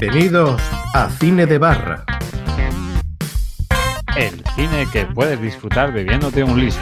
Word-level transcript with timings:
Bienvenidos 0.00 0.60
a 0.94 1.10
Cine 1.10 1.44
de 1.44 1.58
Barra. 1.58 2.04
El 4.16 4.42
cine 4.56 4.86
que 4.90 5.04
puedes 5.04 5.40
disfrutar 5.40 5.92
bebiéndote 5.92 6.42
un 6.42 6.58
liso. 6.58 6.80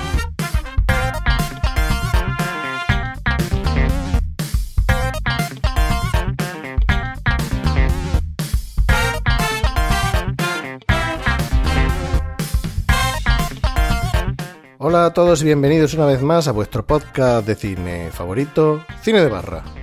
Hola 14.78 15.06
a 15.06 15.12
todos 15.12 15.42
y 15.42 15.46
bienvenidos 15.46 15.94
una 15.94 16.06
vez 16.06 16.22
más 16.22 16.46
a 16.46 16.52
vuestro 16.52 16.86
podcast 16.86 17.44
de 17.44 17.56
cine 17.56 18.10
favorito, 18.12 18.84
Cine 19.02 19.20
de 19.20 19.28
Barra. 19.28 19.79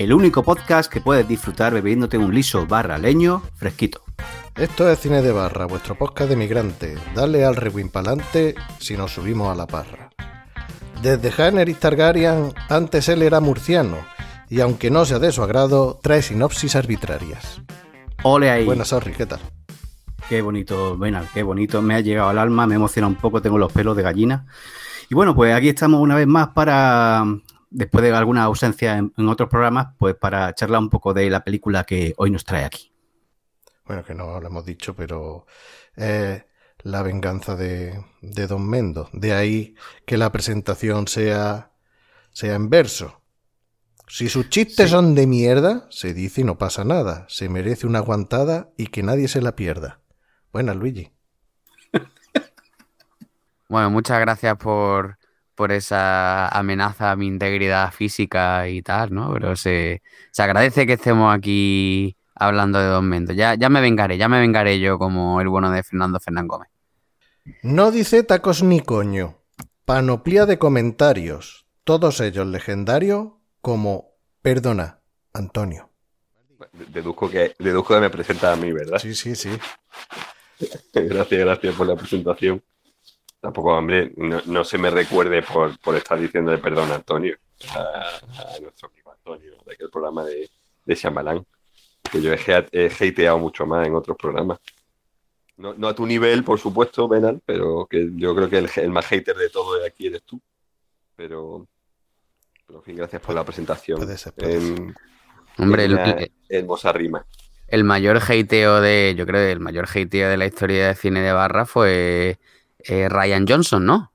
El 0.00 0.14
único 0.14 0.42
podcast 0.42 0.90
que 0.90 1.02
puedes 1.02 1.28
disfrutar 1.28 1.74
bebiéndote 1.74 2.16
un 2.16 2.34
liso 2.34 2.66
barra 2.66 2.96
leño 2.96 3.42
fresquito. 3.56 4.00
Esto 4.56 4.88
es 4.88 4.98
Cine 4.98 5.20
de 5.20 5.30
Barra, 5.30 5.66
vuestro 5.66 5.94
podcast 5.94 6.30
de 6.30 6.36
migrante. 6.36 6.96
Dale 7.14 7.44
al 7.44 7.54
rewind 7.54 7.90
pa'lante 7.90 8.54
si 8.78 8.96
nos 8.96 9.12
subimos 9.12 9.52
a 9.52 9.54
la 9.54 9.66
parra. 9.66 10.08
Desde 11.02 11.30
Jaenerys 11.30 11.80
Targaryen, 11.80 12.54
antes 12.70 13.10
él 13.10 13.20
era 13.20 13.40
murciano, 13.40 13.98
y 14.48 14.60
aunque 14.60 14.90
no 14.90 15.04
sea 15.04 15.18
de 15.18 15.32
su 15.32 15.42
agrado, 15.42 16.00
trae 16.02 16.22
sinopsis 16.22 16.76
arbitrarias. 16.76 17.60
Ole 18.22 18.50
ahí. 18.50 18.64
Buenas, 18.64 18.88
sorry, 18.88 19.12
¿qué 19.12 19.26
tal? 19.26 19.40
Qué 20.30 20.40
bonito, 20.40 20.96
Benal, 20.96 21.28
qué 21.34 21.42
bonito. 21.42 21.82
Me 21.82 21.94
ha 21.94 22.00
llegado 22.00 22.30
al 22.30 22.38
alma, 22.38 22.66
me 22.66 22.76
emociona 22.76 23.06
un 23.06 23.16
poco, 23.16 23.42
tengo 23.42 23.58
los 23.58 23.70
pelos 23.70 23.94
de 23.98 24.02
gallina. 24.02 24.46
Y 25.10 25.14
bueno, 25.14 25.34
pues 25.34 25.54
aquí 25.54 25.68
estamos 25.68 26.00
una 26.00 26.16
vez 26.16 26.26
más 26.26 26.48
para, 26.48 27.22
después 27.70 28.04
de 28.04 28.12
alguna 28.12 28.44
ausencia 28.44 28.98
en, 28.98 29.12
en 29.16 29.28
otros 29.28 29.48
programas, 29.48 29.94
pues 29.98 30.14
para 30.14 30.54
charlar 30.54 30.80
un 30.80 30.90
poco 30.90 31.14
de 31.14 31.30
la 31.30 31.42
película 31.42 31.84
que 31.84 32.14
hoy 32.16 32.30
nos 32.30 32.44
trae 32.44 32.64
aquí. 32.64 32.92
Bueno, 33.86 34.04
que 34.04 34.14
no 34.14 34.40
lo 34.40 34.46
hemos 34.46 34.64
dicho, 34.64 34.94
pero 34.94 35.46
eh, 35.96 36.44
la 36.82 37.02
venganza 37.02 37.56
de, 37.56 38.04
de 38.20 38.46
Don 38.46 38.68
Mendo. 38.68 39.08
De 39.12 39.32
ahí 39.32 39.74
que 40.06 40.16
la 40.16 40.30
presentación 40.30 41.08
sea, 41.08 41.72
sea 42.32 42.54
en 42.54 42.70
verso. 42.70 43.20
Si 44.06 44.28
sus 44.28 44.48
chistes 44.48 44.90
son 44.90 45.14
de 45.14 45.26
mierda, 45.26 45.86
se 45.90 46.14
dice 46.14 46.40
y 46.40 46.44
no 46.44 46.58
pasa 46.58 46.84
nada. 46.84 47.26
Se 47.28 47.48
merece 47.48 47.86
una 47.86 48.00
aguantada 48.00 48.70
y 48.76 48.88
que 48.88 49.02
nadie 49.02 49.28
se 49.28 49.40
la 49.40 49.56
pierda. 49.56 50.00
Buenas, 50.52 50.76
Luigi. 50.76 51.12
Bueno, 53.68 53.88
muchas 53.90 54.18
gracias 54.18 54.56
por, 54.56 55.19
por 55.60 55.72
esa 55.72 56.48
amenaza 56.48 57.10
a 57.10 57.16
mi 57.16 57.26
integridad 57.26 57.92
física 57.92 58.66
y 58.66 58.80
tal, 58.80 59.12
¿no? 59.12 59.30
Pero 59.34 59.56
se, 59.56 60.00
se 60.30 60.42
agradece 60.42 60.86
que 60.86 60.94
estemos 60.94 61.36
aquí 61.36 62.16
hablando 62.34 62.78
de 62.78 62.86
Don 62.86 63.06
Mendo. 63.06 63.34
Ya, 63.34 63.56
ya 63.56 63.68
me 63.68 63.82
vengaré, 63.82 64.16
ya 64.16 64.26
me 64.26 64.40
vengaré 64.40 64.80
yo 64.80 64.98
como 64.98 65.38
el 65.42 65.48
bueno 65.48 65.70
de 65.70 65.82
Fernando 65.82 66.18
Fernán 66.18 66.48
Gómez. 66.48 66.70
No 67.62 67.90
dice 67.90 68.22
tacos 68.22 68.62
ni 68.62 68.80
coño. 68.80 69.36
Panoplia 69.84 70.46
de 70.46 70.56
comentarios. 70.56 71.66
Todos 71.84 72.22
ellos 72.22 72.46
legendarios 72.46 73.32
como 73.60 74.14
Perdona, 74.40 75.02
Antonio. 75.34 75.90
Deduzco 76.88 77.28
que, 77.28 77.54
deduzco 77.58 77.96
que 77.96 78.00
me 78.00 78.08
presenta 78.08 78.50
a 78.50 78.56
mí, 78.56 78.72
¿verdad? 78.72 78.98
Sí, 78.98 79.14
sí, 79.14 79.36
sí. 79.36 79.50
gracias, 80.94 81.40
gracias 81.40 81.74
por 81.74 81.86
la 81.86 81.96
presentación. 81.96 82.62
Tampoco, 83.40 83.74
hombre, 83.76 84.12
no, 84.16 84.42
no 84.46 84.64
se 84.64 84.76
me 84.76 84.90
recuerde 84.90 85.42
por, 85.42 85.78
por 85.78 85.96
estar 85.96 86.18
diciendo 86.20 86.50
de 86.50 86.58
perdón 86.58 86.90
a 86.92 86.96
Antonio, 86.96 87.36
a, 87.74 88.18
a 88.56 88.60
nuestro 88.60 88.88
amigo 88.88 89.12
Antonio, 89.12 89.52
de 89.64 89.72
aquel 89.72 89.88
programa 89.90 90.24
de, 90.24 90.50
de 90.84 90.94
Shyamalan, 90.94 91.44
que 92.12 92.20
yo 92.20 92.32
he, 92.34 92.38
he 92.72 92.86
hateado 93.08 93.38
mucho 93.38 93.64
más 93.64 93.86
en 93.86 93.94
otros 93.94 94.16
programas. 94.16 94.58
No, 95.56 95.72
no 95.74 95.88
a 95.88 95.94
tu 95.94 96.06
nivel, 96.06 96.44
por 96.44 96.58
supuesto, 96.58 97.08
Benal, 97.08 97.40
pero 97.44 97.86
que 97.88 98.10
yo 98.14 98.34
creo 98.34 98.48
que 98.50 98.58
el, 98.58 98.70
el 98.76 98.90
más 98.90 99.06
hater 99.06 99.36
de 99.36 99.48
todo 99.50 99.78
de 99.78 99.86
aquí 99.86 100.06
eres 100.06 100.22
tú. 100.22 100.40
Pero, 101.16 101.66
pero 102.66 102.78
en 102.78 102.84
fin, 102.84 102.96
gracias 102.96 103.20
por 103.22 103.34
la 103.34 103.44
presentación. 103.44 103.98
Puede 103.98 104.16
ser, 104.18 104.32
puede 104.34 104.56
En- 104.56 104.94
Hombre, 105.58 105.84
en 105.84 105.98
el, 105.98 106.32
hermosa 106.48 106.92
rima. 106.92 107.26
el 107.68 107.84
mayor 107.84 108.18
hateo 108.18 108.80
de, 108.80 109.14
yo 109.16 109.26
creo, 109.26 109.40
el 109.50 109.60
mayor 109.60 109.86
hateo 109.86 110.30
de 110.30 110.36
la 110.38 110.46
historia 110.46 110.88
de 110.88 110.94
cine 110.94 111.20
de 111.20 111.32
barra 111.32 111.66
fue 111.66 112.38
eh, 112.86 113.08
Ryan 113.08 113.46
Johnson, 113.46 113.84
¿no? 113.86 114.12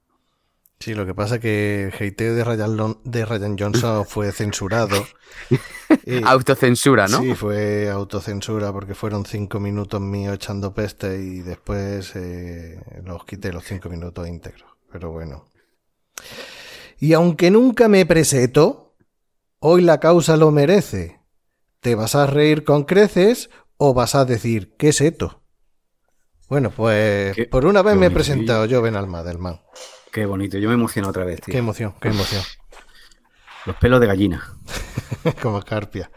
Sí, 0.80 0.94
lo 0.94 1.06
que 1.06 1.14
pasa 1.16 1.36
es 1.36 1.42
que 1.42 1.86
el 1.86 1.94
hateo 1.94 2.36
de 2.36 2.44
Ryan, 2.44 2.76
Lon- 2.78 3.00
de 3.06 3.26
Ryan 3.26 3.58
Johnson 3.58 4.06
fue 4.08 4.32
censurado. 4.32 5.06
Y- 6.06 6.24
Autocensura, 6.24 7.08
¿no? 7.08 7.20
Sí, 7.20 7.36
fue 7.36 7.90
autocensura 7.92 8.72
porque 8.74 8.96
fueron 8.96 9.26
cinco 9.26 9.60
minutos 9.60 10.02
míos 10.02 10.34
echando 10.36 10.74
peste 10.74 11.20
y 11.22 11.42
después 11.42 12.12
eh, 12.16 12.80
los 13.04 13.24
quité 13.26 13.54
los 13.54 13.64
cinco 13.64 13.90
minutos 13.90 14.28
íntegros. 14.28 14.70
Pero 14.92 15.12
bueno. 15.12 15.46
Y 17.00 17.14
aunque 17.14 17.52
nunca 17.52 17.88
me 17.88 18.06
preseto, 18.06 18.96
hoy 19.60 19.82
la 19.84 20.00
causa 20.00 20.38
lo 20.38 20.52
merece. 20.52 21.20
¿Te 21.82 21.94
vas 21.96 22.16
a 22.16 22.26
reír 22.26 22.64
con 22.64 22.84
creces 22.84 23.50
o 23.78 23.94
vas 23.94 24.16
a 24.16 24.26
decir 24.26 24.76
qué 24.78 24.92
seto? 24.92 25.44
Bueno, 26.50 26.70
pues 26.72 27.36
Qué- 27.36 27.46
por 27.46 27.66
una 27.66 27.82
vez 27.82 27.96
me 27.96 28.08
he 28.08 28.12
presentado 28.12 28.66
yo, 28.66 28.82
Ben 28.82 28.96
Almadelman. 28.96 29.62
Qué 30.12 30.26
bonito, 30.26 30.58
yo 30.58 30.70
me 30.70 30.76
emociono 30.76 31.10
otra 31.10 31.26
vez, 31.26 31.42
tío. 31.42 31.52
Qué 31.52 31.58
emoción, 31.58 31.96
qué 32.00 32.10
emoción. 32.10 32.42
Los 33.66 33.76
pelos 33.78 34.00
de 34.00 34.08
gallina. 34.08 34.44
Como 35.42 35.60
Carpia. 35.64 36.12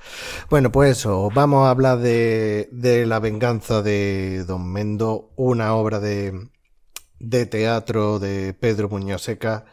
Bueno, 0.51 0.71
pues 0.71 0.99
eso, 0.99 1.31
vamos 1.35 1.67
a 1.67 1.71
hablar 1.71 1.99
de, 1.99 2.69
de 2.73 3.07
La 3.07 3.21
venganza 3.21 3.81
de 3.83 4.45
Don 4.47 4.71
Mendo, 4.71 5.33
una 5.37 5.75
obra 5.75 5.99
de, 5.99 6.49
de 7.19 7.47
teatro 7.47 8.19
de 8.19 8.53
Pedro 8.53 8.91
Muñoz 8.91 9.23
Seca. 9.23 9.65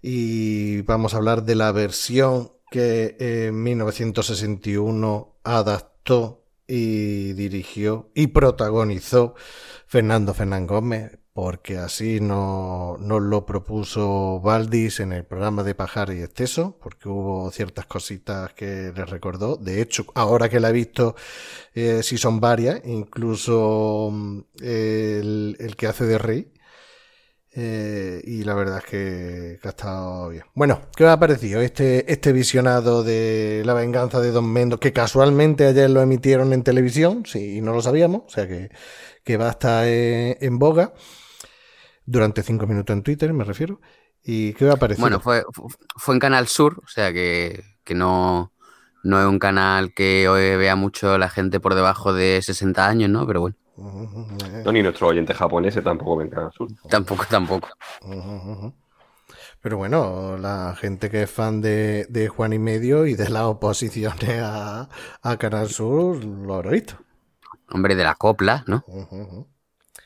Y 0.00 0.82
vamos 0.82 1.14
a 1.14 1.16
hablar 1.16 1.42
de 1.42 1.56
la 1.56 1.72
versión 1.72 2.52
que 2.70 3.16
en 3.18 3.60
1961 3.62 5.40
adaptó 5.42 6.41
y 6.74 7.34
dirigió 7.34 8.10
y 8.14 8.28
protagonizó 8.28 9.34
Fernando 9.86 10.32
Fernán 10.34 10.66
Gómez, 10.66 11.18
porque 11.34 11.76
así 11.78 12.20
no- 12.20 12.96
nos 12.98 13.20
lo 13.22 13.44
propuso 13.46 14.40
Valdis 14.40 15.00
en 15.00 15.12
el 15.12 15.24
programa 15.24 15.62
de 15.64 15.74
Pajar 15.74 16.12
y 16.14 16.22
Exceso, 16.22 16.78
porque 16.82 17.08
hubo 17.10 17.50
ciertas 17.50 17.86
cositas 17.86 18.52
que 18.54 18.92
le 18.94 19.04
recordó. 19.04 19.56
De 19.56 19.82
hecho, 19.82 20.06
ahora 20.14 20.48
que 20.48 20.60
la 20.60 20.70
he 20.70 20.72
visto, 20.72 21.14
eh, 21.74 22.02
sí 22.02 22.18
son 22.18 22.40
varias, 22.40 22.80
incluso 22.84 24.10
mm, 24.12 24.40
el, 24.62 25.56
el 25.60 25.76
que 25.76 25.86
hace 25.86 26.04
de 26.06 26.18
rey. 26.18 26.52
Eh, 27.54 28.22
y 28.24 28.44
la 28.44 28.54
verdad 28.54 28.78
es 28.78 28.84
que, 28.84 29.58
ha 29.62 29.68
estado 29.68 30.30
bien. 30.30 30.44
Bueno, 30.54 30.80
¿qué 30.96 31.04
os 31.04 31.10
ha 31.10 31.20
parecido 31.20 31.60
este, 31.60 32.10
este 32.10 32.32
visionado 32.32 33.02
de 33.04 33.62
La 33.66 33.74
venganza 33.74 34.20
de 34.20 34.30
Don 34.30 34.50
Mendo? 34.50 34.80
Que 34.80 34.92
casualmente 34.94 35.66
ayer 35.66 35.90
lo 35.90 36.00
emitieron 36.00 36.52
en 36.54 36.62
televisión, 36.62 37.24
sí, 37.26 37.58
y 37.58 37.60
no 37.60 37.74
lo 37.74 37.82
sabíamos, 37.82 38.22
o 38.26 38.30
sea 38.30 38.48
que, 38.48 38.70
que 39.22 39.36
va 39.36 39.48
a 39.48 39.50
estar 39.50 39.84
en 39.86 40.58
boga 40.58 40.94
durante 42.04 42.42
cinco 42.42 42.66
minutos 42.66 42.94
en 42.94 43.02
Twitter, 43.02 43.32
me 43.32 43.44
refiero. 43.44 43.80
¿Y 44.24 44.54
qué 44.54 44.66
os 44.66 44.74
ha 44.74 44.78
parecido? 44.78 45.02
Bueno, 45.02 45.20
fue, 45.20 45.42
fu- 45.52 45.68
fue 45.96 46.14
en 46.14 46.20
Canal 46.20 46.48
Sur, 46.48 46.80
o 46.84 46.88
sea 46.88 47.12
que, 47.12 47.62
que 47.84 47.94
no, 47.94 48.52
no 49.02 49.20
es 49.20 49.26
un 49.26 49.38
canal 49.38 49.92
que 49.94 50.28
hoy 50.28 50.56
vea 50.56 50.76
mucho 50.76 51.18
la 51.18 51.28
gente 51.28 51.60
por 51.60 51.74
debajo 51.74 52.12
de 52.12 52.40
60 52.40 52.88
años, 52.88 53.10
¿no? 53.10 53.26
Pero 53.26 53.40
bueno, 53.40 53.56
No, 53.76 54.72
ni 54.72 54.82
nuestros 54.82 55.10
oyentes 55.10 55.36
japoneses 55.36 55.82
tampoco 55.82 56.16
ven 56.18 56.28
Canal 56.28 56.52
Sur. 56.52 56.68
tampoco, 56.88 57.24
tampoco. 57.28 57.68
Pero 59.60 59.76
bueno, 59.76 60.36
la 60.38 60.74
gente 60.78 61.08
que 61.08 61.22
es 61.22 61.30
fan 61.30 61.60
de, 61.60 62.06
de 62.08 62.28
Juan 62.28 62.52
y 62.52 62.58
Medio 62.58 63.06
y 63.06 63.14
de 63.14 63.28
las 63.30 63.44
oposiciones 63.44 64.40
a, 64.42 64.88
a 65.22 65.36
Canal 65.36 65.68
Sur 65.68 66.22
lo 66.24 66.54
habrá 66.54 66.70
visto. 66.72 66.94
Hombre, 67.70 67.94
de 67.94 68.04
la 68.04 68.14
copla, 68.16 68.64
¿no? 68.66 68.84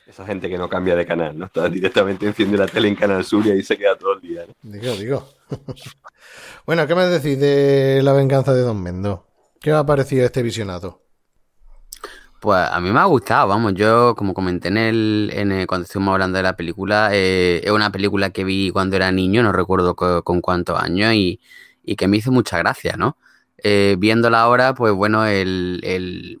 Esa 0.05 0.25
gente 0.25 0.47
que 0.47 0.57
no 0.57 0.69
cambia 0.69 0.95
de 0.95 1.05
canal, 1.05 1.37
¿no? 1.37 1.47
Está 1.47 1.67
directamente 1.67 2.25
enciende 2.25 2.57
la 2.57 2.67
tele 2.67 2.87
en 2.87 2.95
Canal 2.95 3.25
Sur 3.25 3.45
y 3.45 3.51
ahí 3.51 3.63
se 3.63 3.77
queda 3.77 3.97
todo 3.97 4.13
el 4.13 4.21
día, 4.21 4.45
¿no? 4.47 4.53
Digo, 4.61 4.95
digo. 4.95 5.27
bueno, 6.65 6.87
¿qué 6.87 6.95
me 6.95 7.05
decís 7.07 7.37
de 7.39 8.01
la 8.03 8.13
venganza 8.13 8.53
de 8.53 8.61
Don 8.61 8.81
Mendo? 8.81 9.27
¿Qué 9.59 9.73
os 9.73 9.79
ha 9.79 9.85
parecido 9.85 10.25
este 10.25 10.43
visionado? 10.43 11.01
Pues 12.39 12.59
a 12.71 12.79
mí 12.79 12.91
me 12.91 12.99
ha 12.99 13.05
gustado, 13.05 13.47
vamos, 13.47 13.73
yo 13.73 14.13
como 14.15 14.33
comenté 14.35 14.67
en 14.67 14.77
el, 14.77 15.31
en 15.33 15.65
cuando 15.65 15.85
estuvimos 15.85 16.13
hablando 16.13 16.37
de 16.37 16.43
la 16.43 16.55
película, 16.55 17.09
eh, 17.11 17.61
es 17.63 17.71
una 17.71 17.91
película 17.91 18.29
que 18.29 18.43
vi 18.43 18.69
cuando 18.69 18.95
era 18.95 19.11
niño, 19.11 19.41
no 19.41 19.51
recuerdo 19.51 19.95
co- 19.95 20.23
con, 20.23 20.41
cuántos 20.41 20.79
años, 20.79 21.13
y, 21.15 21.39
y 21.83 21.95
que 21.95 22.07
me 22.07 22.17
hizo 22.17 22.31
mucha 22.31 22.59
gracia, 22.59 22.95
¿no? 22.97 23.17
Eh, 23.63 23.95
viéndola 23.97 24.41
ahora, 24.41 24.75
pues 24.75 24.93
bueno, 24.93 25.25
el, 25.25 25.81
el- 25.83 26.37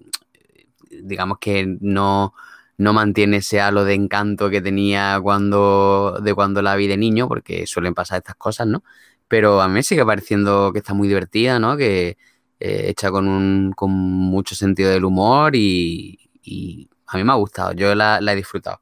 digamos 0.89 1.37
que 1.39 1.77
no, 1.81 2.33
no 2.77 2.93
mantiene 2.93 3.37
ese 3.37 3.61
halo 3.61 3.83
de 3.85 3.93
encanto 3.95 4.49
que 4.49 4.61
tenía 4.61 5.19
cuando, 5.21 6.19
de 6.21 6.33
cuando 6.33 6.61
la 6.61 6.75
vi 6.75 6.87
de 6.87 6.97
niño, 6.97 7.27
porque 7.27 7.65
suelen 7.67 7.93
pasar 7.93 8.19
estas 8.19 8.35
cosas, 8.35 8.67
¿no? 8.67 8.83
Pero 9.27 9.61
a 9.61 9.67
mí 9.67 9.83
sigue 9.83 10.05
pareciendo 10.05 10.71
que 10.73 10.79
está 10.79 10.93
muy 10.93 11.07
divertida, 11.07 11.59
¿no? 11.59 11.75
Que, 11.77 12.17
eh, 12.59 12.85
hecha 12.89 13.11
con, 13.11 13.27
un, 13.27 13.73
con 13.75 13.91
mucho 13.91 14.55
sentido 14.55 14.89
del 14.91 15.05
humor 15.05 15.55
y, 15.55 16.17
y 16.43 16.89
a 17.07 17.17
mí 17.17 17.23
me 17.23 17.31
ha 17.31 17.35
gustado, 17.35 17.73
yo 17.73 17.93
la, 17.95 18.21
la 18.21 18.33
he 18.33 18.35
disfrutado. 18.35 18.81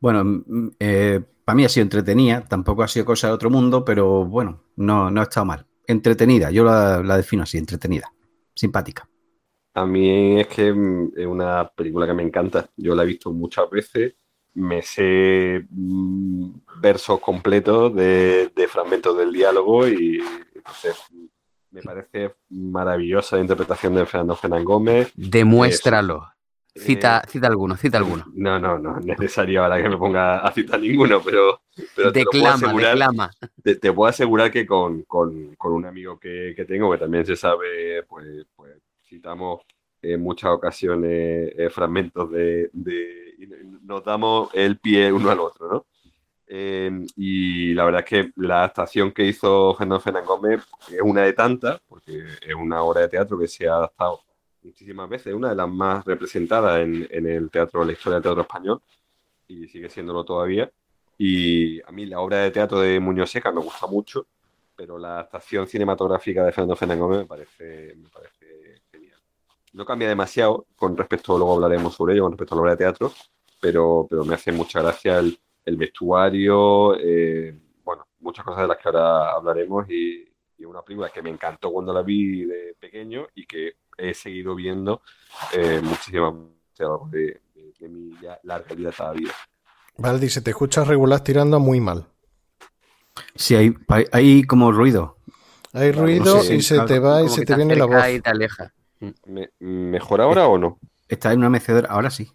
Bueno, 0.00 0.44
eh, 0.78 1.20
para 1.44 1.56
mí 1.56 1.64
ha 1.64 1.68
sido 1.68 1.82
entretenida, 1.82 2.44
tampoco 2.48 2.82
ha 2.82 2.88
sido 2.88 3.04
cosa 3.04 3.28
de 3.28 3.34
otro 3.34 3.50
mundo, 3.50 3.84
pero 3.84 4.24
bueno, 4.24 4.62
no, 4.76 5.10
no 5.10 5.20
ha 5.20 5.24
estado 5.24 5.46
mal. 5.46 5.66
Entretenida, 5.86 6.50
yo 6.50 6.64
la, 6.64 7.02
la 7.02 7.16
defino 7.16 7.42
así, 7.42 7.58
entretenida, 7.58 8.12
simpática. 8.54 9.08
A 9.74 9.86
mí 9.86 10.40
es 10.40 10.46
que 10.48 10.72
mm, 10.72 11.12
es 11.16 11.26
una 11.26 11.68
película 11.68 12.06
que 12.06 12.14
me 12.14 12.22
encanta. 12.22 12.68
Yo 12.76 12.94
la 12.94 13.02
he 13.02 13.06
visto 13.06 13.32
muchas 13.32 13.68
veces. 13.70 14.14
Me 14.54 14.82
sé 14.82 15.66
mm, 15.70 16.50
versos 16.80 17.20
completos 17.20 17.94
de, 17.94 18.50
de 18.54 18.68
fragmentos 18.68 19.16
del 19.16 19.32
diálogo 19.32 19.86
y 19.86 20.20
entonces 20.54 20.96
me 21.70 21.82
parece 21.82 22.34
maravillosa 22.50 23.36
la 23.36 23.42
interpretación 23.42 23.94
de 23.94 24.06
Fernando 24.06 24.36
Fernán 24.36 24.64
Gómez. 24.64 25.12
Demuéstralo. 25.14 26.26
Eh, 26.74 26.80
Cita, 26.80 27.22
cita 27.28 27.48
alguno, 27.48 27.76
cita 27.76 27.98
alguno. 27.98 28.24
No, 28.32 28.58
no, 28.60 28.78
no 28.78 28.98
es 28.98 29.04
necesario 29.04 29.64
ahora 29.64 29.82
que 29.82 29.88
me 29.88 29.96
ponga 29.96 30.38
a 30.38 30.52
citar 30.52 30.78
ninguno, 30.80 31.20
pero, 31.20 31.62
pero 31.96 32.12
te 32.12 32.22
lo 32.24 32.30
puedo 32.30 32.44
Declama, 32.44 32.54
asegurar, 32.54 32.90
declama. 32.92 33.30
te, 33.62 33.74
te 33.74 33.92
puedo 33.92 34.08
asegurar 34.08 34.50
que 34.52 34.64
con, 34.66 35.02
con- 35.02 35.56
con 35.56 35.72
un 35.72 35.84
amigo 35.84 36.18
que, 36.18 36.52
que 36.54 36.64
tengo, 36.64 36.92
que 36.92 36.98
también 36.98 37.26
se 37.26 37.34
sabe, 37.34 38.04
pues, 38.04 38.46
pues 38.54 38.76
citamos 39.04 39.62
en 40.00 40.20
muchas 40.22 40.50
ocasiones 40.52 41.52
eh, 41.58 41.70
fragmentos 41.70 42.30
de, 42.30 42.70
de- 42.72 43.34
y 43.38 43.48
nos 43.84 44.04
damos 44.04 44.50
el 44.54 44.78
pie 44.78 45.12
uno 45.12 45.28
al 45.30 45.40
otro, 45.40 45.68
¿no? 45.72 45.86
Eh, 46.52 46.90
y 47.14 47.74
la 47.74 47.84
verdad 47.84 48.00
es 48.04 48.06
que 48.08 48.32
la 48.34 48.56
adaptación 48.56 49.12
que 49.12 49.24
hizo 49.24 49.72
Fernando 49.74 50.00
Fernández 50.00 50.26
Gómez 50.26 50.60
es 50.90 51.00
una 51.00 51.22
de 51.22 51.32
tantas, 51.32 51.80
porque 51.88 52.24
es 52.44 52.54
una 52.56 52.82
obra 52.82 53.02
de 53.02 53.08
teatro 53.08 53.38
que 53.38 53.46
se 53.46 53.68
ha 53.68 53.76
adaptado 53.76 54.20
muchísimas 54.64 55.08
veces, 55.08 55.32
una 55.32 55.50
de 55.50 55.54
las 55.54 55.68
más 55.68 56.04
representadas 56.04 56.80
en, 56.80 57.06
en 57.08 57.26
el 57.28 57.50
teatro, 57.50 57.84
la 57.84 57.92
historia 57.92 58.16
del 58.16 58.24
teatro 58.24 58.42
español, 58.42 58.82
y 59.46 59.68
sigue 59.68 59.88
siéndolo 59.88 60.24
todavía. 60.24 60.68
Y 61.16 61.80
a 61.82 61.92
mí 61.92 62.04
la 62.04 62.18
obra 62.18 62.38
de 62.38 62.50
teatro 62.50 62.80
de 62.80 62.98
Muñoz 62.98 63.30
Seca 63.30 63.52
me 63.52 63.60
gusta 63.60 63.86
mucho, 63.86 64.26
pero 64.74 64.98
la 64.98 65.10
adaptación 65.10 65.68
cinematográfica 65.68 66.44
de 66.44 66.50
Fernando 66.50 66.74
Fernández 66.74 67.00
Gómez 67.00 67.18
me 67.20 67.26
parece, 67.26 67.94
me 67.94 68.08
parece 68.08 68.82
genial. 68.90 69.20
No 69.74 69.84
cambia 69.84 70.08
demasiado 70.08 70.66
con 70.74 70.96
respecto, 70.96 71.38
luego 71.38 71.54
hablaremos 71.54 71.94
sobre 71.94 72.14
ello, 72.14 72.24
con 72.24 72.32
respecto 72.32 72.54
a 72.54 72.56
la 72.56 72.62
obra 72.62 72.72
de 72.72 72.78
teatro, 72.78 73.12
pero, 73.60 74.08
pero 74.10 74.24
me 74.24 74.34
hace 74.34 74.50
mucha 74.50 74.82
gracia 74.82 75.20
el, 75.20 75.38
el 75.64 75.76
vestuario, 75.76 76.96
eh, 76.98 77.54
bueno, 77.84 78.06
muchas 78.20 78.44
cosas 78.44 78.62
de 78.62 78.68
las 78.68 78.78
que 78.78 78.88
ahora 78.88 79.32
hablaremos 79.32 79.88
y, 79.90 80.28
y 80.58 80.64
una 80.64 80.82
película 80.82 81.10
que 81.10 81.22
me 81.22 81.30
encantó 81.30 81.70
cuando 81.72 81.92
la 81.92 82.02
vi 82.02 82.44
de 82.44 82.74
pequeño 82.78 83.26
y 83.34 83.46
que 83.46 83.74
he 83.96 84.14
seguido 84.14 84.54
viendo 84.54 85.02
eh, 85.54 85.80
muchísimas 85.82 86.34
veces 86.34 86.80
a 86.80 86.84
lo 86.84 86.88
largo 86.90 87.08
de, 87.08 87.40
de- 87.54 87.72
de 87.78 87.88
mi 87.88 88.10
ya 88.22 88.38
larga 88.42 88.74
vida 88.74 88.90
toda 88.92 89.12
vida. 89.12 89.32
Valdi, 89.98 90.28
se 90.28 90.40
te 90.42 90.50
escucha 90.50 90.84
regular 90.84 91.20
tirando 91.20 91.60
muy 91.60 91.80
mal. 91.80 92.06
Sí, 93.34 93.54
hay, 93.56 93.74
hay 94.12 94.42
como 94.44 94.72
ruido. 94.72 95.16
Hay 95.72 95.92
ruido 95.92 96.24
no 96.24 96.40
sé, 96.42 96.56
y 96.56 96.62
se 96.62 96.74
algo 96.74 96.86
te 96.86 96.98
va 96.98 97.22
y 97.22 97.28
se 97.28 97.44
te 97.44 97.54
viene 97.54 97.76
la 97.76 97.86
voz. 97.86 98.08
y 98.08 98.20
te 98.20 98.30
aleja. 98.30 98.72
¿Me- 99.26 99.50
¿Mejor 99.60 100.20
ahora 100.20 100.48
o 100.48 100.58
no? 100.58 100.78
Está 101.08 101.32
en 101.32 101.38
una 101.40 101.50
mecedora, 101.50 101.88
ahora 101.90 102.10
sí. 102.10 102.32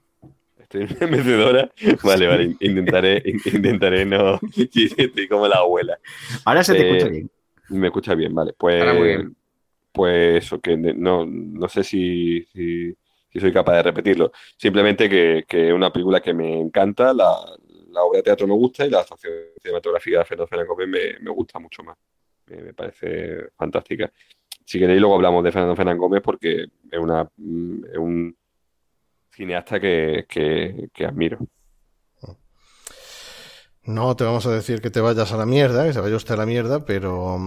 Una 1.01 1.07
mecedora. 1.07 1.71
Vale, 2.03 2.27
vale, 2.27 2.43
in- 2.43 2.57
intentaré, 2.59 3.21
in- 3.25 3.41
intentaré 3.45 4.05
no. 4.05 4.39
Estoy 4.97 5.27
como 5.27 5.47
la 5.47 5.57
abuela. 5.57 5.97
Ahora 6.45 6.63
se 6.63 6.73
te 6.73 6.81
Eh, 6.81 6.87
escucha 6.91 7.09
bien. 7.09 7.29
Me 7.69 7.87
escucha 7.87 8.15
bien, 8.15 8.33
vale. 8.35 8.53
Ahora 8.59 8.93
muy 8.93 9.01
Pues, 9.03 9.17
bien. 9.17 9.35
pues 9.91 10.43
eso, 10.45 10.59
que 10.59 10.77
ne- 10.77 10.93
no, 10.93 11.25
no 11.25 11.67
sé 11.69 11.83
si, 11.83 12.43
si, 12.53 12.93
si 13.31 13.39
soy 13.39 13.51
capaz 13.53 13.75
de 13.77 13.83
repetirlo. 13.83 14.31
Simplemente 14.57 15.09
que, 15.09 15.45
que 15.47 15.69
es 15.69 15.73
una 15.73 15.91
película 15.91 16.21
que 16.21 16.33
me 16.33 16.59
encanta, 16.59 17.13
la, 17.13 17.35
la 17.89 18.03
obra 18.03 18.17
de 18.17 18.23
teatro 18.23 18.47
me 18.47 18.53
gusta 18.53 18.85
y 18.85 18.89
la 18.89 18.99
actuación 18.99 19.33
cinematográfica 19.61 20.19
de 20.19 20.25
Fernando 20.25 20.47
Fernández 20.47 20.69
Gómez 20.69 20.87
me, 20.89 21.19
me 21.25 21.31
gusta 21.31 21.59
mucho 21.59 21.81
más. 21.83 21.97
Me, 22.47 22.57
me 22.61 22.73
parece 22.73 23.49
fantástica. 23.55 24.11
Si 24.65 24.79
queréis, 24.79 24.99
luego 24.99 25.15
hablamos 25.15 25.43
de 25.43 25.51
Fernando 25.51 25.75
Fernández 25.75 25.99
Gómez 25.99 26.21
porque 26.23 26.65
es, 26.91 26.99
una, 26.99 27.23
mm, 27.37 27.85
es 27.91 27.97
un 27.97 28.35
cineasta 29.35 29.79
que, 29.79 30.25
que, 30.29 30.87
que 30.93 31.05
admiro. 31.05 31.39
No 33.83 34.15
te 34.15 34.23
vamos 34.23 34.47
a 34.47 34.51
decir 34.51 34.81
que 34.81 34.89
te 34.89 34.99
vayas 34.99 35.31
a 35.31 35.37
la 35.37 35.45
mierda, 35.45 35.85
que 35.85 35.93
se 35.93 35.99
vaya 35.99 36.15
usted 36.15 36.33
a 36.33 36.37
la 36.37 36.47
mierda, 36.47 36.83
pero, 36.85 37.37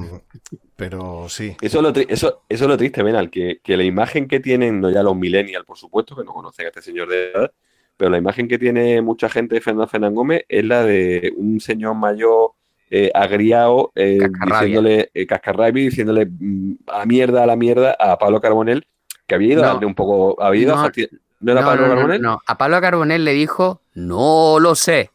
pero 0.77 1.29
sí. 1.29 1.57
Eso 1.61 1.79
es 1.79 1.83
lo, 1.83 1.93
tri- 1.93 2.07
eso, 2.09 2.43
eso 2.49 2.65
es 2.65 2.69
lo 2.69 2.77
triste, 2.77 3.03
Benal, 3.03 3.29
que, 3.29 3.59
que 3.61 3.77
la 3.77 3.83
imagen 3.83 4.29
que 4.29 4.39
tienen, 4.39 4.81
no 4.81 4.89
ya 4.89 5.03
los 5.03 5.17
millennials, 5.17 5.67
por 5.67 5.77
supuesto, 5.77 6.15
que 6.15 6.23
no 6.23 6.33
conocen 6.33 6.67
a 6.67 6.69
este 6.69 6.81
señor 6.81 7.09
de 7.09 7.33
edad, 7.33 7.53
pero 7.97 8.13
la 8.13 8.19
imagen 8.19 8.47
que 8.47 8.57
tiene 8.57 9.03
mucha 9.03 9.29
gente 9.29 9.57
de 9.57 9.61
Fernando 9.61 9.89
Fernández 9.89 10.15
Gómez 10.15 10.45
es 10.49 10.65
la 10.65 10.85
de 10.85 11.33
un 11.37 11.59
señor 11.59 11.97
mayor 11.97 12.53
eh, 12.89 13.11
agriado, 13.15 13.91
eh, 13.97 14.21
diciéndole, 14.47 15.11
eh, 15.13 15.73
diciéndole 15.75 16.27
mm, 16.27 16.73
a 16.87 16.99
la 17.01 17.07
mierda, 17.07 17.43
a 17.43 17.47
la 17.47 17.57
mierda 17.57 17.97
a 17.99 18.17
Pablo 18.17 18.41
Carbonell, 18.41 18.87
que 19.27 19.35
había 19.35 19.55
ido 19.55 19.63
No. 19.63 19.69
a 19.71 19.73
darle 19.73 19.87
un 19.87 19.97
poco, 19.97 20.41
había 20.41 20.63
ido 20.63 20.75
a 20.75 20.77
No. 20.77 20.83
¿No 21.41 21.53
era 21.53 21.61
No, 21.63 21.67
Pablo 21.69 21.83
no, 21.83 21.89
no, 21.89 21.95
Carbonell? 21.97 22.23
no. 22.23 22.41
A 22.47 22.59
Pablo 22.59 22.81
Carbonell 22.81 23.25
le 23.25 23.33
dijo, 23.33 23.83
no 23.95 24.59
lo 24.61 24.75
sé. 24.75 25.11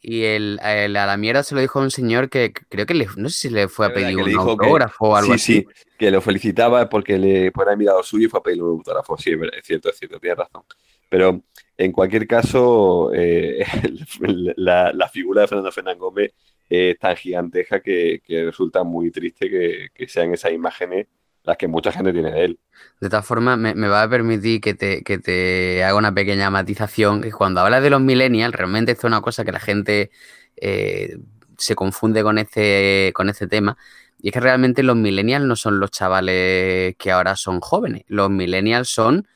Y 0.00 0.24
el, 0.24 0.60
el- 0.62 0.96
a 0.96 1.06
la 1.06 1.16
mierda 1.16 1.42
se 1.42 1.54
lo 1.54 1.60
dijo 1.60 1.80
a 1.80 1.82
un 1.82 1.90
señor 1.90 2.30
que 2.30 2.52
creo 2.68 2.86
que 2.86 2.94
le, 2.94 3.06
no 3.16 3.28
sé 3.28 3.38
si 3.38 3.50
le 3.50 3.68
fue 3.68 3.86
a 3.86 3.92
pedir 3.92 4.16
un 4.18 4.24
dijo 4.26 4.44
que- 4.46 4.50
autógrafo 4.52 5.08
o 5.08 5.16
algo 5.16 5.32
sí, 5.34 5.34
así. 5.34 5.52
sí, 5.74 5.86
que 5.98 6.10
lo 6.10 6.20
felicitaba 6.20 6.88
porque 6.88 7.18
le 7.18 7.50
fuera 7.50 7.74
mirado 7.76 8.02
suyo 8.02 8.26
y 8.26 8.30
fue 8.30 8.40
a 8.40 8.42
pedirle 8.42 8.64
un 8.64 8.78
autógrafo. 8.78 9.16
Sí, 9.18 9.32
es 9.32 9.66
cierto, 9.66 9.90
es 9.90 9.98
cierto, 9.98 10.20
tienes 10.20 10.38
razón. 10.38 10.62
Pero 11.08 11.42
en 11.76 11.92
cualquier 11.92 12.26
caso, 12.26 13.10
eh, 13.14 13.64
la, 14.56 14.92
la 14.92 15.08
figura 15.08 15.42
de 15.42 15.48
Fernando 15.48 15.72
Fernández 15.72 15.98
Gómez 16.00 16.32
es 16.68 16.98
tan 16.98 17.16
gigantesca 17.16 17.80
que, 17.80 18.20
que 18.24 18.44
resulta 18.44 18.84
muy 18.84 19.10
triste 19.10 19.48
que, 19.50 19.88
que 19.94 20.06
sean 20.08 20.32
esas 20.34 20.52
imágenes 20.52 21.06
las 21.48 21.56
que 21.58 21.68
mucha 21.68 21.92
gente 21.92 22.12
tiene 22.12 22.30
de 22.32 22.44
él. 22.44 22.60
De 23.00 23.08
todas 23.08 23.26
formas, 23.26 23.58
me, 23.58 23.74
me 23.74 23.88
va 23.88 24.02
a 24.02 24.08
permitir 24.10 24.60
que 24.60 24.74
te, 24.74 25.02
que 25.04 25.18
te 25.18 25.84
haga 25.84 25.96
una 25.96 26.12
pequeña 26.14 26.50
matización, 26.50 27.22
que 27.22 27.30
cuando 27.32 27.60
hablas 27.60 27.82
de 27.82 27.90
los 27.90 28.00
millennials, 28.00 28.54
realmente 28.54 28.92
esto 28.92 29.06
es 29.06 29.10
una 29.12 29.20
cosa 29.20 29.44
que 29.44 29.52
la 29.52 29.60
gente 29.60 30.10
eh, 30.56 31.16
se 31.56 31.74
confunde 31.76 32.22
con 32.22 32.38
este, 32.38 33.12
con 33.14 33.28
este 33.28 33.46
tema, 33.46 33.76
y 34.20 34.28
es 34.28 34.32
que 34.34 34.40
realmente 34.40 34.82
los 34.82 34.96
millennials 34.96 35.44
no 35.46 35.54
son 35.56 35.78
los 35.80 35.90
chavales 35.92 36.96
que 36.96 37.12
ahora 37.12 37.36
son 37.36 37.60
jóvenes, 37.60 38.02
los 38.08 38.30
millennials 38.30 38.88
son 38.88 39.28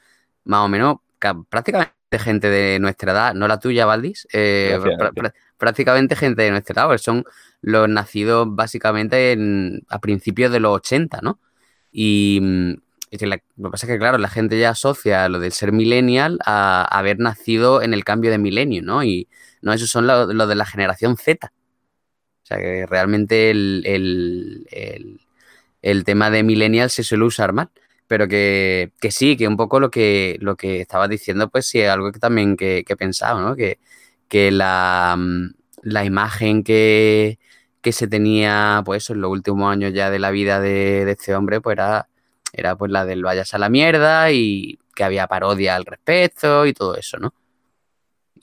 más 0.45 0.61
o 0.65 0.69
menos 0.69 0.97
ca- 1.19 1.41
prácticamente 1.49 1.95
gente 2.19 2.51
de 2.51 2.79
nuestra 2.81 3.13
edad, 3.13 3.35
no 3.35 3.49
la 3.49 3.59
tuya, 3.61 3.87
Valdis, 3.87 4.27
eh, 4.33 4.79
Gracias, 4.79 5.33
prácticamente 5.57 6.17
gente 6.17 6.43
de 6.43 6.51
nuestra 6.51 6.75
edad, 6.75 6.87
porque 6.87 6.99
son 7.03 7.25
los 7.61 7.89
nacidos 7.89 8.49
básicamente 8.51 9.33
en- 9.33 9.83
a 9.89 10.01
principios 10.01 10.53
de 10.53 10.61
los 10.61 10.73
80, 10.77 11.21
¿no? 11.23 11.39
Y, 11.93 12.41
mm, 12.43 12.73
lo 13.13 13.19
que 13.69 13.71
pasa 13.71 13.87
es 13.87 13.93
que, 13.93 13.99
claro, 13.99 14.19
la 14.19 14.29
gente 14.31 14.59
ya 14.59 14.71
asocia 14.71 15.29
lo 15.29 15.39
del 15.39 15.53
ser 15.53 15.73
millennial 15.73 16.39
a, 16.47 16.85
haber 16.99 17.19
nacido 17.19 17.83
en 17.83 17.95
el 17.95 18.05
cambio 18.05 18.31
de 18.31 18.39
milenio, 18.39 18.83
¿no? 18.83 19.05
Y 19.05 19.29
no, 19.61 19.73
esos 19.75 19.91
son 19.91 20.07
los 20.07 20.35
lo 20.35 20.47
de 20.47 20.55
la 20.55 20.65
generación 20.67 21.17
Z. 21.19 21.53
O 22.43 22.47
sea, 22.47 22.59
que 22.59 22.87
realmente 22.87 23.51
el, 23.51 23.83
el- 23.87 25.21
el- 25.83 26.05
tema 26.05 26.31
de 26.31 26.43
millennial 26.43 26.91
se 26.91 27.05
suele 27.05 27.25
usar 27.25 27.53
mal. 27.53 27.71
Pero 28.09 28.29
que, 28.29 28.93
que 29.01 29.11
sí, 29.11 29.37
que 29.37 29.49
un 29.49 29.57
poco 29.57 29.81
lo 29.81 29.91
que, 29.91 30.37
lo 30.41 30.57
que 30.57 30.81
estabas 30.83 31.09
diciendo, 31.11 31.49
pues 31.51 31.67
sí, 31.69 31.81
es 31.81 31.89
algo 31.91 32.13
que 32.13 32.19
también 32.21 32.57
que, 32.57 32.85
que 32.87 32.95
he 32.95 32.97
pensado, 32.97 33.41
¿no? 33.41 33.57
Que, 33.57 33.79
que 34.29 34.51
la, 34.51 35.17
mm, 35.19 35.55
la 35.83 36.05
imagen 36.05 36.63
que, 36.65 37.39
que 37.83 37.93
se 37.93 38.07
tenía, 38.07 38.81
pues 38.85 39.11
en 39.11 39.21
los 39.21 39.31
últimos 39.31 39.71
años 39.71 39.93
ya 39.93 40.09
de 40.09 40.21
la 40.21 40.31
vida 40.31 40.61
de, 40.61 41.11
este 41.11 41.35
hombre, 41.35 41.61
pues 41.61 41.75
era, 41.75 42.09
era 42.53 42.77
pues 42.77 42.91
la 42.91 43.05
del 43.05 43.23
vayas 43.23 43.53
a 43.55 43.59
la 43.59 43.69
mierda 43.69 44.31
y 44.31 44.79
que 44.95 45.05
había 45.05 45.27
parodia 45.27 45.75
al 45.75 45.85
respecto 45.85 46.65
y 46.65 46.73
todo 46.73 46.97
eso, 46.97 47.19
¿no? 47.19 47.35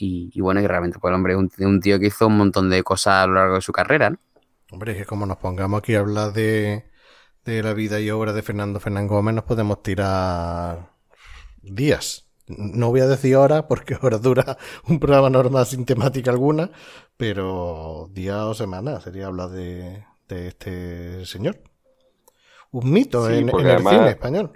Y, 0.02 0.40
bueno, 0.40 0.62
y 0.62 0.68
realmente 0.68 0.98
pues 0.98 1.12
el 1.12 1.16
hombre 1.16 1.34
es 1.34 1.60
un, 1.60 1.82
tío 1.82 2.00
que 2.00 2.08
hizo 2.08 2.28
un 2.28 2.38
montón 2.38 2.70
de 2.70 2.84
cosas 2.84 3.16
a 3.16 3.28
lo 3.28 3.34
largo 3.34 3.56
de 3.56 3.62
su 3.62 3.74
carrera, 3.74 4.10
¿no? 4.10 4.18
Hombre, 4.72 4.94
es 4.94 5.00
que 5.00 5.06
como 5.06 5.26
nos 5.26 5.38
pongamos 5.38 5.80
aquí 5.80 5.96
a 5.96 6.00
hablar 6.00 6.32
de, 6.32 6.86
de 7.44 7.64
la 7.64 7.74
vida 7.74 8.00
y 8.00 8.10
obra 8.10 8.32
de 8.32 8.42
Fernando 8.42 8.80
Fernández 8.80 9.10
Gómez, 9.10 9.36
nos 9.36 9.44
podemos 9.44 9.84
tirar 9.84 10.92
días. 11.62 12.30
No 12.48 12.90
voy 12.90 13.02
a 13.02 13.08
decir 13.08 13.36
horas 13.36 13.66
porque 13.68 13.96
ahora 14.02 14.20
dura 14.20 14.58
un 14.88 15.00
programa 15.00 15.30
normal 15.30 15.66
sin 15.66 15.86
temática 15.86 16.32
alguna, 16.32 16.72
pero 17.20 18.10
días 18.14 18.38
o 18.38 18.54
semanas 18.54 19.04
sería 19.04 19.28
hablar 19.28 19.50
de, 19.50 20.06
este 20.30 21.26
señor. 21.26 21.60
Un 22.72 22.94
mito 22.94 23.30
en, 23.30 23.50
el 23.50 23.80
cine 23.80 24.10
español. 24.12 24.52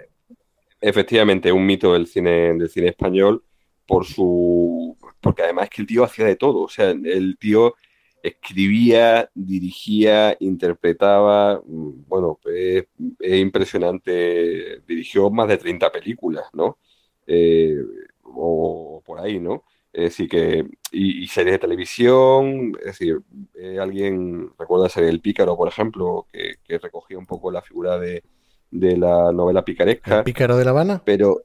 Efectivamente, 0.80 1.52
un 1.52 1.66
mito 1.66 1.92
del 1.92 2.06
cine, 2.06 2.54
del 2.54 2.70
cine 2.70 2.88
español 2.88 3.44
por 3.86 4.06
su. 4.06 4.96
Porque 5.20 5.42
además 5.42 5.64
es 5.64 5.70
que 5.70 5.82
el 5.82 5.86
tío 5.86 6.04
hacía 6.04 6.24
de 6.24 6.36
todo. 6.36 6.62
O 6.62 6.68
sea, 6.70 6.88
el 6.88 7.36
tío 7.38 7.74
escribía, 8.22 9.28
dirigía, 9.34 10.34
interpretaba. 10.40 11.60
Bueno, 11.66 12.40
es, 12.46 12.86
es 13.20 13.40
impresionante. 13.40 14.80
Dirigió 14.86 15.28
más 15.28 15.48
de 15.48 15.58
30 15.58 15.92
películas, 15.92 16.46
¿no? 16.54 16.78
Eh, 17.26 17.76
o 18.22 19.02
por 19.04 19.20
ahí, 19.20 19.38
¿no? 19.38 19.64
Es 19.94 20.02
decir, 20.02 20.28
que, 20.28 20.66
y, 20.90 21.24
series 21.28 21.52
de 21.52 21.58
televisión, 21.60 22.72
es 22.80 22.86
decir, 22.86 23.20
eh, 23.54 23.78
alguien 23.78 24.50
recuerda 24.58 24.88
serie 24.88 25.08
El 25.08 25.20
Pícaro, 25.20 25.56
por 25.56 25.68
ejemplo, 25.68 26.26
que, 26.32 26.56
recogía 26.78 27.16
un 27.16 27.26
poco 27.26 27.52
la 27.52 27.62
figura 27.62 27.96
de, 27.96 28.24
la 28.72 29.30
novela 29.30 29.64
picaresca. 29.64 30.18
¿El 30.18 30.24
Pícaro 30.24 30.56
de 30.56 30.64
La 30.64 30.72
Habana? 30.72 31.00
Pero, 31.04 31.44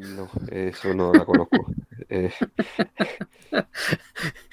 no, 0.00 0.28
eso 0.50 0.92
no 0.92 1.12
la 1.12 1.24
conozco. 1.24 1.66
Eh, 2.08 2.30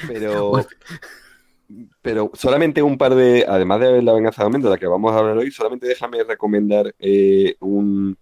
pero, 0.07 0.53
pero 2.01 2.31
solamente 2.33 2.81
un 2.81 2.97
par 2.97 3.15
de, 3.15 3.43
además 3.45 3.81
de 3.81 4.01
La 4.01 4.13
Venganza 4.13 4.47
de 4.47 4.59
de 4.59 4.69
la 4.69 4.77
que 4.77 4.87
vamos 4.87 5.11
a 5.11 5.17
hablar 5.17 5.35
hoy, 5.35 5.51
solamente 5.51 5.87
déjame 5.87 6.23
recomendar 6.23 6.95
un 7.59 8.17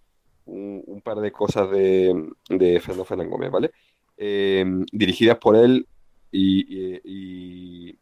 un, 0.47 1.01
par 1.03 1.19
de 1.19 1.31
cosas 1.31 1.69
de, 1.69 2.31
de 2.49 2.79
Fernando 2.79 3.05
Fernández 3.05 3.31
Gómez, 3.31 3.51
¿vale? 3.51 3.71
Eh, 4.17 4.65
dirigidas 4.91 5.38
por 5.38 5.55
él 5.55 5.88
y, 6.31 7.97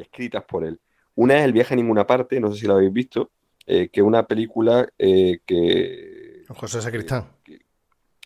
escritas 0.00 0.44
por 0.44 0.64
él. 0.64 0.78
Una 1.16 1.38
es 1.38 1.44
El 1.44 1.52
viaje 1.52 1.74
a 1.74 1.76
ninguna 1.76 2.06
parte, 2.06 2.40
no 2.40 2.52
sé 2.52 2.60
si 2.60 2.66
la 2.66 2.74
habéis 2.74 2.92
visto, 2.92 3.32
eh, 3.66 3.88
que 3.88 4.00
es 4.00 4.06
una 4.06 4.26
película 4.26 4.88
eh, 4.96 5.40
que... 5.44 6.44
José 6.48 6.80
Sacristán. 6.80 7.28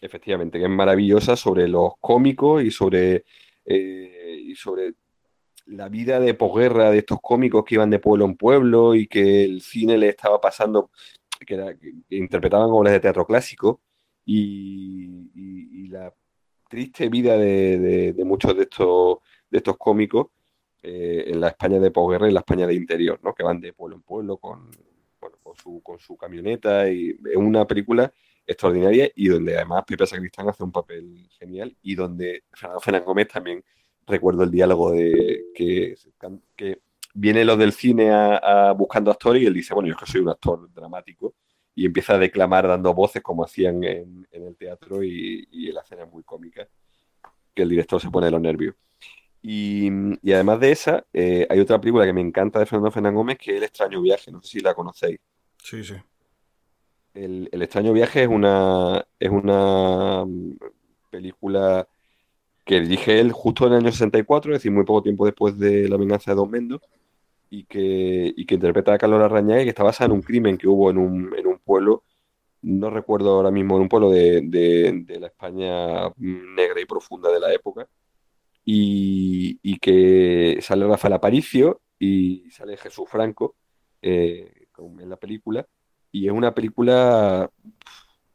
efectivamente, 0.01 0.59
que 0.59 0.65
es 0.65 0.71
maravillosa 0.71 1.35
sobre 1.37 1.67
los 1.67 1.95
cómicos 2.01 2.63
y 2.63 2.71
sobre, 2.71 3.25
y 3.65 4.55
sobre 4.55 4.95
la 5.67 5.89
vida 5.89 6.21
de 6.21 6.35
posguerra 6.35 6.91
de 6.91 6.99
estos 6.99 7.21
cómicos 7.21 7.65
que 7.65 7.77
iban 7.77 7.91
de 7.91 7.99
pueblo 7.99 8.27
en 8.27 8.37
pueblo 8.37 8.95
y 8.95 9.07
que 9.07 9.45
el 9.45 9.63
cine 9.63 9.97
le 9.97 10.11
estaba 10.11 10.41
pasando 10.41 10.91
que, 11.45 11.77
interpretaban 12.11 12.71
obras 12.71 12.93
de 12.93 13.01
teatro 13.01 13.27
clásico 13.27 13.81
y, 14.25 15.89
la 15.89 16.13
triste 16.73 17.11
vida 17.11 17.37
de, 17.37 18.15
muchos 18.25 18.57
de 18.57 18.63
estos, 18.63 19.19
de 19.51 19.59
estos 19.59 19.77
cómicos 19.77 20.29
eh, 20.83 21.25
en 21.27 21.39
la 21.39 21.49
España 21.49 21.79
de 21.79 21.91
posguerra 21.91 22.27
y 22.27 22.31
en 22.31 22.35
la 22.35 22.41
España 22.41 22.67
de 22.67 22.73
interior, 22.73 23.21
¿no? 23.23 23.35
que 23.35 23.43
van 23.43 23.61
de 23.61 23.75
pueblo 23.75 23.97
en 23.97 24.03
pueblo 24.03 24.39
con, 24.39 24.71
su, 25.99 26.17
camioneta 26.17 26.91
y 26.91 27.11
es 27.11 27.37
una 27.37 27.67
película 27.67 28.11
extraordinaria 28.47 29.11
y 29.15 29.29
donde 29.29 29.55
además 29.55 29.85
Pepe 29.87 30.07
Sacristán 30.07 30.49
hace 30.49 30.65
un 30.65 30.73
papel 30.73 31.29
genial 31.39 31.77
y 31.83 31.95
donde 31.95 32.45
Fernando 32.51 32.81
Fernández 32.81 33.07
Gómez 33.07 33.29
también 33.29 33.63
recuerdo 34.07 34.43
el 34.45 34.51
diálogo 34.51 34.93
de 34.93 35.45
que, 35.55 35.95
que 36.57 36.81
viene 37.13 37.45
los 37.45 37.59
del 37.59 37.73
cine 37.73 38.11
a, 38.11 38.73
buscando 38.73 39.11
actores 39.11 39.43
y 39.43 39.47
él 39.47 39.53
dice, 39.53 39.75
bueno, 39.75 39.91
yo 39.91 39.95
es 39.95 40.01
que 40.01 40.11
soy 40.11 40.23
un 40.23 40.31
actor 40.31 40.73
dramático 40.73 41.35
y 41.75 41.87
empieza 41.87 42.15
a 42.15 42.19
declamar 42.19 42.69
dando 42.69 42.93
voces 42.95 43.23
como 43.23 43.45
hacían 43.45 43.83
en, 43.85 44.27
el 44.31 44.57
teatro 44.57 45.03
y, 45.03 45.49
en 45.53 45.75
la 45.75 45.81
escena 45.81 46.05
muy 46.05 46.23
cómica, 46.23 46.69
que 47.55 47.63
el 47.63 47.69
director 47.69 48.01
se 48.01 48.11
pone 48.11 48.27
de 48.27 48.33
los 48.33 48.41
nervios. 48.41 48.75
Y, 49.41 49.89
además 50.33 50.61
de 50.61 50.73
esa, 50.73 51.07
eh, 51.13 51.47
hay 51.49 51.59
otra 51.61 51.81
película 51.81 52.05
que 52.05 52.13
me 52.13 52.21
encanta 52.21 52.59
de 52.59 52.67
Fernando 52.67 52.91
Fernández 52.91 53.17
Gómez, 53.17 53.39
que 53.39 53.53
es 53.53 53.57
El 53.57 53.65
extraño 53.65 54.01
viaje, 54.01 54.31
no 54.31 54.43
sé 54.43 54.49
si 54.49 54.61
la 54.61 54.75
conocéis. 54.75 55.19
Sí, 55.59 55.83
sí. 55.83 55.95
El, 57.15 57.49
el 57.53 57.63
extraño 57.63 57.93
viaje 57.93 58.23
es 58.23 58.29
una, 58.29 59.05
es 59.19 59.31
una 59.31 60.25
mm, 60.25 60.57
película 61.11 61.87
que 62.65 62.81
dirige 62.81 63.21
él 63.21 63.33
justo 63.33 63.67
en 63.67 63.73
el 63.73 63.79
año 63.81 63.93
64, 63.93 64.53
es 64.53 64.61
decir, 64.61 64.71
muy 64.71 64.85
poco 64.85 65.03
tiempo 65.03 65.27
después 65.27 65.59
de 65.59 65.89
La 65.89 65.97
venganza 65.97 66.31
de 66.31 66.37
Don 66.37 66.51
Mendo, 66.51 66.81
y 67.55 67.65
que, 67.65 68.33
y 68.35 68.47
que 68.47 68.55
interpreta 68.55 68.95
a 68.95 68.99
Carlos 68.99 69.21
Arrañaga 69.21 69.61
y 69.61 69.65
que 69.65 69.69
está 69.69 69.83
basada 69.83 70.07
en 70.07 70.13
un 70.13 70.23
crimen 70.23 70.57
que 70.57 70.67
hubo 70.67 70.91
en 70.91 70.97
un, 70.97 71.35
en 71.37 71.47
un 71.47 71.59
pueblo, 71.59 72.03
no 72.63 72.89
recuerdo 72.89 73.33
ahora 73.33 73.51
mismo, 73.51 73.77
en 73.77 73.83
un 73.83 73.89
pueblo 73.91 74.09
de, 74.09 74.41
de, 74.41 75.21
la 75.21 75.27
España 75.27 76.09
negra 76.17 76.81
y 76.81 76.87
profunda 76.87 77.31
de 77.31 77.41
la 77.41 77.53
época, 77.53 77.87
y, 78.65 79.59
y 79.63 79.79
que 79.81 80.61
sale 80.63 80.87
Rafael 80.87 81.13
Aparicio 81.13 81.83
y 81.99 82.49
sale 82.51 82.79
Jesús 82.79 83.05
Franco 83.07 83.57
eh, 84.01 84.51
en 84.79 85.11
la 85.11 85.19
película, 85.19 85.67
y 86.11 86.29
es 86.29 86.33
una 86.33 86.55
película 86.55 87.51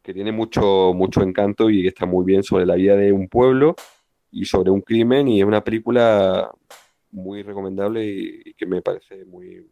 que 0.03 0.13
tiene 0.13 0.31
mucho, 0.31 0.93
mucho 0.93 1.23
encanto 1.23 1.71
y 1.71 1.81
que 1.81 1.87
está 1.87 2.05
muy 2.05 2.23
bien 2.23 2.43
sobre 2.43 2.67
la 2.67 2.75
vida 2.75 2.95
de 2.95 3.11
un 3.11 3.27
pueblo 3.29 3.75
y 4.29 4.45
sobre 4.45 4.69
un 4.69 4.81
crimen, 4.81 5.27
y 5.27 5.39
es 5.39 5.47
una 5.47 5.63
película 5.63 6.51
muy 7.17 7.43
recomendable 7.43 8.05
y, 8.05 8.53
que 8.53 8.65
me 8.65 8.81
parece 8.81 9.25
muy, 9.25 9.69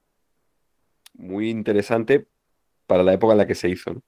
muy 1.14 1.50
interesante 1.50 2.28
para 2.88 3.04
la 3.04 3.14
época 3.14 3.34
en 3.34 3.38
la 3.40 3.48
que 3.48 3.56
se 3.56 3.70
hizo. 3.70 4.02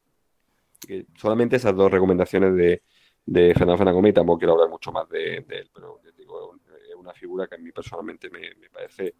solamente 1.15 1.55
esas 1.55 1.75
dos 1.75 1.91
recomendaciones 1.91 2.55
de, 2.55 2.81
de 3.25 3.53
Fernando 3.53 3.77
Fernández 3.77 4.11
y 4.11 4.13
tampoco 4.13 4.39
quiero 4.39 4.53
hablar 4.53 4.69
mucho 4.69 4.91
más 4.91 5.07
de, 5.09 5.37
él, 5.37 5.69
pero 5.73 6.01
es 6.03 6.95
una 6.95 7.13
figura 7.13 7.47
que 7.47 7.55
a 7.55 7.59
mí 7.59 7.71
personalmente 7.71 8.29
me, 8.29 8.69
parece 8.71 9.15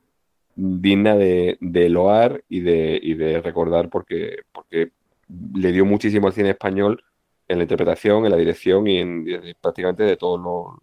digna 0.55 1.15
de, 1.15 1.57
loar 1.89 2.43
y 2.49 2.61
de, 2.61 2.99
y 3.01 3.13
de 3.13 3.41
recordar 3.41 3.89
porque, 3.89 4.39
porque 4.51 4.91
le 5.55 5.71
dio 5.71 5.85
muchísimo 5.85 6.27
al 6.27 6.33
cine 6.33 6.51
español 6.51 7.03
en 7.47 7.57
la 7.57 7.63
interpretación, 7.63 8.25
en 8.25 8.31
la 8.31 8.37
dirección 8.37 8.87
y 8.87 8.97
en, 8.97 9.25
prácticamente 9.61 10.03
de 10.03 10.17
todos 10.17 10.39
los. 10.39 10.79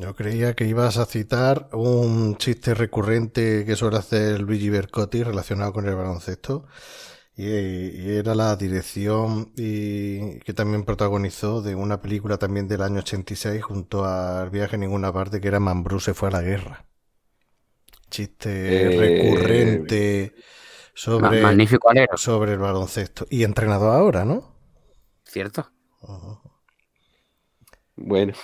Yo 0.00 0.14
creía 0.14 0.54
que 0.54 0.64
ibas 0.64 0.96
a 0.96 1.06
citar 1.06 1.68
un 1.72 2.36
chiste 2.36 2.72
recurrente 2.72 3.64
que 3.64 3.74
suele 3.74 3.96
hacer 3.96 4.40
Luigi 4.40 4.70
Bercotti 4.70 5.24
relacionado 5.24 5.72
con 5.72 5.88
el 5.88 5.96
baloncesto. 5.96 6.66
Y, 7.34 8.10
era 8.12 8.34
la 8.36 8.54
dirección 8.54 9.52
y 9.56 10.38
que 10.40 10.52
también 10.54 10.84
protagonizó 10.84 11.62
de 11.62 11.74
una 11.74 12.00
película 12.00 12.36
también 12.36 12.68
del 12.68 12.82
año 12.82 13.00
86 13.00 13.62
junto 13.62 14.04
al 14.04 14.50
viaje 14.50 14.76
en 14.76 14.82
ninguna 14.82 15.12
parte 15.12 15.40
que 15.40 15.48
era 15.48 15.60
Mambrú 15.60 15.98
se 15.98 16.14
fue 16.14 16.28
a 16.28 16.32
la 16.32 16.42
guerra. 16.42 16.84
Chiste 18.08 18.50
eh, 18.50 18.98
recurrente 18.98 20.34
sobre, 20.94 21.42
magnífico 21.42 21.90
sobre 22.16 22.52
el 22.52 22.58
baloncesto. 22.58 23.26
Y 23.30 23.42
entrenado 23.42 23.90
ahora, 23.90 24.24
¿no? 24.24 24.54
Cierto. 25.24 25.70
Bueno. 27.96 28.34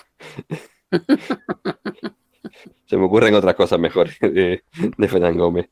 Se 2.87 2.97
me 2.97 3.05
ocurren 3.05 3.35
otras 3.35 3.55
cosas 3.55 3.79
mejores 3.79 4.19
de, 4.21 4.63
de 4.97 5.33
Gómez. 5.33 5.69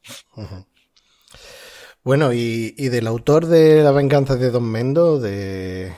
Bueno, 2.02 2.32
y, 2.32 2.72
del 2.88 3.06
autor 3.06 3.46
de 3.46 3.82
La 3.82 3.92
venganza 3.92 4.36
de 4.36 4.50
Don 4.50 4.64
Mendo, 4.64 5.20
de, 5.20 5.92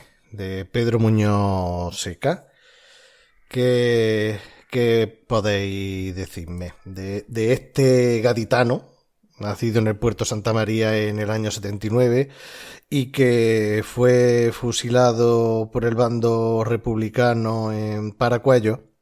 Pedro 0.71 0.99
Muñoz 0.99 1.99
Seca, 1.99 2.47
¿qué, 3.49 4.37
podéis 5.27 6.15
decirme 6.15 6.73
de, 6.83 7.25
de 7.27 7.53
este 7.53 8.21
gaditano, 8.21 8.83
nacido 9.39 9.79
en 9.79 9.87
el 9.87 9.97
puerto 9.97 10.25
Santa 10.25 10.53
María 10.53 10.97
en 10.97 11.19
el 11.19 11.29
año 11.31 11.49
79 11.49 12.29
y 12.89 13.11
que 13.11 13.81
fue 13.83 14.51
fusilado 14.53 15.69
por 15.71 15.85
el 15.85 15.95
bando 15.95 16.63
republicano 16.63 17.71
en 17.71 18.11
Paracuello 18.11 18.94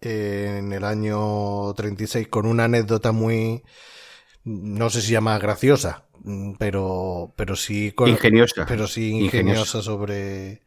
en 0.00 0.72
el 0.72 0.84
año 0.84 1.72
36 1.74 2.28
con 2.28 2.46
una 2.46 2.64
anécdota 2.64 3.12
muy, 3.12 3.62
no 4.44 4.90
sé 4.90 5.02
si 5.02 5.12
llama 5.12 5.38
graciosa, 5.38 6.04
pero, 6.58 7.32
pero 7.36 7.56
sí 7.56 7.94
ingeniosa, 8.06 8.66
pero 8.66 8.86
sí 8.86 9.10
ingeniosa, 9.10 9.82
sobre, 9.82 10.62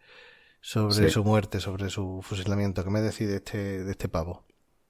sobre 0.62 1.10
su 1.10 1.24
muerte, 1.24 1.60
sobre 1.60 1.90
su 1.90 2.22
fusilamiento. 2.22 2.84
¿Qué 2.84 2.90
me 2.90 3.02
decís 3.02 3.28
de 3.28 3.38
este, 3.38 3.84
de 3.84 3.92
este 3.92 4.08
pavo? 4.08 4.46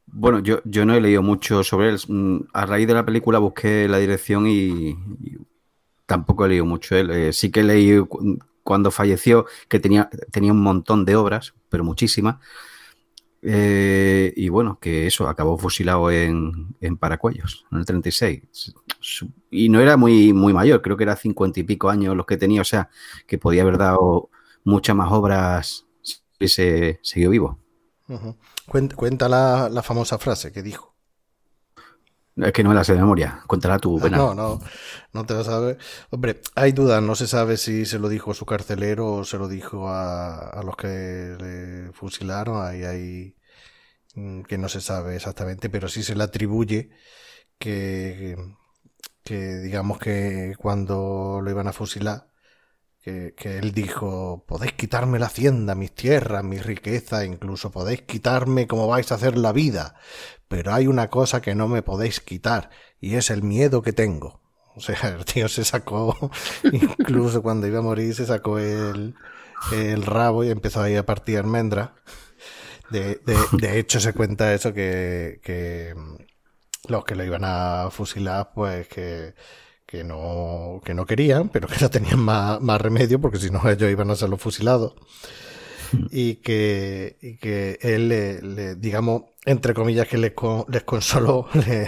Bueno, 0.06 0.40
yo, 0.40 0.62
yo 0.66 0.86
no 0.86 0.94
he 0.94 1.02
leído 1.02 1.22
mucho 1.22 1.64
sobre 1.64 1.90
él. 1.90 2.00
Mm, 2.08 2.40
a 2.54 2.66
raíz 2.66 2.88
de 2.88 2.94
la 2.94 3.06
película 3.06 3.40
busqué 3.40 3.88
la 3.88 3.98
dirección 3.98 4.48
y, 4.48 4.90
y 4.90 5.38
tampoco 6.06 6.46
he 6.46 6.50
leído 6.50 6.66
mucho 6.66 6.96
él. 6.96 7.10
Eh, 7.12 7.34
sí 7.34 7.52
que 7.52 7.64
leí 7.64 8.00
cuando 8.64 8.92
falleció 8.92 9.46
que 9.68 9.80
tenía, 9.80 10.10
tenía 10.32 10.52
un 10.52 10.62
montón 10.62 11.06
de 11.06 11.16
obras, 11.16 11.54
pero 11.70 11.84
muchísimas. 11.84 12.38
Eh, 13.46 14.34
y 14.38 14.48
bueno, 14.48 14.80
que 14.80 15.06
eso, 15.06 15.28
acabó 15.28 15.58
fusilado 15.58 16.10
en, 16.10 16.76
en 16.80 16.98
Paracuellos, 16.98 17.66
en 17.72 17.80
el 17.80 17.86
36. 17.86 18.74
Y 19.52 19.68
no 19.70 19.82
era 19.82 19.98
muy, 19.98 20.32
muy 20.32 20.54
mayor, 20.54 20.82
creo 20.82 20.96
que 20.96 21.04
era 21.04 21.18
cincuenta 21.18 21.60
y 21.60 21.64
pico 21.64 21.90
años 21.90 22.16
los 22.16 22.26
que 22.26 22.38
tenía, 22.38 22.62
o 22.62 22.66
sea, 22.66 22.90
que 23.28 23.38
podía 23.38 23.64
haber 23.64 23.78
dado 23.78 24.30
muchas 24.64 24.96
más 24.96 25.12
obras 25.12 25.86
si 26.02 26.16
hubiese 26.40 27.00
seguido 27.04 27.32
vivo. 27.32 27.60
Cuenta 28.96 29.28
la, 29.28 29.70
la 29.70 29.84
famosa 29.84 30.18
frase 30.18 30.52
que 30.52 30.64
dijo. 30.64 30.93
Es 32.36 32.52
que 32.52 32.64
no 32.64 32.70
me 32.70 32.76
la 32.76 32.84
sé 32.84 32.94
de 32.94 33.00
memoria, 33.00 33.44
cuéntala 33.46 33.78
tú, 33.78 34.00
Bernal. 34.00 34.20
No, 34.20 34.34
no, 34.34 34.60
no 35.14 35.26
te 35.26 35.36
vas 35.36 35.48
a 35.50 35.60
ver. 35.60 35.78
Hombre, 36.10 36.42
hay 36.56 36.72
dudas, 36.72 37.02
no 37.02 37.14
se 37.16 37.28
sabe 37.28 37.58
si 37.58 37.86
se 37.86 38.00
lo 38.00 38.10
dijo 38.10 38.32
a 38.32 38.34
su 38.34 38.46
carcelero 38.46 39.14
o 39.14 39.24
se 39.24 39.38
lo 39.38 39.48
dijo 39.48 39.88
a, 39.88 40.50
a 40.50 40.64
los 40.64 40.76
que 40.76 41.36
le 41.40 41.94
fusilaron. 41.94 42.66
Ahí 42.66 42.84
hay 42.84 43.36
mm, 44.16 44.44
que 44.44 44.58
no 44.58 44.70
se 44.70 44.82
sabe 44.82 45.16
exactamente, 45.16 45.70
pero 45.70 45.88
sí 45.90 46.04
se 46.04 46.16
le 46.16 46.24
atribuye 46.24 46.92
que, 47.60 48.38
que 49.24 49.56
digamos 49.58 50.00
que 50.00 50.56
cuando 50.58 51.42
lo 51.44 51.52
iban 51.52 51.68
a 51.68 51.74
fusilar, 51.74 52.33
que, 53.04 53.34
que 53.36 53.58
él 53.58 53.74
dijo, 53.74 54.46
podéis 54.48 54.74
quitarme 54.74 55.20
la 55.20 55.26
hacienda, 55.26 55.76
mis 55.76 55.94
tierras, 55.94 56.44
mis 56.44 56.66
riquezas, 56.66 57.26
incluso 57.26 57.70
podéis 57.70 58.04
quitarme 58.04 58.66
como 58.66 58.88
vais 58.88 59.12
a 59.12 59.16
hacer 59.16 59.38
la 59.38 59.52
vida, 59.52 59.96
pero 60.48 60.74
hay 60.74 60.88
una 60.88 61.10
cosa 61.10 61.42
que 61.42 61.54
no 61.54 61.68
me 61.68 61.82
podéis 61.82 62.22
quitar, 62.22 62.70
y 63.02 63.16
es 63.16 63.30
el 63.30 63.44
miedo 63.44 63.82
que 63.82 63.92
tengo. 63.92 64.42
O 64.76 64.80
sea, 64.80 64.96
el 65.18 65.26
tío 65.26 65.50
se 65.50 65.66
sacó, 65.66 66.32
incluso 66.72 67.44
cuando 67.44 67.68
iba 67.68 67.80
a 67.80 67.84
morir, 67.84 68.16
se 68.16 68.26
sacó 68.26 68.58
el, 68.58 69.16
el 69.74 70.04
rabo 70.04 70.46
y 70.46 70.50
empezó 70.50 70.82
ahí 70.82 70.96
a 70.96 71.06
partir 71.06 71.38
almendras. 71.38 71.90
De, 72.90 73.22
de, 73.26 73.38
de 73.54 73.80
hecho, 73.80 74.00
se 74.00 74.14
cuenta 74.14 74.54
eso 74.54 74.74
que, 74.74 75.42
que 75.44 75.94
mm, 75.96 76.16
los 76.90 77.04
que 77.04 77.16
lo 77.16 77.24
iban 77.26 77.44
a 77.44 77.90
fusilar, 77.92 78.52
pues 78.54 78.88
que, 78.88 79.34
que 79.94 80.04
no, 80.04 80.82
que 80.84 80.96
no 80.96 81.06
querían, 81.06 81.50
pero 81.50 81.68
que 81.68 81.76
no 81.80 81.88
tenían 81.92 82.18
más, 82.20 82.60
más 82.62 82.82
remedio, 82.82 83.22
porque 83.22 83.38
si 83.38 83.52
no 83.52 83.62
ellos 83.70 83.92
iban 83.92 84.10
a 84.10 84.16
ser 84.16 84.28
los 84.30 84.42
fusilados. 84.42 84.96
Y 86.10 86.38
que, 86.38 87.18
y 87.22 87.38
que 87.38 87.78
él, 87.84 88.10
le, 88.10 88.42
le, 88.42 88.74
digamos, 88.74 89.26
entre 89.46 89.76
comillas, 89.76 90.08
que 90.08 90.18
les, 90.18 90.32
con- 90.34 90.66
les 90.68 90.82
consoló, 90.84 91.48
le 91.54 91.88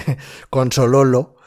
consolólo, 0.51 1.37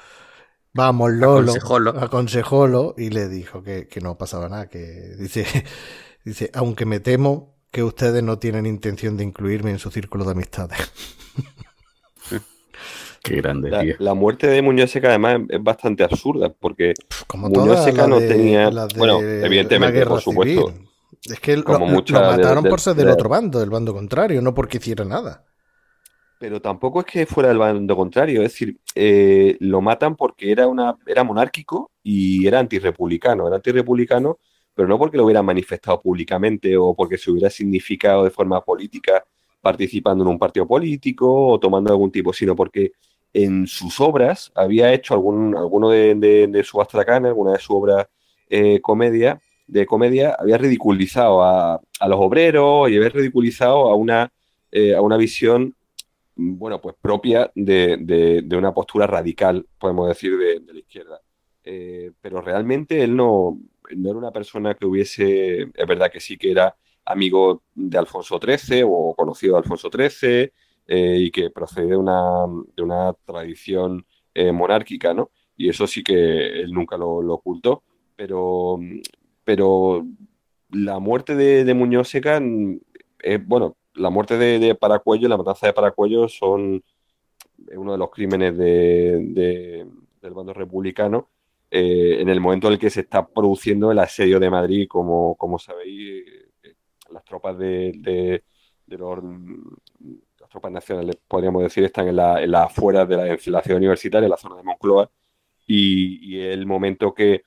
vamos, 0.74 1.12
Lolo, 1.12 1.52
Aconsejólo. 1.52 1.90
aconsejólo, 2.00 2.94
y 2.98 3.10
le 3.10 3.28
dijo 3.28 3.62
que, 3.62 3.86
que 3.86 4.00
no 4.00 4.18
pasaba 4.18 4.48
nada, 4.48 4.68
que 4.68 4.80
dice, 5.18 5.46
dice, 6.24 6.50
aunque 6.54 6.86
me 6.86 6.98
temo 7.00 7.56
que 7.70 7.84
ustedes 7.84 8.22
no 8.24 8.40
tienen 8.40 8.66
intención 8.66 9.16
de 9.16 9.24
incluirme 9.24 9.70
en 9.70 9.78
su 9.78 9.90
círculo 9.92 10.24
de 10.24 10.32
amistades. 10.32 10.78
Qué 13.28 13.36
grande, 13.40 13.70
La, 13.70 13.80
tío. 13.80 13.94
la 13.98 14.14
muerte 14.14 14.46
de 14.46 14.62
Muñoz 14.62 14.90
Seca 14.90 15.08
además 15.08 15.40
es 15.48 15.62
bastante 15.62 16.04
absurda 16.04 16.48
porque 16.50 16.94
Como 17.26 17.48
Muñoz 17.48 17.84
Seca 17.84 18.06
no 18.06 18.18
de- 18.20 18.28
tenía- 18.28 18.70
bueno, 18.96 19.20
evidentemente, 19.20 20.04
por 20.06 20.20
supuesto. 20.20 20.68
civil. 20.68 20.88
Es 21.24 21.40
que 21.40 21.56
lo, 21.56 21.64
Como 21.64 21.86
mataron 21.86 22.64
de- 22.64 22.70
por 22.70 22.80
ser 22.80 22.94
del 22.94 23.06
de- 23.06 23.12
otro 23.12 23.28
bando, 23.28 23.58
del 23.60 23.70
bando 23.70 23.92
contrario, 23.92 24.40
no 24.40 24.54
porque 24.54 24.78
hiciera 24.78 25.04
nada. 25.04 25.44
Pero 26.38 26.62
tampoco 26.62 27.00
es 27.00 27.06
que 27.06 27.26
fuera 27.26 27.48
del 27.48 27.58
bando 27.58 27.96
contrario, 27.96 28.42
es 28.42 28.52
decir, 28.52 28.78
eh, 28.94 29.56
lo 29.60 29.80
matan 29.80 30.14
porque 30.14 30.52
era 30.52 30.68
una, 30.68 30.96
era 31.06 31.24
monárquico 31.24 31.90
y 32.02 32.46
era 32.46 32.60
antirrepublicano. 32.60 33.48
Era 33.48 33.56
antirrepublicano, 33.56 34.38
pero 34.72 34.86
no 34.86 34.96
porque 34.98 35.16
lo 35.16 35.24
hubiera 35.24 35.42
manifestado 35.42 36.00
públicamente 36.00 36.76
o 36.76 36.94
porque 36.94 37.18
se 37.18 37.32
hubiera 37.32 37.50
significado 37.50 38.22
de 38.22 38.30
forma 38.30 38.60
política 38.64 39.24
participando 39.60 40.22
en 40.22 40.30
un 40.30 40.38
partido 40.38 40.68
político 40.68 41.48
o 41.48 41.58
tomando 41.58 41.90
algún 41.90 42.12
tipo, 42.12 42.32
sino 42.32 42.54
porque 42.54 42.92
en 43.32 43.66
sus 43.66 44.00
obras 44.00 44.52
había 44.54 44.92
hecho 44.92 45.14
algún, 45.14 45.56
alguno 45.56 45.90
de, 45.90 46.14
de, 46.14 46.46
de 46.48 46.64
su 46.64 46.80
astracana, 46.80 47.28
alguna 47.28 47.52
de 47.52 47.58
sus 47.58 47.70
obras 47.76 48.06
eh, 48.48 48.80
de 49.66 49.86
comedia, 49.86 50.34
había 50.38 50.56
ridiculizado 50.58 51.42
a, 51.42 51.74
a 52.00 52.08
los 52.08 52.18
obreros 52.20 52.90
y 52.90 52.96
había 52.96 53.10
ridiculizado 53.10 53.90
a 53.90 53.94
una, 53.94 54.32
eh, 54.72 54.94
a 54.94 55.02
una 55.02 55.16
visión 55.16 55.74
bueno, 56.36 56.80
pues 56.80 56.94
propia 57.00 57.50
de, 57.54 57.98
de- 58.00 58.42
de 58.42 58.56
una 58.56 58.72
postura 58.74 59.06
radical, 59.06 59.66
podemos 59.78 60.08
decir, 60.08 60.36
de, 60.38 60.60
de 60.60 60.72
la 60.72 60.78
izquierda. 60.80 61.20
Eh, 61.64 62.12
pero 62.20 62.40
realmente 62.40 63.02
él 63.02 63.16
no, 63.16 63.58
no 63.96 64.10
era 64.10 64.18
una 64.18 64.30
persona 64.32 64.74
que 64.74 64.86
hubiese, 64.86 65.62
es 65.62 65.86
verdad 65.86 66.10
que 66.12 66.20
sí 66.20 66.38
que 66.38 66.50
era 66.52 66.76
amigo 67.04 67.62
de 67.74 67.98
Alfonso 67.98 68.38
XIII 68.38 68.84
o 68.86 69.14
conocido 69.16 69.54
de 69.54 69.58
Alfonso 69.60 69.90
XIII 69.90 70.52
eh, 70.88 71.18
y 71.20 71.30
que 71.32 71.50
procede 71.50 71.88
de 71.88 71.96
una, 71.98 72.46
de 72.76 72.82
una 72.84 73.14
tradición 73.26 74.06
eh, 74.34 74.52
monárquica, 74.52 75.14
¿no? 75.14 75.30
Y 75.56 75.68
eso 75.70 75.86
sí 75.86 76.02
que 76.04 76.60
él 76.62 76.72
nunca 76.72 76.96
lo, 76.98 77.22
lo 77.22 77.34
ocultó, 77.34 77.84
pero, 78.16 78.78
pero 79.44 80.06
la 80.70 80.98
muerte 80.98 81.34
de, 81.36 81.64
de 81.64 81.74
Muñoz 81.74 82.08
Seca, 82.08 82.40
mm, 82.40 82.80
eh, 83.22 83.38
bueno, 83.44 83.76
la 83.94 84.10
muerte 84.10 84.38
de, 84.38 84.58
de 84.58 84.74
Paracuello, 84.74 85.28
la 85.28 85.36
matanza 85.36 85.66
de 85.66 85.72
Paracuello 85.72 86.28
son 86.28 86.82
uno 87.76 87.92
de 87.92 87.98
los 87.98 88.10
crímenes 88.10 88.56
de, 88.56 89.20
de- 89.30 89.86
del 90.22 90.34
bando 90.34 90.52
republicano 90.54 91.28
en 91.70 92.28
el 92.30 92.40
momento 92.40 92.68
en 92.68 92.74
el 92.74 92.78
que 92.78 92.90
se 92.90 93.00
está 93.02 93.26
produciendo 93.28 93.92
el 93.92 93.98
asedio 93.98 94.40
de 94.40 94.50
Madrid, 94.50 94.86
como, 94.88 95.36
como 95.36 95.58
sabéis, 95.58 96.24
las 97.10 97.24
tropas 97.24 97.58
de, 97.58 97.92
de- 97.96 98.44
de 98.86 98.98
los, 98.98 99.18
tropas 100.58 100.72
nacionales, 100.72 101.16
podríamos 101.28 101.62
decir, 101.62 101.84
están 101.84 102.08
en 102.08 102.16
la, 102.16 102.42
en 102.42 102.50
las 102.50 102.66
afueras 102.66 103.08
de 103.08 103.16
la, 103.16 103.26
la 103.26 103.62
ciudad 103.62 103.76
universitaria, 103.76 104.26
en 104.26 104.30
la 104.30 104.36
zona 104.36 104.56
de 104.56 104.64
Moncloa, 104.64 105.10
y, 105.66 106.40
el 106.40 106.66
momento 106.66 107.14
que, 107.14 107.42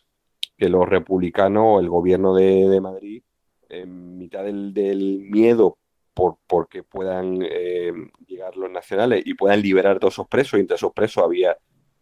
los 0.58 0.88
republicanos, 0.88 1.82
el 1.82 1.90
gobierno 1.90 2.36
de, 2.36 2.70
de 2.70 2.82
Madrid, 2.82 3.24
en 3.68 4.18
mitad 4.20 4.44
del, 4.44 4.74
del 4.76 5.22
miedo 5.22 5.80
por, 6.14 6.38
porque 6.46 6.84
puedan 6.84 7.40
eh, 7.42 7.92
llegar 8.28 8.56
los 8.58 8.70
nacionales 8.70 9.24
y 9.26 9.34
puedan 9.34 9.62
liberar 9.62 9.98
todos 9.98 10.14
esos 10.14 10.28
presos, 10.28 10.60
entre 10.60 10.76
esos 10.76 10.94
presos 10.94 11.24
había, 11.24 11.58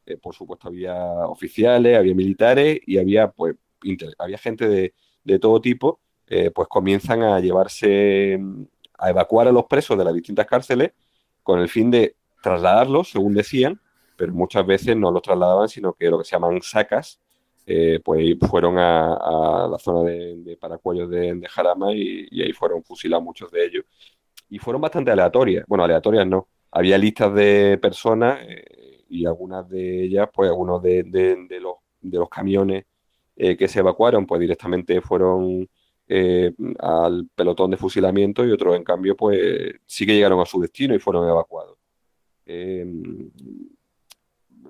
eh, 0.05 0.17
por 0.17 0.35
supuesto, 0.35 0.67
había 0.67 0.95
oficiales, 1.27 1.97
había 1.97 2.13
militares 2.13 2.79
y 2.85 2.97
había, 2.97 3.31
pues, 3.31 3.55
había 4.17 4.37
gente 4.37 4.67
de, 4.67 4.93
de 5.23 5.39
todo 5.39 5.61
tipo, 5.61 6.01
eh, 6.27 6.51
pues 6.51 6.67
comienzan 6.67 7.23
a 7.23 7.39
llevarse, 7.39 8.37
a 8.99 9.09
evacuar 9.09 9.47
a 9.47 9.51
los 9.51 9.65
presos 9.65 9.97
de 9.97 10.03
las 10.03 10.13
distintas 10.13 10.45
cárceles 10.45 10.91
con 11.43 11.59
el 11.59 11.69
fin 11.69 11.89
de 11.89 12.15
trasladarlos, 12.41 13.11
según 13.11 13.33
decían, 13.33 13.79
pero 14.15 14.33
muchas 14.33 14.65
veces 14.65 14.95
no 14.95 15.11
los 15.11 15.21
trasladaban, 15.21 15.69
sino 15.69 15.93
que 15.93 16.09
lo 16.09 16.19
que 16.19 16.25
se 16.25 16.31
llaman 16.31 16.61
sacas, 16.61 17.19
eh, 17.65 17.99
pues 18.03 18.35
fueron 18.49 18.77
a, 18.77 19.67
la 19.69 19.77
zona 19.79 20.09
de, 20.09 20.57
Paracuellos 20.59 21.09
de, 21.09 21.41
Jarama 21.49 21.93
y, 21.93 22.41
ahí 22.41 22.51
fueron 22.53 22.83
fusilados 22.83 23.23
muchos 23.23 23.51
de 23.51 23.65
ellos. 23.65 23.85
Y 24.49 24.57
fueron 24.59 24.81
bastante 24.81 25.11
aleatorias, 25.11 25.65
bueno, 25.67 25.83
aleatorias 25.83 26.25
no, 26.27 26.47
había 26.71 26.97
listas 26.97 27.33
de 27.33 27.77
personas 27.81 28.39
eh, 28.41 29.05
y 29.09 29.25
algunas 29.25 29.69
de 29.69 30.03
ellas, 30.03 30.29
pues 30.33 30.49
algunos 30.49 30.81
de 30.81 31.59
los 32.01 32.29
camiones 32.29 32.85
eh, 33.41 33.55
que 33.55 33.69
se 33.69 33.79
evacuaron, 33.79 34.25
pues 34.25 34.41
directamente 34.41 34.99
fueron 34.99 35.69
eh, 36.11 36.51
al 36.79 37.29
pelotón 37.35 37.69
de 37.69 37.77
fusilamiento 37.77 38.43
y 38.43 38.51
otros, 38.51 38.75
en 38.75 38.83
cambio, 38.83 39.15
pues 39.15 39.75
sí 39.85 40.07
que 40.07 40.15
llegaron 40.15 40.39
a 40.39 40.45
su 40.45 40.59
destino 40.59 40.95
y 40.95 40.99
fueron 40.99 41.29
evacuados. 41.29 41.77
Eh, 42.47 42.83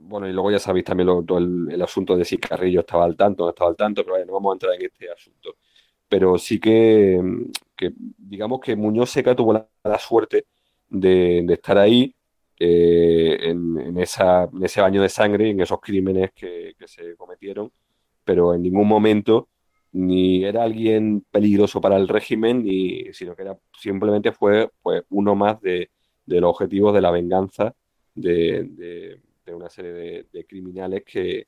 bueno, 0.02 0.28
y 0.28 0.34
luego 0.34 0.52
ya 0.52 0.60
sabéis 0.60 0.84
también 0.86 1.08
el, 1.10 1.82
asunto 1.82 2.18
de 2.18 2.26
si 2.26 2.38
Carrillo 2.38 2.82
estaba 2.82 3.06
al 3.06 3.16
tanto 3.16 3.44
no 3.46 3.50
estaba 3.52 3.70
al 3.70 3.78
tanto, 3.78 4.04
pero 4.04 4.26
no 4.26 4.34
vamos 4.34 4.52
a 4.52 4.56
entrar 4.56 4.74
en 4.76 4.86
este 4.86 5.10
asunto. 5.10 5.56
Pero 6.10 6.38
sí 6.38 6.60
que, 6.60 7.22
que 7.76 7.94
digamos 7.96 8.60
que 8.60 8.76
Muñoz 8.76 9.10
Seca 9.10 9.36
tuvo 9.36 9.54
la, 9.54 10.00
suerte 10.00 10.46
de, 10.90 11.46
estar 11.50 11.78
ahí 11.78 12.14
eh, 12.60 13.38
en, 13.44 13.98
ese 13.98 14.82
baño 14.82 15.02
de 15.02 15.10
sangre, 15.10 15.52
en 15.52 15.62
esos 15.62 15.80
crímenes 15.80 16.32
que 16.34 16.76
se 16.86 17.16
cometieron, 17.16 17.72
pero 18.26 18.54
en 18.54 18.64
ningún 18.64 18.88
momento 18.88 19.48
ni 19.92 20.44
era 20.46 20.64
alguien 20.64 21.26
peligroso 21.32 21.82
para 21.82 21.98
el 21.98 22.08
régimen, 22.08 22.64
ni, 22.64 23.12
sino 23.14 23.36
que 23.36 23.42
era, 23.44 23.58
simplemente 23.78 24.32
fue 24.32 24.70
pues, 24.82 25.04
uno 25.10 25.36
más 25.36 25.60
de, 25.62 25.90
de 26.26 26.42
los 26.42 26.52
objetivos 26.52 26.94
de 26.94 27.02
la 27.02 27.12
venganza 27.12 27.76
de, 28.14 28.64
de- 28.70 29.22
una 29.56 29.70
serie 29.70 29.92
de, 29.92 30.26
criminales 30.46 31.04
que, 31.04 31.48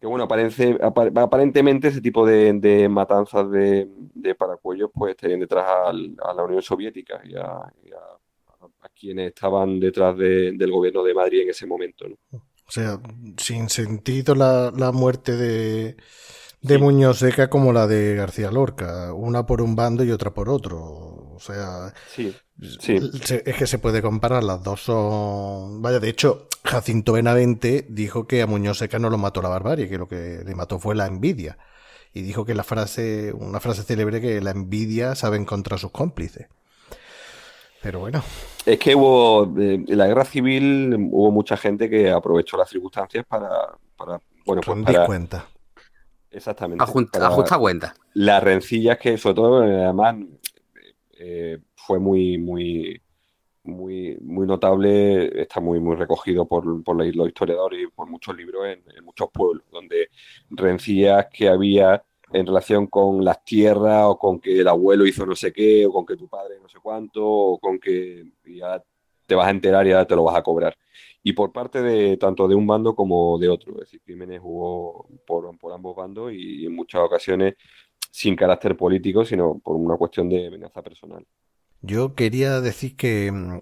que 0.00 0.06
bueno, 0.06 0.24
aparece, 0.24 0.78
apa- 0.80 1.10
aparentemente 1.16 1.88
ese 1.88 2.00
tipo 2.00 2.24
de, 2.24 2.52
matanzas 2.88 3.50
de, 3.50 3.88
paracuellos 4.34 4.90
pues 4.94 5.10
estarían 5.10 5.40
detrás 5.40 5.66
a 5.68 5.92
la 6.32 6.44
Unión 6.44 6.62
Soviética 6.62 7.20
y 7.24 7.34
a, 7.34 7.44
a- 7.46 8.88
quienes 8.98 9.28
estaban 9.28 9.78
detrás 9.78 10.16
de- 10.16 10.52
del 10.52 10.70
gobierno 10.70 11.02
de 11.04 11.14
Madrid 11.14 11.42
en 11.42 11.50
ese 11.50 11.66
momento. 11.66 12.08
¿no? 12.08 12.16
O 12.66 12.70
sea, 12.70 13.00
sin 13.36 13.68
sentido 13.68 14.34
la, 14.34 14.72
la 14.76 14.90
muerte 14.92 15.36
de, 15.36 15.96
de 16.60 16.74
Sí. 16.76 16.80
Muñoz 16.80 17.18
Seca 17.18 17.48
como 17.50 17.72
la 17.72 17.86
de 17.86 18.14
García 18.14 18.50
Lorca, 18.50 19.12
una 19.12 19.46
por 19.46 19.60
un 19.62 19.76
bando 19.76 20.04
y 20.04 20.10
otra 20.10 20.32
por 20.32 20.48
otro. 20.48 20.78
O 20.80 21.38
sea, 21.40 21.92
Sí, 22.14 22.34
Sí. 22.80 22.96
es 23.44 23.56
que 23.56 23.66
se 23.68 23.78
puede 23.78 24.02
comparar, 24.02 24.42
las 24.42 24.62
dos 24.64 24.82
son... 24.82 25.80
Vaya, 25.80 26.00
de 26.00 26.08
hecho, 26.08 26.48
Jacinto 26.64 27.12
Benavente 27.12 27.86
dijo 27.88 28.26
que 28.26 28.42
a 28.42 28.46
Muñoz 28.48 28.78
Seca 28.78 28.98
no 28.98 29.10
lo 29.10 29.18
mató 29.18 29.40
la 29.40 29.48
barbarie, 29.48 29.88
que 29.88 29.98
lo 29.98 30.08
que 30.08 30.42
le 30.44 30.54
mató 30.56 30.80
fue 30.80 30.96
la 30.96 31.06
envidia. 31.06 31.56
Y 32.12 32.22
dijo 32.22 32.44
que 32.44 32.54
la 32.54 32.64
frase, 32.64 33.32
una 33.32 33.60
frase 33.60 33.84
célebre 33.84 34.20
que 34.20 34.40
la 34.40 34.50
envidia 34.50 35.14
sabe 35.14 35.36
encontrar 35.36 35.76
a 35.76 35.80
sus 35.80 35.92
cómplices. 35.92 36.48
Pero 37.80 38.00
bueno, 38.00 38.24
Es 38.66 38.78
que 38.80 38.94
hubo, 38.96 39.44
eh, 39.60 39.84
en 39.86 39.98
la 39.98 40.08
guerra 40.08 40.24
civil 40.24 40.96
hubo 41.12 41.30
mucha 41.30 41.56
gente 41.56 41.88
que 41.88 42.10
aprovechó 42.10 42.56
las 42.56 42.68
circunstancias 42.68 43.24
para, 43.28 43.48
para 43.96 44.20
bueno, 44.44 44.62
pues 44.66 44.84
para, 44.84 45.06
cuenta. 45.06 45.46
Exactamente, 46.30 46.82
Ajusta, 46.82 47.26
ajusta 47.26 47.58
cuenta. 47.58 47.94
las 48.14 48.42
rencillas 48.42 48.98
que, 48.98 49.16
sobre 49.18 49.34
todo, 49.34 49.62
además, 49.62 50.16
eh, 51.18 51.58
fue 51.74 51.98
muy, 51.98 52.38
muy, 52.38 53.00
muy, 53.64 54.16
muy 54.20 54.46
notable, 54.46 55.40
está 55.40 55.60
muy, 55.60 55.80
muy 55.80 55.96
recogido 55.96 56.46
por, 56.46 56.82
por 56.82 56.96
los 56.96 57.28
historiadores 57.28 57.82
y 57.82 57.86
por 57.88 58.08
muchos 58.08 58.36
libros 58.36 58.66
en, 58.66 58.82
en 58.96 59.04
muchos 59.04 59.28
pueblos, 59.32 59.64
donde 59.70 60.08
rencillas 60.50 61.26
que 61.32 61.48
había 61.48 62.02
en 62.32 62.46
relación 62.46 62.86
con 62.86 63.24
las 63.24 63.44
tierras 63.44 64.04
o 64.04 64.18
con 64.18 64.40
que 64.40 64.60
el 64.60 64.68
abuelo 64.68 65.06
hizo 65.06 65.24
no 65.24 65.34
sé 65.34 65.52
qué 65.52 65.86
o 65.86 65.92
con 65.92 66.04
que 66.04 66.16
tu 66.16 66.28
padre 66.28 66.56
no 66.60 66.68
sé 66.68 66.78
cuánto 66.82 67.26
o 67.26 67.58
con 67.58 67.78
que 67.78 68.22
ya 68.44 68.82
te 69.26 69.34
vas 69.34 69.46
a 69.46 69.50
enterar 69.50 69.86
y 69.86 69.90
ya 69.90 70.04
te 70.04 70.16
lo 70.16 70.24
vas 70.24 70.36
a 70.36 70.42
cobrar. 70.42 70.76
Y 71.22 71.32
por 71.32 71.52
parte 71.52 71.82
de 71.82 72.16
tanto 72.16 72.48
de 72.48 72.54
un 72.54 72.66
bando 72.66 72.94
como 72.94 73.38
de 73.38 73.48
otro, 73.48 73.72
es 73.74 73.80
decir, 73.80 74.00
crímenes 74.02 74.40
hubo 74.42 75.08
por, 75.26 75.56
por 75.58 75.72
ambos 75.72 75.96
bandos 75.96 76.32
y 76.32 76.66
en 76.66 76.74
muchas 76.74 77.02
ocasiones 77.02 77.54
sin 78.10 78.36
carácter 78.36 78.76
político, 78.76 79.24
sino 79.24 79.58
por 79.58 79.76
una 79.76 79.96
cuestión 79.96 80.28
de 80.28 80.46
amenaza 80.48 80.82
personal. 80.82 81.24
Yo 81.80 82.14
quería 82.14 82.60
decir 82.60 82.96
que, 82.96 83.30
mm, 83.32 83.60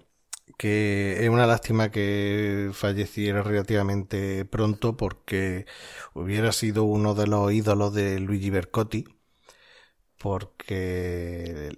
que 0.57 1.23
es 1.23 1.29
una 1.29 1.45
lástima 1.47 1.91
que 1.91 2.69
falleciera 2.73 3.43
relativamente 3.43 4.45
pronto 4.45 4.97
porque 4.97 5.65
hubiera 6.13 6.51
sido 6.51 6.83
uno 6.85 7.13
de 7.15 7.27
los 7.27 7.51
ídolos 7.53 7.93
de 7.93 8.19
Luigi 8.19 8.49
Bercotti, 8.49 9.05
porque 10.17 11.69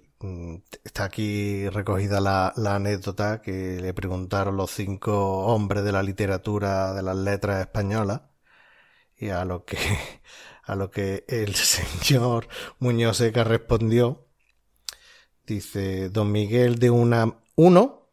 está 0.84 1.04
aquí 1.04 1.68
recogida 1.70 2.20
la, 2.20 2.52
la 2.56 2.74
anécdota 2.76 3.40
que 3.40 3.80
le 3.80 3.94
preguntaron 3.94 4.56
los 4.56 4.70
cinco 4.70 5.46
hombres 5.46 5.82
de 5.84 5.92
la 5.92 6.02
literatura 6.02 6.92
de 6.92 7.02
las 7.02 7.16
letras 7.16 7.60
españolas 7.60 8.22
y 9.16 9.30
a 9.30 9.44
lo 9.44 9.64
que 9.64 9.78
a 10.64 10.74
lo 10.76 10.90
que 10.90 11.24
el 11.28 11.54
señor 11.56 12.48
Muñoz 12.78 13.18
Seca 13.18 13.44
respondió. 13.44 14.26
Dice 15.46 16.10
Don 16.10 16.30
Miguel 16.30 16.78
de 16.78 16.90
una 16.90 17.40
1, 17.56 18.08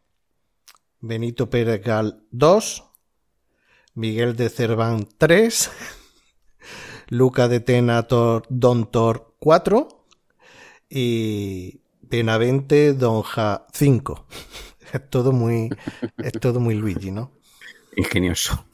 Benito 1.00 1.48
Pérez 1.50 1.84
Gal 1.84 2.24
2, 2.32 2.84
Miguel 3.94 4.34
de 4.34 4.48
Cerván 4.48 5.06
3, 5.18 5.70
Luca 7.08 7.46
de 7.46 7.60
Tena 7.60 8.08
Tor- 8.08 8.46
Don 8.48 8.90
Tor 8.90 9.36
4 9.38 10.06
y 10.90 11.82
Benavente 12.10 12.92
Don 12.94 13.22
Ja 13.22 13.66
5. 13.72 14.26
Es 14.92 15.10
todo 15.10 15.32
muy, 15.32 15.76
es 16.20 16.38
todo 16.40 16.60
muy 16.60 16.74
Luigi, 16.74 17.10
¿no? 17.10 17.30
Ingenioso. 17.96 18.64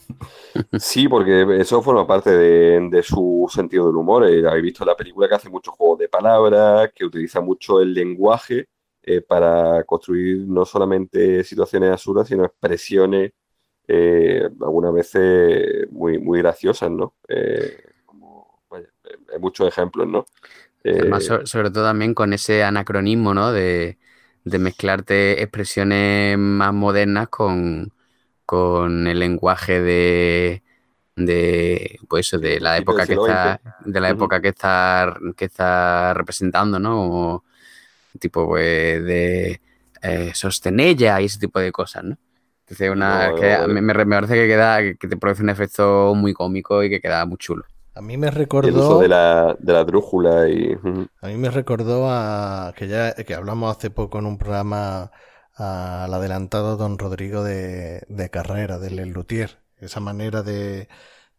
Sí, 0.76 1.08
porque 1.08 1.46
eso 1.60 1.82
forma 1.82 2.06
parte 2.06 2.30
de, 2.30 2.88
de 2.90 3.02
su 3.02 3.46
sentido 3.52 3.86
del 3.86 3.96
humor. 3.96 4.28
Eh, 4.28 4.46
habéis 4.46 4.64
visto 4.64 4.84
la 4.84 4.96
película 4.96 5.28
que 5.28 5.34
hace 5.36 5.48
mucho 5.48 5.72
juego 5.72 5.96
de 5.96 6.08
palabras, 6.08 6.90
que 6.94 7.04
utiliza 7.04 7.40
mucho 7.40 7.80
el 7.80 7.94
lenguaje 7.94 8.66
eh, 9.02 9.20
para 9.22 9.84
construir 9.84 10.38
no 10.46 10.64
solamente 10.64 11.44
situaciones 11.44 11.90
absurdas, 11.92 12.28
sino 12.28 12.44
expresiones 12.44 13.32
eh, 13.88 14.48
algunas 14.62 14.92
veces 14.94 15.90
muy, 15.92 16.18
muy 16.18 16.40
graciosas, 16.40 16.90
¿no? 16.90 17.16
Eh, 17.28 17.78
como, 18.06 18.62
vaya, 18.70 18.88
hay 19.32 19.38
muchos 19.40 19.68
ejemplos, 19.68 20.08
¿no? 20.08 20.26
Eh, 20.84 20.98
Además, 21.00 21.24
so- 21.24 21.46
sobre 21.46 21.70
todo 21.70 21.84
también 21.84 22.14
con 22.14 22.32
ese 22.32 22.62
anacronismo, 22.64 23.34
¿no? 23.34 23.52
De, 23.52 23.98
de 24.44 24.58
mezclarte 24.58 25.42
expresiones 25.42 26.38
más 26.38 26.72
modernas 26.74 27.28
con, 27.28 27.92
con 28.46 29.06
el 29.06 29.18
lenguaje 29.20 29.80
de, 29.82 30.62
de 31.16 31.98
pues 32.08 32.30
de 32.32 32.60
la 32.60 32.78
época 32.78 33.06
que 33.08 33.14
está, 33.14 33.60
de 33.78 34.00
la 34.00 34.10
época 34.10 34.40
que 34.42 34.48
está, 34.48 35.16
que 35.36 35.46
está 35.46 36.14
representando, 36.14 36.78
¿no? 36.80 37.34
O 37.36 37.44
tipo 38.20 38.46
pues 38.48 39.04
de 39.04 39.60
eh, 40.02 40.32
sostenella 40.34 41.20
y 41.20 41.26
ese 41.26 41.38
tipo 41.40 41.60
de 41.60 41.72
cosas, 41.72 42.04
¿no? 42.04 42.18
Entonces, 42.62 42.90
una, 42.90 43.26
No, 43.28 43.38
no, 43.38 43.68
mí 43.68 43.80
me, 43.82 43.94
me 43.94 44.06
parece 44.16 44.34
que 44.34 44.46
queda, 44.48 44.78
que 44.96 45.08
te 45.08 45.16
produce 45.18 45.42
un 45.42 45.50
efecto 45.50 46.14
muy 46.14 46.32
cómico 46.34 46.82
y 46.84 46.90
que 46.90 47.00
queda 47.00 47.26
muy 47.26 47.38
chulo. 47.38 47.64
A 47.94 48.00
mí 48.00 48.16
me 48.16 48.28
el 48.62 48.76
uso 48.76 48.94
recordó... 48.94 48.98
de 48.98 49.08
la, 49.08 49.56
de 49.58 49.72
la 49.72 49.84
drújula 49.84 50.48
y... 50.48 50.76
A 51.20 51.28
mí 51.28 51.36
me 51.36 51.50
recordó 51.50 52.08
a 52.10 52.72
que 52.76 52.88
ya 52.88 53.14
que 53.14 53.34
hablamos 53.34 53.76
hace 53.76 53.90
poco 53.90 54.18
en 54.18 54.26
un 54.26 54.38
programa 54.38 55.10
al 55.54 56.12
adelantado 56.12 56.76
don 56.76 56.98
Rodrigo 56.98 57.42
de, 57.42 58.04
de 58.08 58.30
Carrera, 58.30 58.78
de 58.78 58.90
Les 58.90 59.08
Luthier. 59.08 59.58
Esa 59.78 60.00
manera 60.00 60.42
de, 60.42 60.88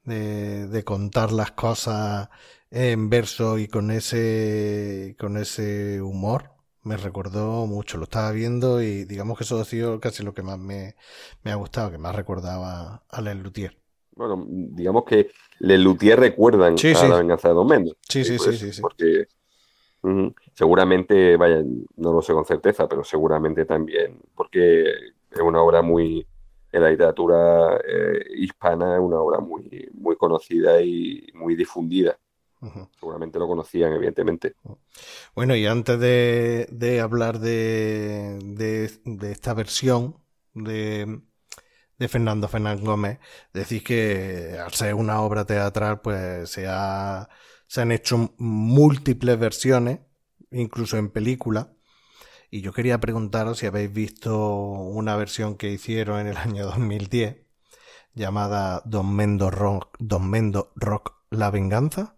de, 0.03 0.67
de 0.67 0.83
contar 0.83 1.31
las 1.31 1.51
cosas 1.51 2.29
en 2.71 3.09
verso 3.09 3.57
y 3.59 3.67
con 3.67 3.91
ese, 3.91 5.15
con 5.19 5.37
ese 5.37 6.01
humor 6.01 6.51
me 6.83 6.97
recordó 6.97 7.65
mucho. 7.67 7.97
Lo 7.97 8.05
estaba 8.05 8.31
viendo 8.31 8.81
y 8.81 9.05
digamos 9.05 9.37
que 9.37 9.43
eso 9.45 9.59
ha 9.59 9.65
sido 9.65 9.99
casi 9.99 10.23
lo 10.23 10.33
que 10.33 10.43
más 10.43 10.57
me, 10.59 10.95
me 11.43 11.51
ha 11.51 11.55
gustado, 11.55 11.91
que 11.91 11.97
más 11.97 12.15
recordaba 12.15 13.03
a 13.09 13.21
Les 13.21 13.35
Luthier. 13.37 13.84
Bueno, 14.15 14.45
digamos 14.47 15.03
que 15.03 15.29
Les 15.59 15.79
Luthier 15.79 16.19
recuerdan 16.19 16.77
Sí, 16.77 16.91
a 16.91 16.95
sí. 16.95 17.07
la 17.07 17.17
venganza 17.17 17.49
de 17.49 17.53
Don 17.53 17.67
Mendo. 17.67 17.95
Sí, 18.07 18.23
sí, 18.23 18.37
sí, 18.39 18.53
sí, 18.57 18.71
sí. 18.73 18.81
Porque 18.81 19.27
seguramente, 20.53 21.37
vaya, 21.37 21.61
no 21.97 22.13
lo 22.13 22.21
sé 22.21 22.33
con 22.33 22.45
certeza, 22.45 22.87
pero 22.87 23.03
seguramente 23.03 23.65
también, 23.65 24.19
porque 24.35 24.83
es 25.31 25.41
una 25.41 25.61
obra 25.61 25.81
muy, 25.81 26.25
en 26.71 26.81
la 26.81 26.89
literatura 26.89 27.77
eh, 27.77 28.19
hispana, 28.37 28.95
es 28.95 29.01
una 29.01 29.19
obra 29.19 29.39
muy, 29.39 29.89
muy 29.93 30.15
conocida 30.15 30.81
y 30.81 31.27
muy 31.33 31.55
difundida. 31.55 32.17
Seguramente 32.99 33.37
lo 33.37 33.47
conocían, 33.47 33.93
evidentemente. 33.93 34.55
Bueno, 35.35 35.55
y 35.55 35.65
antes 35.67 35.99
de, 35.99 36.67
de 36.71 36.99
hablar 37.01 37.39
de, 37.39 38.39
de, 38.43 38.89
de 39.05 39.31
esta 39.31 39.53
versión 39.53 40.17
de, 40.53 41.21
de 41.97 42.07
Fernando 42.07 42.47
Fernández 42.47 42.83
Gómez, 42.83 43.19
decís 43.53 43.83
que 43.83 44.57
al 44.63 44.73
ser 44.73 44.95
una 44.95 45.21
obra 45.21 45.45
teatral, 45.45 46.01
pues 46.01 46.49
se, 46.49 46.67
ha, 46.67 47.29
se 47.67 47.81
han 47.81 47.91
hecho 47.91 48.33
múltiples 48.37 49.39
versiones, 49.39 49.99
incluso 50.51 50.97
en 50.97 51.09
película. 51.09 51.73
Y 52.51 52.61
yo 52.61 52.73
quería 52.73 52.99
preguntaros 52.99 53.59
si 53.59 53.65
habéis 53.65 53.91
visto 53.91 54.49
una 54.49 55.15
versión 55.15 55.55
que 55.57 55.71
hicieron 55.71 56.19
en 56.19 56.27
el 56.27 56.37
año 56.37 56.65
2010 56.65 57.37
llamada 58.13 58.81
Don 58.85 59.13
Mendo 59.13 59.51
Rock, 59.51 59.95
Don 59.99 60.29
Mendo 60.29 60.71
Rock 60.75 61.15
La 61.29 61.51
Venganza 61.51 62.15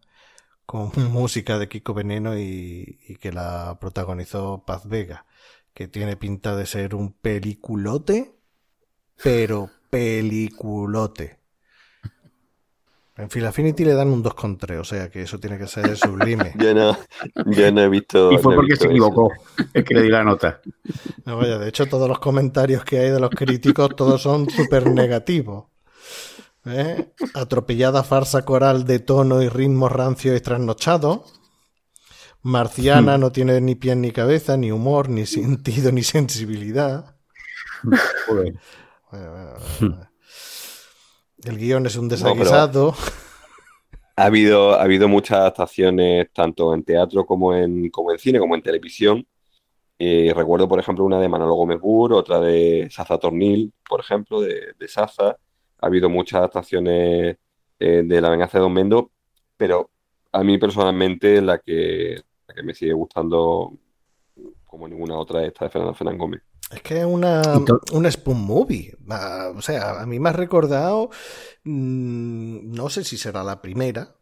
con 0.67 0.91
música 1.11 1.57
de 1.57 1.67
Kiko 1.67 1.95
Veneno 1.95 2.37
y, 2.37 2.99
y 3.07 3.15
que 3.15 3.31
la 3.31 3.77
protagonizó 3.81 4.63
Paz 4.65 4.87
Vega, 4.87 5.25
que 5.73 5.87
tiene 5.87 6.17
pinta 6.17 6.55
de 6.55 6.67
ser 6.67 6.93
un 6.93 7.13
peliculote, 7.13 8.36
pero 9.23 9.69
peliculote. 9.89 11.37
En 13.17 13.29
Phil 13.29 13.47
Affinity 13.47 13.83
le 13.83 13.95
dan 13.95 14.09
un 14.09 14.23
2,3, 14.23 14.79
o 14.79 14.83
sea 14.83 15.09
que 15.09 15.23
eso 15.23 15.39
tiene 15.39 15.57
que 15.57 15.65
ser 15.65 15.97
sublime. 15.97 16.53
Yo 16.59 16.73
no, 16.75 16.95
yo 17.47 17.71
no 17.71 17.81
he 17.81 17.89
visto. 17.89 18.31
Y 18.31 18.37
fue 18.37 18.53
no 18.53 18.61
porque 18.61 18.75
se 18.75 18.85
equivocó. 18.85 19.31
Es 19.73 19.83
que 19.83 19.95
le 19.95 20.03
di 20.03 20.09
la 20.09 20.23
nota. 20.23 20.61
No, 21.25 21.37
vaya, 21.37 21.57
de 21.57 21.67
hecho 21.67 21.87
todos 21.87 22.07
los 22.07 22.19
comentarios 22.19 22.85
que 22.85 22.99
hay 22.99 23.09
de 23.09 23.19
los 23.19 23.31
críticos 23.31 23.95
todos 23.95 24.21
son 24.21 24.47
súper 24.49 24.91
negativos. 24.91 25.65
¿Eh? 26.65 27.13
Atropellada 27.33 28.03
farsa 28.03 28.45
coral 28.45 28.85
de 28.85 28.99
tono 28.99 29.41
y 29.41 29.49
ritmo 29.49 29.89
rancio 29.89 30.35
y 30.35 30.41
trasnochado. 30.41 31.25
Marciana 32.43 33.17
no 33.17 33.31
tiene 33.31 33.59
ni 33.61 33.75
pies 33.75 33.97
ni 33.97 34.11
cabeza, 34.11 34.57
ni 34.57 34.71
humor, 34.71 35.09
ni 35.09 35.25
sentido, 35.25 35.91
ni 35.91 36.03
sensibilidad. 36.03 37.15
Joder. 38.27 38.53
Bueno, 39.11 39.31
bueno, 39.31 39.53
bueno. 39.79 40.09
El 41.43 41.57
guion 41.57 41.85
es 41.85 41.95
un 41.95 42.09
desaguisado. 42.09 42.95
Ha 44.15 44.25
habido, 44.25 44.73
ha 44.73 44.81
habido 44.83 45.07
muchas 45.07 45.37
adaptaciones, 45.39 46.31
tanto 46.33 46.73
en 46.73 46.83
teatro 46.83 47.25
como 47.25 47.53
en, 47.55 47.89
como 47.91 48.11
en 48.11 48.17
cine, 48.19 48.39
como 48.39 48.55
en 48.55 48.63
televisión, 48.63 49.25
Eh, 49.99 50.31
recuerdo, 50.35 50.67
por 50.67 50.79
ejemplo, 50.79 51.05
una 51.05 51.19
de 51.19 51.27
Manolo 51.29 51.55
Gómez 51.55 51.79
Burr, 51.79 52.13
otra 52.13 52.39
de 52.39 52.87
Saza 52.91 53.17
Tornil, 53.17 53.73
por 53.89 53.99
ejemplo, 53.99 54.41
de, 54.41 54.73
de 54.77 54.87
Saza. 54.87 55.29
Ha 55.79 55.85
habido 55.87 56.09
muchas 56.09 56.37
adaptaciones 56.39 57.37
eh, 57.79 58.03
de 58.05 58.21
La 58.21 58.29
venganza 58.29 58.57
de 58.57 58.63
Don 58.63 58.73
Mendo, 58.73 59.11
pero 59.57 59.89
a 60.31 60.43
mí 60.43 60.57
personalmente 60.59 61.41
la 61.41 61.57
que, 61.59 62.21
la 62.47 62.53
que 62.55 62.63
me 62.63 62.73
sigue 62.75 62.93
gustando 62.93 63.73
como 64.65 64.87
ninguna 64.87 65.15
otra 65.17 65.41
es 65.41 65.47
esta 65.47 65.65
de 65.65 65.71
Fernando 65.71 65.95
Fernández 65.95 66.19
Gómez. 66.19 66.41
Es 66.71 66.81
que 66.81 66.99
es 66.99 67.05
una, 67.05 67.41
una 67.93 68.11
spoon 68.11 68.41
movie. 68.41 68.93
Ah, 69.09 69.51
O 69.55 69.61
sea, 69.61 70.01
a 70.01 70.05
mí 70.05 70.19
me 70.19 70.29
ha 70.29 70.33
recordado, 70.33 71.09
mm, 71.63 72.73
no 72.75 72.89
sé 72.89 73.03
si 73.03 73.17
será 73.17 73.43
la 73.43 73.61
primera, 73.61 74.15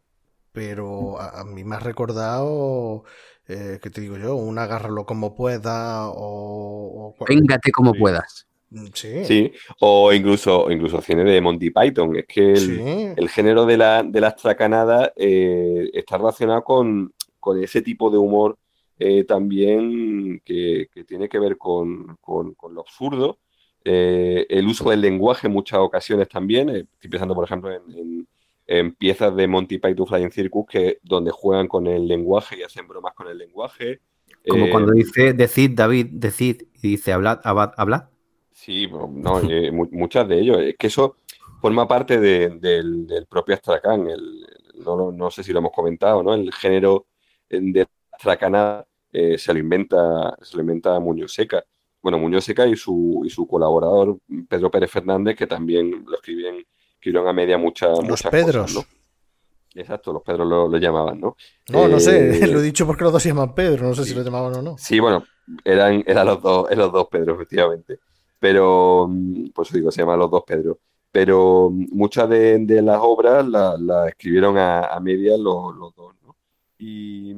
pero 0.52 1.20
a, 1.20 1.40
a 1.40 1.44
mí 1.44 1.64
me 1.64 1.76
ha 1.76 1.80
recordado, 1.80 3.04
eh, 3.48 3.78
¿qué 3.82 3.90
te 3.90 4.00
digo 4.00 4.16
yo? 4.16 4.36
Un 4.36 4.58
agárralo 4.58 5.04
como 5.06 5.34
pueda 5.34 6.08
o... 6.08 7.14
o 7.18 7.24
Véngate 7.28 7.72
como 7.72 7.92
Sí. 7.94 7.98
puedas. 8.00 8.46
Mm, 8.70 8.86
Sí, 8.94 9.24
Sí, 9.24 9.52
o 9.80 10.12
incluso, 10.12 10.64
o 10.64 10.70
incluso 10.70 11.00
cine 11.00 11.24
de 11.24 11.40
Monty 11.40 11.70
Python. 11.70 12.16
Es 12.16 12.26
que 12.26 12.52
el, 12.52 12.58
sí. 12.58 12.82
el 13.16 13.28
género 13.28 13.66
de 13.66 13.76
la, 13.76 14.02
de 14.04 14.20
las 14.20 14.36
tracanadas 14.36 15.10
eh, 15.16 15.88
está 15.92 16.16
relacionado 16.18 16.62
con, 16.64 17.12
con 17.40 17.62
ese 17.62 17.82
tipo 17.82 18.10
de 18.10 18.18
humor 18.18 18.56
eh, 18.98 19.24
también 19.24 20.40
que, 20.44 20.88
que 20.92 21.04
tiene 21.04 21.28
que 21.28 21.38
ver 21.38 21.58
con, 21.58 22.16
con- 22.20 22.54
con 22.54 22.74
lo 22.74 22.80
absurdo. 22.82 23.38
Eh, 23.84 24.46
el 24.48 24.66
uso 24.66 24.90
del 24.90 25.00
lenguaje 25.00 25.46
en 25.46 25.52
muchas 25.52 25.78
ocasiones 25.80 26.28
también. 26.28 26.68
eh, 26.70 26.86
estoy 26.94 27.10
pensando, 27.10 27.34
por 27.34 27.44
ejemplo, 27.44 27.70
en, 27.72 27.82
en- 27.96 28.28
en 28.68 28.94
piezas 28.94 29.34
de 29.36 29.46
Monty 29.46 29.78
Python 29.78 30.06
Flying 30.08 30.30
Circus 30.32 30.66
que, 30.68 30.98
donde 31.02 31.30
juegan 31.30 31.68
con 31.68 31.86
el 31.86 32.08
lenguaje 32.08 32.58
y 32.58 32.62
hacen 32.62 32.88
bromas 32.88 33.14
con 33.14 33.28
el 33.28 33.38
lenguaje. 33.38 34.00
Como 34.48 34.68
Eh, 34.68 34.68
cuando 34.68 34.92
dice, 34.92 35.34
decid, 35.34 35.70
David, 35.76 36.06
decid, 36.10 36.62
y 36.82 36.88
dice, 36.90 37.12
hablad, 37.12 37.40
hablad, 37.44 37.72
hablad. 37.76 38.08
Sí, 38.52 38.86
bueno, 38.86 39.08
no, 39.12 39.40
eh, 39.40 39.70
mu- 39.70 39.88
muchas 39.92 40.26
de 40.28 40.40
ellos. 40.40 40.58
Es 40.60 40.76
que 40.76 40.86
eso 40.88 41.16
forma 41.60 41.86
parte 41.86 42.18
de- 42.18 42.50
del, 42.58 43.06
del 43.06 43.26
propio 43.26 43.54
Astracán. 43.54 44.08
El, 44.08 44.46
no, 44.84 45.12
no- 45.12 45.30
sé 45.30 45.42
si 45.42 45.52
lo 45.52 45.58
hemos 45.60 45.72
comentado, 45.72 46.22
¿no? 46.22 46.34
El 46.34 46.52
género 46.52 47.06
eh, 47.50 47.60
de 47.62 47.86
Astracanada 48.16 48.86
eh, 49.12 49.38
se 49.38 49.52
lo 49.52 49.58
inventa, 49.60 50.36
se 50.42 50.56
lo 50.56 50.62
inventa 50.62 50.98
Muñoz 51.00 51.32
Seca. 51.32 51.64
Bueno, 52.02 52.18
Muñoz 52.18 52.44
Seca 52.44 52.66
y 52.66 52.76
su, 52.76 53.22
y 53.24 53.30
su 53.30 53.46
colaborador 53.46 54.18
Pedro 54.48 54.70
Pérez 54.70 54.90
Fernández, 54.90 55.36
que 55.36 55.46
también 55.46 56.04
lo 56.06 56.14
escribían, 56.16 56.56
escribieron 56.94 57.28
a 57.28 57.32
media 57.32 57.58
muchas 57.58 58.02
Los 58.06 58.24
muchas 58.24 58.30
Pedros. 58.30 58.72
cosas, 58.74 58.74
¿no? 58.74 59.80
Exacto, 59.80 60.12
los 60.12 60.22
Pedros 60.22 60.46
lo, 60.48 60.68
lo 60.68 60.78
llamaban, 60.78 61.20
¿no? 61.20 61.36
No, 61.68 61.86
no 61.88 62.00
sé, 62.00 62.42
Eh, 62.42 62.46
lo 62.46 62.60
he 62.60 62.62
dicho 62.62 62.86
porque 62.86 63.04
los 63.04 63.12
dos 63.12 63.22
se 63.22 63.28
llaman 63.28 63.54
Pedro, 63.54 63.86
no 63.86 63.94
sé 63.94 64.04
sí. 64.04 64.10
si 64.10 64.14
lo 64.14 64.22
llamaban 64.22 64.54
o 64.56 64.62
no. 64.62 64.78
Sí, 64.78 64.98
bueno, 65.00 65.24
eran, 65.64 66.02
eran 66.06 66.26
los 66.26 66.40
dos, 66.42 66.66
eran 66.70 66.84
los 66.84 66.92
dos 66.92 67.08
Pedro, 67.10 67.34
efectivamente. 67.34 67.98
Pero, 68.38 69.06
mm, 69.08 69.46
eso 69.60 69.74
digo, 69.76 69.90
se 69.90 70.00
llaman 70.02 70.18
los 70.20 70.30
dos 70.30 70.44
Pedro. 70.46 70.78
Pero 71.10 71.70
mm, 71.70 71.86
muchas 71.92 72.28
de, 72.28 72.58
de 72.60 72.82
las 72.82 72.98
obras 73.02 73.46
las 73.46 74.08
escribieron 74.08 74.56
a, 74.58 74.86
a 74.86 75.00
medias 75.00 75.38
los, 75.38 75.74
los 75.76 75.94
dos, 75.94 76.14
¿no? 76.22 76.36
Y, 76.78 77.34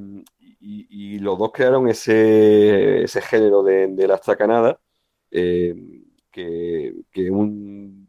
y- 0.60 1.16
y 1.16 1.18
los 1.20 1.38
dos 1.38 1.50
crearon 1.52 1.88
ese, 1.88 3.06
género 3.22 3.62
de, 3.62 4.06
las 4.08 4.20
tracanadas, 4.20 4.76
eh, 5.30 5.74
que, 6.30 6.94
que 7.10 7.30
un, 7.30 8.08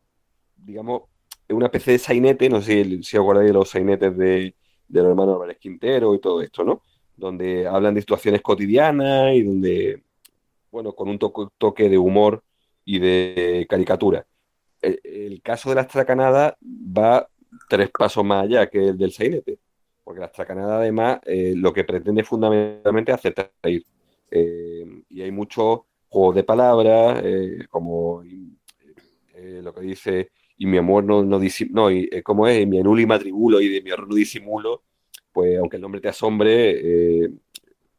digamos, 0.58 1.04
una 1.50 1.66
especie 1.68 1.94
de 1.94 2.00
sainete, 2.00 2.50
no 2.50 2.62
sé 2.62 2.84
si, 3.04 3.18
os 3.18 3.24
acordáis 3.24 3.48
de 3.48 3.54
los 3.54 3.70
sainetes 3.70 4.16
de, 4.18 4.56
de 4.88 5.02
los 5.02 5.10
hermanos 5.10 5.36
Álvarez 5.36 5.58
Quintero 5.60 6.14
y 6.16 6.20
todo 6.20 6.42
esto, 6.42 6.64
¿no? 6.64 6.84
donde 7.20 7.68
hablan 7.68 7.94
de 7.94 8.02
situaciones 8.02 8.42
cotidianas 8.42 9.36
y 9.36 9.44
donde, 9.44 10.04
bueno, 10.72 10.94
con 10.94 11.10
un 11.10 11.20
toque, 11.20 11.90
de 11.90 11.98
humor 11.98 12.44
y 12.86 13.00
de 13.00 13.68
caricatura. 13.70 14.26
El, 14.82 15.42
caso 15.44 15.70
de 15.70 15.76
las 15.76 15.88
tracanadas 15.88 16.54
va 16.62 17.28
tres 17.68 17.90
pasos 17.92 18.24
más 18.24 18.46
allá 18.46 18.70
que 18.70 18.90
el 18.90 18.98
del 18.98 19.12
sainete, 19.12 19.60
porque 20.10 20.22
las 20.22 20.32
tracanadas 20.32 20.80
además 20.80 21.20
eh, 21.24 21.54
lo 21.56 21.72
que 21.72 21.84
pretende 21.84 22.24
fundamentalmente 22.24 23.12
es 23.12 23.16
hacerte 23.16 23.52
reír. 23.62 23.86
Eh, 24.32 24.84
y 25.08 25.22
hay 25.22 25.30
muchos 25.30 25.82
juegos 26.10 26.34
de 26.34 26.44
palabras, 26.44 27.22
eh, 27.24 27.68
como 27.70 28.24
lo 29.62 29.72
que 29.72 29.82
dice, 29.82 30.32
y 30.58 30.66
mi 30.66 30.78
amor 30.80 31.04
no, 31.04 31.24
no, 31.24 31.40
disi- 31.40 31.70
no 31.70 31.92
y, 31.92 32.10
¿cómo 32.24 32.48
es? 32.48 32.66
Mi 32.66 32.80
anulo 32.80 33.00
y 33.02 33.06
matribulo 33.06 33.62
y 33.62 33.70
de 33.70 33.84
mi 33.84 33.92
error 33.92 34.08
no 34.10 34.16
disimulo, 34.16 34.82
pues 35.32 35.60
aunque 35.60 35.76
el 35.76 35.84
nombre 35.84 36.02
te 36.02 36.08
asombre, 36.10 37.30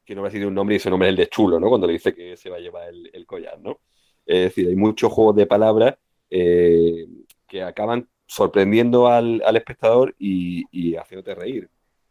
que 0.04 0.14
no 0.16 0.22
va 0.22 0.26
a 0.26 0.30
decir 0.32 0.44
un 0.44 0.54
nombre 0.54 0.74
y 0.74 0.78
ese 0.78 0.90
nombre 0.90 1.08
es 1.08 1.12
el 1.12 1.16
de 1.16 1.28
chulo, 1.28 1.60
¿no? 1.60 1.68
Cuando 1.68 1.86
le 1.86 1.92
dice 1.92 2.12
que 2.12 2.36
se 2.36 2.50
va 2.50 2.56
a 2.56 2.60
llevar 2.60 2.88
el, 2.88 3.08
el 3.12 3.24
collar, 3.24 3.60
¿no? 3.60 3.78
Es 4.26 4.40
decir, 4.40 4.66
hay 4.66 4.74
muchos 4.74 5.12
juegos 5.12 5.36
de 5.36 5.46
palabras 5.46 5.94
que 6.28 7.62
acaban 7.62 8.08
sorprendiendo 8.26 9.06
al, 9.06 9.42
al 9.44 9.56
espectador 9.56 10.14
y, 10.18 10.64
y 10.72 10.96
haciéndote 10.96 11.34
reír, 11.36 11.70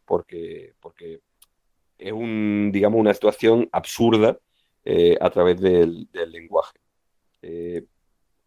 porque, 0.10 0.74
porque 0.80 1.22
es 2.00 2.12
un, 2.12 2.72
digamos, 2.74 3.00
una 3.00 3.14
situación 3.14 3.70
absurda 3.72 4.40
eh, 4.84 5.16
a 5.22 5.30
través 5.30 5.62
del, 5.62 6.10
del 6.12 6.32
lenguaje. 6.32 6.80
Eh, 7.44 7.86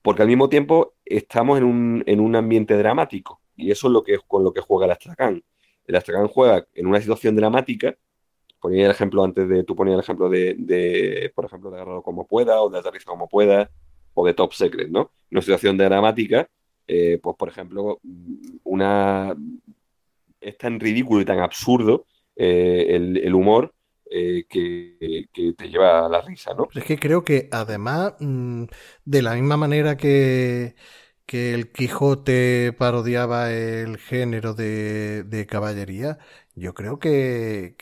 porque 0.02 0.22
al 0.22 0.28
mismo 0.28 0.48
tiempo 0.48 0.94
estamos 1.04 1.58
en 1.58 1.64
un, 1.64 2.02
en 2.04 2.18
un 2.18 2.34
ambiente 2.34 2.76
dramático 2.76 3.40
y 3.54 3.70
eso 3.70 3.86
es 3.86 3.92
lo 3.92 4.02
que, 4.02 4.18
con 4.26 4.42
lo 4.42 4.52
que 4.52 4.60
juega 4.60 4.86
el 4.86 4.90
Astracán. 4.90 5.44
El 5.86 5.94
Astracán 5.94 6.26
juega 6.26 6.66
en 6.74 6.88
una 6.88 7.00
situación 7.00 7.36
dramática. 7.36 7.96
Ponía 8.60 8.86
el 8.86 8.90
ejemplo 8.90 9.22
antes 9.22 9.48
de, 9.48 9.62
tú 9.62 9.76
ponías 9.76 9.94
el 9.94 10.00
ejemplo 10.00 10.28
de, 10.28 10.56
de, 10.58 11.30
por 11.32 11.44
ejemplo, 11.44 11.70
de 11.70 11.76
agarrarlo 11.76 12.02
como 12.02 12.26
pueda, 12.26 12.60
o 12.60 12.70
de 12.70 12.80
aterrizar 12.80 13.06
como 13.06 13.28
pueda, 13.28 13.70
o 14.14 14.26
de 14.26 14.34
top 14.34 14.52
secret, 14.52 14.88
¿no? 14.88 15.12
Una 15.30 15.42
situación 15.42 15.76
dramática, 15.76 16.48
eh, 16.88 17.20
pues 17.22 17.36
por 17.36 17.48
ejemplo, 17.48 18.00
una 18.64 19.36
es 20.42 20.58
tan 20.58 20.80
ridículo 20.80 21.20
y 21.20 21.24
tan 21.24 21.40
absurdo 21.40 22.06
eh, 22.36 22.86
el, 22.90 23.34
humor 23.34 23.74
eh, 24.10 24.44
que, 24.48 25.28
te 25.56 25.68
lleva 25.68 26.06
a 26.06 26.08
la 26.08 26.22
risa, 26.22 26.54
¿no? 26.54 26.68
Es 26.74 26.84
que 26.84 26.98
creo 26.98 27.24
que 27.24 27.48
además, 27.50 28.14
mmm, 28.20 28.64
de 29.04 29.22
la 29.22 29.34
misma 29.34 29.56
manera 29.56 29.96
que, 29.96 30.74
el 31.32 31.72
Quijote 31.72 32.74
parodiaba 32.76 33.50
el 33.52 33.96
género 33.96 34.52
de, 34.54 35.46
caballería, 35.48 36.18
yo 36.54 36.74
creo 36.74 36.98
que, 36.98 37.76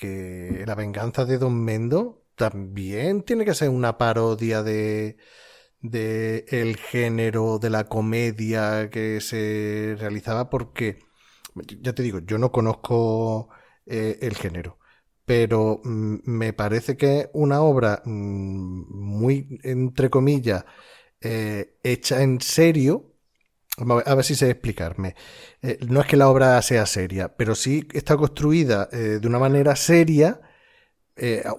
La 0.67 0.75
venganza 0.77 1.25
de 1.25 1.39
Don 1.39 1.65
Mendo 1.65 2.23
también 2.37 3.23
tiene 3.23 3.45
que 3.45 3.55
ser 3.55 3.71
una 3.71 3.99
parodia 3.99 4.63
de 4.63 5.17
el 5.83 6.77
género 6.77 7.59
de 7.59 7.71
la 7.71 7.89
comedia 7.89 8.91
que 8.91 9.21
se 9.21 9.97
realizaba 9.99 10.51
porque, 10.51 10.99
ya 11.81 11.95
te 11.95 12.03
digo, 12.03 12.21
yo 12.21 12.39
no 12.39 12.53
conozco 12.53 13.49
eh, 13.87 14.19
el 14.23 14.35
género, 14.37 14.79
pero 15.25 15.81
mm, 15.85 16.19
me 16.25 16.53
parece 16.53 16.97
que 16.97 17.21
es 17.21 17.31
una 17.33 17.63
obra 17.63 18.03
mm, 18.05 18.85
muy, 18.89 19.59
entre 19.63 20.11
comillas, 20.11 20.65
eh, 21.21 21.79
hecha 21.83 22.23
en 22.23 22.41
serio, 22.41 23.15
a 23.79 24.15
ver 24.15 24.25
si 24.25 24.35
sé 24.35 24.51
explicarme. 24.51 25.15
Eh, 25.63 25.79
no 25.89 26.01
es 26.01 26.07
que 26.07 26.17
la 26.17 26.29
obra 26.29 26.61
sea 26.63 26.87
seria, 26.87 27.37
pero 27.37 27.55
sí 27.55 27.87
está 27.95 28.17
construida 28.17 28.87
de 28.87 29.27
una 29.27 29.39
manera 29.39 29.77
seria, 29.77 30.41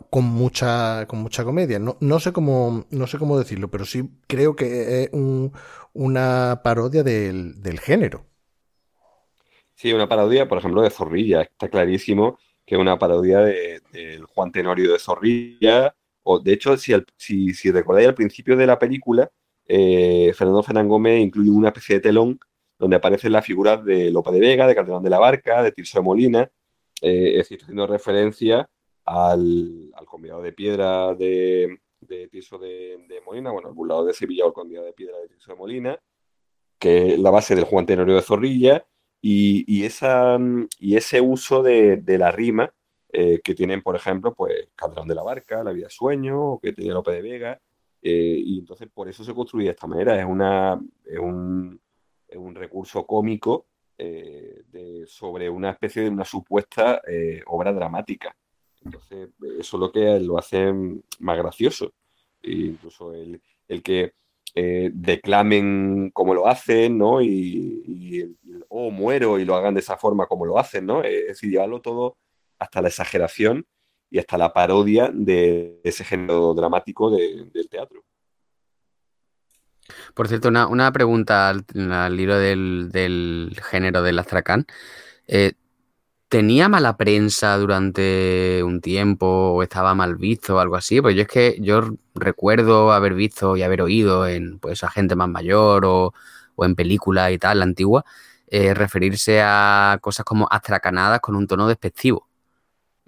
con 0.09 0.25
mucha, 0.25 1.05
con 1.07 1.19
mucha 1.19 1.43
comedia. 1.43 1.79
No, 1.79 1.97
no, 2.01 2.19
sé 2.19 2.31
cómo, 2.33 2.85
no 2.89 3.07
sé 3.07 3.17
cómo 3.19 3.37
decirlo, 3.39 3.69
pero 3.71 3.85
sí 3.85 4.09
creo 4.27 4.55
que 4.55 5.03
es 5.03 5.09
un, 5.13 5.53
una 5.93 6.61
parodia 6.63 7.03
del, 7.03 7.61
del, 7.61 7.79
género. 7.79 8.30
Sí, 9.81 9.91
una 9.93 10.07
parodia, 10.07 10.47
por 10.47 10.59
ejemplo, 10.59 10.83
de 10.83 10.91
Zorrilla. 10.91 11.41
Está 11.41 11.67
clarísimo 11.67 12.37
que 12.63 12.75
es 12.75 12.81
una 12.81 12.99
parodia 12.99 13.39
del 13.39 13.81
de, 13.91 14.21
Juan 14.27 14.51
Tenorio 14.51 14.93
de 14.93 14.99
Zorrilla. 14.99 15.95
O, 16.21 16.39
de 16.39 16.53
hecho, 16.53 16.77
si, 16.77 16.93
al, 16.93 17.03
recordáis 17.73 18.07
al 18.07 18.13
principio 18.13 18.55
de 18.55 18.67
la 18.67 18.77
película, 18.77 19.31
eh, 19.65 20.33
Fernando 20.35 20.61
Fernán 20.61 20.87
Gómez 20.87 21.19
incluye 21.21 21.49
una 21.49 21.69
especie 21.69 21.95
de 21.95 22.01
telón 22.01 22.39
donde 22.77 22.97
aparecen 22.97 23.31
las 23.31 23.43
figuras 23.43 23.83
de 23.83 24.11
Lopa 24.11 24.31
de 24.31 24.39
Vega, 24.39 24.67
de 24.67 24.75
Calderón 24.75 25.01
de 25.01 25.09
la 25.09 25.17
Barca, 25.17 25.63
de 25.63 25.71
Tirso 25.71 25.97
de 25.97 26.03
Molina, 26.03 26.51
eh, 27.01 27.31
es 27.31 27.37
decir, 27.37 27.61
haciendo 27.63 27.87
referencia 27.87 28.69
al, 29.03 29.91
al 29.95 30.43
de 30.43 30.53
piedra 30.53 31.15
de, 31.15 31.79
Tirso 32.29 32.59
de, 32.59 33.03
de, 33.09 33.19
Molina, 33.25 33.49
bueno, 33.49 33.69
al 33.69 33.73
burlador 33.73 34.05
de 34.05 34.13
Sevilla 34.13 34.45
o 34.45 34.49
el 34.49 34.53
convidado 34.53 34.85
de 34.85 34.93
piedra 34.93 35.17
de 35.17 35.27
Tirso 35.27 35.53
de 35.53 35.57
Molina, 35.57 35.99
que 36.77 37.13
es 37.13 37.19
la 37.19 37.31
base 37.31 37.55
del 37.55 37.65
Juan 37.65 37.87
Tenorio 37.87 38.13
de 38.13 38.21
Zorrilla, 38.21 38.85
y, 39.21 39.63
y, 39.67 39.85
ese 39.85 41.21
uso 41.21 41.61
de, 41.61 42.01
la 42.17 42.31
rima 42.31 42.73
eh, 43.13 43.39
que 43.43 43.53
tienen, 43.53 43.83
por 43.83 43.95
ejemplo, 43.95 44.33
pues 44.33 44.69
Calderón 44.75 45.07
de 45.07 45.15
la 45.15 45.21
Barca, 45.21 45.63
La 45.63 45.71
vida 45.71 45.89
sueño, 45.89 46.53
o 46.53 46.59
que 46.59 46.73
tenía 46.73 46.93
Lope 46.93 47.11
de 47.11 47.21
Vega, 47.21 47.61
eh, 48.01 48.41
y 48.43 48.59
entonces 48.59 48.89
por 48.91 49.07
eso 49.07 49.23
se 49.23 49.35
construye 49.35 49.65
de 49.65 49.71
esta 49.71 49.85
manera. 49.85 50.19
Es, 50.19 50.25
una, 50.25 50.81
es, 51.05 51.19
un, 51.19 51.79
es 52.27 52.37
un 52.37 52.55
recurso 52.55 53.05
cómico 53.05 53.67
eh, 53.97 54.63
de, 54.67 55.05
sobre 55.05 55.49
una 55.49 55.69
especie 55.69 56.01
de 56.01 56.09
una 56.09 56.25
supuesta 56.25 57.01
obra 57.45 57.71
dramática. 57.73 58.35
Entonces, 58.83 59.29
eso 59.59 59.77
es 59.77 59.79
lo 59.79 59.91
que 59.91 60.19
lo 60.19 60.39
hace 60.39 60.73
más 61.19 61.37
gracioso. 61.37 61.93
E 62.41 62.51
incluso 62.51 63.13
el, 63.13 63.39
el 63.67 63.83
que 63.83 64.13
eh, 64.55 64.91
declamen 64.93 66.11
como 66.11 66.33
lo 66.33 66.47
hacen, 66.47 66.97
¿no? 66.97 67.21
Y, 67.21 67.83
y 67.87 68.23
o 68.67 68.87
oh, 68.87 68.91
muero 68.91 69.39
y 69.39 69.45
lo 69.45 69.55
hagan 69.55 69.73
de 69.73 69.81
esa 69.81 69.97
forma 69.97 70.27
como 70.27 70.45
lo 70.45 70.57
hacen, 70.57 70.85
¿no? 70.85 71.03
Es 71.03 71.27
decir, 71.27 71.49
llevarlo 71.49 71.81
todo 71.81 72.17
hasta 72.59 72.81
la 72.81 72.89
exageración 72.89 73.65
y 74.09 74.19
hasta 74.19 74.37
la 74.37 74.53
parodia 74.53 75.09
de 75.13 75.79
ese 75.83 76.03
género 76.03 76.53
dramático 76.53 77.09
de, 77.09 77.47
del 77.53 77.69
teatro. 77.69 78.03
Por 80.13 80.27
cierto, 80.27 80.49
una, 80.49 80.67
una 80.67 80.91
pregunta 80.91 81.49
al, 81.49 82.19
hilo 82.19 82.37
del, 82.37 82.89
del, 82.91 83.57
género 83.69 84.01
del 84.03 84.19
astracán. 84.19 84.65
Eh, 85.27 85.53
¿Tenía 86.31 86.69
mala 86.69 86.95
prensa 86.95 87.57
durante 87.57 88.63
un 88.63 88.79
tiempo 88.79 89.25
o 89.27 89.63
estaba 89.63 89.93
mal 89.93 90.15
visto 90.15 90.55
o 90.55 90.59
algo 90.59 90.77
así? 90.77 91.01
Pues 91.01 91.13
yo 91.13 91.23
es 91.23 91.27
que 91.27 91.57
yo 91.59 91.81
recuerdo 92.15 92.93
haber 92.93 93.15
visto 93.15 93.57
y 93.57 93.63
haber 93.63 93.81
oído 93.81 94.25
en 94.25 94.57
pues 94.57 94.81
a 94.85 94.89
gente 94.89 95.17
más 95.17 95.27
mayor 95.27 95.83
o, 95.83 96.13
o 96.55 96.63
en 96.63 96.73
películas 96.75 97.33
y 97.33 97.37
tal, 97.37 97.59
la 97.59 97.65
antigua, 97.65 98.05
eh, 98.47 98.73
referirse 98.73 99.41
a 99.43 99.97
cosas 99.99 100.23
como 100.23 100.47
astracanadas 100.49 101.19
con 101.19 101.35
un 101.35 101.47
tono 101.47 101.67
despectivo. 101.67 102.29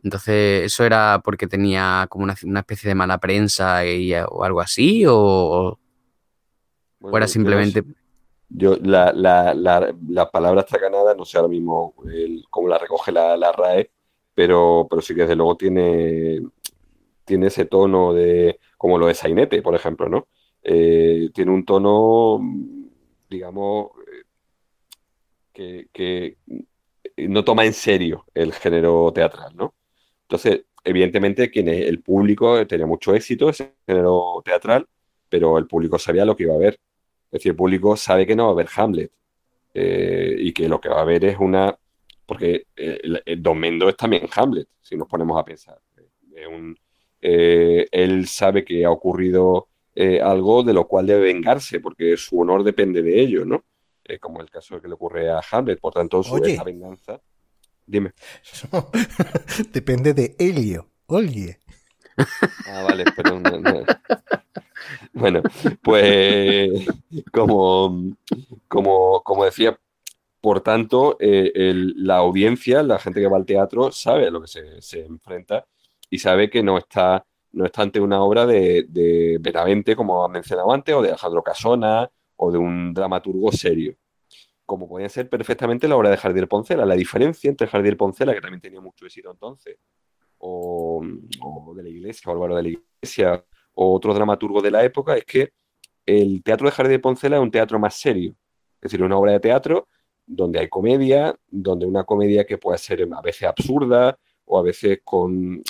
Entonces, 0.03 0.65
¿eso 0.65 0.83
era 0.83 1.21
porque 1.23 1.47
tenía 1.47 2.07
como 2.09 2.25
una, 2.25 2.35
una 2.43 2.59
especie 2.59 2.89
de 2.89 2.95
mala 2.95 3.19
prensa 3.19 3.85
y, 3.85 4.13
o 4.15 4.43
algo 4.43 4.59
así? 4.59 5.05
¿O, 5.07 5.79
bueno, 6.99 7.17
era 7.19 7.27
simplemente...? 7.29 7.83
Yo, 7.87 8.02
la, 8.53 9.11
la, 9.13 9.53
la, 9.53 9.95
la, 10.09 10.31
palabra 10.31 10.61
astracanada, 10.61 11.15
no 11.15 11.25
sé 11.25 11.37
ahora 11.37 11.49
mismo 11.49 11.95
cómo 12.49 12.67
la 12.67 12.77
recoge 12.77 13.11
la, 13.11 13.35
la, 13.37 13.51
RAE, 13.51 13.91
pero, 14.33 14.87
pero 14.89 15.01
sí 15.01 15.15
que 15.15 15.21
desde 15.21 15.35
luego 15.35 15.57
tiene, 15.57 16.41
tiene 17.25 17.47
ese 17.47 17.65
tono 17.65 18.13
de, 18.13 18.59
como 18.77 18.97
lo 18.97 19.07
de 19.07 19.15
Sainete, 19.15 19.61
por 19.61 19.75
ejemplo, 19.75 20.09
¿no? 20.09 20.27
Eh, 20.63 21.29
tiene 21.33 21.51
un 21.51 21.65
tono, 21.65 22.39
digamos, 23.29 23.91
que, 25.51 25.87
que, 25.91 26.37
no 27.17 27.43
toma 27.43 27.65
en 27.65 27.73
serio 27.73 28.25
el 28.33 28.53
género 28.53 29.11
teatral, 29.13 29.55
¿no? 29.55 29.75
Entonces, 30.23 30.65
evidentemente, 30.83 31.51
quien 31.51 31.67
es 31.69 31.87
el 31.87 32.01
público 32.01 32.65
tenía 32.67 32.85
mucho 32.85 33.13
éxito 33.13 33.49
ese 33.49 33.75
género 33.87 34.41
teatral, 34.43 34.87
pero 35.29 35.57
el 35.57 35.67
público 35.67 35.99
sabía 35.99 36.25
lo 36.25 36.35
que 36.35 36.43
iba 36.43 36.55
a 36.55 36.57
ver. 36.57 36.79
Es 37.33 37.39
decir, 37.39 37.49
el 37.53 37.55
público 37.55 37.97
sabe 37.97 38.27
que 38.27 38.35
no 38.35 38.43
va 38.43 38.49
a 38.49 38.53
haber 38.53 38.69
Hamlet 38.75 39.11
eh, 39.73 40.35
y 40.37 40.53
que 40.53 40.69
lo 40.69 40.79
que 40.79 40.87
va 40.87 41.01
a 41.01 41.05
ver 41.05 41.25
es 41.25 41.37
una... 41.39 41.75
Porque 42.27 42.67
el, 42.75 43.23
el 43.25 43.41
Don 43.41 43.57
Mendo 43.57 43.89
es 43.89 43.97
también 43.97 44.29
Hamlet, 44.35 44.67
si 44.79 44.95
nos 44.95 45.07
ponemos 45.07 45.39
a 45.39 45.43
pensar. 45.43 45.79
Un, 46.47 46.77
eh, 47.19 47.87
él 47.91 48.27
sabe 48.27 48.63
que 48.63 48.85
ha 48.85 48.91
ocurrido 48.91 49.69
eh, 49.95 50.21
algo 50.21 50.61
de 50.61 50.73
lo 50.73 50.87
cual 50.87 51.07
debe 51.07 51.33
vengarse, 51.33 51.79
porque 51.79 52.15
su 52.17 52.39
honor 52.39 52.63
depende 52.63 53.01
de 53.01 53.19
ello, 53.19 53.45
¿no? 53.45 53.65
Eh, 54.03 54.19
como 54.19 54.39
el 54.39 54.51
caso 54.51 54.79
que 54.79 54.87
le 54.87 54.93
ocurre 54.93 55.31
a 55.31 55.41
Hamlet. 55.51 55.79
Por 55.79 55.91
tanto, 55.91 56.21
su 56.21 56.35
Oye. 56.35 56.53
esa 56.53 56.63
venganza... 56.63 57.19
Dime. 57.85 58.13
No, 58.71 58.91
depende 59.73 60.13
de 60.13 60.35
Helio. 60.37 60.87
Oye. 61.07 61.59
Ah, 62.67 62.83
vale, 62.87 63.05
perdón. 63.15 63.41
No, 63.41 63.59
no. 63.59 63.83
Bueno, 65.13 65.41
pues 65.81 66.87
como, 67.31 68.15
como, 68.67 69.21
como 69.23 69.45
decía, 69.45 69.77
por 70.41 70.61
tanto, 70.61 71.15
eh, 71.19 71.73
la 71.95 72.17
audiencia, 72.17 72.83
la 72.83 72.99
gente 72.99 73.21
que 73.21 73.27
va 73.27 73.37
al 73.37 73.45
teatro, 73.45 73.91
sabe 73.91 74.27
a 74.27 74.31
lo 74.31 74.41
que 74.41 74.47
se, 74.47 74.81
se, 74.81 75.05
enfrenta 75.05 75.65
y 76.09 76.19
sabe 76.19 76.49
que 76.49 76.61
no 76.61 76.77
está, 76.77 77.25
no 77.53 77.65
está 77.65 77.83
ante 77.83 77.99
una 78.01 78.21
obra 78.21 78.45
de, 78.45 78.85
de 78.89 79.37
Benavente, 79.39 79.95
como 79.95 80.27
mencionado 80.27 80.71
antes, 80.73 80.93
o 80.93 81.01
de 81.01 81.09
Alejandro 81.09 81.43
Casona, 81.43 82.09
o 82.35 82.51
de 82.51 82.57
un 82.57 82.93
dramaturgo 82.93 83.51
serio. 83.51 83.95
Como 84.65 84.87
podía 84.87 85.09
ser 85.09 85.29
perfectamente 85.29 85.87
la 85.87 85.95
obra 85.95 86.09
de 86.09 86.17
Jardiel 86.17 86.47
Poncela. 86.47 86.85
La 86.85 86.95
diferencia 86.95 87.49
entre 87.49 87.67
Jardiel 87.67 87.97
Poncela, 87.97 88.33
que 88.33 88.41
también 88.41 88.61
tenía 88.61 88.81
mucho 88.81 89.05
éxito 89.05 89.31
entonces, 89.31 89.77
o, 90.39 91.01
o 91.41 91.73
de 91.73 91.83
la 91.83 91.89
Iglesia, 91.89 92.29
o 92.29 92.33
Álvaro 92.33 92.57
de 92.57 92.63
la 92.63 92.69
Iglesia, 92.69 93.45
o 93.73 93.93
otros 93.93 94.15
dramaturgos 94.15 94.63
de 94.63 94.71
la 94.71 94.83
época, 94.83 95.17
es 95.17 95.25
que 95.25 95.51
el 96.05 96.43
teatro 96.43 96.67
de 96.67 96.71
Jardiel 96.71 97.01
Poncela 97.01 97.37
es 97.37 97.41
un 97.41 97.51
teatro 97.51 97.79
más 97.79 97.95
serio. 97.95 98.35
Es 98.75 98.91
decir, 98.91 99.03
una 99.03 99.17
obra 99.17 99.31
de 99.33 99.39
teatro 99.39 99.87
donde 100.25 100.59
hay 100.59 100.69
comedia, 100.69 101.35
donde 101.47 101.85
una 101.85 102.03
comedia 102.03 102.45
que 102.45 102.57
puede 102.57 102.77
ser 102.77 103.07
a 103.11 103.21
veces 103.21 103.43
absurda 103.43 104.17
o 104.45 104.57
a 104.57 104.61
veces 104.61 104.99
con 105.03 105.61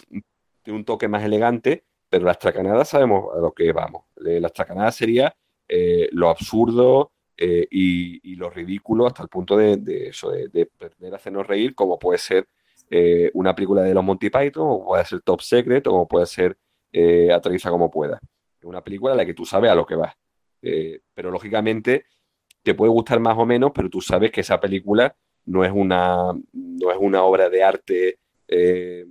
un 0.68 0.86
toque 0.86 1.08
más 1.08 1.24
elegante, 1.24 1.84
pero 2.10 2.26
las 2.26 2.40
tracanada 2.40 2.86
sabemos 2.86 3.36
a 3.36 3.40
lo 3.40 3.52
que 3.54 3.72
vamos. 3.72 4.06
Las 4.16 4.54
tracanada 4.54 4.92
sería 4.92 5.36
eh, 5.68 6.10
lo 6.12 6.30
absurdo 6.30 7.12
eh, 7.38 7.68
y, 7.72 8.36
lo 8.36 8.50
ridículo 8.50 9.08
hasta 9.08 9.24
el 9.24 9.30
punto 9.30 9.58
de, 9.58 9.78
de 9.78 10.10
eso, 10.10 10.30
de, 10.32 10.48
de, 10.50 10.70
de, 10.98 11.16
hacernos 11.16 11.48
reír, 11.48 11.74
como 11.74 11.98
puede 11.98 12.18
ser 12.18 12.48
eh, 12.90 13.32
una 13.34 13.56
película 13.56 13.82
de 13.84 13.94
los 13.94 14.04
Monty 14.04 14.30
Python, 14.30 14.68
o 14.68 14.86
puede 14.86 15.06
ser 15.06 15.22
Top 15.22 15.42
Secret, 15.42 15.88
o 15.88 16.08
puede 16.08 16.26
ser 16.26 16.58
eh, 16.94 17.32
Aterriza 17.34 17.70
como 17.70 17.92
pueda. 17.92 18.20
Es 18.60 18.66
una 18.66 18.84
película 18.84 19.14
en 19.14 19.18
la 19.18 19.26
que 19.26 19.34
tú 19.34 19.46
sabes 19.46 19.70
a 19.70 19.76
lo 19.76 19.86
que 19.86 19.96
vas. 19.96 20.14
Eh, 20.62 21.02
pero 21.14 21.30
lógicamente 21.30 22.06
te 22.62 22.74
puede 22.74 22.92
gustar 22.92 23.20
más 23.20 23.38
o 23.38 23.46
menos, 23.46 23.72
pero 23.76 23.90
tú 23.90 24.00
sabes 24.00 24.32
que 24.32 24.42
esa 24.42 24.60
película 24.60 25.14
no 25.46 25.66
es 25.66 25.72
una, 25.74 26.32
no 26.54 26.92
es 26.92 26.98
una 26.98 27.24
obra 27.24 27.50
de 27.50 27.64
arte 27.64 28.20
eh, 28.48 29.06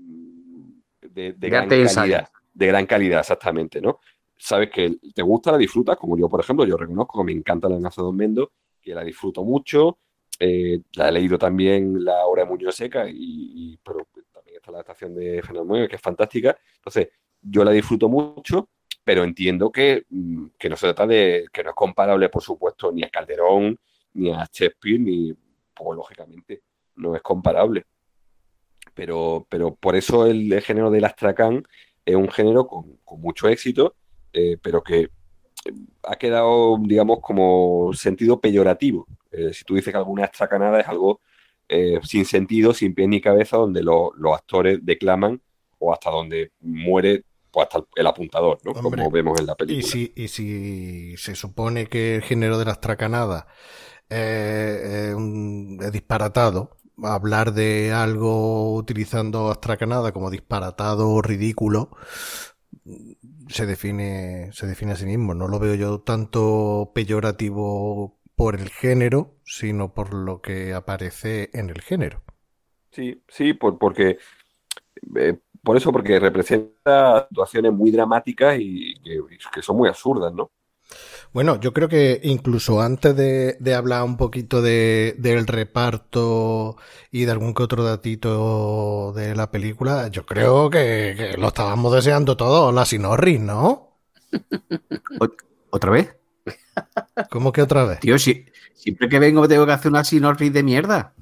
de, 1.02 1.32
de, 1.34 1.48
gran 1.48 1.64
arte 1.64 1.84
calidad. 1.94 2.28
De 2.54 2.66
gran 2.66 2.86
calidad, 2.86 3.20
exactamente, 3.20 3.80
¿no? 3.80 4.00
Sabes 4.36 4.70
que 4.70 4.96
te 5.14 5.22
gusta, 5.22 5.52
la 5.52 5.58
disfrutas, 5.58 5.96
como 5.96 6.16
yo, 6.16 6.28
por 6.28 6.40
ejemplo, 6.40 6.64
yo 6.64 6.76
reconozco 6.76 7.20
que 7.20 7.24
me 7.24 7.32
encanta 7.32 7.68
la 7.68 7.76
de 7.76 7.90
Don 7.94 8.16
Mendo, 8.16 8.52
que 8.80 8.94
la 8.94 9.04
disfruto 9.04 9.44
mucho, 9.44 9.98
eh, 10.38 10.80
la 10.94 11.08
he 11.08 11.12
leído 11.12 11.38
también 11.38 12.04
la 12.04 12.24
obra 12.26 12.44
de 12.44 12.48
Muñoz 12.48 12.74
Seca, 12.74 13.08
y, 13.08 13.14
y, 13.16 13.76
pero 13.76 14.08
también 14.32 14.56
está 14.56 14.72
la 14.72 14.78
adaptación 14.78 15.14
de 15.14 15.42
Fernando 15.42 15.86
que 15.88 15.96
es 15.96 16.02
fantástica. 16.02 16.56
Entonces, 16.76 17.08
yo 17.42 17.64
la 17.64 17.72
disfruto 17.72 18.08
mucho, 18.08 18.68
pero 19.04 19.24
entiendo 19.24 19.70
que, 19.70 20.04
mm, 20.08 20.46
que, 20.58 20.68
no 20.68 20.76
se 20.76 20.86
trata 20.86 21.06
de, 21.06 21.46
que 21.52 21.62
no 21.64 21.70
es 21.70 21.76
comparable, 21.76 22.28
por 22.28 22.42
supuesto, 22.42 22.92
ni 22.92 23.02
a 23.02 23.10
Calderón, 23.10 23.78
ni 24.14 24.32
a 24.32 24.48
Shakespeare, 24.52 25.00
ni, 25.00 25.34
pues 25.74 25.96
lógicamente, 25.96 26.62
no 26.96 27.16
es 27.16 27.22
comparable. 27.22 27.84
Pero, 28.94 29.46
pero 29.48 29.74
por 29.74 29.96
eso 29.96 30.26
el, 30.26 30.60
género 30.62 30.90
del 30.90 31.04
astracán 31.04 31.66
es 32.04 32.14
un 32.14 32.28
género 32.30 32.66
con, 32.66 32.98
mucho 33.18 33.48
éxito, 33.48 33.96
eh, 34.32 34.58
pero 34.62 34.82
que 34.82 35.08
ha 36.04 36.16
quedado, 36.16 36.78
digamos, 36.80 37.20
como 37.20 37.92
sentido 37.94 38.40
peyorativo. 38.40 39.06
Eh, 39.30 39.52
si 39.52 39.64
tú 39.64 39.74
dices 39.74 39.92
que 39.92 39.98
alguna 39.98 40.24
astracanada 40.24 40.80
es 40.80 40.88
algo 40.88 41.20
eh, 41.68 42.00
sin 42.02 42.24
sentido, 42.24 42.74
sin 42.74 42.94
pie 42.94 43.06
ni 43.08 43.20
cabeza, 43.20 43.56
donde 43.56 43.82
lo, 43.82 44.12
los 44.16 44.34
actores 44.34 44.80
declaman 44.82 45.40
o 45.78 45.92
hasta 45.92 46.10
donde 46.10 46.52
muere 46.60 47.24
pues 47.52 47.68
hasta 47.70 47.86
el 47.94 48.06
apuntador, 48.06 48.58
¿no? 48.64 48.72
Hombre, 48.72 49.02
Como 49.02 49.10
vemos 49.10 49.38
en 49.38 49.46
la 49.46 49.54
película. 49.54 49.78
Y 49.78 49.82
si, 49.82 50.12
y 50.16 50.28
si 50.28 51.16
se 51.18 51.34
supone 51.34 51.86
que 51.86 52.16
el 52.16 52.22
género 52.22 52.58
de 52.58 52.64
las 52.64 52.80
tracanadas 52.80 53.44
eh, 54.08 55.14
es 55.80 55.92
disparatado, 55.92 56.78
hablar 57.02 57.52
de 57.52 57.92
algo 57.92 58.74
utilizando 58.74 59.50
astracanada 59.50 60.12
como 60.12 60.30
disparatado 60.30 61.10
o 61.10 61.22
ridículo 61.22 61.90
se 63.48 63.66
define 63.66 64.50
se 64.52 64.66
define 64.66 64.92
a 64.92 64.96
sí 64.96 65.06
mismo 65.06 65.34
no 65.34 65.48
lo 65.48 65.58
veo 65.58 65.74
yo 65.74 66.00
tanto 66.00 66.92
peyorativo 66.94 68.20
por 68.34 68.56
el 68.56 68.70
género 68.70 69.36
sino 69.44 69.94
por 69.94 70.14
lo 70.14 70.40
que 70.40 70.74
aparece 70.74 71.50
en 71.52 71.70
el 71.70 71.80
género 71.80 72.22
sí 72.90 73.22
sí 73.28 73.54
por, 73.54 73.78
porque 73.78 74.18
eh, 75.16 75.38
por 75.62 75.76
eso, 75.76 75.92
porque 75.92 76.18
representa 76.18 77.26
situaciones 77.28 77.72
muy 77.72 77.90
dramáticas 77.90 78.56
y 78.58 78.94
que, 79.02 79.20
que, 79.54 79.62
son 79.62 79.76
muy 79.76 79.88
absurdas, 79.88 80.32
¿no? 80.32 80.50
Bueno, 81.32 81.58
yo 81.58 81.72
creo 81.72 81.88
que 81.88 82.20
incluso 82.24 82.82
antes 82.82 83.16
de, 83.16 83.56
de 83.58 83.74
hablar 83.74 84.02
un 84.02 84.18
poquito 84.18 84.60
de, 84.60 85.14
del 85.18 85.46
reparto 85.46 86.76
y 87.10 87.24
de 87.24 87.32
algún 87.32 87.54
que 87.54 87.62
otro 87.62 87.84
datito 87.84 89.12
de 89.14 89.34
la 89.34 89.50
película, 89.50 90.08
yo 90.08 90.26
creo 90.26 90.68
que, 90.68 91.14
que 91.16 91.38
lo 91.38 91.48
estábamos 91.48 91.94
deseando 91.94 92.36
todos, 92.36 92.74
la 92.74 92.84
Sinorris, 92.84 93.40
¿no? 93.40 93.98
¿Otra 95.70 95.90
vez? 95.90 96.16
¿Cómo 97.30 97.52
que 97.52 97.62
otra 97.62 97.84
vez? 97.84 98.00
Tío, 98.00 98.18
si, 98.18 98.44
siempre 98.74 99.08
que 99.08 99.18
vengo 99.18 99.48
tengo 99.48 99.64
que 99.64 99.72
hacer 99.72 99.90
una 99.90 100.04
Sinorris 100.04 100.52
de 100.52 100.62
mierda. 100.62 101.14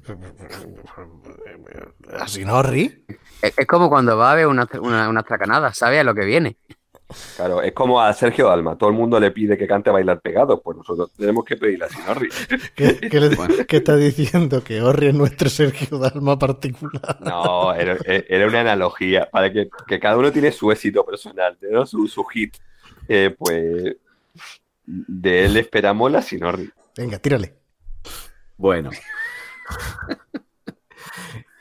¿La 2.09 2.27
Sinorris? 2.27 2.97
Es, 3.41 3.57
es, 3.57 3.67
como 3.67 3.89
cuando 3.89 4.17
va 4.17 4.31
a 4.31 4.35
ver 4.35 4.47
una, 4.47 4.67
una, 4.79 5.09
una 5.09 5.23
tracanada, 5.23 5.73
sabe 5.73 5.99
a 5.99 6.03
lo 6.03 6.13
que 6.13 6.25
viene. 6.25 6.57
Claro, 7.35 7.61
es 7.61 7.73
como 7.73 8.01
a 8.01 8.13
Sergio 8.13 8.47
Dalma. 8.47 8.77
Todo 8.77 8.89
el 8.89 8.95
mundo 8.95 9.19
le 9.19 9.31
pide 9.31 9.57
que 9.57 9.67
cante 9.67 9.89
bailar 9.89 10.21
pegado. 10.21 10.61
Pues 10.61 10.77
nosotros 10.77 11.11
tenemos 11.17 11.43
que 11.45 11.57
pedirle 11.57 11.85
a 11.85 12.11
Orri. 12.11 12.29
¿Qué, 12.75 12.99
qué, 13.09 13.19
le, 13.19 13.65
¿Qué, 13.65 13.77
está 13.77 13.95
diciendo? 13.95 14.63
¿Que 14.63 14.81
Orri 14.81 15.07
es 15.07 15.13
nuestro 15.13 15.49
Sergio 15.49 15.97
Dalma 15.97 16.39
particular? 16.39 17.17
No, 17.21 17.73
era, 17.73 17.97
era 18.05 18.47
una 18.47 18.61
analogía 18.61 19.29
para 19.29 19.51
que, 19.51 19.69
que, 19.87 19.99
cada 19.99 20.17
uno 20.17 20.31
tiene 20.31 20.51
su 20.51 20.71
éxito 20.71 21.05
personal, 21.05 21.57
¿no? 21.69 21.85
su, 21.85 22.07
su 22.07 22.23
hit. 22.25 22.55
Eh, 23.07 23.35
pues 23.37 23.97
de 24.85 25.45
él 25.45 25.57
esperamos 25.57 26.11
la 26.11 26.21
Sinorri. 26.21 26.69
Venga, 26.95 27.19
tírale. 27.19 27.55
Bueno. 28.57 28.89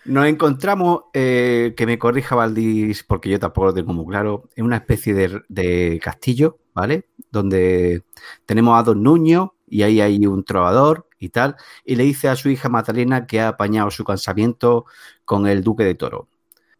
Nos 0.04 0.26
encontramos, 0.26 1.02
eh, 1.12 1.74
que 1.76 1.84
me 1.86 1.98
corrija 1.98 2.34
Valdis, 2.34 3.04
porque 3.04 3.28
yo 3.28 3.38
tampoco 3.38 3.66
lo 3.66 3.74
tengo 3.74 3.92
muy 3.92 4.06
claro, 4.06 4.48
en 4.56 4.64
una 4.64 4.76
especie 4.76 5.14
de, 5.14 6.00
castillo, 6.02 6.58
¿vale? 6.74 7.08
Donde 7.30 8.04
tenemos 8.46 8.78
a 8.78 8.82
Don 8.82 9.02
Nuño 9.02 9.54
y 9.68 9.82
ahí 9.82 10.00
hay 10.00 10.26
un 10.26 10.42
trovador 10.44 11.06
y 11.18 11.28
tal, 11.28 11.56
y 11.84 11.96
le 11.96 12.04
dice 12.04 12.28
a 12.28 12.36
su 12.36 12.48
hija 12.48 12.70
Magdalena 12.70 13.26
que 13.26 13.40
ha 13.40 13.48
apañado 13.48 13.90
su 13.90 14.04
cansamiento 14.04 14.86
con 15.24 15.46
el 15.46 15.62
duque 15.62 15.84
de 15.84 15.94
Toro. 15.94 16.28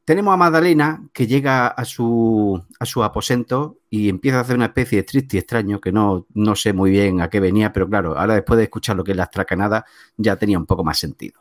Tenemos 0.07 0.33
a 0.35 0.39
Magdalena 0.39 1.07
que 1.13 1.27
llega 1.27 1.69
a 1.69 1.85
su, 1.85 2.61
a 2.81 2.87
su 2.87 3.05
aposento 3.05 3.79
y 3.91 4.09
empieza 4.09 4.39
a 4.39 4.41
hacer 4.41 4.57
una 4.57 4.67
especie 4.67 4.99
de 4.99 5.05
triste 5.05 5.37
y 5.37 5.41
extraño 5.41 5.81
que 5.81 5.93
no, 5.93 6.27
no 6.35 6.57
sé 6.57 6.73
muy 6.73 6.91
bien 6.91 7.21
a 7.21 7.29
qué 7.29 7.39
venía, 7.39 7.73
pero 7.73 7.89
claro, 7.89 8.19
ahora 8.19 8.35
después 8.35 8.57
de 8.59 8.65
escuchar 8.65 8.97
lo 8.97 9.05
que 9.05 9.13
es 9.13 9.17
la 9.17 9.25
astracanada 9.25 9.85
ya 10.17 10.37
tenía 10.37 10.59
un 10.59 10.67
poco 10.67 10.85
más 10.85 10.99
sentido. 10.99 11.41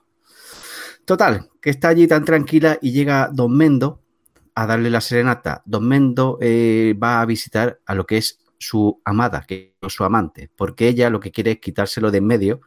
Total, 1.10 1.50
que 1.60 1.72
está 1.72 1.88
allí 1.88 2.08
tan 2.08 2.24
tranquila 2.24 2.78
y 2.84 2.92
llega 2.92 3.32
Don 3.34 3.58
Mendo 3.58 4.04
a 4.54 4.68
darle 4.68 4.92
la 4.92 5.02
serenata. 5.02 5.64
Don 5.66 5.88
Mendo 5.88 6.38
eh, 6.40 6.96
va 7.02 7.20
a 7.20 7.26
visitar 7.26 7.80
a 7.88 7.96
lo 7.96 8.06
que 8.06 8.18
es 8.18 8.38
su 8.60 9.02
amada, 9.04 9.44
que 9.48 9.74
es 9.82 9.92
su 9.92 10.04
amante, 10.04 10.52
porque 10.56 10.88
ella 10.88 11.10
lo 11.10 11.20
que 11.20 11.32
quiere 11.32 11.54
es 11.54 11.60
quitárselo 11.60 12.12
de 12.12 12.20
en 12.20 12.28
medio, 12.28 12.62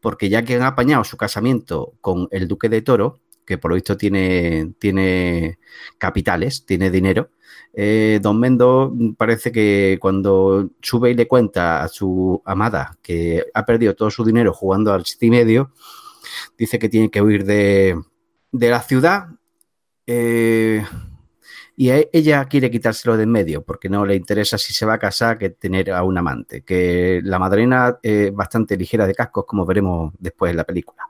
porque 0.00 0.28
ya 0.28 0.42
que 0.42 0.56
han 0.56 0.62
apañado 0.62 1.04
su 1.04 1.16
casamiento 1.16 1.92
con 2.00 2.26
el 2.32 2.48
duque 2.48 2.68
de 2.68 2.82
Toro, 2.82 3.20
que 3.46 3.58
por 3.58 3.70
lo 3.70 3.76
visto 3.76 3.96
tiene, 3.96 4.74
tiene 4.80 5.60
capitales, 5.98 6.66
tiene 6.66 6.90
dinero, 6.90 7.30
eh, 7.72 8.18
don 8.20 8.40
Mendo 8.40 8.92
parece 9.16 9.52
que 9.52 9.98
cuando 10.00 10.70
sube 10.82 11.12
y 11.12 11.14
le 11.14 11.28
cuenta 11.28 11.84
a 11.84 11.86
su 11.86 12.42
amada 12.44 12.98
que 13.02 13.44
ha 13.54 13.64
perdido 13.64 13.94
todo 13.94 14.10
su 14.10 14.24
dinero 14.24 14.52
jugando 14.52 14.92
al 14.92 15.04
y 15.20 15.30
medio, 15.30 15.70
dice 16.56 16.78
que 16.78 16.88
tiene 16.88 17.10
que 17.10 17.22
huir 17.22 17.44
de, 17.44 18.00
de 18.52 18.70
la 18.70 18.80
ciudad. 18.82 19.28
Eh, 20.06 20.84
y 21.76 21.90
ella 22.12 22.44
quiere 22.46 22.72
quitárselo 22.72 23.16
de 23.16 23.22
en 23.22 23.30
medio 23.30 23.62
porque 23.62 23.88
no 23.88 24.04
le 24.04 24.16
interesa 24.16 24.58
si 24.58 24.74
se 24.74 24.84
va 24.84 24.94
a 24.94 24.98
casar 24.98 25.38
que 25.38 25.50
tener 25.50 25.92
a 25.92 26.02
un 26.02 26.18
amante. 26.18 26.62
Que 26.62 27.20
la 27.22 27.38
madrina 27.38 27.98
es 28.02 28.34
bastante 28.34 28.76
ligera 28.76 29.06
de 29.06 29.14
cascos, 29.14 29.44
como 29.46 29.64
veremos 29.64 30.12
después 30.18 30.50
en 30.50 30.56
la 30.56 30.64
película. 30.64 31.04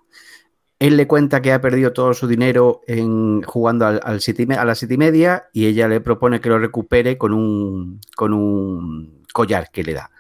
Él 0.79 0.97
le 0.97 1.07
cuenta 1.07 1.41
que 1.41 1.53
ha 1.53 1.61
perdido 1.61 1.93
todo 1.93 2.13
su 2.13 2.29
dinero 2.29 2.83
en, 2.87 3.43
jugando 3.43 3.87
al, 3.87 4.01
al 4.05 4.21
siete 4.21 4.47
y, 4.47 4.53
a 4.53 4.65
las 4.65 4.79
siete 4.79 4.95
y 4.95 4.99
media 4.99 5.49
y 5.53 5.67
ella 5.67 5.89
le 5.89 6.01
propone 6.01 6.41
que 6.41 6.51
lo 6.51 6.59
recupere 6.59 7.17
con 7.17 7.33
un, 7.33 8.01
con 8.15 8.35
un 8.35 9.25
collar 9.33 9.71
que 9.73 9.83
le 9.83 9.95
da. 9.95 10.11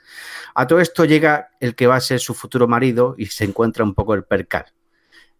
A 0.54 0.66
todo 0.66 0.80
esto 0.80 1.04
llega 1.04 1.50
el 1.60 1.74
que 1.74 1.86
va 1.86 1.96
a 1.96 2.00
ser 2.00 2.20
su 2.20 2.34
futuro 2.34 2.66
marido 2.66 3.14
y 3.18 3.26
se 3.26 3.44
encuentra 3.44 3.84
un 3.84 3.94
poco 3.94 4.14
el 4.14 4.24
percal. 4.24 4.64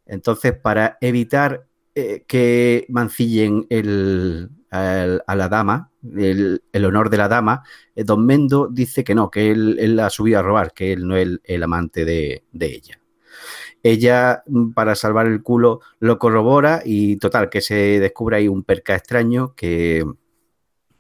Entonces, 0.08 0.54
para 0.58 0.96
evitar 1.00 1.66
eh, 1.94 2.24
que 2.26 2.86
mancillen 2.88 3.66
el, 3.68 4.50
a 4.70 5.36
la 5.36 5.48
dama, 5.48 5.90
el, 6.16 6.60
honor 6.84 7.10
de 7.10 7.16
la 7.18 7.28
dama, 7.28 7.62
eh, 7.94 8.04
Don 8.04 8.24
Mendo 8.24 8.68
dice 8.68 9.04
que 9.04 9.14
no, 9.14 9.30
que 9.30 9.50
él, 9.50 9.96
la 9.96 10.06
ha 10.06 10.10
subido 10.10 10.38
a 10.38 10.42
robar, 10.42 10.72
que 10.72 10.92
él 10.92 11.06
no 11.06 11.16
es 11.16 11.38
el, 11.44 11.62
amante 11.62 12.04
de, 12.04 12.44
de, 12.50 12.66
ella. 12.66 13.00
Ella, 13.82 14.42
mm, 14.46 14.70
para 14.72 14.94
salvar 14.94 15.26
el 15.26 15.42
culo, 15.42 15.80
lo 16.00 16.18
corrobora 16.18 16.82
y 16.84 17.16
total, 17.16 17.50
que 17.50 17.60
se 17.60 18.00
descubre 18.00 18.38
ahí 18.38 18.48
un 18.48 18.64
perca 18.64 18.94
extraño 18.94 19.54
que, 19.54 20.04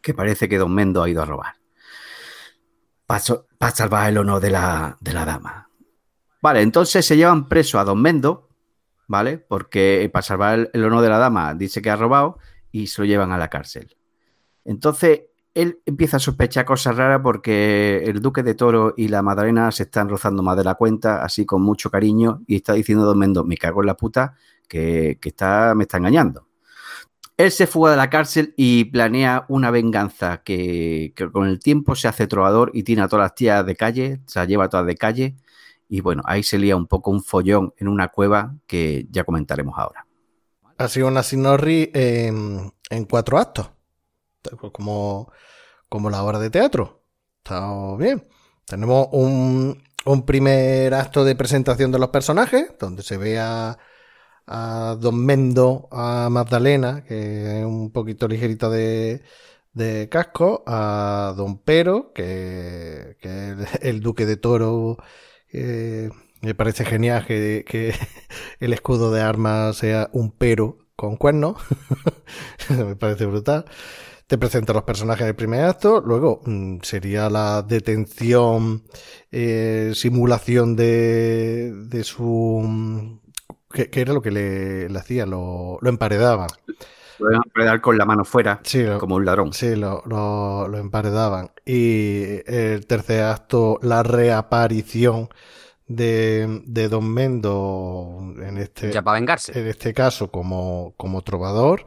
que 0.02 0.14
parece 0.14 0.48
que 0.48 0.58
Don 0.58 0.74
Mendo 0.74 1.02
ha 1.02 1.08
ido 1.08 1.22
a 1.22 1.26
robar. 1.26 1.54
Para, 3.06 3.22
para 3.56 3.74
salvar 3.74 4.10
el 4.10 4.18
honor 4.18 4.40
de 4.40 4.50
la, 4.50 4.98
de 5.00 5.12
la 5.14 5.24
dama. 5.24 5.70
Vale, 6.42 6.60
entonces 6.60 7.06
se 7.06 7.16
llevan 7.16 7.48
preso 7.48 7.78
a 7.78 7.84
Don 7.84 8.00
Mendo, 8.00 8.47
¿vale? 9.08 9.38
Porque 9.38 10.08
para 10.12 10.22
salvar 10.22 10.58
el, 10.58 10.70
el, 10.72 10.84
honor 10.84 11.02
de 11.02 11.08
la 11.08 11.18
dama 11.18 11.54
dice 11.54 11.82
que 11.82 11.90
ha 11.90 11.96
robado 11.96 12.38
y 12.70 12.86
se 12.86 13.02
lo 13.02 13.06
llevan 13.06 13.32
a 13.32 13.38
la 13.38 13.48
cárcel. 13.48 13.96
Entonces, 14.64 15.22
él 15.54 15.80
empieza 15.86 16.18
a 16.18 16.20
sospechar 16.20 16.64
cosas 16.64 16.96
raras 16.96 17.20
porque 17.20 18.04
el 18.04 18.20
duque 18.20 18.44
de 18.44 18.54
Toro 18.54 18.94
y 18.96 19.08
la 19.08 19.22
Madalena 19.22 19.72
se 19.72 19.84
están 19.84 20.08
rozando 20.08 20.40
más 20.40 20.56
de 20.56 20.62
la 20.62 20.76
cuenta, 20.76 21.24
así 21.24 21.44
con 21.44 21.62
mucho 21.62 21.90
cariño, 21.90 22.42
y 22.46 22.56
está 22.56 22.74
diciendo 22.74 23.04
Don 23.04 23.18
Mendo, 23.18 23.44
me 23.44 23.56
cago 23.56 23.82
en 23.82 23.86
la 23.86 23.96
puta, 23.96 24.36
que, 24.68 25.18
que 25.20 25.30
está, 25.30 25.74
me 25.74 25.82
está 25.82 25.96
engañando. 25.96 26.46
Él 27.36 27.50
se 27.50 27.66
fuga 27.66 27.92
de 27.92 27.96
la 27.96 28.10
cárcel 28.10 28.54
y 28.56 28.84
planea 28.86 29.46
una 29.48 29.70
venganza 29.70 30.42
que, 30.44 31.12
que, 31.16 31.30
con 31.30 31.48
el 31.48 31.58
tiempo 31.58 31.96
se 31.96 32.08
hace 32.08 32.26
trovador 32.26 32.70
y 32.74 32.84
tiene 32.84 33.02
a 33.02 33.08
todas 33.08 33.24
las 33.24 33.34
tías 33.34 33.64
de 33.64 33.74
calle, 33.74 34.20
se 34.26 34.38
las 34.38 34.48
lleva 34.48 34.68
todas 34.68 34.86
de 34.86 34.96
calle, 34.96 35.36
y 35.88 36.00
bueno, 36.00 36.22
ahí 36.26 36.42
se 36.42 36.58
lía 36.58 36.76
un 36.76 36.86
poco 36.86 37.10
un 37.10 37.22
follón 37.22 37.72
en 37.78 37.88
una 37.88 38.08
cueva 38.08 38.54
que 38.66 39.06
ya 39.10 39.24
comentaremos 39.24 39.74
ahora. 39.78 40.06
Ha 40.76 40.88
sido 40.88 41.08
una 41.08 41.22
Sinorri 41.22 41.90
en, 41.94 42.72
en 42.90 43.04
cuatro 43.04 43.38
actos, 43.38 43.70
como, 44.72 45.32
como 45.88 46.10
la 46.10 46.22
obra 46.22 46.38
de 46.38 46.50
teatro. 46.50 47.02
Está 47.38 47.96
bien. 47.96 48.28
Tenemos 48.66 49.08
un, 49.12 49.82
primer 50.26 50.92
acto 50.94 51.24
de 51.24 51.34
presentación 51.34 51.90
de 51.90 51.98
los 51.98 52.10
personajes, 52.10 52.72
donde 52.78 53.02
se 53.02 53.16
ve 53.16 53.38
a, 53.38 53.78
Don 55.00 55.24
Mendo, 55.24 55.88
a 55.90 56.28
Magdalena, 56.30 57.04
que 57.04 57.60
es 57.60 57.64
un 57.64 57.90
poquito 57.92 58.28
ligerita 58.28 58.68
de, 58.68 59.22
casco, 60.10 60.62
a 60.66 61.34
Don 61.36 61.58
Pero, 61.58 62.12
que, 62.12 63.16
que 63.20 63.52
es 63.52 63.82
el 63.82 64.00
duque 64.00 64.26
de 64.26 64.36
Toro 64.36 64.98
eh, 65.52 66.10
me 66.40 66.54
parece 66.54 66.84
genial 66.84 67.26
que, 67.26 67.64
que, 67.66 67.94
el 68.60 68.72
escudo 68.72 69.10
de 69.12 69.22
armas 69.22 69.76
sea 69.76 70.10
un 70.12 70.30
pero 70.30 70.78
con 70.96 71.16
cuernos. 71.16 71.56
me 72.70 72.96
parece 72.96 73.26
brutal. 73.26 73.64
Te 74.26 74.36
presenta 74.36 74.74
los 74.74 74.82
personajes 74.82 75.26
del 75.26 75.34
primer 75.34 75.64
acto. 75.64 76.02
Luego 76.04 76.40
mmm, 76.44 76.78
sería 76.82 77.30
la 77.30 77.62
detención, 77.62 78.84
eh, 79.30 79.92
simulación 79.94 80.76
de, 80.76 81.72
de 81.86 82.04
su. 82.04 83.20
¿Qué, 83.70 83.90
¿Qué, 83.90 84.00
era 84.02 84.12
lo 84.12 84.22
que 84.22 84.30
le, 84.30 84.88
le 84.88 84.98
hacía? 84.98 85.26
Lo, 85.26 85.78
lo 85.80 85.88
emparedaban. 85.88 86.48
Lo 87.18 87.32
emparedar 87.32 87.80
con 87.80 87.98
la 87.98 88.04
mano 88.04 88.24
fuera, 88.24 88.60
sí, 88.62 88.82
lo, 88.82 88.98
como 88.98 89.16
un 89.16 89.24
ladrón. 89.24 89.52
Sí, 89.52 89.74
lo, 89.74 90.02
lo, 90.06 90.68
lo, 90.68 90.78
emparedaban. 90.78 91.50
Y 91.70 92.40
el 92.46 92.86
tercer 92.86 93.24
acto, 93.24 93.78
la 93.82 94.02
reaparición 94.02 95.28
de, 95.86 96.62
de 96.64 96.88
Don 96.88 97.12
Mendo 97.12 98.34
en 98.42 98.56
este, 98.56 98.90
ya 98.90 99.02
para 99.02 99.18
vengarse. 99.20 99.52
en 99.58 99.66
este 99.66 99.92
caso 99.92 100.30
como, 100.30 100.94
como 100.96 101.20
trovador. 101.20 101.84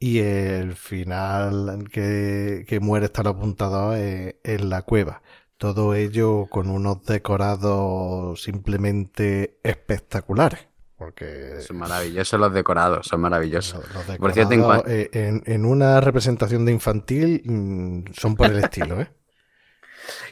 Y 0.00 0.18
el 0.18 0.74
final 0.74 1.84
que, 1.92 2.64
que 2.66 2.80
muere 2.80 3.06
estar 3.06 3.28
apuntado 3.28 3.94
en, 3.96 4.34
en 4.42 4.70
la 4.70 4.82
cueva. 4.82 5.22
Todo 5.56 5.94
ello 5.94 6.46
con 6.50 6.68
unos 6.68 7.04
decorados 7.04 8.42
simplemente 8.42 9.60
espectaculares. 9.62 10.71
Porque 11.04 11.60
son 11.60 11.78
maravillosos 11.78 12.38
los 12.38 12.52
decorados, 12.52 13.06
son 13.06 13.20
maravillosos. 13.20 13.84
Los, 13.84 13.94
los 13.94 14.06
decorados, 14.06 14.18
por 14.18 14.32
cierto, 14.32 14.84
en, 14.86 15.08
en, 15.12 15.42
en, 15.46 15.64
una 15.64 16.00
representación 16.00 16.64
de 16.64 16.72
infantil 16.72 17.42
mmm, 17.44 18.04
son 18.12 18.36
por 18.36 18.46
el 18.50 18.58
estilo, 18.58 19.00
¿eh? 19.00 19.08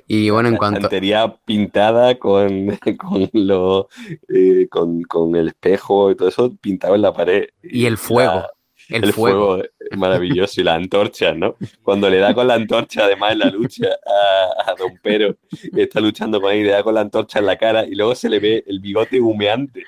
Y 0.07 0.31
bueno, 0.31 0.49
en 0.49 0.55
la 0.55 0.59
cuanto. 0.59 0.79
estantería 0.79 1.37
pintada 1.45 2.19
con, 2.19 2.77
con, 2.99 3.31
lo, 3.33 3.89
eh, 4.29 4.67
con, 4.69 5.03
con, 5.03 5.37
el 5.37 5.49
espejo 5.49 6.11
y 6.11 6.17
todo 6.17 6.29
eso 6.29 6.57
pintado 6.61 6.97
en 6.97 7.03
la 7.03 7.13
pared. 7.13 7.45
Y 7.63 7.87
el 7.87 7.97
fuego. 7.97 8.35
La, 8.35 8.51
el, 8.91 9.05
el, 9.05 9.13
fuego. 9.13 9.57
fuego 9.57 9.69
maravilloso 9.97 10.61
y 10.61 10.65
la 10.65 10.75
antorcha, 10.75 11.33
¿no? 11.33 11.57
Cuando 11.83 12.09
le 12.09 12.19
da 12.19 12.35
con 12.35 12.47
la 12.47 12.55
antorcha, 12.55 13.05
además 13.05 13.33
en 13.33 13.39
la 13.41 13.51
lucha 13.51 13.87
a, 13.87 14.71
a 14.71 14.75
Don 14.75 14.99
Pero, 15.03 15.37
está 15.77 16.01
luchando 16.01 16.41
con 16.41 16.53
él 16.53 16.61
y 16.61 16.65
le 16.65 16.71
da 16.71 16.83
con 16.83 16.95
la 16.95 17.01
antorcha 17.01 17.39
en 17.39 17.47
la 17.47 17.57
cara 17.57 17.85
y 17.87 17.95
luego 17.95 18.15
se 18.15 18.29
le 18.29 18.39
ve 18.39 18.65
el 18.67 18.81
bigote 18.81 19.21
humeante. 19.21 19.85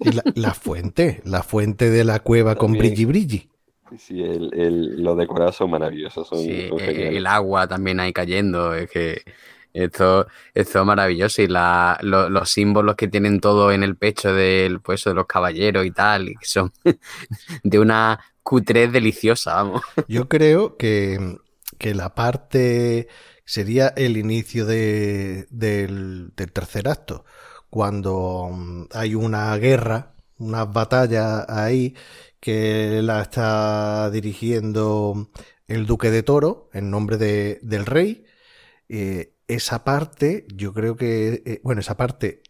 Y 0.00 0.12
la, 0.12 0.22
la 0.34 0.54
fuente, 0.54 1.20
la 1.24 1.42
fuente 1.42 1.90
de 1.90 2.04
la 2.04 2.20
cueva 2.20 2.56
con 2.56 2.72
brilli 2.72 3.04
brilli. 3.04 3.48
Sí, 3.98 4.22
el, 4.22 4.50
el, 4.54 5.02
los 5.02 5.16
decorados 5.16 5.56
son 5.56 5.70
maravillosos. 5.70 6.26
Son, 6.26 6.38
sí, 6.38 6.68
son 6.68 6.80
el 6.80 7.26
agua 7.26 7.68
también 7.68 8.00
ahí 8.00 8.12
cayendo, 8.12 8.74
es 8.74 8.90
que 8.90 9.22
esto, 9.74 10.28
esto 10.54 10.80
es 10.80 10.86
maravilloso 10.86 11.42
y 11.42 11.48
la, 11.48 11.98
lo, 12.00 12.30
los 12.30 12.48
símbolos 12.48 12.94
que 12.94 13.08
tienen 13.08 13.40
todo 13.40 13.72
en 13.72 13.82
el 13.82 13.96
pecho 13.96 14.32
del, 14.32 14.80
pues, 14.80 15.04
de 15.04 15.14
los 15.14 15.26
caballeros 15.26 15.84
y 15.84 15.90
tal, 15.90 16.28
y 16.28 16.36
que 16.36 16.46
son 16.46 16.72
de 17.64 17.78
una 17.78 18.20
cutrez 18.42 18.92
deliciosa, 18.92 19.54
vamos. 19.54 19.82
Yo 20.08 20.28
creo 20.28 20.76
que, 20.76 21.38
que 21.76 21.94
la 21.94 22.14
parte 22.14 23.08
sería 23.44 23.88
el 23.88 24.16
inicio 24.16 24.64
de, 24.64 25.46
del, 25.50 26.32
tercer 26.52 26.88
acto, 26.88 27.24
cuando 27.68 28.86
hay 28.92 29.16
una 29.16 29.56
guerra, 29.56 30.14
unas 30.38 30.72
batallas 30.72 31.46
ahí 31.48 31.96
que 32.38 33.00
la 33.02 33.22
está 33.22 34.10
dirigiendo 34.10 35.30
el 35.66 35.86
duque 35.86 36.10
de 36.10 36.22
Toro 36.22 36.68
en 36.72 36.90
nombre 36.90 37.16
de, 37.16 37.58
del 37.62 37.86
rey 37.86 38.26
eh, 38.88 39.33
esa 39.48 39.84
parte, 39.84 40.46
yo 40.54 40.72
creo 40.72 40.96
que, 40.96 41.42
eh, 41.44 41.60
bueno, 41.62 41.80
esa 41.80 41.96
parte, 41.96 42.42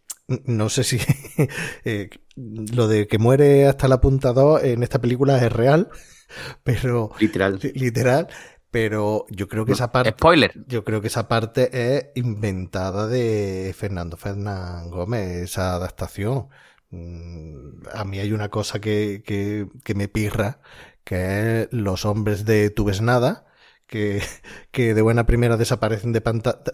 no 0.45 0.69
sé 0.69 0.85
si 0.85 0.99
eh, 1.85 2.11
lo 2.37 2.89
de 2.89 3.07
que 3.07 3.19
muere 3.19 3.67
hasta 3.67 3.89
la 3.89 4.01
punta 4.01 4.33
2 4.33 4.65
en 4.65 4.83
esta 4.83 5.01
película 5.01 5.45
es 5.45 5.53
real, 5.53 5.89
pero... 6.63 7.13
Literal. 7.19 7.59
Literal. 7.75 8.29
Pero 8.71 9.27
yo 9.31 9.47
creo 9.47 9.65
que 9.65 9.71
esa 9.71 9.93
parte. 9.93 10.11
Spoiler. 10.11 10.53
Yo 10.67 10.83
creo 10.83 11.01
que 11.01 11.07
esa 11.07 11.29
parte 11.29 11.71
es 11.97 12.07
inventada 12.17 13.07
de 13.07 13.73
Fernando 13.79 14.17
Fernán 14.17 14.91
Gómez, 14.91 15.45
esa 15.45 15.77
adaptación. 15.77 16.49
Mm, 16.91 17.87
a 17.95 18.05
mí 18.05 18.19
hay 18.19 18.33
una 18.33 18.49
cosa 18.49 18.81
que, 18.81 19.23
que, 19.25 19.69
que 19.85 19.95
me 19.95 20.09
pirra, 20.09 20.59
que 21.05 21.63
es 21.63 21.69
los 21.71 22.05
hombres 22.05 22.45
de 22.45 22.71
Tu 22.71 22.85
ves 22.85 23.01
nada, 23.01 23.47
que, 23.87 24.23
que 24.71 24.95
de 24.95 25.03
buena 25.03 25.27
primera 25.27 25.57
desaparecen 25.57 26.13
de, 26.13 26.23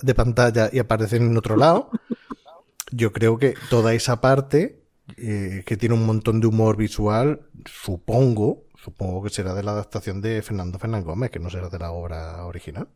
de 0.03 0.15
pantalla 0.15 0.71
y 0.73 0.79
aparecen 0.79 1.23
en 1.23 1.37
otro 1.37 1.57
lado. 1.57 1.91
Yo 2.93 3.13
creo 3.13 3.39
que 3.39 3.55
toda 3.69 3.95
esa 3.95 4.21
parte, 4.21 4.83
eh, 5.17 5.63
que 5.67 5.77
tiene 5.77 5.95
un 5.95 6.07
montón 6.07 6.41
de 6.41 6.47
humor 6.47 6.77
visual, 6.77 7.43
supongo, 7.67 8.65
supongo 8.77 9.23
que 9.23 9.31
será 9.31 9.55
de 9.55 9.63
la 9.63 9.73
adaptación 9.73 10.21
de 10.21 10.43
Fernando 10.43 10.79
Fernán 10.79 11.05
Gómez, 11.05 11.31
que 11.31 11.39
no 11.39 11.51
será 11.51 11.69
de 11.69 11.79
la 11.79 11.93
obra 11.93 12.45
original. 12.47 12.89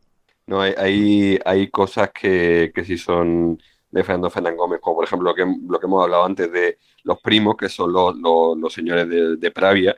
No, 0.46 0.60
hay, 0.60 0.74
hay, 0.76 1.38
hay 1.44 1.70
cosas 1.70 2.10
que, 2.10 2.72
que 2.74 2.84
sí 2.84 2.98
son 2.98 3.58
de 3.90 4.02
Fernando 4.02 4.28
Fernán 4.28 4.56
Gómez, 4.56 4.80
como 4.80 4.96
por 4.96 5.04
ejemplo 5.04 5.30
lo 5.30 5.34
que, 5.34 5.44
lo 5.44 5.78
que 5.78 5.86
hemos 5.86 6.02
hablado 6.02 6.24
antes 6.24 6.50
de 6.50 6.78
los 7.04 7.20
primos, 7.20 7.56
que 7.56 7.68
son 7.68 7.92
los, 7.92 8.16
los, 8.16 8.72
señores 8.72 9.08
de 9.08 9.50
Pravia, 9.52 9.96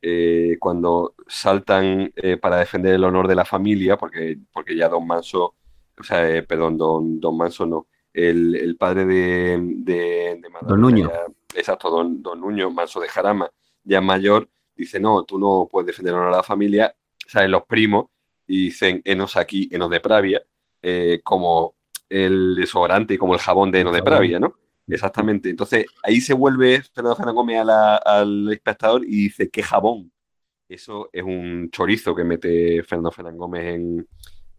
eh, 0.00 0.56
cuando 0.60 1.14
saltan 1.26 2.12
eh, 2.16 2.36
para 2.36 2.58
defender 2.58 2.94
el 2.94 3.04
honor 3.04 3.26
de 3.28 3.34
la 3.34 3.44
familia, 3.44 3.96
porque, 3.96 4.38
porque 4.52 4.76
ya 4.76 4.88
Don 4.88 5.06
Manso, 5.06 5.54
o 5.98 6.02
sea, 6.02 6.28
eh, 6.30 6.42
perdón, 6.42 6.76
Don, 6.76 7.20
Don 7.20 7.36
Manso 7.36 7.66
no, 7.66 7.86
el, 8.12 8.54
el 8.54 8.76
padre 8.76 9.04
de, 9.04 9.58
de, 9.60 9.94
de 10.40 10.48
Don 10.62 10.80
Nuño. 10.80 11.08
ya- 11.10 11.58
exacto, 11.58 11.90
Don, 11.90 12.22
Don 12.22 12.40
Nuño, 12.40 12.70
Manso 12.70 13.00
de 13.00 13.08
Jarama, 13.08 13.50
ya 13.84 14.00
mayor, 14.00 14.48
dice, 14.76 15.00
no, 15.00 15.24
tú 15.24 15.38
no 15.38 15.68
puedes 15.70 15.86
defender 15.88 16.14
el 16.14 16.20
honor 16.20 16.34
a 16.34 16.36
la 16.38 16.42
familia, 16.42 16.94
salen 17.26 17.50
los 17.50 17.64
primos 17.64 18.06
y 18.46 18.64
dicen, 18.66 19.02
enos 19.04 19.36
aquí, 19.36 19.68
enos 19.72 19.90
de 19.90 20.00
Pravia, 20.00 20.42
como 21.24 21.74
el 22.08 22.54
desodorante 22.54 23.14
y 23.14 23.18
como 23.18 23.34
el 23.34 23.40
jabón 23.40 23.70
de 23.70 23.80
enos 23.80 23.92
de. 23.94 24.02
Pravia, 24.02 24.38
¿no? 24.40 24.54
Exactamente. 24.88 25.50
Entonces, 25.50 25.86
ahí 26.02 26.20
se 26.20 26.34
vuelve 26.34 26.82
Fernando 26.82 27.16
Fernán 27.16 27.34
Gómez 27.34 27.60
a 27.60 27.64
la- 27.64 27.96
al 27.96 28.50
espectador 28.52 29.04
y 29.04 29.24
dice, 29.24 29.50
¿qué 29.50 29.62
jabón? 29.62 30.12
Eso 30.68 31.10
es 31.12 31.22
un 31.24 31.70
chorizo 31.72 32.14
que 32.14 32.24
mete 32.24 32.82
Fernando 32.84 33.12
Fernán 33.12 33.36
Gómez 33.38 33.64
en, 33.76 34.08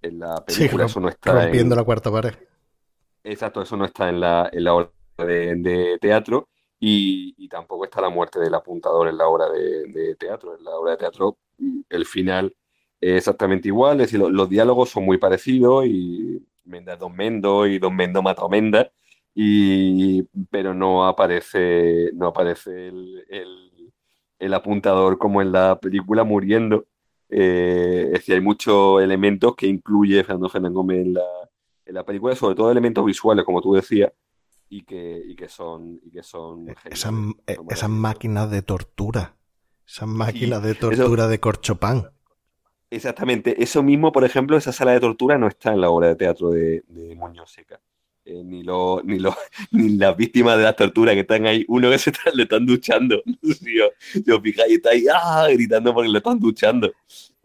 en 0.01 0.19
la 0.19 0.45
Sí, 0.47 0.67
película. 0.67 0.85
romp- 0.85 0.87
Eso 0.87 0.99
no 0.99 1.09
está 1.09 1.49
en, 1.49 1.51
rompiendo 1.51 1.75
la 1.75 1.83
cuarta 1.83 2.11
pared. 2.11 2.33
Exacto, 3.23 3.61
eso 3.61 3.75
no 3.77 3.85
está 3.85 4.09
en 4.09 4.19
la, 4.19 4.49
en 4.51 4.63
la 4.63 4.73
obra 4.73 4.91
de, 5.17 5.55
de 5.55 5.97
teatro 5.99 6.49
y, 6.79 7.35
y 7.37 7.49
tampoco 7.49 7.83
está 7.85 8.01
la 8.01 8.09
muerte 8.09 8.39
del 8.39 8.53
apuntador 8.53 9.07
en 9.09 9.17
la 9.17 9.27
obra 9.27 9.49
de, 9.49 9.87
de 9.87 10.15
teatro. 10.15 10.55
En 10.57 10.63
la 10.63 10.71
obra 10.71 10.91
de 10.91 10.97
teatro 10.97 11.37
el 11.89 12.05
final 12.05 12.55
es 13.01 13.17
exactamente 13.17 13.67
igual, 13.67 13.99
es 14.01 14.07
decir, 14.07 14.19
lo- 14.19 14.29
los, 14.29 14.49
diálogos 14.49 14.89
son 14.89 15.05
muy 15.05 15.17
parecidos 15.17 15.85
y 15.85 16.45
Menda 16.65 16.93
es 16.93 16.99
Don 16.99 17.15
Mendo 17.15 17.67
y 17.67 17.79
Don 17.79 17.95
Mendo 17.95 18.21
mata 18.21 18.43
a 18.45 18.49
Menda, 18.49 18.91
y, 19.41 20.23
pero 20.51 20.73
no 20.73 21.05
aparece, 21.07 22.11
no 22.13 22.27
aparece 22.27 22.87
el, 22.89 23.25
el- 23.29 23.93
el 24.39 24.53
apuntador 24.53 25.17
como 25.17 25.41
en 25.41 25.51
la 25.51 25.79
película 25.79 26.23
muriendo. 26.23 26.85
Eh, 27.29 28.03
es 28.07 28.11
decir, 28.13 28.35
hay 28.35 28.41
muchos 28.41 29.01
elementos 29.01 29.55
que 29.55 29.67
incluye 29.67 30.23
Fernando 30.23 30.49
Fernández 30.49 30.73
Gómez 30.75 31.05
en 31.05 31.13
la, 31.13 31.23
en 31.85 31.93
la 31.93 32.05
película, 32.05 32.35
sobre 32.35 32.55
todo 32.55 32.71
elementos 32.71 33.05
visuales, 33.05 33.43
como 33.45 33.61
tú 33.61 33.73
decías, 33.73 34.11
y 34.69 34.83
que, 34.83 35.21
y 35.25 35.35
que 35.35 35.47
son, 35.49 35.99
y 36.03 36.09
que 36.11 36.23
son 36.23 36.69
Esas, 36.69 36.99
son 36.99 37.35
esas 37.45 37.57
maravillosos. 37.57 37.89
máquinas 37.89 38.51
de 38.51 38.61
tortura. 38.61 39.35
Esas 39.87 40.07
máquinas 40.07 40.63
de 40.63 40.71
eso- 40.71 40.89
tortura 40.89 41.27
de 41.27 41.39
corchopán. 41.39 42.09
Exactamente, 42.91 43.61
eso 43.61 43.83
mismo, 43.83 44.11
por 44.11 44.23
ejemplo, 44.23 44.57
esa 44.57 44.71
sala 44.71 44.93
de 44.93 44.99
tortura 44.99 45.37
no 45.37 45.47
está 45.47 45.71
en 45.73 45.81
la 45.81 45.89
obra 45.91 46.07
de 46.07 46.15
teatro 46.15 46.49
de, 46.49 46.83
de 46.87 47.15
Muñoz 47.15 47.51
Seca. 47.51 47.79
Eh, 48.25 48.43
ni, 48.43 48.61
lo, 48.63 49.01
ni, 49.03 49.17
lo, 49.17 49.35
ni 49.71 49.95
las 49.95 50.15
víctimas 50.15 50.57
de 50.57 50.63
la 50.63 50.73
tortura 50.73 51.13
que 51.13 51.21
están 51.21 51.45
ahí, 51.47 51.65
uno 51.67 51.89
que 51.89 51.97
se 51.97 52.11
está, 52.11 52.29
le 52.33 52.43
están 52.43 52.65
duchando, 52.65 53.23
si 53.41 53.79
os, 53.79 53.89
si 53.99 54.29
os 54.31 54.41
fijáis, 54.41 54.73
está 54.75 54.89
ahí 54.91 55.05
¡ah! 55.11 55.47
gritando 55.51 55.93
porque 55.93 56.09
le 56.09 56.17
están 56.19 56.39
duchando. 56.39 56.91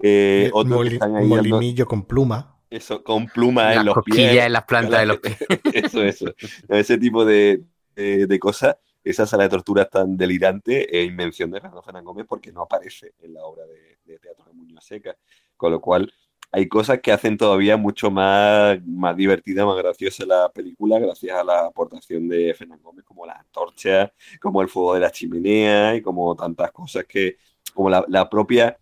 Eh, 0.03 0.51
otros 0.53 0.73
que 0.73 0.85
Moli- 0.91 0.93
están 0.95 1.17
ahí 1.17 1.23
dando- 1.29 1.37
molinillo 1.37 1.87
con 1.87 2.05
pluma. 2.05 2.57
eso, 2.69 3.03
con 3.03 3.27
plumas 3.27 3.71
en 3.77 3.77
Las 3.77 3.85
los 3.97 4.05
pies. 4.05 4.37
en 4.45 4.53
las 4.53 4.65
plantas 4.65 5.01
de 5.01 5.07
los 5.07 5.19
pies. 5.21 5.37
Eso, 5.73 6.03
eso. 6.03 6.35
Ese 6.69 6.99
tipo 6.99 7.25
de, 7.25 7.63
de- 7.95 8.27
de 8.27 8.39
cosas, 8.39 8.77
esa 9.05 9.27
sala 9.27 9.45
de 9.45 9.51
tortura 9.51 9.83
es 9.85 9.91
tan 9.91 10.17
delirante 10.17 10.95
e 10.99 11.05
invención 11.05 11.51
de 11.51 11.61
Fernando 11.61 11.83
Fernández 11.83 12.07
Gómez 12.07 12.27
porque 12.29 12.53
no 12.53 12.63
aparece 12.63 13.15
en 13.23 13.33
la 13.35 13.45
obra 13.45 13.65
de, 13.67 13.99
de 14.05 14.19
teatro 14.19 14.45
de 14.47 14.53
Muñoz 14.55 14.85
Seca. 14.85 15.17
Con 15.57 15.71
lo 15.71 15.81
cual, 15.81 16.13
hay 16.57 16.69
cosas 16.69 17.01
que 17.01 17.11
hacen 17.13 17.37
todavía 17.37 17.77
mucho 17.77 18.11
más, 18.11 18.79
más 18.87 19.17
divertida, 19.17 19.67
más 19.67 19.77
graciosa 19.77 20.25
la 20.27 20.49
película, 20.53 20.99
gracias 21.01 21.37
a 21.37 21.43
la 21.45 21.67
aportación 21.67 22.29
de 22.29 22.55
Fernán 22.55 22.81
Gómez, 22.83 23.05
como 23.05 23.27
las 23.27 23.41
antorchas, 23.41 24.11
como 24.41 24.63
el 24.63 24.69
fuego 24.69 24.95
de 24.95 25.01
la 25.01 25.11
chimenea 25.11 25.97
y 25.97 26.03
como 26.03 26.35
tantas 26.37 26.71
cosas 26.73 27.05
que, 27.07 27.37
como 27.75 27.91
la, 27.91 28.05
la 28.09 28.29
propia 28.31 28.79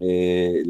eh, 0.00 0.62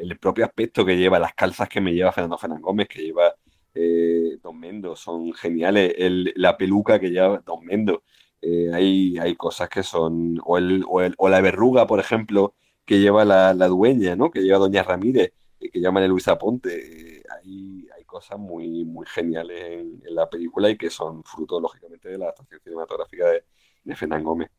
el, 0.00 0.18
propio 0.18 0.44
aspecto 0.44 0.84
que 0.84 0.96
lleva, 0.96 1.18
las 1.18 1.34
calzas 1.34 1.68
que 1.68 1.80
me 1.80 1.92
lleva 1.94 2.12
Fernando 2.12 2.38
Fernández 2.38 2.62
Gómez, 2.64 2.88
que 2.88 3.02
lleva 3.02 3.34
eh, 3.74 4.38
Don 4.42 4.58
Mendo, 4.58 4.96
son 4.96 5.32
geniales. 5.32 5.94
La 6.36 6.56
peluca 6.56 6.98
que 6.98 7.10
lleva 7.10 7.42
Don 7.44 7.64
Mendo, 7.64 8.02
eh, 8.42 8.70
hay, 8.72 9.18
hay 9.18 9.36
cosas 9.36 9.68
que 9.68 9.82
son, 9.82 10.40
o, 10.44 10.58
el, 10.58 10.84
o, 10.88 11.00
el- 11.02 11.14
o 11.18 11.28
la 11.28 11.40
verruga, 11.40 11.86
por 11.86 12.00
ejemplo, 12.00 12.54
que 12.84 12.98
lleva 13.00 13.24
la, 13.24 13.54
la 13.54 13.68
dueña, 13.68 14.16
¿no? 14.16 14.30
Que 14.30 14.40
lleva 14.40 14.58
Doña 14.58 14.82
Ramírez, 14.82 15.32
que 15.68 15.80
llaman 15.80 16.08
Luisa 16.08 16.38
Ponte. 16.38 17.18
Eh, 17.18 17.22
hay, 17.36 17.86
hay 17.94 18.04
cosas 18.04 18.38
muy, 18.38 18.84
muy 18.84 19.06
geniales 19.06 19.60
en, 19.60 20.00
la 20.14 20.28
película 20.30 20.70
y 20.70 20.78
que 20.78 20.88
son 20.90 21.22
fruto, 21.24 21.60
lógicamente, 21.60 22.08
de 22.08 22.18
la 22.18 22.26
adaptación 22.26 22.60
cinematográfica 22.62 23.26
de, 23.26 23.44
de 23.84 23.96
Fernán 23.96 24.24
Gómez. 24.24 24.50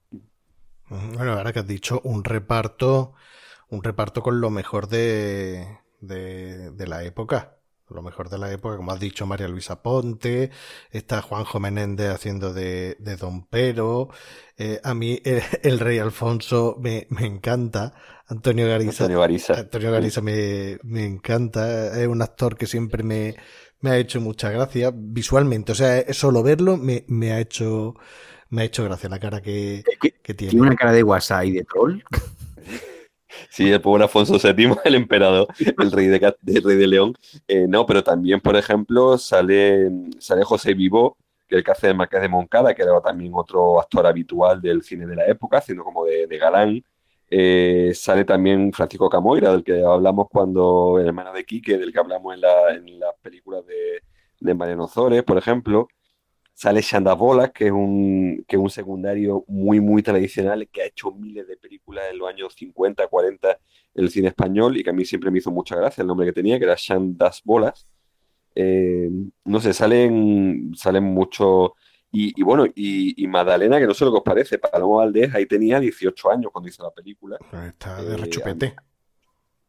Bueno, 0.89 1.34
ahora 1.34 1.54
que 1.54 1.60
has 1.60 1.68
dicho 1.68 2.02
un 2.04 2.24
reparto, 2.24 3.14
un 3.70 3.84
reparto 3.84 4.22
con 4.22 4.41
lo 4.41 4.49
mejor 4.49 4.88
de, 4.88 5.80
de, 6.02 6.72
de 6.72 6.88
la 6.88 7.04
época. 7.04 7.58
Lo 7.93 8.02
mejor 8.02 8.30
de 8.30 8.38
la 8.38 8.52
época, 8.52 8.78
como 8.78 8.91
has 8.93 8.99
dicho, 8.99 9.26
María 9.26 9.49
Luisa 9.49 9.82
Ponte, 9.82 10.49
está 10.91 11.22
Juanjo 11.22 11.60
Menéndez 11.60 12.10
haciendo 12.10 12.54
de, 12.54 12.95
de 12.99 13.18
Don 13.18 13.45
Pero, 13.47 14.10
eh, 14.58 14.80
a 14.84 14.93
mí 14.93 15.20
el, 15.26 15.41
el 15.64 15.80
Rey 15.80 15.99
Alfonso 15.99 16.78
me, 16.80 17.08
me 17.10 17.26
encanta, 17.26 17.93
Antonio 18.32 18.68
Gariza, 18.68 19.04
Antonio 19.04 19.20
Gariza. 19.20 19.54
Antonio 19.60 19.92
Gariza 19.92 20.22
me, 20.22 20.80
me 20.84 21.06
encanta, 21.06 22.00
es 22.02 22.08
un 22.08 22.22
actor 22.22 22.58
que 22.58 22.66
siempre 22.66 23.04
me, 23.04 23.36
me 23.82 23.90
ha 23.92 23.98
hecho 23.98 24.22
mucha 24.22 24.50
gracia 24.50 24.92
visualmente, 24.94 25.74
o 25.74 25.76
sea, 25.76 26.14
solo 26.14 26.42
verlo 26.42 26.78
me, 26.78 27.04
me 27.08 27.34
ha 27.34 27.40
hecho, 27.42 27.96
me 28.50 28.62
ha 28.62 28.66
hecho 28.66 28.86
gracia 28.86 29.10
la 29.10 29.20
cara 29.20 29.42
que, 29.42 29.84
que 30.00 30.12
que 30.22 30.34
tiene. 30.34 30.52
Tiene 30.52 30.68
una 30.68 30.76
cara 30.76 30.94
de 30.94 31.04
WhatsApp 31.04 31.46
y 31.46 31.52
de 31.52 31.64
troll. 31.64 32.00
Sí, 33.50 33.72
el 33.72 33.80
pobre 33.80 34.04
Afonso 34.04 34.38
VII, 34.38 34.76
el 34.84 34.96
emperador, 34.96 35.48
el 35.58 35.92
rey 35.92 36.08
de, 36.08 36.34
el 36.48 36.64
rey 36.64 36.78
de 36.78 36.88
León. 36.88 37.16
Eh, 37.48 37.66
no, 37.68 37.86
pero 37.86 38.04
también, 38.04 38.42
por 38.42 38.58
ejemplo, 38.58 39.18
sale, 39.18 39.90
sale 40.20 40.44
José 40.44 40.74
Vivo, 40.74 41.18
que 41.48 41.56
es 41.56 41.60
el 41.60 41.64
que 41.64 41.72
hace 41.72 41.88
de 41.88 41.94
Marqués 41.94 42.22
de 42.22 42.28
Moncada, 42.28 42.74
que 42.76 42.84
era 42.84 43.00
también 43.02 43.32
otro 43.34 43.80
actor 43.80 44.06
habitual 44.06 44.62
del 44.62 44.84
cine 44.84 45.08
de 45.08 45.16
la 45.16 45.26
época, 45.26 45.58
haciendo 45.60 45.84
como 45.84 46.06
de, 46.06 46.28
de 46.28 46.38
galán. 46.38 46.84
Eh, 47.32 47.94
sale 47.96 48.26
también 48.26 48.74
Francisco 48.74 49.10
Camoira, 49.10 49.54
del 49.54 49.64
que 49.64 49.84
hablamos 49.86 50.28
cuando, 50.32 51.00
el 51.00 51.08
hermano 51.08 51.34
de 51.34 51.46
Quique, 51.46 51.78
del 51.78 51.94
que 51.94 52.00
hablamos 52.00 52.36
en, 52.36 52.42
la- 52.42 52.76
en 52.76 53.00
las 53.00 53.16
películas 53.22 53.66
de, 53.66 54.04
de 54.42 54.54
Mariano 54.56 54.88
Zores, 54.88 55.24
por 55.24 55.38
ejemplo. 55.38 55.88
Sale 56.54 56.82
Xanda 56.84 57.14
Bolas, 57.16 57.52
que 57.52 57.68
es 57.68 57.72
un, 57.72 58.46
que 58.48 58.56
es 58.58 58.62
un 58.62 58.70
secundario 58.70 59.44
muy, 59.48 59.80
muy 59.82 60.04
tradicional, 60.04 60.68
que 60.70 60.84
ha 60.84 60.86
hecho 60.88 61.12
miles 61.12 61.48
de 61.48 61.58
películas 61.58 62.06
en 62.12 62.20
los 62.20 62.30
años 62.30 62.54
50, 62.56 63.08
40 63.08 63.52
en 63.96 64.04
el 64.06 64.10
cine 64.12 64.28
español 64.30 64.78
y 64.78 64.84
que 64.84 64.92
a 64.92 64.94
mí 64.94 65.06
siempre 65.06 65.32
me 65.32 65.40
hizo 65.40 65.52
mucha 65.52 65.76
gracia 65.76 66.02
el 66.02 66.08
nombre 66.08 66.28
que 66.28 66.34
tenía, 66.34 66.60
que 66.60 66.66
era 66.66 66.78
Xandas 66.78 67.42
Bolas. 67.46 67.88
Eh, 68.56 69.10
no 69.46 69.60
sé, 69.62 69.74
salen, 69.74 70.72
salen 70.76 71.04
mucho. 71.04 71.76
Y, 72.12 72.39
y 72.39 72.43
bueno, 72.43 72.66
y, 72.68 73.24
y 73.24 73.28
Magdalena, 73.28 73.80
que 73.80 73.88
no 73.88 73.93
sé 73.93 74.05
lo 74.05 74.12
que 74.12 74.18
os 74.18 74.24
parece, 74.24 74.59
Paloma 74.59 74.97
Valdés 74.97 75.34
ahí 75.34 75.45
tenía 75.45 75.80
18 75.80 76.30
años 76.32 76.51
cuando 76.51 76.70
hizo 76.70 76.84
la 76.84 76.91
película. 76.91 77.39
Está 77.70 78.03
de 78.03 78.16
Eh, 78.16 78.18
rechupete. 78.18 78.76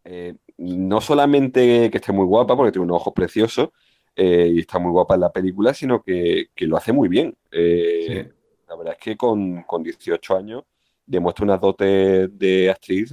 Eh, 0.05 0.35
no 0.59 1.01
solamente 1.01 1.91
que 1.91 1.99
esté 1.99 2.13
muy 2.13 2.27
guapa, 2.27 2.57
porque 2.57 2.73
tiene 2.73 2.85
unos 2.85 2.97
ojos 2.99 3.13
preciosos 3.15 3.71
eh, 4.17 4.51
y 4.55 4.61
está 4.61 4.79
muy 4.79 4.91
guapa 4.91 5.15
en 5.15 5.21
la 5.21 5.33
película, 5.33 5.75
sino 5.75 6.03
que, 6.03 6.49
que 6.55 6.67
lo 6.67 6.77
hace 6.77 6.93
muy 6.93 7.09
bien. 7.09 7.37
Eh, 7.51 8.33
La 8.69 8.77
verdad 8.77 8.95
es 8.99 9.05
que 9.05 9.17
con, 9.17 9.63
con 9.65 9.83
18 9.83 10.37
años 10.37 10.65
demuestra 11.07 11.45
unas 11.45 11.61
dotes 11.61 12.29
de 12.39 12.71
actriz 12.71 13.11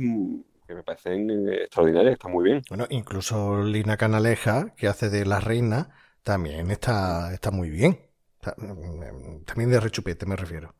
que 0.67 0.75
me 0.75 0.83
parecen 0.83 1.29
eh, 1.49 1.63
extraordinarias, 1.63 2.13
están 2.13 2.31
muy 2.31 2.43
bien. 2.45 2.61
Bueno, 2.69 2.85
incluso 2.89 3.63
Lina 3.63 3.97
Canaleja, 3.97 4.73
que 4.75 4.87
hace 4.87 5.09
de 5.09 5.25
la 5.25 5.39
reina, 5.39 5.89
también 6.23 6.69
está, 6.71 7.33
está 7.33 7.51
muy 7.51 7.69
bien. 7.69 7.99
También 9.45 9.69
de 9.71 9.79
rechupete, 9.79 10.25
me 10.25 10.35
refiero. 10.35 10.73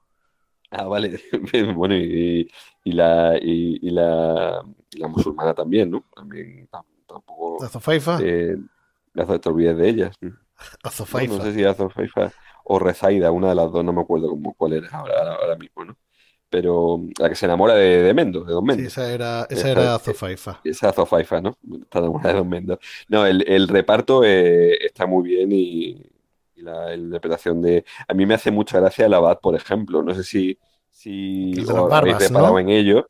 Ah, 0.72 0.86
vale. 0.86 1.20
Bueno, 1.76 1.96
y, 1.96 2.50
y 2.84 2.92
la, 2.92 3.38
y, 3.42 3.80
y 3.88 3.92
la, 3.92 4.62
la 4.98 5.08
musulmana 5.08 5.54
también, 5.54 5.90
¿no? 5.92 6.06
También 6.16 6.68
tam- 6.70 6.86
tampoco 7.08 7.66
Azofaifa, 7.66 8.18
eh, 8.18 8.56
te 9.42 9.50
olvides 9.50 9.78
de 9.78 9.90
ellas. 9.90 10.16
Azofaifa. 10.84 11.34
no 11.38 11.42
sé 11.42 11.54
si 11.54 11.64
Azofaifa 11.64 12.32
o 12.66 12.80
Rezaida, 12.80 13.32
una 13.32 13.50
de 13.50 13.56
las 13.56 13.72
dos, 13.72 13.84
no 13.84 13.94
me 13.94 14.02
acuerdo 14.02 14.30
cómo, 14.30 14.54
cuál 14.54 14.74
era 14.74 14.90
ahora, 14.92 15.36
ahora, 15.36 15.56
mismo, 15.56 15.86
¿no? 15.86 15.98
Pero 16.50 17.02
la 17.20 17.30
que 17.30 17.36
se 17.36 17.46
enamora 17.46 17.76
de, 17.76 18.04
de 18.04 18.14
Mendo, 18.14 18.44
de 18.44 18.54
Don 18.54 18.66
Sí, 18.68 18.68
Mendo. 18.68 18.88
esa 18.88 19.12
era, 19.12 19.48
esa 19.50 19.70
Esa- 19.70 19.72
era 19.72 19.96
Azofaifa. 19.96 20.62
Esa 20.64 20.90
Azofaifa, 20.90 21.42
¿no? 21.42 21.58
Está 21.84 22.00
enamorada 22.00 22.34
de 22.34 22.40
Don 22.40 22.50
Mendo. 22.50 22.80
No, 23.10 23.26
el, 23.26 23.48
el 23.48 23.68
reparto 23.68 24.24
eh, 24.26 24.78
está 24.86 25.06
muy 25.08 25.28
bien 25.30 25.52
y, 25.54 26.09
y 26.60 26.64
la, 26.64 26.96
interpretación 26.96 27.62
de... 27.62 27.86
A 28.08 28.14
mí 28.14 28.26
me 28.26 28.34
hace 28.34 28.52
mucha 28.52 28.80
gracia 28.80 29.06
el 29.06 29.14
Abad, 29.14 29.40
por 29.40 29.56
ejemplo. 29.56 30.04
No 30.04 30.14
sé 30.14 30.24
si, 30.24 30.58
si 30.90 31.52
El 31.52 31.56
de 31.56 31.62
os 31.62 31.68
las 31.68 31.78
habéis 31.78 31.90
barbas, 31.90 32.24
reparado 32.24 32.54
¿no? 32.54 32.60
en 32.60 32.70
ello. 32.70 33.10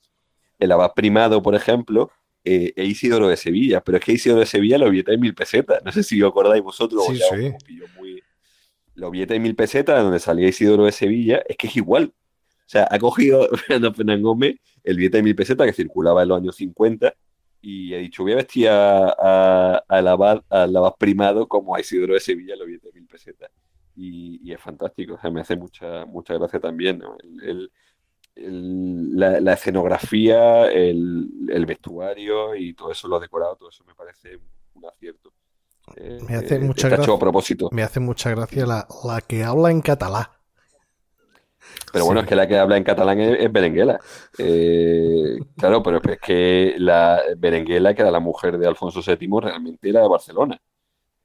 El 0.58 0.72
Abad 0.72 0.94
primado, 0.94 1.42
por 1.42 1.56
ejemplo, 1.56 2.12
eh, 2.44 2.74
e 2.76 2.86
Isidoro 2.86 3.28
de 3.28 3.38
Sevilla. 3.38 3.82
Pero 3.82 3.98
es 3.98 4.04
que 4.04 4.14
Isidoro 4.14 4.42
de 4.42 4.46
Sevilla 4.46 4.78
lo 4.78 4.90
vieta 4.90 5.12
en 5.12 5.20
mil 5.20 5.34
pesetas. 5.34 5.84
No 5.84 5.92
sé 5.92 6.04
si 6.04 6.22
os 6.22 6.30
acordáis 6.30 6.64
vosotros. 6.64 7.04
o 7.08 7.12
Sí, 7.12 7.20
ya 7.20 7.36
sí. 7.36 7.54
muy... 7.98 8.22
Lo 8.96 9.12
vieta 9.12 9.34
en 9.34 9.42
mil 9.42 9.56
pesetas, 9.56 10.04
donde 10.04 10.20
salía 10.20 10.48
Isidoro 10.48 10.86
de 10.86 10.92
Sevilla, 10.92 11.42
es 11.48 11.56
que 11.58 11.68
es 11.68 11.76
igual. 11.78 12.14
O 12.16 12.72
sea, 12.72 12.88
ha 12.92 13.00
cogido 13.00 13.48
Fernando 13.58 13.94
Fernández 13.94 14.24
Gómez 14.24 14.56
el 14.84 14.98
billete 14.98 15.18
de 15.18 15.24
mil 15.24 15.36
pesetas 15.36 15.66
que 15.68 15.74
circulaba 15.74 16.22
en 16.24 16.30
los 16.30 16.38
años 16.38 16.56
50 16.56 17.14
y 17.62 17.94
ha 17.94 17.98
dicho, 17.98 18.24
voy 18.24 18.34
a 18.34 18.38
vestir 18.38 18.70
a, 18.70 19.10
a- 19.10 19.84
al 19.88 20.08
abad, 20.08 20.44
al 20.50 20.76
abad 20.76 20.94
primado 20.98 21.48
como 21.48 21.76
a 21.76 21.80
Isidoro 21.82 22.14
de 22.14 22.20
Sevilla 22.20 22.56
los 22.56 22.68
billetes 22.68 22.94
de 22.94 23.00
mil 23.00 23.08
pesetas. 23.10 23.52
Y, 23.96 24.40
y 24.44 24.54
es 24.54 24.62
fantástico, 24.62 25.16
o 25.16 25.20
sea, 25.20 25.30
me 25.30 25.42
hace 25.42 25.56
mucha, 25.58 26.06
mucha 26.06 26.34
gracia 26.36 26.60
también, 26.60 27.00
¿no? 27.00 27.18
El- 27.22 27.50
el- 27.50 27.72
el- 28.36 29.18
la, 29.20 29.40
la 29.42 29.54
escenografía, 29.54 30.72
el, 30.72 31.28
el 31.50 31.66
vestuario 31.66 32.56
y 32.56 32.74
todo 32.74 32.92
eso, 32.92 33.08
lo 33.08 33.20
decorado, 33.20 33.56
todo 33.58 33.70
eso 33.70 33.84
me 33.86 33.94
parece 33.96 34.40
un 34.76 34.86
acierto. 34.86 35.34
Eh, 35.96 36.20
Me 36.28 36.36
hace 36.36 36.56
eh, 36.56 36.60
mucha 36.60 36.88
gracia. 36.88 37.14
a 37.14 37.20
propósito. 37.20 37.70
Me 37.72 37.84
hace 37.84 38.00
mucha 38.00 38.30
gracia 38.30 38.66
la, 38.66 38.88
la 39.04 39.22
que 39.22 39.44
habla 39.44 39.72
en 39.72 39.82
catalán. 39.82 40.28
Pero 41.92 42.06
bueno, 42.06 42.22
Sí. 42.22 42.26
es 42.26 42.30
que 42.30 42.36
la 42.36 42.48
que 42.48 42.58
habla 42.58 42.78
en 42.78 42.84
catalán 42.84 43.20
es, 43.20 43.40
es 43.40 43.52
Berenguela. 43.52 44.00
Eh, 44.38 45.40
claro, 45.58 45.82
pero 45.84 46.00
es 46.04 46.20
que 46.20 46.76
la 46.78 47.22
Berenguela, 47.38 47.94
que 47.94 48.02
era 48.02 48.12
la 48.12 48.20
mujer 48.20 48.58
de 48.58 48.68
Alfonso 48.68 49.02
VII, 49.02 49.40
realmente 49.42 49.90
era 49.90 50.02
de 50.02 50.08
Barcelona. 50.08 50.58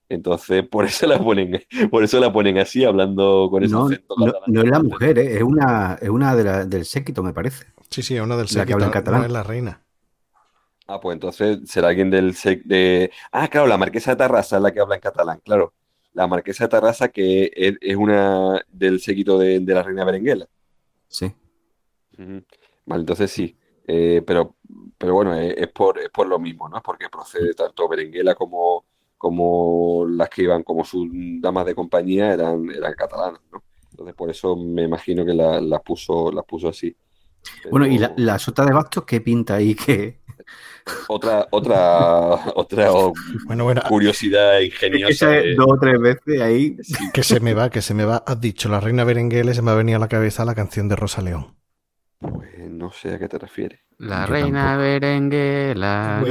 Entonces, 0.09 0.67
por 0.69 0.85
eso 0.85 1.07
la 1.07 1.19
ponen, 1.19 1.61
por 1.91 2.05
eso 2.05 2.21
la 2.21 2.33
ponen 2.33 2.59
así, 2.59 2.85
hablando 2.85 3.49
con 3.51 3.65
ese 3.65 3.73
No, 3.75 3.87
acento 3.87 4.15
no, 4.19 4.27
catalán. 4.27 4.53
no 4.53 4.61
es 4.63 4.69
la 4.71 4.83
mujer, 4.83 5.19
¿eh? 5.19 5.37
es 5.37 5.43
una, 5.43 5.99
es 6.01 6.09
una 6.11 6.37
de 6.37 6.45
la- 6.45 6.65
del 6.67 6.85
séquito, 6.85 7.23
me 7.23 7.33
parece. 7.33 7.67
Sí, 7.91 8.03
sí, 8.03 8.17
es 8.17 8.23
una 8.23 8.37
del 8.37 8.47
La 8.53 8.67
que 8.67 8.73
habla 8.75 8.87
en 8.87 8.93
séquito, 8.93 8.93
catalán. 8.93 9.21
no 9.23 9.27
es 9.27 9.33
la 9.33 9.43
reina. 9.43 9.81
Ah, 10.87 11.01
pues 11.01 11.15
entonces 11.15 11.61
será 11.67 11.89
alguien 11.89 12.11
del 12.11 12.35
sec 12.35 12.63
de. 12.65 13.11
Ah, 13.33 13.49
claro, 13.49 13.67
la 13.67 13.79
marquesa 13.79 14.11
de 14.13 14.17
Tarrasa 14.17 14.57
es 14.57 14.63
la 14.63 14.73
que 14.73 14.81
habla 14.81 14.97
en 14.97 15.01
catalán, 15.01 15.41
claro. 15.43 15.73
La 16.15 16.27
marquesa 16.27 16.65
de 16.65 16.69
Tarrasa, 16.69 17.09
que 17.09 17.51
es, 17.55 17.75
es 17.81 17.97
una 17.97 18.61
del 18.69 19.01
séquito 19.01 19.39
de, 19.39 19.61
de 19.61 19.75
la 19.75 19.83
reina 19.83 20.05
Berenguela. 20.05 20.47
Sí. 21.09 21.33
Ujú. 22.19 22.43
Vale, 22.87 23.01
entonces 23.01 23.31
sí. 23.31 23.57
Eh, 23.87 24.23
pero, 24.27 24.57
pero 24.97 25.15
bueno, 25.15 25.35
es, 25.35 25.55
es 25.59 25.69
por, 25.69 25.99
es 25.99 26.11
por 26.11 26.27
lo 26.27 26.39
mismo, 26.39 26.69
¿no? 26.69 26.77
Es 26.79 26.83
porque 26.83 27.09
procede 27.11 27.55
tanto 27.55 27.89
Berenguela 27.89 28.35
como, 28.35 28.85
como 29.19 30.07
las 30.09 30.29
que 30.31 30.43
iban 30.45 30.63
como 30.63 30.85
sus 30.85 31.09
damas 31.41 31.67
de 31.67 31.75
compañía 31.75 32.33
eran, 32.33 32.71
eran 32.71 32.95
catalanas, 32.95 33.41
¿no? 33.53 33.63
Entonces 33.91 34.15
por 34.15 34.31
eso 34.31 34.57
me 34.57 34.83
imagino 34.85 35.25
que 35.25 35.35
la- 35.35 35.61
las 35.61 35.83
puso, 35.83 36.33
las 36.33 36.45
puso 36.45 36.69
así. 36.69 36.97
Bueno, 37.71 37.87
y 37.87 37.99
la, 37.99 38.13
la 38.17 38.39
sota 38.39 38.65
de 38.65 38.73
bastos, 38.73 39.05
¿qué 39.05 39.21
pinta 39.21 39.55
ahí? 39.57 39.75
que 39.87 40.21
otra, 41.09 41.47
otra, 41.51 42.53
otra 42.55 42.91
Bueno, 43.47 43.65
bueno, 43.65 43.83
curiosidad 43.89 44.61
ingeniosa. 44.61 45.11
Esa 45.11 45.29
de- 45.31 45.53
es 45.53 45.57
dos 45.57 45.67
o 45.69 45.79
tres 45.79 45.99
veces 46.01 46.41
ahí. 46.41 46.77
que 47.13 47.23
se 47.23 47.41
me 47.41 47.55
va, 47.55 47.71
que 47.71 47.83
se 47.83 47.95
me 47.95 48.05
va. 48.05 48.23
Has 48.27 48.41
dicho 48.41 48.69
la 48.69 48.81
reina 48.81 49.05
Berenguela 49.05 49.51
y 49.53 49.55
se 49.55 49.63
me 49.63 49.71
ha 49.71 49.75
venido 49.75 49.97
a 49.97 50.01
la 50.01 50.09
cabeza 50.09 50.45
la 50.45 50.55
canción 50.55 50.89
de 50.89 50.97
Rosa 50.97 51.23
León. 51.23 51.57
Pues 52.19 52.71
no 52.71 52.91
sé 52.91 53.15
a 53.15 53.19
qué 53.19 53.29
te 53.29 53.39
refieres. 53.39 53.81
La 53.99 54.27
Yo 54.27 54.33
reina 54.33 54.77
tampoco. 54.77 54.79
berenguela. 54.79 56.23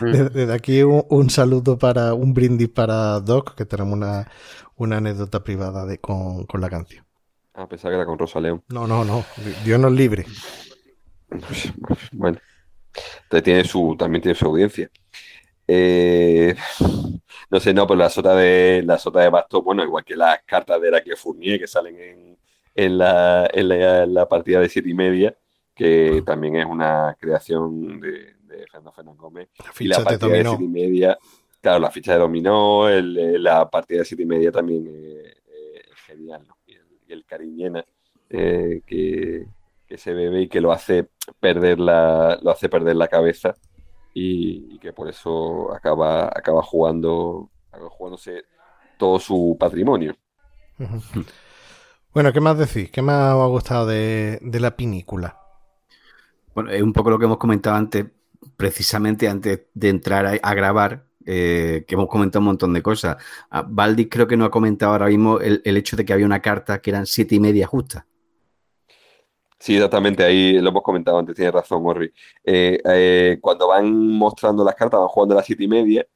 Desde, 0.00 0.28
desde 0.30 0.52
aquí 0.54 0.82
un, 0.82 1.04
un 1.08 1.30
saludo 1.30 1.78
para 1.78 2.14
un 2.14 2.34
brindis 2.34 2.68
para 2.68 3.20
Doc, 3.20 3.54
que 3.54 3.64
tenemos 3.66 3.94
una, 3.94 4.28
una 4.76 4.96
anécdota 4.98 5.42
privada 5.44 5.86
de, 5.86 5.98
con, 6.00 6.46
con 6.46 6.60
la 6.60 6.70
canción. 6.70 7.04
Ah, 7.54 7.68
pensaba 7.68 7.92
que 7.92 7.96
era 7.96 8.06
con 8.06 8.18
Rosa 8.18 8.40
León. 8.40 8.62
No, 8.68 8.86
no, 8.86 9.04
no. 9.04 9.24
Dios 9.64 9.78
nos 9.78 9.92
libre. 9.92 10.26
Bueno, 12.12 12.38
entonces 13.24 13.44
tiene 13.44 13.64
su, 13.64 13.96
también 13.98 14.22
tiene 14.22 14.36
su 14.36 14.46
audiencia. 14.46 14.90
Eh, 15.68 16.54
no 17.50 17.60
sé, 17.60 17.74
no, 17.74 17.86
pero 17.86 17.98
la 17.98 18.10
sota 18.10 18.34
de 18.36 18.82
la 18.86 18.98
sota 18.98 19.20
de 19.20 19.30
Basto, 19.30 19.62
bueno, 19.62 19.84
igual 19.84 20.04
que 20.04 20.16
las 20.16 20.42
cartas 20.44 20.80
de 20.80 20.88
Heraclio 20.88 21.16
Fournier 21.16 21.58
que 21.60 21.66
salen 21.68 21.98
en, 22.00 22.38
en 22.74 22.98
la, 22.98 23.48
en 23.52 23.68
la, 23.68 24.04
en 24.04 24.14
la 24.14 24.28
partida 24.28 24.60
de 24.60 24.68
siete 24.68 24.90
y 24.90 24.94
media, 24.94 25.36
que 25.74 26.22
también 26.26 26.56
es 26.56 26.66
una 26.66 27.16
creación 27.20 28.00
de, 28.00 28.34
de 28.42 28.66
Fernando 28.68 28.92
Fernández 28.92 29.20
Gómez. 29.20 29.48
La 29.64 29.72
Y 29.78 29.88
la 29.88 30.02
partida 30.02 30.36
de 30.38 30.44
siete 30.46 30.64
y 30.64 30.68
media, 30.68 31.18
claro, 31.60 31.80
la 31.80 31.90
ficha 31.90 32.12
de 32.14 32.18
dominó, 32.20 32.88
el- 32.88 33.42
la 33.42 33.70
partida 33.70 34.00
de 34.00 34.04
siete 34.06 34.22
y 34.24 34.26
media 34.26 34.52
también 34.52 34.86
eh, 34.88 35.34
eh, 35.48 35.82
es 35.92 36.00
genial, 36.06 36.44
¿no? 36.48 36.58
Y 36.66 36.74
el, 36.76 36.86
y 37.08 37.12
el 37.12 37.24
cariñena 37.26 37.84
eh, 38.30 38.82
que, 38.86 39.46
que 39.86 39.98
se 39.98 40.12
bebe 40.14 40.42
y 40.42 40.48
que 40.48 40.60
lo 40.60 40.72
hace 40.72 41.08
perder 41.40 41.80
la, 41.80 42.38
lo 42.42 42.50
hace 42.50 42.68
perder 42.68 42.96
la 42.96 43.08
cabeza 43.08 43.54
y, 44.12 44.74
y 44.74 44.78
que 44.78 44.92
por 44.92 45.08
eso 45.08 45.72
acaba, 45.74 46.26
acaba 46.26 46.62
jugando, 46.62 47.50
acaba 47.70 47.90
jugándose 47.90 48.42
todo 48.98 49.18
su 49.18 49.56
patrimonio. 49.58 50.14
Bueno, 52.12 52.32
¿qué 52.32 52.40
más 52.40 52.58
decís? 52.58 52.90
¿Qué 52.90 53.02
más 53.02 53.34
os 53.34 53.42
ha 53.42 53.46
gustado 53.46 53.86
de, 53.86 54.38
de 54.42 54.60
la 54.60 54.76
pinícula? 54.76 55.40
Bueno, 56.54 56.70
es 56.70 56.82
un 56.82 56.92
poco 56.92 57.10
lo 57.10 57.18
que 57.18 57.24
hemos 57.24 57.38
comentado 57.38 57.76
antes, 57.76 58.06
precisamente 58.56 59.28
antes 59.28 59.62
de 59.74 59.88
entrar 59.88 60.26
a, 60.26 60.30
a 60.30 60.54
grabar, 60.54 61.06
eh, 61.26 61.84
que 61.88 61.94
hemos 61.94 62.08
comentado 62.08 62.40
un 62.40 62.46
montón 62.46 62.72
de 62.72 62.82
cosas. 62.82 63.16
Valdis 63.66 64.08
creo 64.10 64.28
que 64.28 64.36
no 64.36 64.44
ha 64.44 64.50
comentado 64.50 64.92
ahora 64.92 65.06
mismo 65.06 65.40
el, 65.40 65.62
el 65.64 65.76
hecho 65.76 65.96
de 65.96 66.04
que 66.04 66.12
había 66.12 66.26
una 66.26 66.40
carta 66.40 66.80
que 66.80 66.90
eran 66.90 67.06
siete 67.06 67.34
y 67.34 67.40
media 67.40 67.66
justas. 67.66 68.04
Sí, 69.64 69.76
exactamente, 69.76 70.22
ahí 70.22 70.58
lo 70.60 70.68
hemos 70.68 70.82
comentado 70.82 71.18
antes, 71.18 71.34
tiene 71.34 71.50
razón, 71.50 71.80
Orri. 71.86 72.12
Eh, 72.44 72.78
eh, 72.84 73.38
cuando 73.40 73.66
van 73.68 73.90
mostrando 74.08 74.62
las 74.62 74.74
cartas, 74.74 75.00
van 75.00 75.08
jugando 75.08 75.34
a 75.34 75.36
las 75.38 75.46
siete 75.46 75.64
y 75.64 75.68
media, 75.68 76.06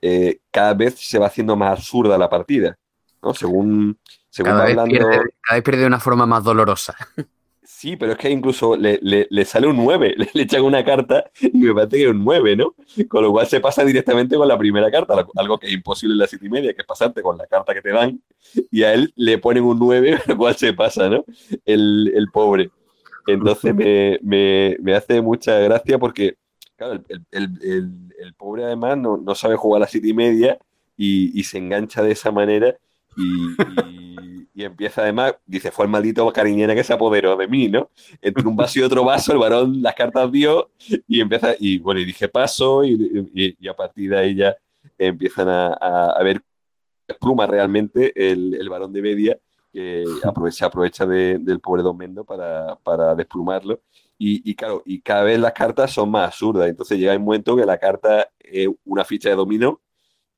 eh, 0.00 0.40
cada 0.50 0.74
vez 0.74 0.96
se 0.98 1.16
va 1.20 1.26
haciendo 1.28 1.54
más 1.54 1.70
absurda 1.78 2.18
la 2.18 2.28
partida, 2.28 2.76
¿no? 3.22 3.32
Según, 3.32 3.96
según 4.28 4.50
Cada 4.50 4.58
va 4.58 4.64
vez, 4.64 4.76
hablando... 4.76 4.90
pierde, 5.08 5.30
cada 5.40 5.54
vez 5.56 5.62
pierde 5.62 5.80
de 5.82 5.86
una 5.86 6.00
forma 6.00 6.26
más 6.26 6.42
dolorosa. 6.42 6.96
Sí, 7.68 7.96
pero 7.96 8.12
es 8.12 8.18
que 8.18 8.30
incluso 8.30 8.76
le, 8.76 8.98
le- 9.02 9.26
le 9.28 9.44
sale 9.44 9.66
un 9.66 9.76
9, 9.76 10.14
le, 10.16 10.28
le 10.34 10.42
echan 10.44 10.62
una 10.62 10.84
carta 10.84 11.30
y 11.40 11.58
me 11.58 11.74
parece 11.74 11.96
que 11.98 12.04
es 12.04 12.10
un 12.10 12.24
9, 12.24 12.56
¿no? 12.56 12.74
Con 13.08 13.22
lo 13.22 13.30
cual 13.32 13.46
se 13.46 13.60
pasa 13.60 13.84
directamente 13.84 14.36
con 14.36 14.48
la 14.48 14.56
primera 14.58 14.90
carta, 14.90 15.26
algo 15.36 15.58
que 15.58 15.66
es 15.66 15.72
imposible 15.74 16.14
en 16.14 16.18
la 16.18 16.26
siete 16.26 16.46
y 16.46 16.48
media, 16.48 16.72
que 16.74 16.80
es 16.80 16.86
pasarte 16.86 17.22
con 17.22 17.36
la 17.36 17.46
carta 17.46 17.74
que 17.74 17.82
te 17.82 17.90
dan, 17.90 18.20
y 18.70 18.82
a 18.82 18.94
él 18.94 19.12
le 19.16 19.38
ponen 19.38 19.64
un 19.64 19.78
9, 19.78 20.18
lo 20.26 20.36
cual 20.36 20.56
se 20.56 20.72
pasa, 20.72 21.08
¿no? 21.08 21.24
El, 21.64 22.12
el 22.14 22.28
pobre. 22.32 22.70
Entonces 23.26 23.74
me, 23.74 24.18
me- 24.22 24.76
me 24.80 24.94
hace 24.94 25.20
mucha 25.20 25.58
gracia 25.58 25.98
porque, 25.98 26.36
claro, 26.76 26.94
el, 27.08 27.24
el- 27.30 27.58
el- 28.18 28.34
pobre 28.34 28.64
además 28.64 28.98
no, 28.98 29.16
no 29.16 29.34
sabe 29.34 29.56
jugar 29.56 29.80
a 29.82 29.84
la 29.86 29.88
siete 29.88 30.08
y 30.08 30.14
media 30.14 30.58
y, 30.96 31.38
y 31.38 31.44
se 31.44 31.58
engancha 31.58 32.02
de 32.02 32.12
esa 32.12 32.30
manera 32.30 32.76
y, 33.16 33.58
y- 34.54 34.64
empieza 34.64 35.02
además, 35.02 35.34
dice, 35.46 35.70
fue 35.70 35.84
el 35.84 35.90
maldito 35.90 36.30
cariñera 36.32 36.74
que 36.74 36.82
se 36.84 36.92
apoderó 36.94 37.36
de 37.36 37.46
mí, 37.48 37.68
¿no? 37.68 37.90
Entre 38.22 38.46
un 38.48 38.56
vaso 38.56 38.78
y 38.80 38.82
otro 38.82 39.04
vaso, 39.04 39.32
el 39.32 39.38
varón 39.38 39.82
las 39.82 39.94
cartas 39.94 40.30
dio 40.32 40.70
y 41.06 41.20
empieza, 41.20 41.54
y 41.58 41.78
bueno, 41.78 42.00
y 42.00 42.04
dije 42.06 42.28
paso 42.28 42.82
y, 42.84 43.56
a 43.68 43.74
partir 43.76 44.10
de 44.10 44.18
ahí 44.18 44.34
ya 44.34 44.56
empiezan 44.98 45.48
a, 45.48 45.68
a- 45.74 46.10
a 46.18 46.22
ver 46.22 46.42
pluma 47.20 47.46
realmente 47.46 48.12
el, 48.30 48.54
el 48.54 48.68
varón 48.68 48.92
de 48.92 49.02
media 49.02 49.38
que 49.76 50.04
aprovecha, 50.24 50.66
aprovecha 50.66 51.06
de- 51.06 51.38
del 51.40 51.60
pobre 51.60 51.82
Don 51.82 51.96
Mendo 51.96 52.24
para, 52.24 52.76
para 52.82 53.14
desplumarlo. 53.14 53.80
Y, 54.18 54.48
y 54.50 54.54
claro, 54.54 54.82
y 54.86 55.00
cada 55.02 55.24
vez 55.24 55.38
las 55.38 55.52
cartas 55.52 55.92
son 55.92 56.10
más 56.10 56.28
absurdas. 56.28 56.68
Entonces 56.68 56.98
llega 56.98 57.16
un 57.16 57.24
momento 57.24 57.56
que 57.56 57.66
la 57.66 57.78
carta 57.78 58.28
es 58.40 58.68
una 58.84 59.04
ficha 59.04 59.28
de 59.30 59.36
dominó 59.36 59.80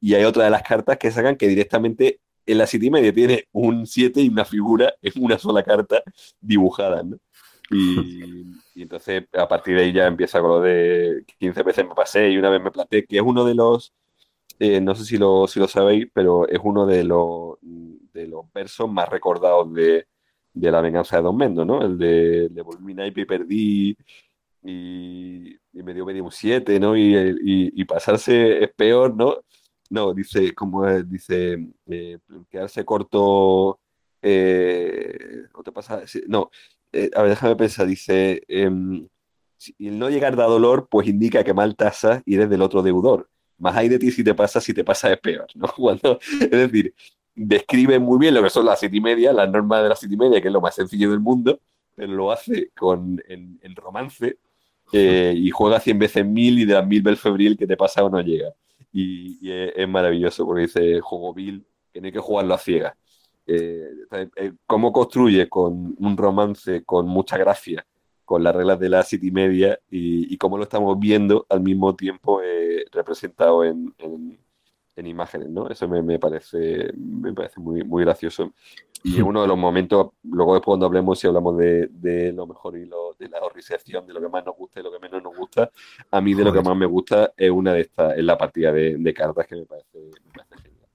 y 0.00 0.14
hay 0.14 0.24
otra 0.24 0.44
de 0.44 0.50
las 0.50 0.62
cartas 0.62 0.98
que 0.98 1.10
sacan 1.10 1.36
que 1.36 1.48
directamente 1.48 2.20
en 2.46 2.58
la 2.58 2.66
siete 2.66 2.86
y 2.86 2.90
media 2.90 3.12
tiene 3.12 3.44
un 3.52 3.86
7 3.86 4.20
y 4.22 4.28
una 4.28 4.44
figura 4.44 4.94
en 5.02 5.12
una 5.22 5.38
sola 5.38 5.62
carta 5.62 6.02
dibujada, 6.40 7.02
¿no? 7.02 7.18
Y, 7.70 8.44
y 8.74 8.82
entonces 8.82 9.24
a 9.34 9.48
partir 9.48 9.76
de 9.76 9.82
ahí 9.84 9.92
ya 9.92 10.06
empieza 10.06 10.40
con 10.40 10.50
lo 10.50 10.60
de 10.60 11.24
15 11.38 11.62
veces 11.62 11.86
me 11.86 11.94
pasé 11.94 12.30
y 12.30 12.38
una 12.38 12.50
vez 12.50 12.62
me 12.62 12.70
planté, 12.70 13.04
que 13.06 13.16
es 13.16 13.22
uno 13.22 13.44
de 13.44 13.54
los, 13.54 13.92
eh, 14.58 14.80
no 14.80 14.94
sé 14.94 15.04
si 15.04 15.16
lo, 15.18 15.46
si 15.46 15.60
lo 15.60 15.68
sabéis, 15.68 16.08
pero 16.12 16.48
es 16.48 16.58
uno 16.62 16.86
de 16.86 17.04
los, 17.04 17.58
de 17.62 18.26
los 18.26 18.52
versos 18.52 18.90
más 18.90 19.08
recordados 19.08 19.72
de, 19.72 20.06
de 20.52 20.70
La 20.70 20.80
venganza 20.80 21.16
de 21.16 21.22
Don 21.22 21.36
Mendo, 21.36 21.64
¿no? 21.64 21.82
El 21.82 21.98
de 21.98 22.50
Le 22.52 22.62
volví 22.62 22.94
y 23.14 23.24
perdí 23.24 23.96
y, 24.62 25.56
me 25.72 25.94
dio 25.94 26.04
medio 26.04 26.24
un 26.24 26.32
7, 26.32 26.80
¿no? 26.80 26.96
Y, 26.96 27.14
y, 27.74 27.84
pasarse 27.84 28.64
es 28.64 28.70
peor, 28.74 29.14
¿no? 29.16 29.36
No, 29.90 30.12
dice, 30.14 30.54
como 30.54 30.86
dice, 31.04 31.68
eh, 31.86 32.18
quedarse 32.50 32.84
corto, 32.84 33.80
eh, 34.22 35.46
¿o 35.54 35.62
te 35.62 35.72
pasa? 35.72 36.02
No, 36.26 36.50
eh, 36.92 37.10
a 37.14 37.22
ver, 37.22 37.30
déjame 37.30 37.56
pensar, 37.56 37.86
dice, 37.86 38.42
em, 38.48 39.08
si 39.56 39.74
el 39.78 39.98
no 39.98 40.10
llegar 40.10 40.36
da 40.36 40.44
dolor, 40.46 40.88
pues 40.90 41.08
indica 41.08 41.44
que 41.44 41.54
mal 41.54 41.76
tasas 41.76 42.22
y 42.26 42.34
eres 42.34 42.50
del 42.50 42.62
otro 42.62 42.82
deudor. 42.82 43.30
Más 43.58 43.76
hay 43.76 43.88
de 43.88 43.98
ti 43.98 44.10
si 44.10 44.24
te 44.24 44.34
pasa, 44.34 44.60
si 44.60 44.72
te 44.74 44.84
pasa 44.84 45.12
es 45.12 45.18
peor, 45.20 45.46
¿no? 45.54 45.68
Cuando, 45.76 46.18
es 46.40 46.50
decir, 46.50 46.94
describe 47.34 47.98
muy 47.98 48.18
bien 48.18 48.34
lo 48.34 48.42
que 48.42 48.50
son 48.50 48.66
las 48.66 48.80
siete 48.80 48.96
y 48.96 49.00
media, 49.00 49.32
las 49.32 49.50
normas 49.50 49.82
de 49.82 49.88
las 49.90 49.98
siete 50.00 50.14
y 50.14 50.18
media, 50.18 50.40
que 50.40 50.48
es 50.48 50.52
lo 50.54 50.60
más 50.60 50.74
sencillo 50.74 51.10
del 51.10 51.20
mundo, 51.20 51.60
pero 51.94 52.12
lo 52.12 52.30
hace 52.32 52.70
con 52.76 53.22
en, 53.28 53.58
en 53.62 53.76
romance 53.76 54.38
eh, 54.92 55.34
y 55.36 55.50
juega 55.50 55.80
100 55.80 55.98
veces 55.98 56.24
mil 56.26 56.58
y 56.58 56.64
de 56.64 56.74
las 56.74 56.86
mil 56.86 57.02
vel 57.02 57.16
febril 57.16 57.56
que 57.56 57.66
te 57.66 57.76
pasa 57.76 58.04
o 58.04 58.10
no 58.10 58.20
llega. 58.20 58.52
Y, 58.92 59.38
y 59.46 59.52
es, 59.52 59.72
es 59.76 59.88
maravilloso 59.88 60.46
porque 60.46 60.62
dice 60.62 61.00
juego 61.00 61.34
vil, 61.34 61.66
que 61.92 62.12
que 62.12 62.18
jugarlo 62.18 62.54
a 62.54 62.58
ciegas. 62.58 62.94
Eh, 63.46 63.90
eh, 64.36 64.52
cómo 64.66 64.92
construye 64.92 65.48
con 65.48 65.94
un 65.98 66.16
romance 66.16 66.84
con 66.84 67.08
mucha 67.08 67.38
gracia, 67.38 67.86
con 68.28 68.44
las 68.44 68.54
reglas 68.54 68.78
de 68.78 68.90
la 68.90 69.02
City 69.04 69.30
Media 69.30 69.80
y, 69.90 70.34
y 70.34 70.36
cómo 70.36 70.58
lo 70.58 70.64
estamos 70.64 70.98
viendo 70.98 71.46
al 71.48 71.62
mismo 71.62 71.96
tiempo 71.96 72.42
eh, 72.42 72.84
representado 72.92 73.64
en, 73.64 73.94
en, 73.96 74.38
en, 74.96 75.06
imágenes, 75.06 75.48
¿no? 75.48 75.66
Eso 75.70 75.88
me, 75.88 76.02
me, 76.02 76.18
parece, 76.18 76.92
me 76.94 77.32
parece 77.32 77.58
muy, 77.58 77.82
muy 77.84 78.04
gracioso. 78.04 78.52
Y 79.02 79.16
es 79.16 79.22
uno 79.22 79.40
de 79.40 79.48
los 79.48 79.56
momentos, 79.56 80.08
luego 80.24 80.52
después 80.52 80.72
cuando 80.72 80.84
hablemos, 80.84 81.18
si 81.18 81.26
hablamos 81.26 81.56
de, 81.56 81.86
de 81.90 82.34
lo 82.34 82.46
mejor 82.46 82.76
y 82.76 82.84
lo, 82.84 83.14
de 83.18 83.30
la 83.30 83.40
horrización, 83.40 84.06
de 84.06 84.12
lo 84.12 84.20
que 84.20 84.28
más 84.28 84.44
nos 84.44 84.56
gusta 84.56 84.80
y 84.80 84.82
lo 84.82 84.92
que 84.92 84.98
menos 84.98 85.22
nos 85.22 85.34
gusta, 85.34 85.70
a 86.10 86.20
mí 86.20 86.34
de 86.34 86.44
lo 86.44 86.52
que 86.52 86.60
más 86.60 86.76
me 86.76 86.84
gusta 86.84 87.32
es 87.34 87.50
una 87.50 87.72
de 87.72 87.80
estas, 87.80 88.18
es 88.18 88.24
la 88.24 88.36
partida 88.36 88.72
de, 88.72 88.98
de 88.98 89.14
cartas 89.14 89.46
que 89.46 89.56
me 89.56 89.64
parece, 89.64 89.98
me 90.26 90.32
parece 90.34 90.68
genial. 90.68 90.88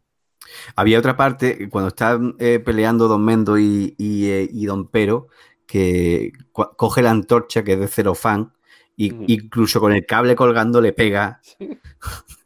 Había 0.75 0.99
otra 0.99 1.17
parte, 1.17 1.67
cuando 1.67 1.87
están 1.87 2.35
eh, 2.37 2.59
peleando 2.59 3.07
Don 3.07 3.25
Mendo 3.25 3.57
y, 3.57 3.95
y, 3.97 4.29
eh, 4.29 4.47
y 4.51 4.67
Don 4.67 4.87
Pero, 4.87 5.29
que 5.65 6.31
coge 6.51 7.01
la 7.01 7.11
antorcha 7.11 7.63
que 7.63 7.73
es 7.73 7.79
de 7.79 7.87
Cerofán 7.87 8.53
y 8.95 9.11
mm. 9.11 9.25
incluso 9.27 9.79
con 9.79 9.93
el 9.93 10.05
cable 10.05 10.35
colgando 10.35 10.81
le 10.81 10.93
pega. 10.93 11.39
Sí. 11.41 11.79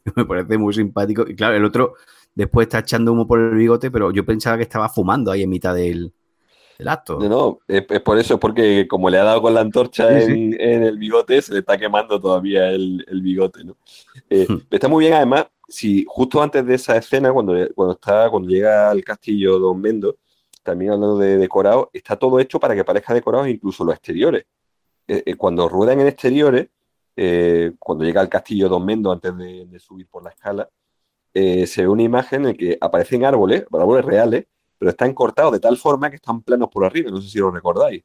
Me 0.16 0.26
parece 0.26 0.58
muy 0.58 0.74
simpático. 0.74 1.26
Y 1.28 1.36
claro, 1.36 1.56
el 1.56 1.66
otro 1.66 1.96
después 2.34 2.68
está 2.68 2.80
echando 2.80 3.12
humo 3.12 3.28
por 3.28 3.40
el 3.40 3.56
bigote, 3.56 3.92
pero 3.92 4.12
yo 4.12 4.26
pensaba 4.26 4.58
que 4.58 4.64
estaba 4.64 4.90
fumando 4.90 5.32
ahí 5.32 5.44
en 5.44 5.50
mitad 5.50 5.76
del, 5.76 6.14
del 6.78 6.88
acto. 6.88 7.20
No, 7.20 7.28
no, 7.28 7.60
es, 7.68 7.84
es, 7.90 8.02
por 8.02 8.18
eso, 8.20 8.36
es 8.36 8.40
porque 8.40 8.88
como 8.88 9.10
le 9.10 9.18
ha 9.18 9.24
dado 9.24 9.42
con 9.42 9.54
la 9.54 9.62
antorcha 9.62 10.08
sí, 10.08 10.32
en, 10.32 10.52
sí. 10.52 10.58
en, 10.60 10.84
el 10.84 10.98
bigote, 10.98 11.42
se 11.42 11.54
le 11.54 11.60
está 11.60 11.78
quemando 11.78 12.22
todavía 12.22 12.70
el, 12.70 13.04
el 13.08 13.22
bigote, 13.22 13.64
¿no? 13.64 13.76
Eh, 14.30 14.48
está 14.70 14.88
muy 14.88 15.06
bien, 15.06 15.16
además, 15.16 15.48
si 15.68 16.06
justo 16.08 16.42
antes 16.42 16.66
de 16.66 16.76
esa 16.76 16.96
escena, 16.96 17.34
cuando, 17.34 17.54
cuando, 17.76 17.94
está, 17.94 18.30
cuando 18.30 18.50
llega 18.50 18.90
al 18.90 19.04
castillo 19.04 19.60
Don 19.60 19.82
Mendo, 19.82 20.18
también 20.68 20.92
hablando 20.92 21.18
de 21.18 21.38
decorado, 21.38 21.90
está 21.94 22.18
todo 22.18 22.42
hecho 22.42 22.60
para 22.60 22.76
que 22.76 22.84
parezca 22.84 23.14
decorado 23.14 23.48
incluso 23.48 23.86
los 23.86 23.96
exteriores. 23.96 24.46
Eh, 25.08 25.24
eh, 25.26 25.36
cuando 25.36 25.70
ruedan 25.70 26.02
en 26.02 26.08
exteriores, 26.08 26.68
eh, 27.16 27.72
cuando 27.80 28.04
llega 28.04 28.20
al 28.20 28.28
castillo 28.28 28.68
Don 28.68 28.86
Mendo 28.86 29.10
antes 29.10 29.36
de, 29.38 29.80
subir 29.80 30.08
por 30.08 30.26
la 30.26 30.32
escala, 30.32 30.70
se 31.34 31.82
ve 31.84 31.88
una 31.88 32.02
imagen 32.04 32.48
en 32.48 32.58
que 32.58 32.78
aparecen 32.82 33.24
árboles, 33.24 33.64
árboles 33.72 34.04
reales, 34.04 34.46
pero 34.78 34.92
están 34.92 35.14
cortados 35.14 35.54
de 35.54 35.60
tal 35.60 35.78
forma 35.78 36.10
que 36.10 36.18
están 36.18 36.42
planos 36.42 36.68
por 36.70 36.84
arriba, 36.84 37.12
no 37.12 37.22
sé 37.22 37.30
si 37.30 37.38
lo 37.38 37.50
recordáis. 37.52 38.04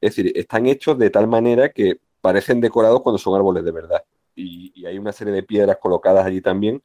Es 0.00 0.16
decir, 0.16 0.32
están 0.34 0.66
hechos 0.66 0.96
de 0.96 1.10
tal 1.10 1.26
manera 1.26 1.68
que 1.70 1.98
parecen 2.22 2.60
decorados 2.60 3.02
cuando 3.02 3.18
son 3.18 3.34
árboles 3.34 3.64
de 3.64 3.72
verdad. 3.72 4.02
Y, 4.34 4.72
y 4.74 4.86
hay 4.86 4.98
una 4.98 5.12
serie 5.12 5.34
de 5.34 5.42
piedras 5.42 5.78
colocadas 5.78 6.24
allí 6.24 6.40
también, 6.40 6.82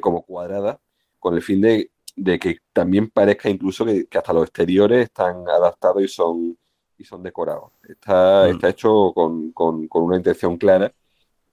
como 0.00 0.22
cuadradas, 0.22 0.78
con 1.18 1.34
el 1.34 1.42
fin 1.42 1.60
de, 1.62 1.90
de 2.16 2.38
que 2.38 2.58
también 2.72 3.10
parezca 3.10 3.48
incluso 3.48 3.84
que, 3.84 4.06
que, 4.06 4.18
hasta 4.18 4.32
los 4.32 4.44
exteriores 4.44 5.04
están 5.04 5.48
adaptados 5.48 6.02
y 6.02 6.08
son, 6.08 6.58
y 6.98 7.04
son 7.04 7.22
decorados. 7.22 7.72
Está, 7.88 8.44
mm. 8.46 8.50
está 8.50 8.68
hecho 8.68 9.12
con, 9.14 9.52
con, 9.52 9.88
con, 9.88 10.04
una 10.04 10.16
intención 10.16 10.56
clara 10.56 10.92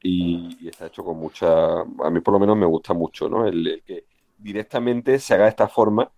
y, 0.02 0.58
y, 0.62 0.68
está 0.70 0.88
hecho 0.88 1.04
con 1.04 1.18
mucha... 1.18 1.82
A 1.82 2.10
mí 2.12 2.20
por 2.22 2.34
lo 2.34 2.40
menos 2.40 2.58
me 2.58 2.66
gusta 2.66 2.94
mucho, 2.94 3.30
¿no? 3.30 3.48
El, 3.48 3.66
el 3.68 3.84
que 3.84 4.06
directamente 4.38 5.20
se 5.20 5.34
haga 5.34 5.46
de 5.46 5.50
esta 5.50 5.68
forma 5.68 6.12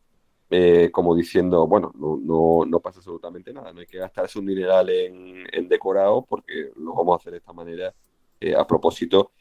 eh, 0.54 0.92
como 0.92 1.16
diciendo, 1.16 1.66
bueno, 1.66 1.94
no, 1.96 2.20
no, 2.22 2.66
no, 2.68 2.80
pasa 2.82 3.00
absolutamente 3.00 3.54
nada, 3.54 3.72
no 3.72 3.80
hay 3.80 3.86
que 3.86 4.00
gastarse 4.00 4.38
un 4.38 4.46
dineral 4.46 4.90
en, 4.90 5.46
en 5.50 5.70
decorado 5.70 6.26
porque 6.26 6.72
lo 6.76 6.94
vamos 6.94 7.14
a 7.14 7.16
hacer 7.22 7.32
de 7.32 7.38
esta 7.38 7.54
manera 7.54 7.96
eh, 8.38 8.54
a 8.54 8.68
propósito, 8.68 9.32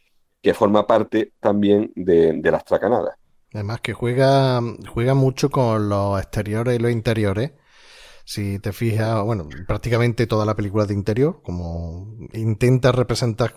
que 0.40 0.54
forma 0.54 0.86
parte 0.86 1.32
también 1.40 1.90
de, 1.96 2.34
de, 2.34 2.50
las 2.52 2.64
tracanadas. 2.64 3.16
Además 3.52 3.80
que 3.80 3.92
juega, 3.92 4.60
juega 4.92 5.14
mucho 5.14 5.50
con 5.50 5.88
los 5.88 6.20
exteriores 6.20 6.78
y 6.78 6.82
los 6.82 6.92
interiores. 6.92 7.52
Si 8.24 8.58
te 8.60 8.72
fijas, 8.72 9.22
bueno, 9.24 9.48
prácticamente 9.66 10.26
toda 10.26 10.46
la 10.46 10.54
película 10.54 10.86
de 10.86 10.94
interior, 10.94 11.40
como 11.42 12.14
intenta 12.32 12.92
representar 12.92 13.54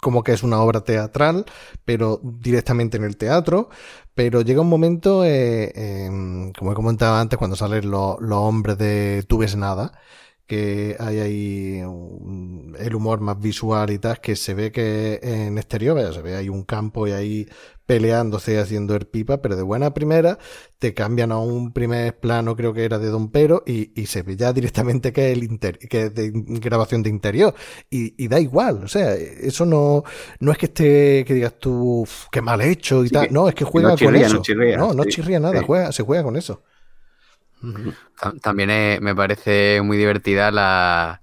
como 0.00 0.22
que 0.22 0.32
es 0.32 0.42
una 0.42 0.60
obra 0.60 0.82
teatral, 0.82 1.44
pero 1.84 2.20
directamente 2.22 2.96
en 2.96 3.04
el 3.04 3.16
teatro. 3.16 3.68
Pero 4.14 4.42
llega 4.42 4.60
un 4.60 4.68
momento, 4.68 5.24
eh, 5.24 5.72
eh, 5.74 6.52
como 6.58 6.72
he 6.72 6.74
comentado 6.74 7.16
antes, 7.16 7.38
cuando 7.38 7.56
salen 7.56 7.90
los, 7.90 8.16
los 8.20 8.38
hombres 8.38 8.78
de 8.78 9.24
Tú 9.28 9.38
ves 9.38 9.56
nada, 9.56 9.92
que 10.48 10.96
hay 10.98 11.18
ahí 11.20 11.82
un, 11.82 12.74
el 12.78 12.94
humor 12.94 13.20
más 13.20 13.38
visual 13.38 13.90
y 13.90 13.98
tal, 13.98 14.18
que 14.20 14.34
se 14.34 14.54
ve 14.54 14.72
que 14.72 15.20
en 15.22 15.58
exterior, 15.58 16.12
se 16.12 16.22
ve 16.22 16.36
ahí 16.36 16.48
un 16.48 16.64
campo 16.64 17.06
y 17.06 17.12
ahí 17.12 17.46
peleándose 17.84 18.54
y 18.54 18.56
haciendo 18.56 18.96
el 18.96 19.06
pipa, 19.06 19.42
pero 19.42 19.56
de 19.56 19.62
buena 19.62 19.92
primera 19.92 20.38
te 20.78 20.94
cambian 20.94 21.32
a 21.32 21.38
un 21.38 21.72
primer 21.74 22.18
plano, 22.18 22.56
creo 22.56 22.72
que 22.72 22.84
era 22.84 22.98
de 22.98 23.08
Don 23.08 23.30
Pero, 23.30 23.62
y, 23.66 23.92
y 24.00 24.06
se 24.06 24.22
ve 24.22 24.36
ya 24.36 24.52
directamente 24.54 25.12
que 25.12 25.32
es, 25.32 25.36
el 25.36 25.44
inter, 25.44 25.78
que 25.78 26.04
es 26.04 26.14
de 26.14 26.30
grabación 26.34 27.02
de 27.02 27.10
interior. 27.10 27.54
Y, 27.90 28.14
y, 28.22 28.28
da 28.28 28.40
igual, 28.40 28.84
o 28.84 28.88
sea, 28.88 29.14
eso 29.14 29.66
no, 29.66 30.02
no 30.40 30.52
es 30.52 30.58
que 30.58 30.66
esté, 30.66 31.24
que 31.26 31.34
digas 31.34 31.58
tú, 31.58 32.06
qué 32.32 32.40
mal 32.40 32.62
hecho 32.62 33.04
y 33.04 33.08
sí, 33.08 33.14
tal, 33.14 33.28
no, 33.30 33.48
es 33.48 33.54
que 33.54 33.64
juega 33.64 33.90
no 33.90 33.96
chirría, 33.96 34.20
con 34.20 34.26
eso. 34.26 34.36
No, 34.36 34.42
chirría, 34.42 34.76
no, 34.78 34.94
no 34.94 35.02
sí, 35.04 35.10
chirría 35.10 35.40
nada, 35.40 35.62
juega, 35.62 35.92
se 35.92 36.02
juega 36.02 36.22
con 36.22 36.36
eso. 36.36 36.62
También 38.42 38.70
es, 38.70 39.00
me 39.00 39.14
parece 39.14 39.80
muy 39.82 39.96
divertida 39.96 40.50
la, 40.50 41.22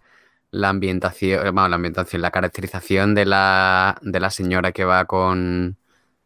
la 0.52 0.70
ambientación, 0.70 1.42
bueno, 1.54 1.70
la 1.70 1.76
ambientación, 1.76 2.22
la 2.22 2.32
caracterización 2.32 3.16
de 3.16 3.26
la, 3.26 3.98
de 4.02 4.20
la 4.20 4.30
señora 4.30 4.72
que 4.72 4.86
va 4.86 5.06
con, 5.06 5.78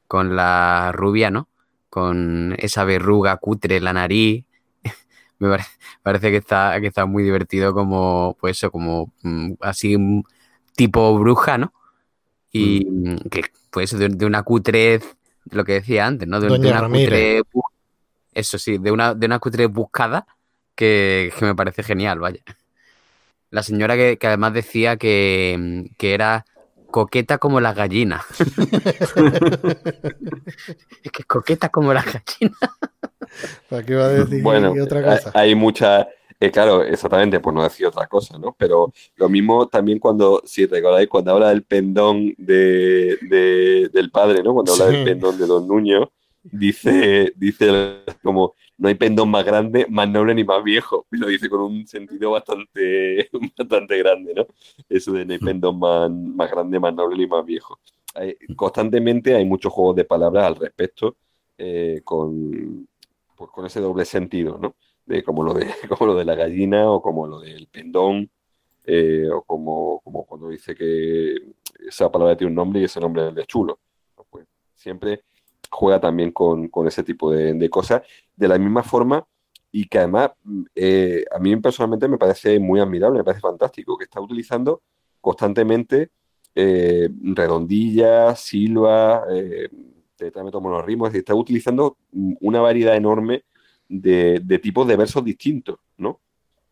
con 0.08 0.36
la 0.36 0.92
rubia, 0.94 1.32
¿no? 1.32 1.50
Con 1.90 2.56
esa 2.60 2.84
verruga 2.84 3.38
cutre 3.38 3.78
en 3.78 3.84
la 3.84 3.94
nariz. 3.94 4.46
me 5.40 5.50
parece, 5.50 5.70
parece, 6.04 6.32
que, 6.32 6.38
está, 6.38 6.80
que 6.82 6.88
está 6.88 7.06
muy 7.06 7.24
divertido 7.24 7.74
como, 7.74 8.38
pues 8.40 8.58
eso, 8.58 8.72
como 8.72 9.14
mm, 9.24 9.54
así 9.62 9.98
tipo 10.76 11.18
bruja, 11.18 11.58
¿no? 11.58 11.74
Y 12.52 12.86
mm. 12.86 13.30
que, 13.30 13.44
pues, 13.72 13.98
de, 13.98 14.10
de, 14.10 14.26
una 14.26 14.44
cutrez, 14.44 15.04
lo 15.52 15.64
que 15.64 15.74
decía 15.74 16.06
antes, 16.08 16.28
¿no? 16.28 16.40
De, 16.40 16.50
de 16.50 16.70
una 16.70 16.88
cutrez 16.88 17.44
eso 18.40 18.58
sí, 18.58 18.78
de 18.78 18.92
una, 18.92 19.14
de 19.14 19.26
una 19.26 19.40
cutre 19.40 19.66
buscada 19.68 20.26
que, 20.76 21.32
que, 21.38 21.46
me 21.46 21.56
parece 21.56 21.84
genial, 21.84 22.20
vaya. 22.20 22.42
La 23.52 23.64
señora 23.64 23.96
que, 23.96 24.18
que 24.18 24.28
además 24.28 24.54
decía 24.54 24.98
que, 24.98 25.90
que, 25.98 26.14
era 26.14 26.46
coqueta 26.92 27.38
como 27.38 27.60
la 27.60 27.74
gallina. 27.74 28.24
es 31.04 31.12
que 31.12 31.24
coqueta 31.26 31.70
como 31.70 31.94
la 31.94 32.04
gallina. 32.04 32.58
¿Para 33.70 33.84
qué 33.84 33.96
va 33.96 34.06
a 34.06 34.10
decir 34.10 34.44
bueno, 34.44 34.74
otra 34.82 35.04
cosa? 35.04 35.32
Hay, 35.34 35.50
hay 35.50 35.56
mucha... 35.56 36.08
Eh, 36.42 36.52
claro, 36.52 36.84
exactamente, 36.84 37.42
pues 37.42 37.54
no 37.54 37.64
decir 37.64 37.86
otra 37.86 38.08
cosa, 38.08 38.38
¿no? 38.38 38.56
Pero 38.58 38.94
lo 39.18 39.28
mismo 39.28 39.68
también 39.68 40.00
cuando, 40.00 40.42
si 40.46 40.66
recordáis, 40.66 41.10
cuando 41.10 41.32
habla 41.32 41.50
del 41.50 41.64
pendón 41.64 42.34
de, 42.38 43.18
de, 43.22 43.90
del 43.92 44.10
padre, 44.10 44.42
¿no? 44.42 44.54
Cuando 44.54 44.72
habla 44.72 44.86
sí. 44.88 44.92
del 44.96 45.04
pendón 45.04 45.38
de 45.38 45.46
Don 45.46 45.68
Nuño, 45.68 46.10
dice, 46.44 47.34
dice 47.36 48.04
como 48.24 48.56
no 48.78 48.88
hay 48.88 48.96
pendón 48.96 49.30
más 49.30 49.46
grande, 49.46 49.86
más 49.90 50.10
noble 50.10 50.34
ni 50.34 50.44
más 50.44 50.64
viejo. 50.64 51.06
Y 51.12 51.18
lo 51.18 51.28
dice 51.28 51.50
con 51.50 51.62
un 51.62 51.88
sentido 51.88 52.32
bastante, 52.32 53.30
bastante 53.58 53.98
grande, 53.98 54.34
¿no? 54.34 54.48
Eso 54.88 55.12
de 55.14 55.26
no 55.26 55.34
hay 55.34 55.40
pendón 55.40 55.80
más, 55.80 56.10
más 56.10 56.50
grande, 56.50 56.80
más 56.80 56.94
noble 56.94 57.18
ni 57.18 57.28
más 57.28 57.46
viejo. 57.46 57.80
Hay, 58.16 58.36
constantemente 58.56 59.36
hay 59.36 59.46
muchos 59.46 59.72
juegos 59.72 59.96
de 59.96 60.06
palabras 60.06 60.46
al 60.46 60.56
respecto 60.56 61.18
eh, 61.58 62.02
con, 62.04 62.88
pues 63.36 63.52
con 63.52 63.66
ese 63.66 63.82
doble 63.82 64.06
sentido, 64.06 64.58
¿no? 64.58 64.76
De, 65.06 65.24
como, 65.24 65.44
lo 65.44 65.54
de, 65.54 65.68
como 65.90 66.14
lo 66.14 66.16
de 66.18 66.26
la 66.26 66.36
gallina 66.36 66.90
o 66.90 67.02
como 67.02 67.28
lo 67.28 67.40
del 67.40 67.68
pendón. 67.68 68.30
eh, 68.86 69.28
o 69.32 69.44
como, 69.44 70.00
como, 70.04 70.26
cuando 70.26 70.50
dice 70.50 70.74
que 70.76 71.36
esa 71.88 72.12
palabra 72.12 72.36
tiene 72.38 72.52
un 72.52 72.56
nombre 72.56 72.82
y 72.82 72.86
ese 72.86 73.00
nombre 73.00 73.28
es 73.30 73.36
de 73.36 73.46
chulo. 73.46 73.80
Pues 74.30 74.48
siempre 74.76 75.24
juega 75.70 76.00
también 76.00 76.32
con, 76.32 76.70
ese 76.88 77.04
tipo 77.04 77.32
de, 77.32 77.70
cosas, 77.70 78.02
de 78.36 78.48
la 78.48 78.58
misma 78.58 78.84
forma 78.84 79.26
y 79.72 79.88
que 79.88 80.00
además 80.00 80.32
eh, 80.76 81.26
a 81.32 81.40
mí 81.40 81.56
personalmente 81.58 82.08
me 82.08 82.18
parece 82.18 82.60
muy 82.60 82.80
admirable, 82.80 83.20
me 83.20 83.24
parece 83.24 83.42
fantástico, 83.42 83.98
que 83.98 84.06
está 84.06 84.20
utilizando 84.20 84.82
constantemente 85.22 86.10
eh, 86.56 87.10
redondillas, 87.22 88.40
silvas, 88.40 89.24
eh, 89.32 89.70
también 90.34 90.52
tomo 90.52 90.70
los 90.70 90.86
ritmos, 90.86 91.08
es 91.08 91.14
decir, 91.14 91.22
está 91.22 91.36
utilizando 91.36 91.98
una 92.42 92.62
variedad 92.62 92.96
enorme 92.96 93.44
de, 93.88 94.42
de 94.44 94.60
tipos 94.60 94.88
de 94.88 94.98
versos 94.98 95.24
distintos, 95.24 95.80
¿no? 95.98 96.20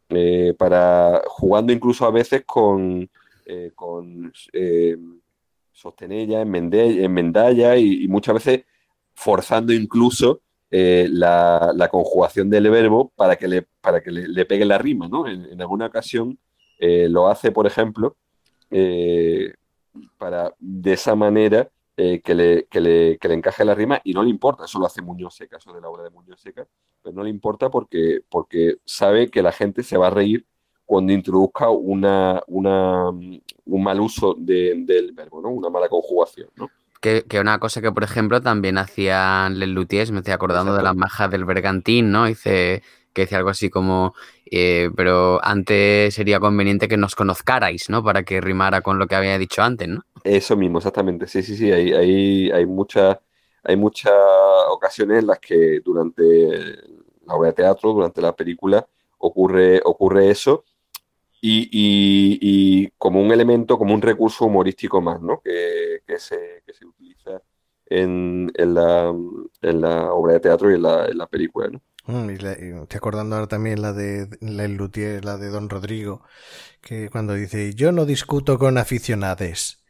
Eh, 0.10 0.54
para 0.58 1.22
jugando 1.28 1.74
incluso 1.74 2.06
a 2.06 2.12
veces 2.12 2.44
con, 2.46 3.10
eh, 3.46 3.72
con 3.76 4.32
sostenella, 5.74 6.42
enmendalla 6.42 7.76
y, 7.76 8.08
muchas 8.08 8.36
veces 8.36 8.66
forzando 9.18 9.74
incluso 9.74 10.42
la, 10.70 11.90
conjugación 11.92 12.50
del 12.50 12.70
verbo 12.70 13.12
para 13.16 13.36
que 13.36 13.48
le, 13.48 13.68
para 13.82 14.02
que 14.02 14.12
le, 14.12 14.46
pegue 14.46 14.64
la 14.64 14.78
rima. 14.78 15.08
¿no? 15.08 15.28
En, 15.28 15.60
alguna 15.60 15.88
ocasión 15.88 16.38
lo 16.80 17.28
hace, 17.28 17.52
por 17.52 17.66
ejemplo, 17.66 18.16
para 20.18 20.54
de 20.60 20.94
esa 20.94 21.16
manera 21.16 21.70
que, 21.96 22.22
le, 22.36 22.68
que, 22.70 22.80
le, 22.80 23.18
que, 23.18 23.28
le, 23.28 23.34
encaje 23.34 23.66
la 23.66 23.74
rima 23.74 24.00
y 24.04 24.14
no 24.14 24.22
le 24.22 24.30
importa, 24.30 24.66
eso 24.66 24.78
lo 24.78 24.86
hace 24.86 25.02
Muñoz 25.02 25.36
Seca, 25.36 25.58
eso 25.58 25.74
de 25.74 25.82
la 25.82 25.90
obra 25.90 26.04
de 26.04 26.12
Muñoz 26.12 26.40
Seca, 26.40 26.68
no 27.12 27.24
le 27.24 27.32
importa 27.32 27.70
porque, 27.72 28.22
porque 28.30 28.78
sabe 28.86 29.30
que 29.30 29.42
la 29.42 29.52
gente 29.52 29.82
se 29.82 29.98
va 29.98 30.08
a 30.08 30.12
reír 30.12 30.46
cuando 30.86 31.12
introduzca 31.12 31.70
una, 31.70 32.42
una 32.48 33.10
un 33.10 33.84
mal 33.84 34.00
uso 34.00 34.36
del 34.38 35.12
verbo, 35.14 35.42
¿no? 35.42 35.50
Una 35.50 35.70
mala 35.70 35.90
conjugación, 35.90 36.50
¿no? 36.56 36.70
Que, 37.08 37.26
que, 37.28 37.40
una 37.40 37.60
cosa 37.60 37.82
que, 37.82 37.92
por 37.92 38.04
ejemplo, 38.04 38.42
también 38.42 38.78
hacían 38.78 39.60
Les 39.60 39.70
Luthiers, 39.70 40.12
me 40.12 40.20
estoy 40.20 40.34
acordando 40.34 40.76
de 40.76 40.84
las 40.84 40.96
majas 40.96 41.32
del 41.32 41.46
bergantín, 41.46 42.12
¿no? 42.12 42.26
Dice 42.26 42.84
que 43.14 43.22
decía 43.22 43.38
algo 43.38 43.50
así 43.50 43.70
como, 43.70 44.14
eh, 44.46 44.90
pero 44.96 45.40
antes 45.44 46.14
sería 46.14 46.40
conveniente 46.40 46.88
que 46.88 46.98
nos 46.98 47.16
conozcarais, 47.16 47.90
¿no? 47.90 48.04
Para 48.04 48.24
que 48.24 48.42
rimara 48.42 48.82
con 48.82 49.00
lo 49.00 49.08
que 49.08 49.16
había 49.16 49.38
dicho 49.38 49.64
antes, 49.64 49.88
¿no? 49.88 50.04
Eso 50.24 50.58
mismo, 50.58 50.80
exactamente. 50.80 51.28
Sí, 51.28 51.44
sí, 51.44 51.56
sí, 51.56 51.72
hay, 51.72 51.94
hay, 51.94 52.52
hay 52.52 52.66
muchas 52.66 53.18
hay 53.64 53.76
muchas 53.76 54.14
ocasiones 54.70 55.20
en 55.20 55.28
las 55.28 55.40
que 55.40 55.82
durante 55.84 56.24
la 57.26 57.36
obra 57.36 57.50
de 57.50 57.54
teatro, 57.54 57.92
durante 57.92 58.22
la 58.22 58.36
película, 58.36 58.88
ocurre, 59.18 59.82
ocurre 59.84 60.30
eso. 60.30 60.64
Y, 61.42 62.90
como 62.98 63.22
un 63.22 63.32
elemento, 63.32 63.78
como 63.78 63.94
un 63.94 64.02
recurso 64.02 64.46
humorístico 64.46 65.02
más, 65.02 65.22
¿no? 65.22 65.42
Que, 65.42 66.02
se, 66.18 66.64
utiliza 66.86 67.42
en, 67.86 68.52
la, 68.56 69.12
obra 70.12 70.34
de 70.34 70.40
teatro 70.40 70.72
y 70.72 70.76
en 70.76 70.82
la, 70.82 71.28
película, 71.28 71.70
¿no? 71.70 71.82
Mm, 72.06 72.30
estoy 72.30 72.98
acordando 72.98 73.36
ahora 73.36 73.48
también 73.48 73.82
la 73.82 73.92
de 73.92 74.30
la 74.40 74.68
Luthier, 74.68 75.26
la 75.26 75.38
de 75.38 75.50
Don 75.50 75.70
Rodrigo, 75.70 76.24
que 76.82 77.10
cuando 77.10 77.34
dice 77.34 77.74
yo 77.74 77.92
no 77.92 78.06
discuto 78.06 78.58
con 78.58 78.78
aficionades. 78.78 79.84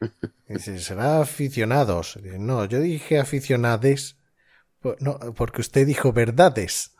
Dice, 0.48 0.78
será 0.78 1.22
aficionados. 1.22 2.18
no, 2.38 2.66
yo 2.66 2.80
dije 2.80 3.18
aficionades 3.18 4.18
no, 5.00 5.18
porque 5.34 5.60
usted 5.60 5.86
dijo 5.86 6.12
verdades. 6.12 6.94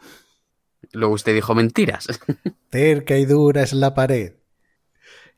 Luego 0.94 1.14
usted 1.14 1.34
dijo 1.34 1.54
mentiras. 1.54 2.06
Cerca 2.72 3.16
y 3.16 3.24
dura 3.24 3.62
es 3.62 3.72
la 3.72 3.94
pared. 3.94 4.34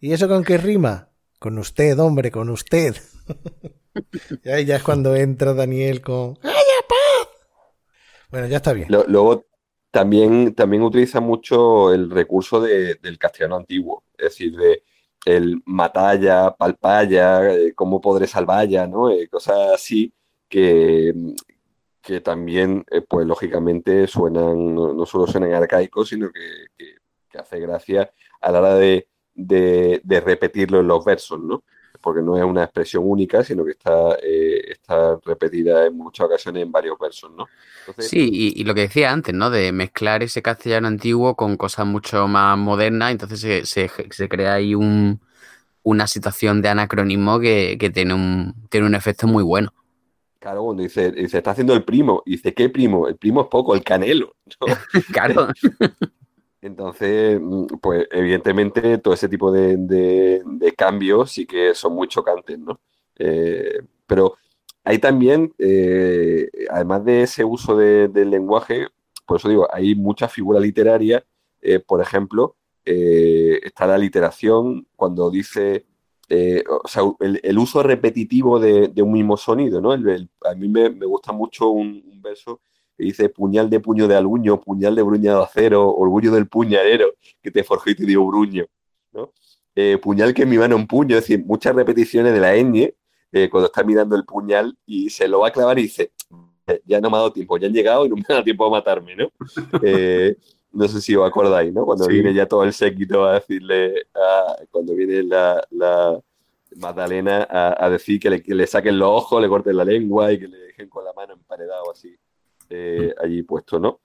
¿Y 0.00 0.12
eso 0.12 0.28
con 0.28 0.44
qué 0.44 0.58
rima? 0.58 1.08
Con 1.38 1.58
usted, 1.58 1.98
hombre, 1.98 2.30
con 2.30 2.50
usted. 2.50 2.96
y 4.44 4.48
ahí 4.48 4.64
ya 4.64 4.76
es 4.76 4.82
cuando 4.82 5.16
entra 5.16 5.54
Daniel 5.54 6.00
con 6.02 6.38
¡Haya 6.42 6.54
paz! 6.88 7.28
Bueno, 8.30 8.46
ya 8.46 8.58
está 8.58 8.72
bien. 8.72 8.88
luego 9.08 9.46
también, 9.90 10.54
también 10.54 10.82
utiliza 10.82 11.20
mucho 11.20 11.92
el 11.92 12.10
recurso 12.10 12.60
del 12.60 13.18
castellano 13.18 13.56
antiguo, 13.56 14.04
es 14.18 14.24
decir, 14.24 14.54
de 14.56 14.82
el 15.24 15.62
matalla, 15.64 16.54
palpaya, 16.54 17.50
eh, 17.52 17.72
cómo 17.74 18.00
podré 18.00 18.26
salvalla, 18.26 18.86
¿no? 18.86 19.10
Eh, 19.10 19.28
cosas 19.28 19.72
así 19.74 20.12
que, 20.48 21.12
que 22.06 22.20
también, 22.20 22.84
eh, 22.90 23.02
pues 23.02 23.26
lógicamente, 23.26 24.06
suenan, 24.06 24.74
no, 24.76 25.04
solo 25.06 25.26
suenan 25.26 25.52
arcaicos, 25.52 26.08
sino 26.08 26.30
que, 26.30 26.40
hace 27.36 27.60
gracia 27.60 28.10
a 28.40 28.50
la 28.50 28.60
hora 28.60 28.74
de, 28.76 29.08
repetirlo 30.24 30.80
en 30.80 30.86
los 30.86 31.04
versos, 31.04 31.38
¿no? 31.38 31.64
Porque 32.00 32.22
no 32.22 32.38
es 32.38 32.44
una 32.44 32.62
expresión 32.62 33.02
única, 33.04 33.44
sino 33.44 33.62
que 33.62 33.72
está, 33.72 34.16
eh, 34.22 34.70
está 34.70 35.18
repetida 35.22 35.84
en 35.84 35.98
muchas 35.98 36.26
ocasiones 36.26 36.62
en 36.62 36.72
varios 36.72 36.96
versos, 36.98 37.30
¿no? 37.32 37.46
sí, 37.98 38.54
y, 38.56 38.64
lo 38.64 38.74
que 38.74 38.82
decía 38.82 39.12
antes, 39.12 39.34
¿no? 39.34 39.50
De 39.50 39.72
mezclar 39.72 40.22
ese 40.22 40.40
castellano 40.40 40.86
antiguo 40.86 41.34
con 41.34 41.56
cosas 41.56 41.86
mucho 41.86 42.26
más 42.28 42.56
modernas, 42.56 43.10
entonces 43.10 43.68
se, 43.68 44.28
crea 44.28 44.54
ahí 44.54 44.74
un, 44.74 45.20
una 45.82 46.06
situación 46.06 46.62
de 46.62 46.68
anacronismo 46.70 47.38
que, 47.40 47.76
tiene 47.92 48.14
un 48.14 48.94
efecto 48.94 49.26
muy 49.26 49.42
bueno. 49.42 49.74
Claro, 50.46 50.62
cuando 50.62 50.84
dice, 50.84 51.10
dice, 51.10 51.38
está 51.38 51.50
haciendo 51.50 51.74
el 51.74 51.82
primo, 51.82 52.22
y 52.24 52.36
dice, 52.36 52.54
¿qué 52.54 52.68
primo? 52.68 53.08
El 53.08 53.16
primo 53.16 53.40
es 53.40 53.48
poco, 53.48 53.74
el 53.74 53.82
canelo. 53.82 54.36
claro. 55.12 55.48
Entonces, 56.60 57.40
mm, 57.42 57.66
pues 57.82 58.06
evidentemente 58.12 58.98
todo 58.98 59.12
ese 59.12 59.28
tipo 59.28 59.50
de, 59.50 60.44
cambios 60.76 61.32
sí 61.32 61.46
que 61.46 61.74
son 61.74 61.96
muy 61.96 62.06
chocantes, 62.06 62.60
¿no? 62.60 62.78
Eh, 63.18 63.80
pero 64.06 64.36
hay 64.84 65.00
también, 65.00 65.52
eh, 65.58 66.48
además 66.70 67.04
de 67.04 67.22
ese 67.22 67.42
uso 67.42 67.76
del 67.76 68.30
lenguaje, 68.30 68.86
por 69.26 69.38
eso 69.38 69.48
digo, 69.48 69.66
hay 69.72 69.96
mucha 69.96 70.28
figura 70.28 70.60
literaria, 70.60 71.26
eh, 71.60 71.80
por 71.80 72.00
ejemplo, 72.00 72.54
está 72.84 73.84
la 73.88 73.98
literación 73.98 74.86
cuando 74.94 75.28
dice 75.28 75.86
eh, 76.28 76.64
o 76.68 76.88
sea, 76.88 77.02
el, 77.20 77.58
uso 77.58 77.82
repetitivo 77.82 78.58
de, 78.58 78.90
un 79.00 79.12
mismo 79.12 79.36
sonido, 79.36 79.80
¿no? 79.80 79.92
a 79.92 80.54
mí 80.54 80.68
me, 80.68 80.88
gusta 80.88 81.32
mucho 81.32 81.70
un, 81.70 82.02
verso 82.20 82.60
que 82.96 83.04
dice 83.04 83.28
puñal 83.28 83.70
de 83.70 83.78
puño 83.78 84.08
de 84.08 84.16
aluño, 84.16 84.60
puñal 84.60 84.96
de 84.96 85.02
bruñado 85.02 85.44
acero, 85.44 85.88
orgullo 85.94 86.32
del 86.32 86.48
puñalero 86.48 87.14
que 87.40 87.52
te 87.52 87.62
forjó 87.62 87.90
y 87.90 87.94
te 87.94 88.04
dio 88.04 88.24
bruño, 88.24 88.66
¿no? 89.12 89.32
Eh, 89.76 89.98
puñal 89.98 90.34
que 90.34 90.46
mi 90.46 90.58
mano 90.58 90.74
un 90.74 90.86
puño, 90.86 91.16
es 91.16 91.22
decir, 91.22 91.44
muchas 91.44 91.76
repeticiones 91.76 92.32
de 92.32 92.40
la 92.40 92.56
ñ 92.56 92.92
eh, 93.32 93.48
cuando 93.50 93.66
está 93.66 93.84
mirando 93.84 94.16
el 94.16 94.24
puñal 94.24 94.76
y 94.86 95.10
se 95.10 95.28
lo 95.28 95.40
va 95.40 95.48
a 95.48 95.52
clavar 95.52 95.78
y 95.78 95.82
dice, 95.82 96.12
ya 96.84 97.00
no 97.00 97.10
me 97.10 97.16
ha 97.16 97.20
dado 97.20 97.32
tiempo, 97.32 97.58
ya 97.58 97.68
han 97.68 97.72
llegado 97.72 98.06
y 98.06 98.08
no 98.08 98.16
me 98.16 98.22
ha 98.28 98.32
dado 98.32 98.44
tiempo 98.44 98.66
a 98.66 98.70
matarme, 98.70 99.14
¿no? 99.14 99.30
no 100.76 100.88
sé 100.88 101.00
si 101.00 101.16
os 101.16 101.26
acordáis, 101.26 101.72
¿no? 101.72 101.84
Cuando 101.84 102.06
viene 102.06 102.34
ya 102.34 102.46
todo 102.46 102.64
el 102.64 102.72
séquito 102.72 103.24
a 103.24 103.34
decirle, 103.34 104.06
cuando 104.70 104.94
viene 104.94 105.22
la, 105.22 106.20
Magdalena 106.76 107.46
a, 107.48 107.88
decir 107.88 108.20
que 108.20 108.54
le, 108.54 108.66
saquen 108.66 108.98
los 108.98 109.08
ojos, 109.08 109.40
le 109.40 109.48
corten 109.48 109.76
la 109.76 109.84
lengua 109.84 110.32
y 110.32 110.38
que 110.38 110.48
le 110.48 110.58
dejen 110.58 110.88
con 110.90 111.04
la 111.04 111.12
mano 111.14 111.32
emparedado 111.32 111.90
así 111.90 112.14
eh, 112.68 113.14
allí 113.22 113.42
puesto, 113.42 113.78
¿no? 113.80 114.00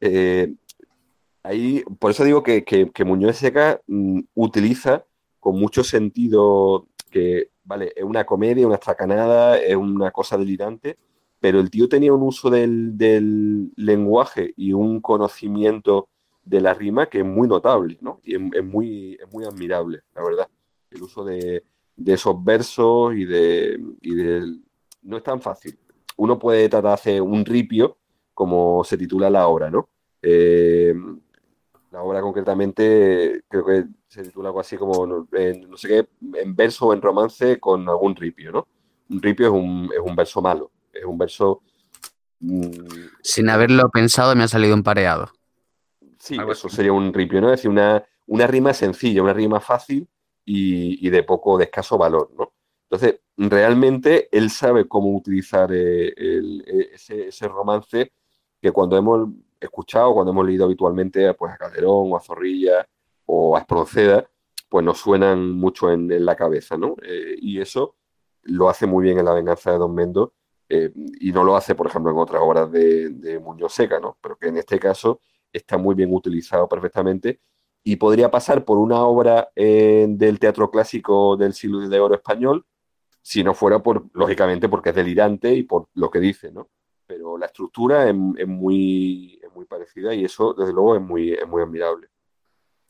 Eh, 0.00 0.52
ahí, 1.44 1.84
por 2.00 2.10
eso 2.10 2.24
digo 2.24 2.42
que, 2.42 2.64
que, 2.64 3.04
Muñoz 3.04 3.36
Seca 3.36 3.80
mm, 3.86 4.20
utiliza 4.34 5.04
con 5.38 5.60
mucho 5.60 5.84
sentido 5.84 6.88
que, 7.10 7.50
vale, 7.62 7.92
es 7.94 8.02
una 8.02 8.26
comedia, 8.26 8.66
una 8.66 8.76
estracanada, 8.76 9.58
es 9.58 9.76
una 9.76 10.10
cosa 10.10 10.36
delirante, 10.36 10.98
pero 11.38 11.60
el 11.60 11.70
tío 11.70 11.88
tenía 11.88 12.12
un 12.12 12.22
uso 12.22 12.50
del, 12.50 12.98
del 12.98 13.70
lenguaje 13.76 14.52
y 14.56 14.72
un 14.72 15.00
conocimiento 15.00 16.08
de 16.46 16.60
la 16.60 16.72
rima 16.72 17.06
que 17.06 17.18
es 17.18 17.24
muy 17.24 17.48
notable, 17.48 17.98
¿no? 18.00 18.20
Y 18.22 18.36
es, 18.36 18.64
muy, 18.64 19.18
muy 19.32 19.44
admirable, 19.44 20.02
la 20.14 20.22
verdad. 20.22 20.48
El 20.90 21.02
uso 21.02 21.24
de, 21.24 21.64
esos 22.06 22.42
versos 22.42 23.14
y 23.14 23.24
de, 23.24 23.78
No 25.02 25.16
es 25.16 25.22
tan 25.22 25.42
fácil. 25.42 25.78
Uno 26.16 26.38
puede 26.38 26.68
tratar 26.68 26.90
de 26.90 26.94
hacer 26.94 27.22
un 27.22 27.44
ripio, 27.44 27.98
como 28.32 28.84
se 28.84 28.96
titula 28.96 29.28
la 29.28 29.48
obra, 29.48 29.70
¿no? 29.70 29.88
Eh, 30.22 30.94
la 31.90 32.02
obra 32.02 32.20
concretamente 32.20 33.42
creo 33.48 33.64
que 33.66 33.84
se 34.06 34.22
titula 34.22 34.48
algo 34.48 34.60
así 34.60 34.76
como, 34.76 35.06
no, 35.06 35.26
sé 35.76 35.88
qué, 35.88 36.08
en 36.40 36.54
verso 36.54 36.86
o 36.86 36.94
en 36.94 37.02
romance 37.02 37.58
con 37.58 37.88
algún 37.88 38.14
ripio, 38.14 38.52
¿no? 38.52 38.68
Un 39.10 39.20
ripio 39.20 39.46
es 39.46 39.52
un, 39.52 39.90
es 39.92 40.00
un 40.00 40.14
verso 40.14 40.40
malo, 40.40 40.70
es 40.92 41.04
un 41.04 41.18
verso... 41.18 41.62
Mm, 42.38 42.70
Sin 43.22 43.48
haberlo 43.50 43.90
pensado 43.90 44.36
me 44.36 44.44
ha 44.44 44.48
salido 44.48 44.74
un 44.74 44.82
pareado. 44.82 45.35
Sí, 46.26 46.36
eso 46.50 46.68
sería 46.68 46.92
un 46.92 47.12
ripio, 47.12 47.40
¿no? 47.40 47.48
Es 47.48 47.58
decir, 47.58 47.70
una, 47.70 48.04
una 48.26 48.46
rima 48.46 48.72
sencilla, 48.72 49.22
una 49.22 49.32
rima 49.32 49.60
fácil 49.60 50.08
y, 50.44 51.08
de 51.08 51.22
poco, 51.22 51.58
de 51.58 51.64
escaso 51.64 51.96
valor, 51.96 52.30
¿no? 52.36 52.52
Entonces, 52.90 53.20
realmente 53.36 54.28
él 54.30 54.50
sabe 54.50 54.86
cómo 54.86 55.14
utilizar 55.14 55.72
eh, 55.72 56.12
eh, 56.16 56.90
ese, 56.94 57.48
romance 57.48 58.12
que 58.60 58.70
cuando 58.70 58.96
hemos 58.96 59.28
escuchado, 59.60 60.14
cuando 60.14 60.32
hemos 60.32 60.46
leído 60.46 60.64
habitualmente 60.64 61.32
pues, 61.34 61.52
a 61.52 61.56
Calderón 61.56 62.12
o 62.12 62.16
a 62.16 62.20
Zorrilla 62.20 62.88
o 63.26 63.56
a 63.56 63.60
Espronceda, 63.60 64.28
pues 64.68 64.84
nos 64.84 64.98
suenan 64.98 65.52
mucho 65.52 65.90
en, 65.90 66.24
la 66.24 66.36
cabeza, 66.36 66.76
¿no? 66.76 66.96
Eh, 67.02 67.36
y 67.40 67.60
eso 67.60 67.96
lo 68.42 68.68
hace 68.68 68.86
muy 68.86 69.04
bien 69.04 69.18
en 69.18 69.24
La 69.24 69.32
venganza 69.32 69.72
de 69.72 69.78
Don 69.78 69.94
Mendo 69.94 70.32
eh, 70.68 70.92
y 71.20 71.32
no 71.32 71.44
lo 71.44 71.56
hace, 71.56 71.74
por 71.74 71.86
ejemplo, 71.86 72.10
en 72.10 72.18
otras 72.18 72.42
obras 72.42 72.70
de, 72.70 73.40
Muñoz 73.42 73.72
Seca, 73.72 74.00
¿no? 74.00 74.16
Pero 74.20 74.36
que 74.36 74.48
en 74.48 74.56
este 74.56 74.78
caso 74.78 75.20
está 75.52 75.78
muy 75.78 75.94
bien 75.94 76.12
utilizado 76.12 76.68
perfectamente 76.68 77.40
y 77.88 77.96
podría 77.96 78.30
pasar 78.30 78.64
por 78.64 78.78
una 78.78 79.00
obra 79.02 79.48
del 79.54 80.38
teatro 80.40 80.72
clásico 80.72 81.36
del 81.36 81.54
siglo 81.54 81.88
de 81.88 82.00
oro 82.00 82.16
español, 82.16 82.66
si 83.22 83.44
no 83.44 83.54
fuera 83.54 83.80
por, 83.80 84.06
lógicamente, 84.12 84.68
porque 84.68 84.90
es 84.90 84.96
delirante 84.96 85.54
y 85.54 85.62
por 85.62 85.88
lo 85.94 86.10
que 86.10 86.18
dice, 86.18 86.50
¿no? 86.50 86.68
Pero 87.06 87.38
la 87.38 87.46
estructura 87.46 88.08
es, 88.08 88.14
muy, 88.14 89.40
muy 89.54 89.64
parecida 89.66 90.12
y 90.14 90.24
eso, 90.24 90.52
desde 90.52 90.72
luego, 90.72 90.96
es 90.96 91.02
muy, 91.02 91.32
es 91.32 91.46
muy 91.46 91.62
admirable. 91.62 92.08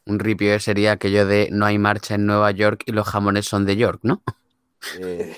Un 0.06 0.18
ripio 0.18 0.58
sería 0.60 0.92
aquello 0.92 1.26
de 1.26 1.50
no 1.52 1.66
hay 1.66 1.78
marcha 1.78 2.14
en 2.14 2.24
Nueva 2.24 2.50
York 2.52 2.82
y 2.86 2.92
los 2.92 3.06
jamones 3.06 3.44
son 3.44 3.66
de 3.66 3.76
York, 3.76 4.00
¿no? 4.02 4.22
Eh, 4.98 5.36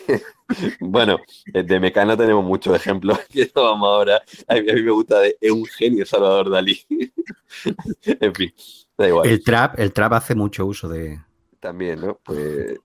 bueno, 0.81 1.19
de 1.47 1.81
Mecano 1.81 2.17
tenemos 2.17 2.45
muchos 2.45 2.75
ejemplos 2.75 3.19
que 3.31 3.51
vamos 3.55 3.89
ahora. 3.89 4.23
A 4.47 4.55
mí, 4.55 4.63
me 4.63 4.91
gusta 4.91 5.21
de 5.21 5.37
es 5.41 5.51
un 5.51 5.65
genio 5.67 6.05
Salvador 6.07 6.51
Dalí. 6.51 6.81
en 8.03 8.35
fin, 8.35 8.53
da 8.97 9.09
igual. 9.09 9.29
El 9.29 9.43
trap, 9.43 9.79
el 9.79 9.93
trap 9.93 10.13
hace 10.15 10.35
mucho 10.35 10.67
uso 10.67 10.89
de. 10.89 11.21
También, 11.61 12.01
¿no? 12.01 12.19
Pues. 12.23 12.79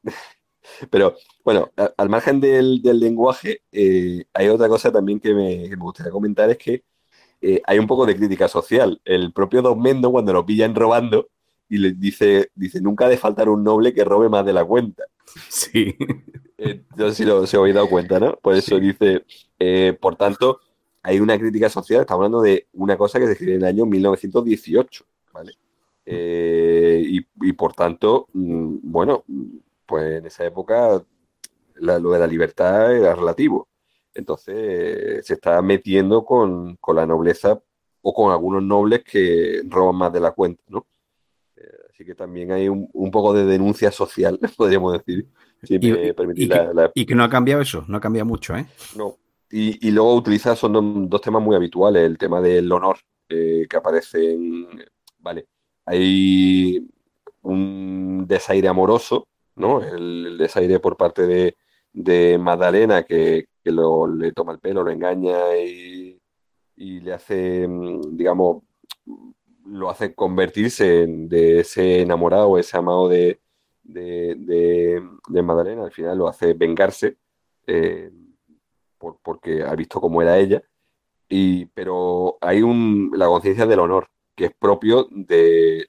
Pero 0.90 1.16
bueno, 1.44 1.72
al 1.98 2.10
margen 2.10 2.40
del, 2.40 2.82
lenguaje, 2.82 3.62
eh, 3.72 4.24
hay 4.34 4.48
otra 4.48 4.70
cosa 4.70 4.92
también 4.92 5.20
que 5.20 5.34
me, 5.34 5.76
gustaría 5.76 6.12
comentar: 6.12 6.50
es 6.50 6.58
que 6.58 6.84
eh, 7.42 7.62
hay 7.66 7.80
un 7.80 7.88
poco 7.88 8.06
de 8.06 8.16
crítica 8.16 8.48
social. 8.48 9.02
El 9.04 9.34
propio 9.34 9.62
Don 9.62 9.80
Mendo, 9.82 10.12
cuando 10.12 10.34
lo 10.34 10.46
pillan 10.46 10.74
robando, 10.74 11.30
y 11.68 11.78
le 11.78 11.92
dice, 11.92 12.52
dice, 12.56 12.82
nunca 12.82 13.06
ha 13.06 13.10
de 13.10 13.18
faltar 13.18 13.50
un 13.50 13.64
noble 13.64 13.94
que 13.94 14.04
robe 14.04 14.30
más 14.30 14.46
de 14.46 14.54
la 14.54 14.64
cuenta. 14.64 15.04
Sí. 15.50 15.96
Eh, 16.58 16.84
no 16.96 17.10
sé 17.10 17.16
si 17.16 17.26
lo, 17.26 17.46
se 17.46 17.58
habéis 17.58 17.76
dado 17.76 17.90
cuenta, 17.90 18.20
¿no? 18.20 18.38
Por 18.38 18.56
eso 18.56 18.80
dice, 18.80 19.26
eh, 19.60 19.98
por 20.00 20.16
tanto, 20.16 20.60
hay 21.02 21.20
una 21.20 21.38
crítica 21.38 21.70
social, 21.70 22.02
estamos 22.02 22.20
hablando 22.20 22.42
de 22.42 22.68
una 22.74 22.96
cosa 22.98 23.20
que 23.20 23.26
se 23.26 23.34
escribió 23.34 23.56
en 23.56 23.62
el 23.62 23.68
año 23.68 23.86
1918, 23.86 25.06
¿vale? 25.34 25.54
Eh, 26.06 27.04
y, 27.06 27.54
por 27.54 27.74
tanto, 27.74 28.28
mm, 28.34 28.78
bueno, 28.84 29.26
pues 29.86 30.20
en 30.20 30.26
esa 30.26 30.46
época 30.46 31.04
lo 31.76 32.12
de 32.12 32.20
la 32.20 32.28
libertad 32.28 32.96
era 32.96 33.16
relativo. 33.16 33.68
Entonces 34.14 35.26
se 35.26 35.34
está 35.34 35.62
metiendo 35.62 36.24
con, 36.24 36.76
con 36.78 36.96
la 36.96 37.06
nobleza 37.06 37.62
o 38.02 38.14
con 38.14 38.32
algunos 38.32 38.64
nobles 38.64 39.04
que 39.04 39.62
roban 39.68 39.96
más 39.96 40.14
de 40.14 40.20
la 40.20 40.32
cuenta, 40.32 40.64
¿no? 40.68 40.86
Así 42.04 42.08
que 42.10 42.16
también 42.16 42.52
hay 42.52 42.68
un, 42.68 43.12
poco 43.12 43.34
de 43.34 43.46
denuncia 43.46 43.90
social, 43.90 44.38
podríamos 44.58 44.92
decir. 44.92 45.26
y, 45.62 47.06
que, 47.06 47.16
no 47.16 47.24
ha 47.24 47.30
cambiado 47.30 47.62
eso, 47.62 47.86
no 47.88 47.96
ha 47.96 48.02
cambiado 48.02 48.26
mucho, 48.26 48.58
¿eh? 48.58 48.66
No. 48.98 49.16
Y, 49.50 49.90
luego 49.92 50.14
utiliza, 50.14 50.54
son 50.58 51.08
dos, 51.10 51.22
temas 51.22 51.42
muy 51.42 51.56
habituales, 51.56 52.04
el 52.04 52.18
tema 52.18 52.42
del 52.42 52.70
honor 52.70 52.98
eh, 53.30 53.68
que 53.70 53.78
aparece 53.78 54.34
en... 54.34 54.68
Vale, 55.20 55.46
hay 55.86 56.86
un 57.44 58.26
desaire 58.28 58.68
amoroso, 58.68 59.30
¿no? 59.56 59.82
El, 59.82 60.38
desaire 60.38 60.82
por 60.82 60.98
parte 60.98 61.26
de, 61.26 61.56
de 61.94 62.38
Magdalena 62.38 63.04
que, 63.04 63.46
le 63.64 64.32
toma 64.34 64.52
el 64.52 64.60
pelo, 64.60 64.84
lo 64.84 64.92
engaña 64.92 65.56
y, 65.56 66.20
y 66.76 67.00
le 67.00 67.14
hace, 67.14 67.66
mm, 67.66 68.18
digamos, 68.18 68.64
lo 69.66 69.90
hace 69.90 70.14
convertirse 70.14 71.04
en, 71.04 71.30
de 71.30 71.62
ese 71.62 72.02
enamorado, 72.02 72.58
ese 72.58 72.78
amado 72.78 73.10
de, 73.10 73.40
de, 73.84 75.02
de, 75.28 75.42
Madalena, 75.42 75.84
al 75.84 75.92
final 75.92 76.18
lo 76.18 76.28
hace 76.28 76.54
vengarse 76.54 77.18
eh, 77.68 78.12
por, 78.98 79.20
porque 79.22 79.64
ha 79.64 79.76
visto 79.76 80.02
cómo 80.02 80.22
era 80.22 80.38
ella. 80.38 80.64
Y, 81.30 81.66
pero 81.68 82.38
hay 82.42 82.62
un, 82.62 83.12
la 83.16 83.28
conciencia 83.28 83.66
del 83.66 83.80
honor, 83.80 84.08
que 84.36 84.46
es 84.46 84.54
propio 84.54 85.08
de, 85.12 85.88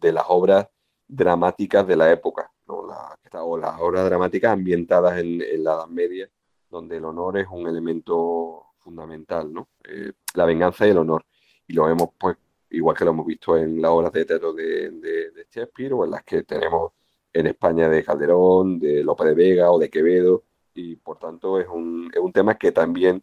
las 0.00 0.24
obras 0.28 0.68
dramáticas 1.08 1.86
de 1.86 1.96
la 1.96 2.12
época, 2.12 2.52
o 2.66 3.58
las 3.58 3.80
obras 3.80 4.04
dramáticas 4.04 4.52
ambientadas 4.52 5.18
en, 5.18 5.38
la 5.64 5.74
Edad 5.74 5.86
Media, 5.88 6.28
donde 6.70 6.98
el 6.98 7.04
honor 7.04 7.38
es 7.38 7.46
un 7.50 7.66
elemento 7.66 8.66
fundamental, 8.78 9.52
¿no? 9.52 9.68
Eh, 9.88 10.12
la 10.34 10.44
venganza 10.44 10.86
y 10.86 10.90
el 10.90 10.98
honor. 10.98 11.24
Y 11.66 11.72
lo 11.72 11.86
vemos 11.86 12.10
pues 12.18 12.36
igual 12.70 12.96
que 12.96 13.04
lo 13.04 13.10
hemos 13.12 13.26
visto 13.26 13.56
en 13.56 13.80
las 13.80 13.90
obras 13.90 14.12
de 14.12 14.24
teatro 14.24 14.52
de, 14.52 14.90
de, 14.90 15.46
Shakespeare 15.50 15.92
o 15.92 16.04
en 16.04 16.10
las 16.10 16.24
que 16.24 16.42
tenemos 16.42 16.92
en 17.32 17.46
España 17.46 17.88
de 17.88 18.04
Calderón, 18.04 18.78
de 18.78 19.02
López 19.04 19.28
de 19.28 19.34
Vega 19.34 19.70
o 19.70 19.78
de 19.78 19.90
Quevedo, 19.90 20.44
y 20.74 20.96
por 20.96 21.18
tanto 21.18 21.60
es 21.60 21.68
un, 21.68 22.10
es 22.12 22.20
un 22.20 22.32
tema 22.32 22.56
que 22.56 22.72
también 22.72 23.22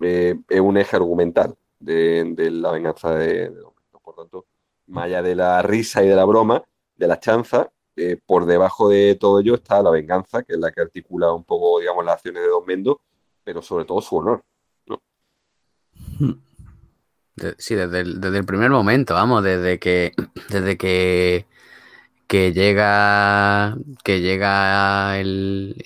eh, 0.00 0.34
es 0.48 0.60
un 0.60 0.76
eje 0.76 0.96
argumental 0.96 1.56
de, 1.78 2.50
la 2.50 2.72
venganza 2.72 3.14
de, 3.14 3.50
Don 3.50 3.72
Por 4.02 4.14
tanto, 4.14 4.46
más 4.86 5.04
allá 5.04 5.22
de 5.22 5.34
la 5.34 5.62
risa 5.62 6.02
y 6.04 6.08
de 6.08 6.16
la 6.16 6.24
broma, 6.24 6.64
de 6.96 7.06
la 7.06 7.18
chanza, 7.18 7.70
eh, 7.96 8.16
por 8.24 8.46
debajo 8.46 8.88
de 8.88 9.16
todo 9.16 9.40
ello 9.40 9.54
está 9.54 9.82
la 9.82 9.90
venganza, 9.90 10.42
que 10.42 10.54
es 10.54 10.58
la 10.58 10.72
que 10.72 10.80
articula 10.80 11.32
un 11.32 11.44
poco, 11.44 11.80
digamos, 11.80 12.04
las 12.04 12.14
acciones 12.14 12.42
de 12.42 12.48
Don 12.48 12.64
Mendo, 12.66 13.00
pero 13.44 13.62
sobre 13.62 13.84
todo 13.84 14.00
su 14.00 14.16
honor. 14.16 14.44
¿no? 14.86 15.02
Hmm. 16.18 16.51
Sí, 17.58 17.74
desde 17.74 18.00
el, 18.00 18.44
primer 18.44 18.70
momento, 18.70 19.14
vamos, 19.14 19.42
desde 19.42 19.78
que, 19.78 20.12
desde 20.50 20.76
que, 20.76 21.46
que 22.26 22.52
llega, 22.52 23.76
que 24.04 24.20
llega 24.20 25.18
el, 25.20 25.76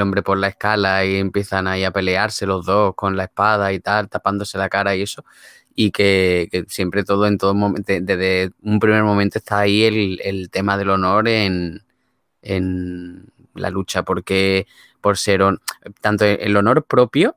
hombre 0.00 0.22
por 0.22 0.38
la 0.38 0.48
escala 0.48 1.04
y 1.04 1.16
empiezan 1.16 1.66
ahí 1.68 1.84
a 1.84 1.90
pelearse 1.92 2.46
los 2.46 2.64
dos 2.66 2.94
con 2.94 3.16
la 3.16 3.24
espada 3.24 3.72
y 3.72 3.80
tal, 3.80 4.08
tapándose 4.08 4.58
la 4.58 4.70
cara 4.70 4.96
y 4.96 5.02
eso, 5.02 5.24
y 5.74 5.90
que, 5.90 6.64
siempre 6.68 7.04
todo 7.04 7.26
en 7.26 7.38
todo 7.38 7.54
momento, 7.54 7.92
desde 8.00 8.52
un 8.62 8.80
primer 8.80 9.02
momento 9.04 9.38
está 9.38 9.60
ahí 9.60 9.84
el, 9.84 10.50
tema 10.50 10.78
del 10.78 10.90
honor 10.90 11.28
en, 11.28 11.82
en 12.42 13.26
la 13.54 13.70
lucha, 13.70 14.02
porque 14.04 14.66
por 15.02 15.18
ser 15.18 15.42
tanto 16.00 16.24
el 16.24 16.56
honor 16.56 16.84
propio 16.84 17.36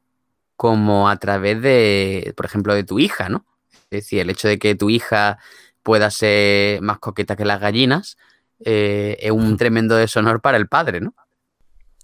como 0.59 1.07
a 1.07 1.15
través 1.15 1.61
de, 1.61 2.33
por 2.35 2.45
ejemplo, 2.45 2.73
de 2.75 2.83
tu 2.83 2.99
hija, 2.99 3.29
¿no? 3.29 3.45
Es 3.83 4.01
decir, 4.01 4.19
el 4.19 4.29
hecho 4.29 4.49
de 4.49 4.59
que 4.59 4.75
tu 4.75 4.89
hija 4.89 5.39
pueda 5.83 6.11
ser 6.11 6.81
más 6.81 6.99
coqueta 6.99 7.37
que 7.37 7.45
las 7.45 7.61
gallinas 7.61 8.17
eh, 8.65 9.15
es 9.21 9.31
un 9.31 9.55
tremendo 9.55 9.95
deshonor 9.95 10.41
para 10.41 10.57
el 10.57 10.67
padre, 10.67 10.99
¿no? 10.99 11.15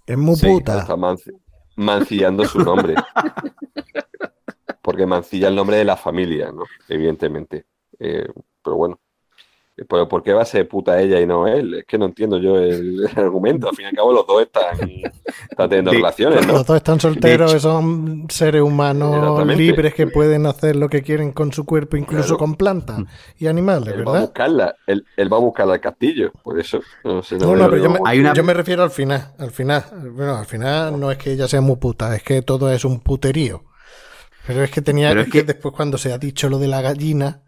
Es 0.06 0.16
muy 0.16 0.40
puta. 0.40 0.78
Está 0.78 0.96
mancillando 1.76 2.46
su 2.46 2.60
nombre. 2.60 2.94
Porque 4.80 5.04
mancilla 5.04 5.48
el 5.48 5.54
nombre 5.54 5.76
de 5.76 5.84
la 5.84 5.98
familia, 5.98 6.50
¿no? 6.50 6.64
Evidentemente. 6.88 7.66
Eh, 7.98 8.26
pero 8.64 8.76
bueno. 8.76 8.98
¿Pero 9.76 10.08
por 10.08 10.22
qué 10.22 10.32
va 10.32 10.40
a 10.40 10.46
ser 10.46 10.66
puta 10.66 10.98
ella 10.98 11.20
y 11.20 11.26
no 11.26 11.46
él? 11.46 11.74
Es 11.74 11.84
que 11.84 11.98
no 11.98 12.06
entiendo 12.06 12.38
yo 12.38 12.56
el, 12.56 13.06
argumento. 13.14 13.68
Al 13.68 13.76
fin 13.76 13.84
y 13.84 13.88
al 13.88 13.94
cabo, 13.94 14.10
los 14.10 14.26
dos 14.26 14.40
están, 14.40 14.78
teniendo 15.68 15.90
relaciones, 15.90 16.46
¿no? 16.46 16.54
Los 16.54 16.66
dos 16.66 16.76
están 16.78 16.98
solteros, 16.98 17.60
son 17.60 18.26
seres 18.30 18.62
humanos 18.62 19.46
libres 19.54 19.92
que 19.92 20.06
pueden 20.06 20.46
hacer 20.46 20.76
lo 20.76 20.88
que 20.88 21.02
quieren 21.02 21.32
con 21.32 21.52
su 21.52 21.66
cuerpo, 21.66 21.98
incluso 21.98 22.38
con 22.38 22.54
plantas 22.54 23.00
y 23.38 23.48
animales, 23.48 23.88
él 23.88 23.98
¿verdad? 23.98 24.12
Va 24.12 24.18
a 24.18 24.22
buscarla, 24.22 24.76
él, 24.86 25.04
va 25.30 25.36
a 25.36 25.40
buscarla 25.40 25.74
al 25.74 25.80
castillo, 25.80 26.32
por 26.42 26.58
eso. 26.58 26.80
No, 27.04 27.22
sé, 27.22 27.36
no, 27.36 27.52
pero 27.52 27.76
yo 27.76 27.90
me, 27.90 28.34
yo 28.34 28.44
me, 28.44 28.54
refiero 28.54 28.82
al 28.82 28.90
final. 28.90 29.34
Al 29.38 29.50
final, 29.50 29.84
bueno, 30.12 30.36
al 30.36 30.46
final 30.46 30.98
no 30.98 31.10
es 31.10 31.18
que 31.18 31.32
ella 31.32 31.48
sea 31.48 31.60
muy 31.60 31.76
puta, 31.76 32.16
es 32.16 32.22
que 32.22 32.40
todo 32.40 32.72
es 32.72 32.86
un 32.86 33.00
puterío. 33.00 33.64
Pero 34.46 34.62
es 34.62 34.70
que 34.70 34.80
tenía 34.80 35.12
que 35.26 35.42
después 35.42 35.74
cuando 35.74 35.98
se 35.98 36.12
ha 36.12 36.18
dicho 36.18 36.48
lo 36.48 36.58
de 36.58 36.68
la 36.68 36.80
gallina 36.80 37.42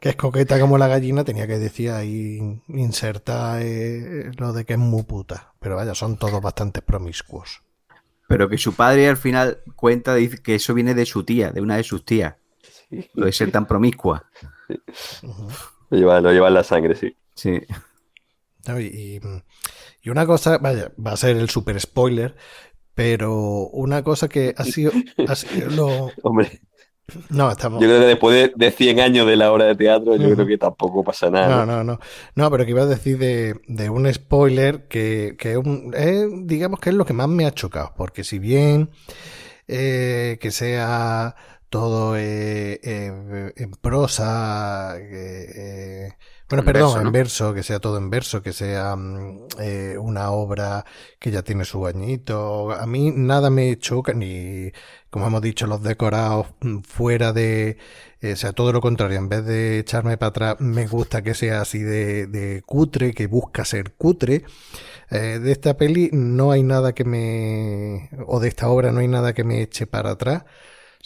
que 0.00 0.10
es 0.10 0.16
coqueta 0.16 0.58
como 0.60 0.78
la 0.78 0.88
gallina, 0.88 1.24
tenía 1.24 1.46
que 1.46 1.58
decir 1.58 1.90
ahí, 1.90 2.60
inserta 2.68 3.62
eh, 3.62 4.30
lo 4.38 4.52
de 4.52 4.64
que 4.64 4.74
es 4.74 4.78
muy 4.78 5.02
puta. 5.02 5.52
Pero 5.60 5.76
vaya, 5.76 5.94
son 5.94 6.16
todos 6.16 6.40
bastante 6.40 6.82
promiscuos. 6.82 7.62
Pero 8.28 8.48
que 8.48 8.58
su 8.58 8.74
padre 8.74 9.08
al 9.08 9.16
final 9.16 9.58
cuenta 9.76 10.14
dice 10.14 10.42
que 10.42 10.54
eso 10.54 10.74
viene 10.74 10.94
de 10.94 11.06
su 11.06 11.24
tía, 11.24 11.50
de 11.50 11.60
una 11.60 11.76
de 11.76 11.84
sus 11.84 12.04
tías. 12.04 12.36
Lo 13.14 13.26
de 13.26 13.32
ser 13.32 13.50
tan 13.50 13.66
promiscua. 13.66 14.30
lo, 15.90 15.98
lleva, 15.98 16.48
en 16.48 16.54
la 16.54 16.64
sangre, 16.64 16.94
sí. 16.94 17.16
Sí. 17.34 17.60
y, 18.78 19.20
y, 20.02 20.10
una 20.10 20.26
cosa, 20.26 20.58
vaya, 20.58 20.92
va 21.04 21.12
a 21.12 21.16
ser 21.16 21.36
el 21.36 21.50
super 21.50 21.78
spoiler, 21.80 22.36
pero 22.94 23.34
una 23.68 24.02
cosa 24.02 24.28
que 24.28 24.54
ha 24.56 24.64
sido, 24.64 24.92
ha 25.28 25.34
sido 25.34 25.70
lo... 25.70 26.10
Hombre. 26.22 26.60
No, 27.28 27.50
estamos... 27.50 27.80
Yo 27.80 27.88
creo 27.88 28.00
que 28.00 28.06
después 28.06 28.52
de, 28.56 28.70
100 28.70 29.00
años 29.00 29.26
de 29.26 29.36
la 29.36 29.52
obra 29.52 29.66
de 29.66 29.74
teatro, 29.74 30.16
yo 30.16 30.34
creo 30.34 30.46
que 30.46 30.58
tampoco 30.58 31.04
pasa 31.04 31.30
nada. 31.30 31.48
No, 31.48 31.66
no, 31.66 31.84
no. 31.84 32.00
No, 32.34 32.50
pero 32.50 32.64
que 32.64 32.70
iba 32.70 32.82
a 32.82 32.86
decir 32.86 33.18
de, 33.18 33.90
un 33.90 34.12
spoiler 34.12 34.88
que, 34.88 35.36
que 35.38 35.60
digamos 36.44 36.80
que 36.80 36.90
es 36.90 36.96
lo 36.96 37.04
que 37.04 37.12
más 37.12 37.28
me 37.28 37.46
ha 37.46 37.52
chocado. 37.52 37.92
Porque 37.96 38.24
si 38.24 38.38
bien 38.38 38.90
eh, 39.68 40.38
que 40.40 40.50
sea 40.50 41.36
todo 41.68 42.16
eh, 42.16 42.80
en 43.56 43.70
prosa, 43.72 44.96
Bueno, 46.48 46.62
En 46.62 46.64
perdón, 46.64 47.00
verso, 47.00 47.00
en 47.00 47.10
verso, 47.10 47.54
que 47.54 47.62
sea 47.62 47.80
todo 47.80 47.96
en 47.98 48.10
verso, 48.10 48.42
que 48.42 48.52
sea 48.52 48.94
mm, 48.96 49.46
eh, 49.60 49.96
una 49.98 50.30
obra 50.30 50.84
que 51.18 51.30
ya 51.30 51.42
tiene 51.42 51.64
su 51.64 51.86
añito. 51.86 52.70
A 52.72 52.86
mí 52.86 53.10
nada 53.14 53.48
me 53.50 53.76
choca, 53.78 54.12
ni, 54.12 54.70
como 55.10 55.26
hemos 55.26 55.40
dicho, 55.42 55.66
los 55.66 55.82
decorados 55.82 56.48
mm, 56.60 56.80
fuera 56.82 57.32
de... 57.32 57.78
eh, 58.20 58.32
o 58.34 58.36
sea, 58.36 58.52
todo 58.52 58.72
lo 58.72 58.80
contrario, 58.82 59.18
en 59.18 59.28
vez 59.30 59.44
de 59.46 59.78
echarme 59.78 60.18
para 60.18 60.28
atrás, 60.30 60.56
me 60.60 60.86
gusta 60.86 61.22
que 61.22 61.34
sea 61.34 61.62
así 61.62 61.78
de, 61.82 62.26
de 62.26 62.62
cutre, 62.66 63.14
que 63.14 63.26
busca 63.26 63.64
ser 63.64 63.94
cutre. 63.94 64.44
Eh, 65.10 65.38
de 65.42 65.52
esta 65.52 65.76
peli 65.76 66.10
no 66.12 66.52
hay 66.52 66.62
nada 66.62 66.92
que 66.94 67.04
me... 67.04 68.10
o 68.26 68.40
de 68.40 68.48
esta 68.48 68.68
obra 68.68 68.92
no 68.92 69.00
hay 69.00 69.08
nada 69.08 69.32
que 69.34 69.44
me 69.44 69.62
eche 69.62 69.86
para 69.86 70.10
atrás 70.12 70.44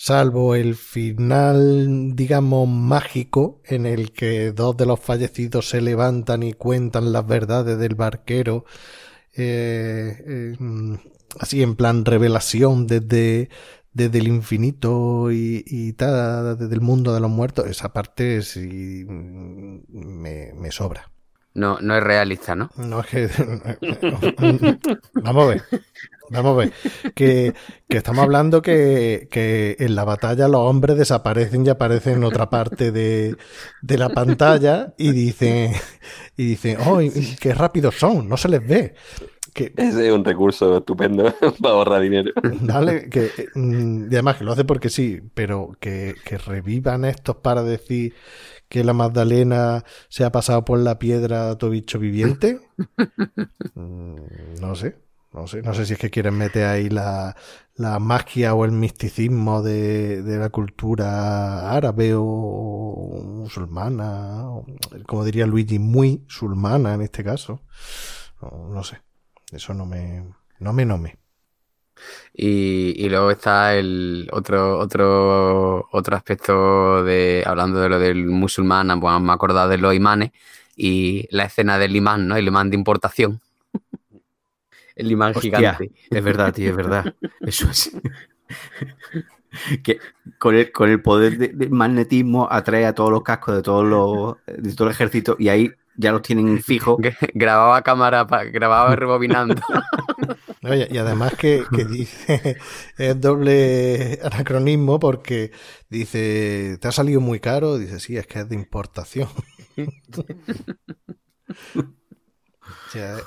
salvo 0.00 0.54
el 0.54 0.76
final, 0.76 2.14
digamos, 2.14 2.68
mágico, 2.68 3.60
en 3.64 3.84
el 3.84 4.12
que 4.12 4.52
dos 4.52 4.76
de 4.76 4.86
los 4.86 5.00
fallecidos 5.00 5.68
se 5.68 5.80
levantan 5.80 6.44
y 6.44 6.52
cuentan 6.52 7.12
las 7.12 7.26
verdades 7.26 7.78
del 7.80 7.96
barquero, 7.96 8.64
eh, 9.34 10.22
eh, 10.24 10.56
así 11.40 11.64
en 11.64 11.74
plan 11.74 12.04
revelación 12.04 12.86
desde, 12.86 13.50
desde 13.92 14.18
el 14.20 14.28
infinito 14.28 15.32
y, 15.32 15.64
y 15.66 15.94
tal, 15.94 16.56
desde 16.56 16.74
el 16.74 16.80
mundo 16.80 17.12
de 17.12 17.18
los 17.18 17.30
muertos, 17.30 17.66
esa 17.66 17.92
parte 17.92 18.42
sí 18.42 19.04
me, 19.08 20.52
me 20.54 20.70
sobra. 20.70 21.10
No, 21.54 21.80
no 21.80 21.96
es 21.96 22.04
realista, 22.04 22.54
¿no? 22.54 22.70
No 22.76 23.00
es 23.00 23.06
que. 23.06 23.28
Vamos 25.14 25.44
a 25.44 25.48
ver. 25.48 25.62
Vamos 26.30 26.52
a 26.52 26.56
ver. 26.56 26.72
Que, 27.14 27.54
que 27.88 27.96
estamos 27.96 28.22
hablando 28.24 28.60
que, 28.62 29.28
que 29.30 29.76
en 29.78 29.94
la 29.94 30.04
batalla 30.04 30.48
los 30.48 30.60
hombres 30.60 30.96
desaparecen 30.98 31.64
y 31.66 31.68
aparecen 31.70 32.14
en 32.18 32.24
otra 32.24 32.50
parte 32.50 32.92
de, 32.92 33.36
de 33.82 33.98
la 33.98 34.08
pantalla 34.10 34.94
y 34.98 35.12
dicen. 35.12 35.72
Y 36.36 36.44
dicen, 36.44 36.78
¡oh, 36.86 37.00
y- 37.00 37.08
y 37.08 37.36
qué 37.40 37.54
rápidos 37.54 37.96
son! 37.96 38.28
No 38.28 38.36
se 38.36 38.48
les 38.48 38.66
ve. 38.66 38.94
Que, 39.54 39.72
Ese 39.76 40.06
es 40.08 40.12
un 40.12 40.24
recurso 40.24 40.76
estupendo 40.78 41.34
para 41.62 41.74
ahorrar 41.74 42.02
dinero. 42.02 42.30
Que 43.10 43.30
mm, 43.54 44.04
y 44.04 44.14
además 44.14 44.36
que 44.36 44.44
lo 44.44 44.52
hace 44.52 44.64
porque 44.64 44.88
sí, 44.90 45.20
pero 45.34 45.76
que, 45.80 46.14
que 46.24 46.38
revivan 46.38 47.04
estos 47.04 47.36
para 47.36 47.62
decir 47.64 48.14
que 48.68 48.84
la 48.84 48.92
Magdalena 48.92 49.82
se 50.08 50.24
ha 50.24 50.30
pasado 50.30 50.64
por 50.64 50.78
la 50.78 50.98
piedra 50.98 51.50
a 51.50 51.58
todo 51.58 51.70
bicho 51.70 51.98
viviente. 51.98 52.60
Mm, 53.74 54.16
No 54.60 54.74
sé, 54.74 54.96
no 55.38 55.46
sé, 55.46 55.62
no 55.62 55.72
sé 55.72 55.86
si 55.86 55.92
es 55.92 55.98
que 55.98 56.10
quieren 56.10 56.36
meter 56.36 56.66
ahí 56.66 56.88
la, 56.88 57.36
la 57.76 57.98
magia 57.98 58.54
o 58.54 58.64
el 58.64 58.72
misticismo 58.72 59.62
de, 59.62 60.22
de 60.22 60.38
la 60.38 60.50
cultura 60.50 61.70
árabe 61.70 62.12
o 62.16 63.22
musulmana, 63.24 64.48
o, 64.50 64.66
como 65.06 65.24
diría 65.24 65.46
Luigi, 65.46 65.78
muy 65.78 66.18
musulmana 66.24 66.94
en 66.94 67.02
este 67.02 67.22
caso. 67.22 67.62
No, 68.42 68.68
no 68.74 68.82
sé, 68.82 69.00
eso 69.52 69.74
no 69.74 69.86
me, 69.86 70.24
no 70.58 70.72
me, 70.72 70.84
no 70.84 70.98
me. 70.98 71.16
Y, 72.32 72.94
y 72.96 73.08
luego 73.08 73.30
está 73.30 73.74
el 73.74 74.28
otro, 74.32 74.78
otro, 74.78 75.88
otro 75.92 76.16
aspecto 76.16 77.04
de, 77.04 77.42
hablando 77.46 77.80
de 77.80 77.88
lo 77.88 77.98
del 77.98 78.26
musulmán, 78.26 79.00
pues 79.00 79.20
me 79.20 79.30
he 79.30 79.34
acordado 79.34 79.68
de 79.68 79.78
los 79.78 79.94
imanes 79.94 80.32
y 80.76 81.26
la 81.30 81.44
escena 81.44 81.78
del 81.78 81.94
imán, 81.96 82.28
¿no? 82.28 82.36
El 82.36 82.46
imán 82.46 82.70
de 82.70 82.76
importación. 82.76 83.40
El 84.98 85.10
imán 85.12 85.32
Hostia, 85.34 85.58
gigante. 85.58 85.92
es 86.10 86.24
verdad, 86.24 86.52
tío, 86.52 86.70
es 86.70 86.76
verdad. 86.76 87.14
Eso 87.40 87.70
es. 87.70 87.90
que 89.82 89.98
con 90.38 90.54
el, 90.54 90.70
con 90.72 90.88
el 90.90 91.00
poder 91.02 91.38
de- 91.38 91.48
del 91.48 91.70
magnetismo 91.70 92.48
atrae 92.50 92.86
a 92.86 92.94
todos 92.94 93.10
los 93.10 93.22
cascos 93.22 93.56
de 93.56 93.62
todos 93.62 93.84
los 93.86 94.36
de 94.46 94.74
todo 94.74 94.88
el 94.88 94.94
ejército 94.94 95.36
y 95.38 95.48
ahí 95.48 95.72
ya 95.96 96.12
los 96.12 96.22
tienen 96.22 96.62
fijos. 96.62 96.98
Grababa 97.34 97.82
cámara, 97.82 98.26
pa- 98.26 98.44
grababa 98.44 98.94
rebobinando. 98.94 99.56
Oye, 100.62 100.88
y 100.90 100.98
además 100.98 101.34
que, 101.36 101.64
que 101.74 101.84
dice, 101.84 102.56
es 102.98 103.20
doble 103.20 104.18
anacronismo 104.22 104.98
porque 105.00 105.50
dice, 105.88 106.78
¿te 106.80 106.88
ha 106.88 106.92
salido 106.92 107.20
muy 107.20 107.40
caro? 107.40 107.78
Dice, 107.78 107.98
sí, 108.00 108.16
es 108.16 108.26
que 108.26 108.40
es 108.40 108.48
de 108.48 108.54
importación. 108.56 109.28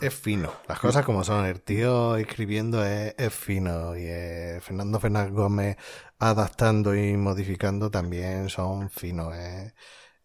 Es 0.01 0.13
fino. 0.13 0.51
Las 0.67 0.79
cosas 0.79 1.05
como 1.05 1.23
son. 1.23 1.45
El 1.45 1.61
tío 1.61 2.15
escribiendo 2.17 2.83
es, 2.85 3.13
es 3.17 3.33
fino. 3.33 3.95
Y 3.95 4.01
eh, 4.05 4.59
Fernando 4.61 4.99
Fernández 4.99 5.33
Gómez 5.33 5.77
adaptando 6.19 6.95
y 6.95 7.15
modificando 7.17 7.89
también 7.91 8.49
son 8.49 8.89
finos. 8.89 9.35
eh. 9.35 9.73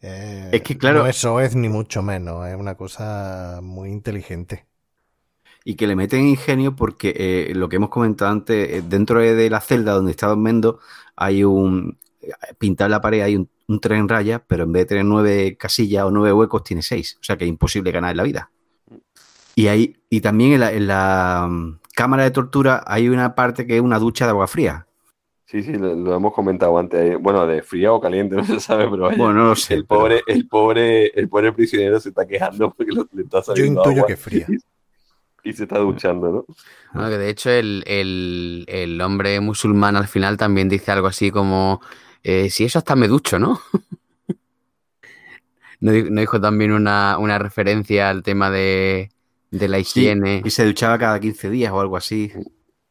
Eh, 0.01 0.49
Es 0.53 0.62
que, 0.62 0.76
claro- 0.78 1.01
No 1.01 1.07
eso 1.07 1.41
es 1.41 1.55
ni 1.57 1.68
mucho 1.68 2.03
menos. 2.03 2.47
Es 2.47 2.57
una 2.57 2.76
cosa 2.76 3.61
muy 3.62 3.91
inteligente. 3.91 4.66
Y 5.64 5.74
que 5.74 5.87
le 5.87 5.97
meten 5.97 6.26
ingenio 6.26 6.76
porque 6.76 7.12
eh, 7.16 7.53
lo 7.55 7.68
que 7.68 7.76
hemos 7.76 7.89
comentado 7.91 8.30
antes, 8.30 8.89
dentro 8.89 9.20
de, 9.20 9.34
de 9.34 9.51
la 9.51 9.61
celda 9.61 9.93
donde 9.93 10.12
está 10.12 10.28
Don 10.28 10.43
Mendo, 10.43 10.78
hay 11.16 11.45
un. 11.45 11.99
Pintar 12.59 12.91
la 12.91 13.01
pared 13.01 13.20
hay 13.22 13.37
un, 13.37 13.49
un 13.68 13.80
tren 13.80 14.09
raya, 14.09 14.45
pero 14.47 14.64
en 14.64 14.72
vez 14.72 14.82
de 14.82 14.87
tener 14.87 15.05
nueve 15.05 15.57
casillas 15.57 16.05
o 16.05 16.11
nueve 16.11 16.32
huecos, 16.32 16.64
tiene 16.64 16.82
seis. 16.82 17.16
O 17.20 17.24
sea 17.24 17.37
que 17.37 17.45
es 17.45 17.49
imposible 17.51 17.91
ganar 17.93 18.12
en 18.12 18.16
la 18.16 18.22
vida. 18.24 18.51
Y, 19.57 19.68
hay, 19.68 19.96
y 20.11 20.20
también 20.20 20.52
en 20.52 20.61
la, 20.61 20.72
en 20.72 20.86
la, 20.86 21.46
mm, 21.50 21.78
cámara 21.94 22.24
de 22.24 22.30
tortura 22.30 22.84
hay 22.86 23.09
una 23.09 23.34
parte 23.34 23.66
que 23.66 23.76
es 23.76 23.80
una 23.82 23.98
ducha 23.98 24.26
de 24.26 24.30
agua 24.32 24.46
fría. 24.46 24.86
Sí, 25.46 25.62
sí, 25.62 25.72
lo, 25.72 25.94
lo 25.94 26.14
hemos 26.14 26.34
comentado 26.34 26.78
antes. 26.78 27.12
eh, 27.14 27.16
Bueno, 27.16 27.46
de 27.46 27.62
fría 27.62 27.92
o 27.92 28.00
caliente, 28.00 28.36
no 28.36 28.44
se 28.44 28.61
sabe, 28.61 28.84
pero 28.90 29.04
vaya, 29.04 29.16
Bueno, 29.16 29.32
no 29.32 29.48
lo 29.48 29.57
sé. 29.57 29.72
el 29.74 29.86
pero- 29.86 30.00
pobre, 30.00 30.20
el 30.26 30.46
pobre, 30.46 31.07
el 31.18 31.28
pobre 31.30 31.52
prisionero 31.54 31.98
se 31.98 32.11
está 32.11 32.26
quejando 32.26 32.70
porque 32.76 32.92
lo- 32.92 33.09
le 33.12 33.22
está 33.22 33.38
Yo 33.38 33.42
saliendo 33.44 33.80
intuyo 33.80 33.96
agua 33.96 34.07
que 34.09 34.12
es 34.12 34.20
fría. 34.20 34.46
y 35.44 35.52
se 35.54 35.62
está 35.62 35.78
duchando, 35.78 36.30
¿no? 36.32 36.44
Bueno, 36.92 37.09
que 37.09 37.18
de 37.18 37.30
hecho 37.30 37.50
el, 37.50 37.82
el- 37.86 38.64
el 38.68 39.00
hombre 39.00 39.40
musulmán 39.40 39.96
al 39.96 40.07
final 40.09 40.36
también 40.36 40.68
dice 40.68 40.92
algo 40.92 41.07
así 41.07 41.30
como, 41.30 41.80
eh, 42.22 42.50
si 42.50 42.64
eso 42.64 42.78
hasta 42.78 42.94
me 42.94 43.09
ducho, 43.09 43.38
¿no? 43.38 43.59
¿No, 45.80 45.92
no 45.92 46.20
dijo 46.20 46.40
también 46.40 46.72
una, 46.72 47.16
una 47.18 47.38
referencia 47.38 48.11
al 48.11 48.22
tema 48.22 48.50
de, 48.50 49.11
de 49.51 49.68
la 49.68 49.82
Sí, 49.82 50.01
higiene? 50.01 50.42
y 50.44 50.51
se 50.51 50.64
duchaba 50.64 50.99
cada 50.99 51.18
15 51.20 51.51
días 51.51 51.72
o 51.72 51.80
algo 51.80 51.97
así. 51.97 52.32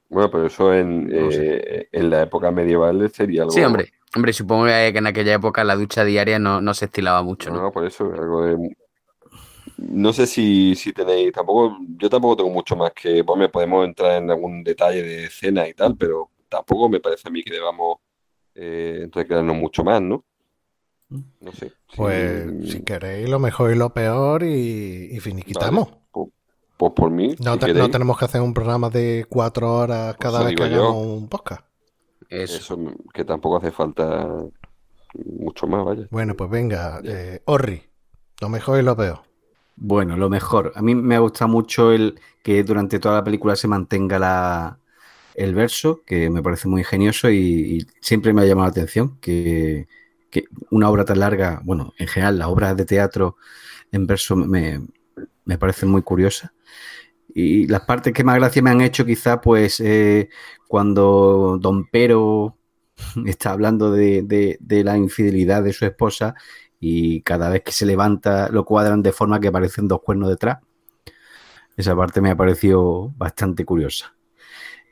Bueno, 0.10 0.30
pero 0.32 0.45
eso 0.47 0.74
en, 0.74 1.08
No 1.08 1.30
eh, 1.32 1.89
en 1.91 2.10
la 2.10 2.24
época 2.24 2.51
medieval 2.51 3.10
sería 3.12 3.41
algo. 3.43 3.53
Sí, 3.53 3.62
hombre. 3.62 3.91
Hombre, 4.16 4.32
supongo 4.32 4.66
que 4.66 4.88
en 4.88 5.08
aquella 5.08 5.34
época 5.34 5.64
la 5.66 5.76
ducha 5.76 6.06
diaria 6.06 6.39
no, 6.39 6.62
no 6.62 6.74
se 6.74 6.86
estilaba 6.86 7.22
mucho, 7.22 7.51
No, 7.51 7.64
¿no? 7.64 7.72
por 7.72 7.86
eso, 7.86 8.06
algo 8.14 8.45
de. 8.45 8.76
No 9.78 10.14
sé 10.14 10.26
si, 10.26 10.74
si 10.76 10.93
tenéis, 10.93 11.34
tampoco, 11.34 11.78
yo 11.97 12.10
tampoco 12.10 12.38
tengo 12.38 12.49
mucho 12.49 12.78
más 12.78 12.93
que, 12.93 13.24
pues 13.26 13.38
me 13.38 13.49
podemos 13.49 13.86
entrar 13.86 14.24
en 14.24 14.32
algún 14.32 14.64
detalle 14.64 15.03
de 15.03 15.26
escena 15.26 15.68
y 15.68 15.74
tal, 15.74 15.97
pero 15.97 16.30
tampoco 16.47 16.88
me 16.88 17.01
parece 17.01 17.28
a 17.28 17.32
mí 17.32 17.43
que 17.43 17.51
debamos 17.53 17.97
eh, 18.56 19.10
recrearnos 19.12 19.58
mucho 19.58 19.84
más, 19.84 20.01
¿no? 20.01 20.24
No 21.09 21.51
sé. 21.51 21.70
si- 21.89 21.97
Pues 21.97 22.71
si 22.71 22.84
queréis 22.84 23.28
lo 23.29 23.39
mejor 23.39 23.71
y 23.71 23.75
lo 23.75 23.93
peor 23.93 24.43
y, 24.43 25.09
y 25.12 25.20
finiquitamos. 25.20 25.89
Vale, 25.89 26.01
pues, 26.78 26.93
pues 26.93 26.93
por 26.96 27.12
mí, 27.12 27.36
No, 27.39 27.54
si 27.54 27.60
te- 27.60 27.74
no 27.74 27.89
queréis, 27.89 27.89
tenemos 27.89 28.18
que 28.18 28.26
hacer 28.26 28.42
un 28.42 28.54
programa 28.54 28.89
de 28.89 29.26
cuatro 29.30 29.74
horas 29.76 30.16
cada 30.18 30.39
Eso 30.39 30.46
vez 30.46 30.56
que 30.56 30.64
hagamos 30.64 31.06
un 31.06 31.30
podcast. 31.30 31.66
Eso. 32.30 32.58
eso, 32.58 32.78
que 33.14 33.26
tampoco 33.26 33.58
hace 33.58 33.72
falta 33.72 34.28
mucho 35.26 35.68
más, 35.68 35.86
vaya. 35.86 36.10
Bueno, 36.10 36.36
pues 36.36 36.50
venga, 36.50 37.02
eh, 37.04 37.42
Orri, 37.46 37.84
lo 38.42 38.50
mejor 38.50 38.80
y 38.80 38.84
lo 38.84 38.96
peor. 38.96 39.22
Bueno, 39.76 40.16
lo 40.18 40.30
mejor. 40.30 40.72
A 40.76 40.82
mí 40.82 40.96
me 40.96 41.20
gusta 41.20 41.47
mucho 41.47 41.92
el 41.92 42.20
que 42.43 42.64
durante 42.64 43.00
toda 43.00 43.16
la 43.16 43.24
película 43.24 43.56
se 43.56 43.68
mantenga 43.68 44.20
la, 44.20 44.80
el 45.34 45.54
verso, 45.56 46.04
que 46.06 46.30
me 46.30 46.42
parece 46.43 46.68
muy 46.68 46.82
ingenioso 46.82 47.30
y, 47.30 47.38
y 47.80 47.88
siempre 48.02 48.34
me 48.34 48.42
ha 48.42 48.46
llamado 48.46 48.68
la 48.68 48.72
atención 48.72 49.18
que, 49.20 49.88
que 50.32 50.46
una 50.72 50.89
obra 50.89 51.06
tan 51.06 51.20
larga, 51.20 51.62
bueno, 51.66 51.93
en 51.97 52.08
general 52.08 52.39
las 52.39 52.47
obras 52.47 52.78
de 52.78 52.86
teatro 52.86 53.38
en 53.92 54.08
verso 54.08 54.36
me, 54.38 54.82
me 55.46 55.58
parecen 55.58 55.89
muy 55.89 56.02
curiosas. 56.04 56.52
Y 57.37 57.67
las 57.67 57.82
partes 57.82 58.13
que 58.13 58.24
más 58.24 58.37
gracia 58.37 58.62
me 58.62 58.70
han 58.70 58.79
hecho 58.82 59.05
quizá 59.05 59.41
pues 59.41 59.82
eh, 59.82 60.29
cuando 60.70 61.57
Don 61.62 61.86
Pero 61.91 62.57
está 63.25 63.51
hablando 63.51 63.91
de, 63.91 64.24
de- 64.24 64.83
la 64.86 64.97
infidelidad 64.97 65.62
de 65.62 65.74
su 65.74 65.86
esposa 65.86 66.33
y 66.79 67.21
cada 67.24 67.49
vez 67.49 67.62
que 67.63 67.74
se 67.74 67.86
levanta 67.86 68.47
lo 68.49 68.63
cuadran 68.63 69.03
de 69.03 69.12
forma 69.12 69.41
que 69.41 69.49
aparecen 69.49 69.87
dos 69.89 70.01
cuernos 70.01 70.29
detrás. 70.29 70.59
Esa 71.75 71.95
parte 71.95 72.21
me 72.21 72.32
ha 72.32 72.37
parecido 72.37 73.12
bastante 73.17 73.66
curiosa. 73.66 74.16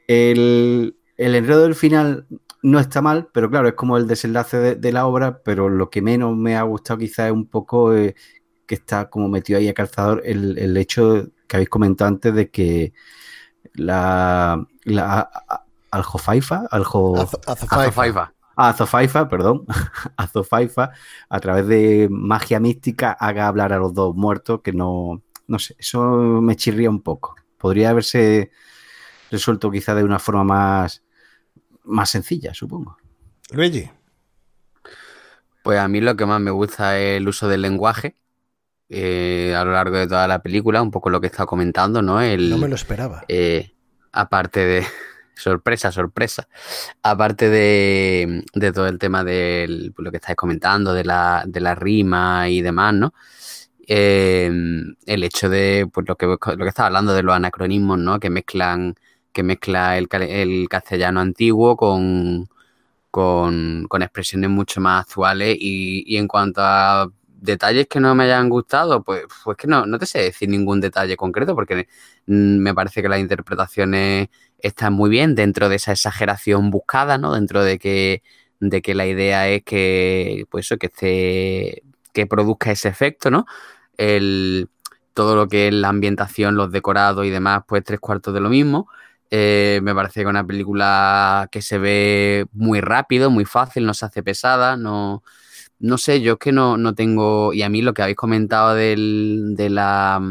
El, 0.07 0.97
el 1.17 1.35
enredo 1.35 1.63
del 1.63 1.75
final 1.75 2.27
no 2.63 2.79
está 2.79 3.01
mal, 3.01 3.29
pero 3.33 3.49
claro, 3.49 3.67
es 3.69 3.75
como 3.75 3.97
el 3.97 4.07
desenlace 4.07 4.75
de, 4.75 4.91
la 4.91 5.05
obra, 5.07 5.41
pero 5.43 5.69
lo 5.69 5.89
que 5.89 6.01
menos 6.01 6.35
me 6.35 6.55
ha 6.57 6.63
gustado 6.63 6.99
quizás 6.99 7.27
es 7.27 7.33
un 7.33 7.47
poco 7.47 7.95
eh, 7.95 8.15
que 8.73 8.81
está 8.81 9.09
como 9.09 9.27
metido 9.29 9.59
ahí 9.59 9.67
a 9.67 9.73
calzador 9.73 10.21
el, 10.25 10.57
el 10.57 10.75
hecho 10.77 11.29
que 11.47 11.57
habéis 11.57 11.69
comentado 11.69 12.07
antes 12.07 12.33
de 12.33 12.49
que 12.49 12.93
la, 13.73 14.65
la 14.83 15.29
Aljofaifa, 15.91 16.65
Aljo, 16.71 17.15
Haz- 17.17 17.39
haz 17.45 17.59
five. 17.59 17.81
Azafaifa. 17.83 18.33
a 18.55 18.73
Zofaifa, 18.73 19.29
perdón, 19.29 19.65
a 20.17 20.27
Zofaifa, 20.27 20.91
a 21.29 21.39
través 21.39 21.67
de 21.67 22.07
magia 22.09 22.59
mística, 22.59 23.11
haga 23.11 23.47
hablar 23.47 23.73
a 23.73 23.77
los 23.77 23.93
dos 23.93 24.15
muertos, 24.15 24.61
que 24.63 24.73
no, 24.73 25.21
no 25.47 25.59
sé, 25.59 25.75
eso 25.77 26.01
me 26.41 26.55
chirría 26.55 26.89
un 26.89 27.01
poco. 27.01 27.35
Podría 27.59 27.91
haberse 27.91 28.51
resuelto 29.31 29.69
quizá 29.71 29.93
de 29.95 30.03
una 30.03 30.17
forma 30.19 30.43
más, 30.43 31.03
más 31.83 32.09
sencilla, 32.09 32.53
supongo. 32.55 32.97
Luigi. 33.51 33.89
Pues 35.63 35.79
a 35.79 35.87
mí 35.87 36.01
lo 36.01 36.15
que 36.17 36.25
más 36.25 36.41
me 36.41 36.51
gusta 36.51 36.99
es 36.99 37.17
el 37.17 37.27
uso 37.27 37.47
del 37.47 37.61
lenguaje 37.61 38.17
eh, 38.95 39.55
a 39.55 39.65
lo 39.65 39.71
largo 39.71 39.97
de 39.97 40.07
toda 40.07 40.27
la 40.27 40.41
película, 40.41 40.81
un 40.81 40.91
poco 40.91 41.09
lo 41.09 41.19
que 41.19 41.27
está 41.27 41.45
comentando, 41.45 42.01
¿no? 42.01 42.21
El, 42.21 42.49
no 42.49 42.57
me 42.57 42.67
lo 42.67 42.75
esperaba. 42.75 43.23
Eh, 43.27 43.73
aparte 44.11 44.59
de. 44.59 44.85
sorpresa, 45.35 45.91
sorpresa. 45.91 46.47
Aparte 47.01 47.49
de, 47.49 48.43
de, 48.53 48.71
todo 48.71 48.87
el 48.87 48.99
tema 48.99 49.23
de 49.23 49.91
lo 49.97 50.11
que 50.11 50.17
estáis 50.17 50.35
comentando, 50.35 50.93
de 50.93 51.03
la, 51.03 51.43
de 51.47 51.59
la 51.59 51.75
rima 51.75 52.49
y 52.49 52.61
demás, 52.61 52.93
¿no? 52.93 53.13
Eh, 53.87 54.49
el 55.05 55.23
hecho 55.23 55.49
de 55.49 55.89
pues, 55.91 56.07
lo 56.07 56.15
que, 56.15 56.25
lo 56.27 56.37
que 56.37 56.67
estaba 56.67 56.87
hablando 56.87 57.13
de 57.13 57.23
los 57.23 57.35
anacronismos, 57.35 57.99
¿no? 57.99 58.19
Que 58.19 58.29
mezclan, 58.29 58.95
que 59.33 59.43
mezcla 59.43 59.97
el, 59.97 60.07
el 60.11 60.69
castellano 60.69 61.19
antiguo 61.19 61.75
con, 61.75 62.47
con, 63.11 63.85
con, 63.89 64.01
expresiones 64.03 64.49
mucho 64.49 64.79
más 64.81 65.01
actuales. 65.01 65.57
Y, 65.59 66.03
y, 66.07 66.17
en 66.17 66.27
cuanto 66.27 66.61
a 66.63 67.11
detalles 67.43 67.87
que 67.87 67.99
no 67.99 68.15
me 68.15 68.23
hayan 68.23 68.49
gustado, 68.49 69.03
pues, 69.03 69.23
pues 69.43 69.57
que 69.57 69.67
no, 69.67 69.85
no 69.85 69.99
te 69.99 70.05
sé 70.05 70.19
decir 70.19 70.49
ningún 70.49 70.79
detalle 70.81 71.17
concreto, 71.17 71.55
porque 71.55 71.87
me 72.25 72.73
parece 72.73 73.01
que 73.01 73.09
las 73.09 73.19
interpretaciones 73.19 74.29
están 74.59 74.93
muy 74.93 75.09
bien 75.09 75.35
dentro 75.35 75.69
de 75.69 75.75
esa 75.75 75.91
exageración 75.91 76.69
buscada, 76.71 77.17
¿no? 77.17 77.33
Dentro 77.33 77.63
de 77.63 77.79
que, 77.79 78.23
de 78.59 78.81
que 78.81 78.95
la 78.95 79.05
idea 79.05 79.49
es 79.49 79.63
que, 79.63 80.45
pues 80.49 80.65
eso, 80.65 80.77
que 80.77 80.87
esté, 80.87 81.83
que 82.13 82.25
produzca 82.27 82.71
ese 82.71 82.87
efecto, 82.89 83.29
¿no? 83.29 83.45
El, 83.97 84.69
todo 85.13 85.35
lo 85.35 85.47
que 85.47 85.67
es 85.67 85.73
la 85.73 85.89
ambientación, 85.89 86.55
los 86.55 86.71
decorados 86.71 87.25
y 87.25 87.29
demás, 87.29 87.63
pues 87.67 87.83
tres 87.83 87.99
cuartos 87.99 88.33
de 88.33 88.39
lo 88.39 88.49
mismo. 88.49 88.87
Eh, 89.31 89.79
me 89.83 89.95
parece 89.95 90.21
que 90.21 90.27
una 90.27 90.45
película 90.45 91.49
que 91.51 91.61
se 91.61 91.77
ve 91.77 92.45
muy 92.53 92.81
rápido, 92.81 93.29
muy 93.29 93.45
fácil, 93.45 93.85
no 93.85 93.93
se 93.93 94.05
hace 94.05 94.23
pesada, 94.23 94.77
no, 94.77 95.23
no 95.83 95.97
sé, 95.97 96.21
yo 96.21 96.33
es 96.33 96.39
que 96.39 96.53
no, 96.53 96.77
no 96.77 96.95
tengo, 96.95 97.53
y 97.53 97.61
a 97.61 97.69
mí 97.69 97.81
lo 97.81 97.93
que 97.93 98.01
habéis 98.03 98.15
comentado 98.17 98.73
del, 98.73 99.53
de 99.55 99.69
la 99.69 100.21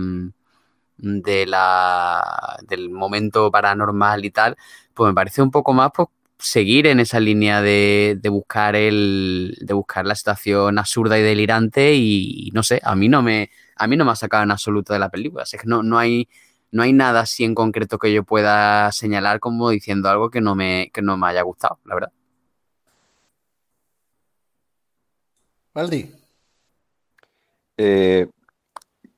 la 1.47 2.59
del 2.69 2.91
momento 2.91 3.51
paranormal 3.51 4.24
y 4.24 4.31
tal, 4.31 4.57
pues 4.95 5.09
me 5.09 5.15
parece 5.15 5.43
un 5.43 5.51
poco 5.51 5.73
más 5.74 5.91
pues, 5.95 6.09
seguir 6.39 6.87
en 6.87 7.01
esa 7.01 7.20
línea 7.20 7.61
de, 7.62 8.19
de, 8.20 8.29
buscar 8.31 8.77
el 8.77 9.57
de 9.61 9.74
buscar 9.74 10.07
la 10.07 10.15
situación 10.15 10.79
absurda 10.79 11.19
y 11.19 11.23
delirante 11.23 11.95
y, 11.95 12.51
no 12.55 12.62
sé, 12.62 12.81
a 12.85 12.95
mí 12.95 13.09
no 13.09 13.23
me 13.23 13.51
a 13.77 13.87
mí 13.87 13.97
no 13.97 14.05
me 14.05 14.12
ha 14.12 14.16
sacado 14.16 14.45
en 14.45 14.51
absoluto 14.53 14.93
de 14.93 14.99
la 15.01 15.11
película, 15.11 15.45
que 15.51 15.66
no, 15.66 15.83
no 15.83 15.99
hay 15.99 16.29
no 16.70 16.83
hay 16.83 16.93
nada 16.95 17.20
así 17.20 17.45
en 17.45 17.55
concreto 17.55 17.99
que 17.99 18.12
yo 18.12 18.24
pueda 18.24 18.91
señalar 18.93 19.41
como 19.41 19.70
diciendo 19.70 20.09
algo 20.09 20.31
que 20.31 20.41
no 20.41 20.55
me 20.55 20.91
que 20.95 21.03
no 21.03 21.16
me 21.19 21.29
haya 21.29 21.43
gustado, 21.43 21.79
la 21.85 21.95
verdad. 21.95 22.12
Valdi. 25.74 26.12
Eh, 27.77 28.28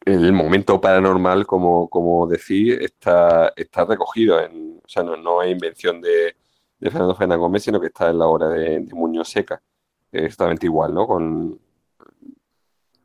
el 0.04 0.32
momento 0.32 0.80
paranormal, 0.80 1.46
como, 1.46 1.88
como 1.88 2.26
decís, 2.26 2.76
está, 2.80 3.52
está 3.56 3.84
recogido 3.84 4.40
en. 4.40 4.80
O 4.84 4.88
sea, 4.88 5.02
no, 5.02 5.16
no 5.16 5.42
es 5.42 5.50
invención 5.50 6.00
de, 6.00 6.36
Fernando 6.80 7.14
Fernández 7.14 7.40
Gómez, 7.40 7.62
sino 7.62 7.80
que 7.80 7.86
está 7.86 8.10
en 8.10 8.18
la 8.18 8.26
obra 8.26 8.48
de, 8.48 8.80
Muñoz 8.92 9.28
Seca. 9.28 9.62
Exactamente 10.12 10.66
igual, 10.66 10.94
¿no? 10.94 11.06
Con 11.06 11.58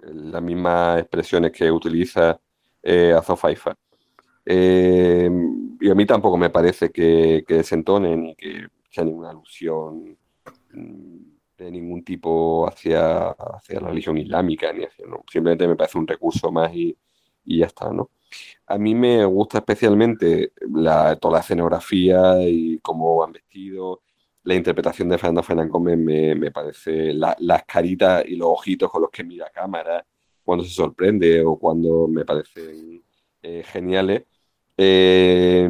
las 0.01 0.41
mismas 0.41 0.99
expresiones 0.99 1.51
que 1.51 1.71
utiliza 1.71 2.39
eh, 2.83 3.13
Azofaifa. 3.13 3.75
Eh, 4.45 5.29
y 5.79 5.89
a 5.89 5.95
mí 5.95 6.05
tampoco 6.05 6.37
me 6.37 6.49
parece 6.49 6.91
que, 6.91 7.43
que 7.47 7.55
desentonen 7.55 8.23
ni 8.23 8.35
que 8.35 8.67
sea 8.89 9.03
ninguna 9.03 9.29
alusión 9.29 10.17
de 11.65 11.71
ningún 11.71 12.03
tipo 12.03 12.67
hacia, 12.67 13.29
hacia 13.29 13.79
la 13.81 13.89
religión 13.89 14.17
islámica, 14.17 14.71
ni 14.73 14.85
hacia, 14.85 15.05
no. 15.07 15.23
Simplemente 15.31 15.67
me 15.67 15.75
parece 15.75 15.97
un 15.97 16.07
recurso 16.07 16.51
más 16.51 16.73
y, 16.73 16.97
y 17.45 17.59
ya 17.59 17.67
está, 17.67 17.91
¿no? 17.91 18.11
A 18.67 18.77
mí 18.77 18.95
me 18.95 19.25
gusta 19.25 19.59
especialmente 19.59 20.53
la, 20.73 21.15
toda 21.17 21.35
la 21.35 21.39
escenografía 21.41 22.35
y 22.47 22.79
cómo 22.79 23.23
han 23.23 23.31
vestido, 23.33 24.01
la 24.43 24.55
interpretación 24.55 25.09
de 25.09 25.17
Fernando 25.17 25.43
Fernández 25.43 25.71
Gómez 25.71 25.97
me, 25.97 26.35
me 26.35 26.51
parece 26.51 27.13
la, 27.13 27.35
las 27.39 27.63
caritas 27.65 28.23
y 28.25 28.35
los 28.35 28.49
ojitos 28.49 28.89
con 28.91 29.01
los 29.01 29.11
que 29.11 29.23
mira 29.23 29.49
cámara 29.51 30.05
cuando 30.43 30.63
se 30.65 30.71
sorprende 30.71 31.43
o 31.43 31.57
cuando 31.59 32.07
me 32.07 32.25
parecen 32.25 33.03
eh, 33.43 33.63
geniales. 33.65 34.23
Eh, 34.77 35.69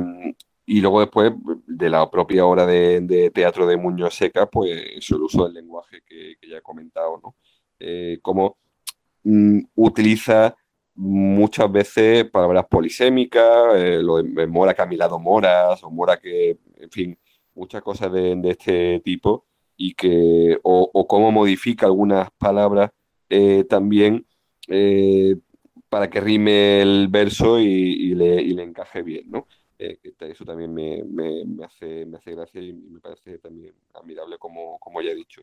y 0.71 0.81
luego 0.81 0.99
después, 0.99 1.33
de 1.65 1.89
la 1.89 2.07
propia 2.11 2.45
obra 2.45 2.63
de, 2.63 3.31
teatro 3.33 3.65
de 3.65 3.75
Muñoz 3.75 4.13
Seca, 4.13 4.45
pues 4.45 5.09
el 5.09 5.21
uso 5.23 5.45
del 5.45 5.55
lenguaje 5.55 6.03
que, 6.05 6.35
ya 6.47 6.57
he 6.57 6.61
comentado, 6.61 7.19
¿no? 7.23 7.35
Eh, 7.79 8.19
cómo 8.21 8.57
mm, 9.23 9.61
utiliza 9.73 10.55
muchas 10.93 11.71
veces 11.71 12.29
palabras 12.29 12.67
polisémicas, 12.69 13.73
eh, 13.77 13.99
lo 14.03 14.21
de 14.21 14.45
Mora 14.45 14.75
que 14.75 14.83
ha 14.83 14.85
milado 14.85 15.17
moras, 15.17 15.83
o 15.83 15.89
Mora 15.89 16.17
que, 16.17 16.59
en 16.75 16.91
fin, 16.91 17.17
muchas 17.55 17.81
cosas 17.81 18.11
de, 18.11 18.39
este 18.43 18.99
tipo, 18.99 19.47
y 19.75 19.95
que, 19.95 20.59
o, 20.61 21.07
cómo 21.07 21.31
modifica 21.31 21.87
algunas 21.87 22.29
palabras 22.37 22.91
eh, 23.27 23.63
también 23.67 24.23
para 25.89 26.11
que 26.11 26.21
rime 26.21 26.83
el 26.83 27.07
verso 27.07 27.59
y, 27.59 27.65
y, 27.65 28.13
le, 28.13 28.39
y 28.39 28.53
le 28.53 28.61
encaje 28.61 29.01
bien, 29.01 29.31
¿no? 29.31 29.47
Eh, 29.79 29.97
eso 30.19 30.43
también 30.43 30.73
me, 30.73 31.03
me, 31.05 31.45
me, 31.45 31.63
hace, 31.63 32.05
me 32.05 32.17
hace 32.17 32.35
gracia 32.35 32.61
y 32.61 32.73
me 32.73 32.99
parece 32.99 33.39
también 33.39 33.73
admirable, 33.93 34.37
como, 34.37 34.77
como 34.77 35.01
ya 35.01 35.11
he 35.11 35.15
dicho. 35.15 35.41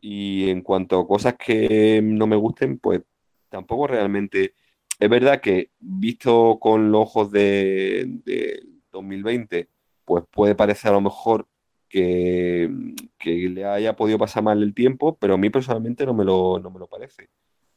Y 0.00 0.50
en 0.50 0.60
cuanto 0.60 1.00
a 1.00 1.08
cosas 1.08 1.36
que 1.38 2.00
no 2.02 2.26
me 2.26 2.36
gusten, 2.36 2.78
pues 2.78 3.00
tampoco 3.48 3.86
realmente. 3.86 4.54
Es 5.00 5.08
verdad 5.08 5.40
que 5.40 5.70
visto 5.80 6.58
con 6.60 6.92
los 6.92 7.02
ojos 7.02 7.30
de, 7.32 8.04
de 8.24 8.62
2020, 8.92 9.68
pues 10.04 10.24
puede 10.30 10.54
parecer 10.54 10.90
a 10.90 10.94
lo 10.94 11.00
mejor 11.00 11.48
que, 11.88 12.70
que, 13.18 13.48
le 13.48 13.64
haya 13.64 13.96
podido 13.96 14.18
pasar 14.18 14.42
mal 14.42 14.62
el 14.62 14.74
tiempo, 14.74 15.16
pero 15.18 15.34
a 15.34 15.38
mí 15.38 15.50
personalmente 15.50 16.06
no 16.06 16.14
me 16.14 16.24
lo, 16.24 16.58
no 16.58 16.70
me 16.70 16.78
lo 16.78 16.88
parece. 16.88 17.30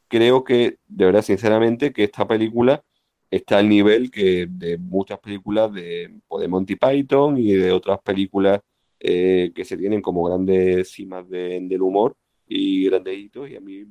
Creo 0.08 0.44
que, 0.44 0.78
de 0.88 1.04
verdad, 1.06 1.22
sinceramente, 1.22 1.92
que 1.92 2.04
esta 2.04 2.26
película 2.28 2.84
está 3.30 3.58
al 3.58 3.68
nivel 3.68 4.10
que 4.10 4.46
de 4.48 4.78
muchas 4.78 5.18
películas 5.18 5.72
de, 5.72 6.20
pues, 6.28 6.42
de 6.42 6.48
Monty 6.48 6.76
Python 6.76 7.38
y 7.38 7.52
de 7.52 7.72
otras 7.72 8.00
películas 8.00 8.60
eh, 9.00 9.52
que 9.54 9.64
se 9.64 9.76
tienen 9.76 10.00
como 10.00 10.24
grandes 10.24 10.90
cimas 10.90 11.28
de, 11.28 11.60
del 11.62 11.82
humor 11.82 12.16
y 12.46 12.88
grandes 12.88 13.18
hitos. 13.18 13.50
Y 13.50 13.56
a 13.56 13.60
mí 13.60 13.84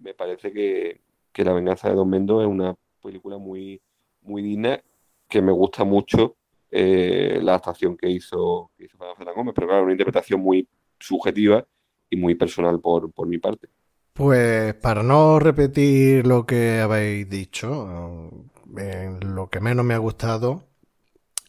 me 0.00 0.14
parece 0.14 0.52
que, 0.52 1.00
que, 1.32 1.44
La 1.44 1.52
venganza 1.52 1.88
de 1.88 1.94
Don 1.94 2.08
Mendo 2.08 2.42
es 2.42 2.48
una 2.48 2.74
película 3.02 3.38
muy, 3.38 3.80
muy 4.22 4.42
digna, 4.42 4.82
que 5.28 5.42
me 5.42 5.52
gusta 5.52 5.84
mucho 5.84 6.36
eh, 6.70 7.40
la 7.42 7.56
actuación 7.56 7.96
que 7.96 8.08
hizo, 8.08 8.70
que 8.76 8.84
hizo 8.84 8.96
Fernando 8.98 9.34
Gómez, 9.34 9.54
pero 9.54 9.68
claro, 9.68 9.82
una 9.84 9.92
interpretación 9.92 10.40
muy 10.40 10.68
subjetiva 10.98 11.66
y 12.08 12.16
muy 12.16 12.34
personal 12.34 12.80
por, 12.80 13.12
por 13.12 13.26
mi 13.26 13.38
parte. 13.38 13.68
Pues 14.12 14.74
para 14.74 15.02
no 15.02 15.38
repetir 15.38 16.26
lo 16.26 16.44
que 16.44 16.80
habéis 16.80 17.28
dicho, 17.28 18.30
eh, 18.78 19.18
lo 19.20 19.48
que 19.50 19.60
menos 19.60 19.84
me 19.84 19.94
ha 19.94 19.98
gustado, 19.98 20.68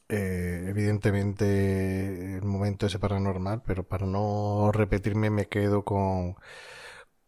eh, 0.09 0.65
evidentemente 0.69 2.35
el 2.37 2.43
momento 2.43 2.85
ese 2.85 2.99
paranormal, 2.99 3.63
pero 3.65 3.83
para 3.87 4.05
no 4.05 4.71
repetirme 4.71 5.29
me 5.29 5.47
quedo 5.47 5.83
con, 5.85 6.35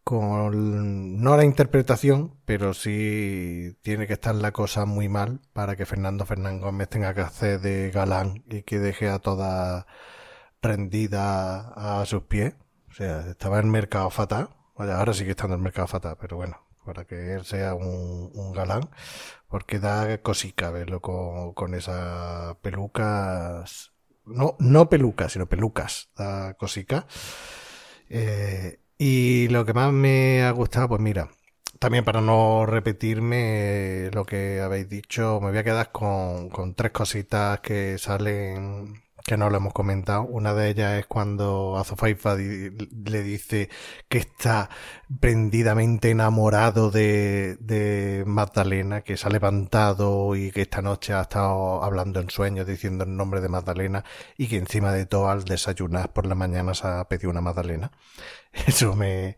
con 0.04 1.20
no 1.22 1.36
la 1.36 1.44
interpretación, 1.44 2.38
pero 2.44 2.74
sí 2.74 3.76
tiene 3.82 4.06
que 4.06 4.14
estar 4.14 4.34
la 4.34 4.52
cosa 4.52 4.84
muy 4.86 5.08
mal 5.08 5.40
para 5.52 5.76
que 5.76 5.86
Fernando 5.86 6.26
Fernández 6.26 6.62
Gómez 6.62 6.88
tenga 6.88 7.14
que 7.14 7.22
hacer 7.22 7.60
de 7.60 7.90
galán 7.90 8.44
y 8.50 8.62
que 8.62 8.78
deje 8.78 9.08
a 9.08 9.18
toda 9.18 9.86
rendida 10.62 11.72
a 12.00 12.06
sus 12.06 12.22
pies. 12.24 12.54
O 12.90 12.94
sea, 12.94 13.20
estaba 13.30 13.60
en 13.60 13.70
mercado 13.70 14.10
fatal. 14.10 14.50
ahora 14.76 15.12
sigue 15.14 15.30
estando 15.32 15.56
en 15.56 15.62
mercado 15.62 15.88
fatal, 15.88 16.16
pero 16.20 16.36
bueno, 16.36 16.60
para 16.84 17.04
que 17.04 17.34
él 17.34 17.44
sea 17.44 17.74
un 17.74 18.52
galán 18.52 18.88
porque 19.48 19.78
da 19.78 20.18
cosica 20.22 20.70
verlo 20.70 21.00
con, 21.00 21.54
con 21.54 21.74
esas 21.74 22.56
pelucas. 22.56 23.92
No, 24.24 24.56
no 24.58 24.88
pelucas, 24.88 25.32
sino 25.32 25.46
pelucas. 25.46 26.10
Da 26.16 26.54
cosica. 26.54 27.06
Eh, 28.08 28.80
y 28.98 29.48
lo 29.48 29.64
que 29.64 29.74
más 29.74 29.92
me 29.92 30.42
ha 30.42 30.50
gustado, 30.52 30.88
pues 30.88 31.00
mira, 31.00 31.30
también 31.78 32.04
para 32.04 32.20
no 32.20 32.66
repetirme 32.66 34.10
lo 34.12 34.24
que 34.24 34.60
habéis 34.60 34.88
dicho, 34.88 35.40
me 35.40 35.50
voy 35.50 35.58
a 35.58 35.64
quedar 35.64 35.92
con, 35.92 36.48
con 36.50 36.74
tres 36.74 36.92
cositas 36.92 37.60
que 37.60 37.98
salen 37.98 39.02
que 39.26 39.36
no 39.36 39.50
lo 39.50 39.56
hemos 39.56 39.72
comentado. 39.72 40.22
Una 40.22 40.54
de 40.54 40.70
ellas 40.70 41.00
es 41.00 41.06
cuando 41.06 41.76
Azofaifa 41.76 42.36
le 42.36 43.22
dice 43.24 43.68
que 44.08 44.18
está 44.18 44.70
prendidamente 45.20 46.10
enamorado 46.10 46.92
de, 46.92 47.56
de, 47.60 48.22
Magdalena, 48.24 49.02
que 49.02 49.16
se 49.16 49.26
ha 49.26 49.30
levantado 49.30 50.36
y 50.36 50.52
que 50.52 50.62
esta 50.62 50.80
noche 50.80 51.12
ha 51.12 51.22
estado 51.22 51.82
hablando 51.82 52.20
en 52.20 52.30
sueños 52.30 52.66
diciendo 52.68 53.04
el 53.04 53.16
nombre 53.16 53.40
de 53.40 53.48
Magdalena 53.48 54.04
y 54.38 54.46
que 54.46 54.58
encima 54.58 54.92
de 54.92 55.06
todo 55.06 55.28
al 55.28 55.44
desayunar 55.44 56.12
por 56.12 56.26
la 56.26 56.36
mañana 56.36 56.74
se 56.74 56.86
ha 56.86 57.08
pedido 57.08 57.30
una 57.30 57.40
Magdalena. 57.40 57.90
Eso 58.66 58.94
me, 58.94 59.36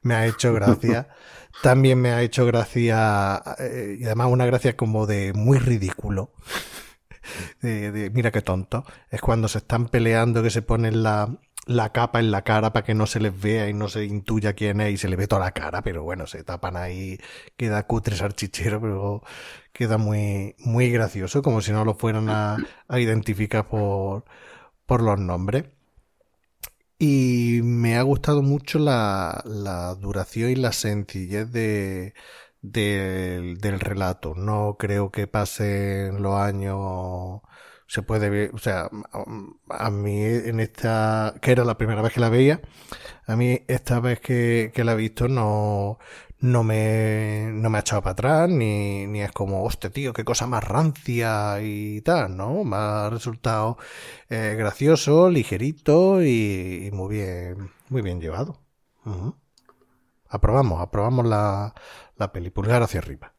me 0.00 0.14
ha 0.14 0.26
hecho 0.26 0.54
gracia. 0.54 1.08
También 1.62 2.00
me 2.00 2.12
ha 2.12 2.22
hecho 2.22 2.46
gracia, 2.46 3.42
eh, 3.58 3.96
y 3.98 4.04
además 4.04 4.28
una 4.30 4.46
gracia 4.46 4.76
como 4.76 5.06
de 5.06 5.32
muy 5.32 5.58
ridículo 5.58 6.32
de, 7.60 8.10
mira 8.14 8.30
qué 8.30 8.42
tonto, 8.42 8.84
es 9.10 9.20
cuando 9.20 9.48
se 9.48 9.58
están 9.58 9.88
peleando 9.88 10.42
que 10.42 10.50
se 10.50 10.62
ponen 10.62 11.02
la, 11.02 11.38
la 11.66 11.92
capa 11.92 12.20
en 12.20 12.30
la 12.30 12.42
cara 12.42 12.72
para 12.72 12.84
que 12.84 12.94
no 12.94 13.06
se 13.06 13.20
les 13.20 13.38
vea 13.40 13.68
y 13.68 13.74
no 13.74 13.88
se 13.88 14.04
intuya 14.04 14.54
quién 14.54 14.80
es 14.80 14.94
y 14.94 14.96
se 14.98 15.08
le 15.08 15.16
ve 15.16 15.28
toda 15.28 15.44
la 15.44 15.52
cara, 15.52 15.82
pero 15.82 16.02
bueno, 16.02 16.26
se 16.26 16.44
tapan 16.44 16.76
ahí, 16.76 17.18
queda 17.56 17.86
cutre 17.86 18.16
archichero, 18.24 18.80
pero 18.80 19.22
queda 19.72 19.98
muy, 19.98 20.56
muy 20.58 20.90
gracioso, 20.90 21.42
como 21.42 21.60
si 21.60 21.72
no 21.72 21.84
lo 21.84 21.94
fueran 21.94 22.28
a, 22.30 22.56
a 22.88 23.00
identificar 23.00 23.68
por, 23.68 24.24
por 24.86 25.02
los 25.02 25.18
nombres. 25.20 25.64
Y 27.00 27.60
me 27.62 27.96
ha 27.96 28.02
gustado 28.02 28.42
mucho 28.42 28.78
la, 28.80 29.42
la 29.44 29.94
duración 29.94 30.50
y 30.50 30.56
la 30.56 30.72
sencillez 30.72 31.50
de, 31.52 32.14
del, 32.62 33.58
del 33.58 33.80
relato. 33.80 34.34
No 34.34 34.76
creo 34.78 35.10
que 35.10 35.26
pasen 35.26 36.22
los 36.22 36.34
años 36.34 37.40
se 37.88 38.02
puede 38.02 38.28
ver, 38.30 38.50
o 38.54 38.58
sea, 38.58 38.90
a 39.70 39.90
mí 39.90 40.22
en 40.22 40.60
esta, 40.60 41.34
que 41.40 41.52
era 41.52 41.64
la 41.64 41.78
primera 41.78 42.02
vez 42.02 42.12
que 42.12 42.20
la 42.20 42.28
veía, 42.28 42.60
a 43.26 43.36
mí 43.36 43.60
esta 43.68 44.00
vez 44.00 44.20
que, 44.20 44.72
que 44.74 44.84
la 44.84 44.92
he 44.92 44.96
visto 44.96 45.26
no, 45.28 45.98
no 46.40 46.64
me, 46.64 47.50
no 47.52 47.70
me 47.70 47.78
ha 47.78 47.80
echado 47.80 48.02
para 48.02 48.12
atrás, 48.12 48.50
ni, 48.50 49.06
ni 49.06 49.22
es 49.22 49.32
como, 49.32 49.64
hostia, 49.64 49.90
tío, 49.90 50.12
qué 50.12 50.24
cosa 50.24 50.46
más 50.46 50.64
rancia 50.64 51.60
y 51.62 52.00
tal, 52.02 52.36
¿no? 52.36 52.64
Me 52.64 52.76
ha 52.76 53.10
resultado 53.10 53.78
eh, 54.28 54.54
gracioso, 54.58 55.30
ligerito 55.30 56.22
y, 56.22 56.90
muy 56.92 57.16
bien, 57.16 57.70
muy 57.88 58.02
bien 58.02 58.20
llevado. 58.20 58.60
Aprobamos, 60.28 60.80
aprobamos 60.80 61.26
la, 61.26 61.74
la 62.16 62.32
peli, 62.32 62.50
pulgar 62.50 62.82
hacia 62.82 63.00
arriba. 63.00 63.34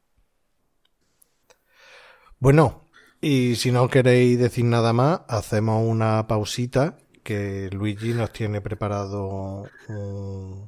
Bueno, 2.40 2.90
y 3.22 3.56
si 3.56 3.72
no 3.72 3.90
queréis 3.90 4.40
decir 4.40 4.66
nada 4.66 4.94
más, 4.94 5.22
hacemos 5.28 5.84
una 5.86 6.26
pausita 6.28 6.98
que 7.24 7.70
Luigi 7.72 8.14
nos 8.14 8.32
tiene 8.32 8.62
preparado. 8.62 9.70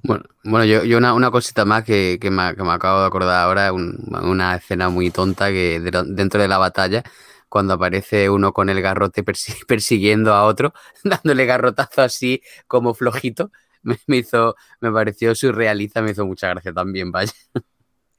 Bueno, 0.04 0.24
bueno 0.44 0.66
yo, 0.66 0.98
una, 0.98 1.14
una, 1.14 1.32
cosita 1.32 1.66
más 1.66 1.84
que, 1.84 2.20
que, 2.22 2.30
me, 2.30 2.56
que, 2.56 2.64
me, 2.64 2.72
acabo 2.72 3.00
de 3.00 3.08
acordar 3.08 3.44
ahora, 3.44 3.72
una 3.74 4.56
escena 4.56 4.90
muy 4.90 5.12
tonta 5.12 5.50
que 5.50 5.80
dentro 5.80 6.42
de 6.42 6.48
la 6.48 6.58
batalla, 6.58 7.04
cuando 7.50 7.74
aparece 7.74 8.30
uno 8.30 8.54
con 8.54 8.70
el 8.70 8.82
garrote 8.82 9.24
persiguiendo 9.68 10.34
a 10.34 10.44
otro, 10.44 10.74
dándole 11.04 11.46
garrotazo 11.46 12.02
así 12.02 12.42
como 12.68 12.94
flojito, 12.94 13.52
me, 13.84 13.98
me, 14.08 14.18
hizo, 14.18 14.56
me 14.80 14.92
pareció 14.92 15.36
surrealista, 15.36 16.02
me 16.02 16.12
hizo 16.12 16.26
mucha 16.26 16.50
gracia 16.50 16.74
también, 16.74 17.12
vaya. 17.12 17.34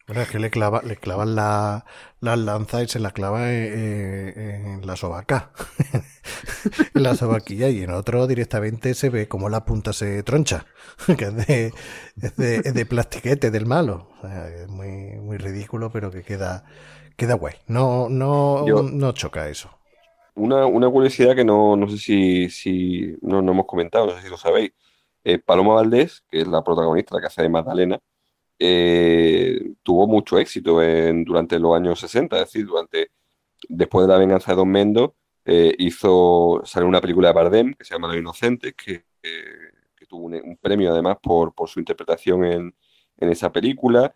Bueno, 0.07 0.23
es 0.23 0.31
que 0.31 0.41
le, 0.41 0.51
clava, 0.51 0.83
le 0.83 0.97
clavan 0.97 1.37
la, 1.37 1.85
las 2.21 2.37
lanzas 2.37 2.83
y 2.83 2.89
se 2.89 2.99
las 2.99 3.13
clava 3.13 3.53
en, 3.53 4.85
la 4.85 4.97
sobaca, 4.97 5.53
en 6.95 7.03
la 7.05 7.15
sobaquilla, 7.15 7.69
y 7.69 7.83
en 7.83 7.93
otro 7.93 8.27
directamente 8.27 8.95
se 8.95 9.11
ve 9.11 9.29
como 9.29 9.49
la 9.49 9.65
punta 9.65 9.93
se 9.93 10.25
troncha, 10.25 10.67
que 11.07 11.25
es 11.25 11.47
de, 11.47 11.73
es 12.21 12.37
de, 12.37 12.57
es 12.57 12.75
de 12.75 12.85
plastiquete 12.85 13.53
del 13.53 13.67
malo. 13.67 14.09
O 14.19 14.29
sea, 14.29 14.49
es 14.49 14.69
muy, 14.69 15.21
muy 15.21 15.37
ridículo, 15.39 15.93
pero 15.93 16.11
que 16.11 16.25
queda, 16.25 16.65
queda 17.17 17.35
guay. 17.35 17.55
No, 17.69 18.09
no, 18.09 18.65
no 18.67 19.13
choca 19.13 19.49
eso. 19.49 19.71
Una, 20.35 20.67
una 20.67 20.91
curiosidad 20.91 21.37
que 21.37 21.45
no, 21.45 21.77
no 21.77 21.89
sé 21.89 21.99
si, 21.99 22.51
si 22.51 23.17
no, 23.23 23.41
no 23.41 23.53
hemos 23.53 23.67
comentado, 23.67 24.07
no 24.07 24.17
sé 24.17 24.23
si 24.23 24.29
lo 24.29 24.37
sabéis. 24.37 24.73
Eh, 25.25 25.39
Paloma 25.39 25.75
Valdés, 25.75 26.25
que 26.31 26.41
es 26.41 26.49
la 26.49 26.65
protagonista, 26.65 27.15
la 27.15 27.21
que 27.21 27.27
hace 27.29 27.43
de 27.43 27.49
Magdalena, 27.49 28.01
eh, 28.59 29.75
tuvo 29.83 30.07
mucho 30.07 30.39
éxito 30.39 30.81
durante 31.25 31.59
los 31.59 31.77
años 31.77 32.01
60, 32.01 32.37
es 32.37 32.45
decir, 32.45 32.67
durante, 32.67 33.11
después 33.69 34.07
de 34.07 34.13
la 34.13 34.19
venganza 34.19 34.53
de 34.53 34.57
Don 34.57 34.71
Mendo, 34.71 35.17
eh, 35.45 35.75
hizo, 35.79 36.63
salió 36.65 36.89
una 36.89 37.01
película 37.01 37.29
de 37.29 37.35
Bardem 37.35 37.75
que 37.75 37.85
se 37.85 37.95
llama 37.95 38.09
Los 38.09 38.19
Inocentes, 38.19 38.75
que, 38.75 39.05
tuvo 40.09 40.27
un, 40.27 40.59
premio 40.61 40.93
además 40.93 41.19
por, 41.23 41.55
su 41.67 41.79
interpretación 41.81 42.45
en, 42.45 42.75
esa 43.19 43.53
película, 43.53 44.15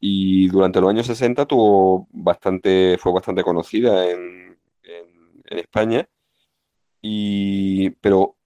y 0.00 0.48
durante 0.48 0.80
los 0.80 0.90
años 0.90 1.06
60 1.06 1.46
tuvo 1.46 2.08
bastante, 2.12 2.98
fue 3.00 3.12
bastante 3.12 3.42
conocida 3.42 4.10
en, 4.10 4.58
en, 4.82 5.42
en 5.46 5.58
España, 5.58 6.08
y, 7.00 7.90
pero 8.00 8.36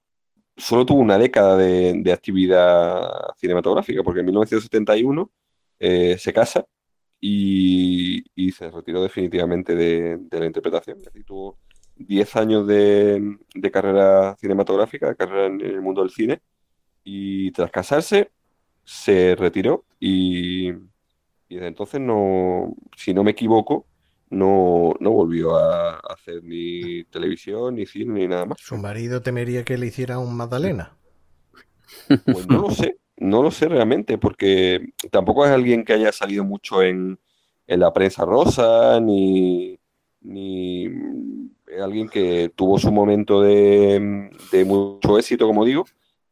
solo 0.56 0.86
tuvo 0.86 1.00
una 1.00 1.18
década 1.18 1.56
de, 1.56 2.12
actividad 2.12 3.34
cinematográfica, 3.36 4.02
porque 4.02 4.20
en 4.20 4.26
1971 4.26 5.30
eh, 5.78 6.16
se 6.18 6.32
casa 6.32 6.66
y, 7.20 8.24
se 8.52 8.70
retiró 8.70 9.02
definitivamente 9.02 9.74
de, 9.74 10.18
la 10.30 10.46
interpretación. 10.46 10.98
tuvo 11.26 11.58
10 11.96 12.36
años 12.36 12.66
de, 12.66 13.38
carrera 13.72 14.36
cinematográfica, 14.38 15.08
de 15.08 15.16
carrera 15.16 15.46
en 15.46 15.60
el 15.60 15.82
mundo 15.82 16.02
del 16.02 16.10
cine, 16.10 16.40
y 17.04 17.50
tras 17.52 17.70
casarse 17.70 18.30
se 18.84 19.34
retiró 19.36 19.84
y, 20.00 20.70
y 20.70 21.54
desde 21.54 21.66
entonces 21.68 22.00
no, 22.00 22.74
si 22.96 23.12
no 23.14 23.24
me 23.24 23.32
equivoco, 23.32 23.86
no, 24.30 24.94
no 25.00 25.10
volvió 25.12 25.56
a 25.56 25.98
hacer 25.98 26.42
ni 26.42 27.04
televisión, 27.04 27.76
ni 27.76 27.86
cine, 27.86 28.20
ni 28.20 28.28
nada 28.28 28.46
más. 28.46 28.58
¿Su 28.60 28.76
marido 28.76 29.22
temería 29.22 29.64
que 29.64 29.78
le 29.78 29.86
hiciera 29.86 30.18
un 30.18 30.36
Magdalena? 30.36 30.96
Pues 32.24 32.48
no 32.48 32.62
lo 32.62 32.70
sé, 32.70 32.98
no 33.16 33.42
lo 33.42 33.50
sé 33.50 33.68
realmente, 33.68 34.18
porque 34.18 34.92
tampoco 35.10 35.44
es 35.44 35.52
alguien 35.52 35.84
que 35.84 35.92
haya 35.92 36.10
salido 36.12 36.44
mucho 36.44 36.82
en, 36.82 37.18
la 37.68 37.92
prensa 37.92 38.24
rosa, 38.24 39.00
ni, 39.00 39.78
ni 40.20 40.86
es 41.66 41.80
alguien 41.80 42.08
que 42.08 42.52
tuvo 42.54 42.78
su 42.78 42.92
momento 42.92 43.42
de, 43.42 44.30
de 44.52 44.64
mucho 44.64 45.18
éxito, 45.18 45.46
como 45.46 45.64
digo, 45.64 45.84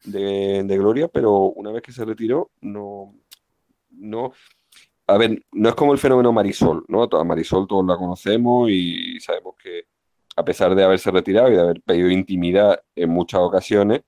de, 0.05 0.63
de, 0.65 0.79
gloria, 0.79 1.09
pero 1.09 1.45
una 1.51 1.73
vez 1.73 1.83
que 1.83 1.93
se 1.93 2.05
retiró, 2.05 2.51
no, 2.61 3.15
no, 3.91 4.33
a 5.07 5.19
ver, 5.19 5.45
no 5.53 5.69
es 5.69 5.75
como 5.75 5.93
el 5.93 5.99
fenómeno 5.99 6.33
Marisol, 6.33 6.85
¿no? 6.89 7.03
A 7.05 7.25
Marisol 7.25 7.67
todos 7.67 7.85
la 7.87 7.97
conocemos 7.97 8.71
y 8.71 9.21
sabemos 9.21 9.55
que 9.63 9.85
a 10.37 10.45
pesar 10.45 10.75
de 10.75 10.85
haberse 10.85 11.11
retirado 11.11 11.49
y 11.51 11.55
de 11.55 11.61
haber 11.61 11.83
pedido 11.83 12.11
intimidad 12.11 12.81
en 12.97 13.11
muchas 13.11 13.41
ocasiones, 13.41 14.03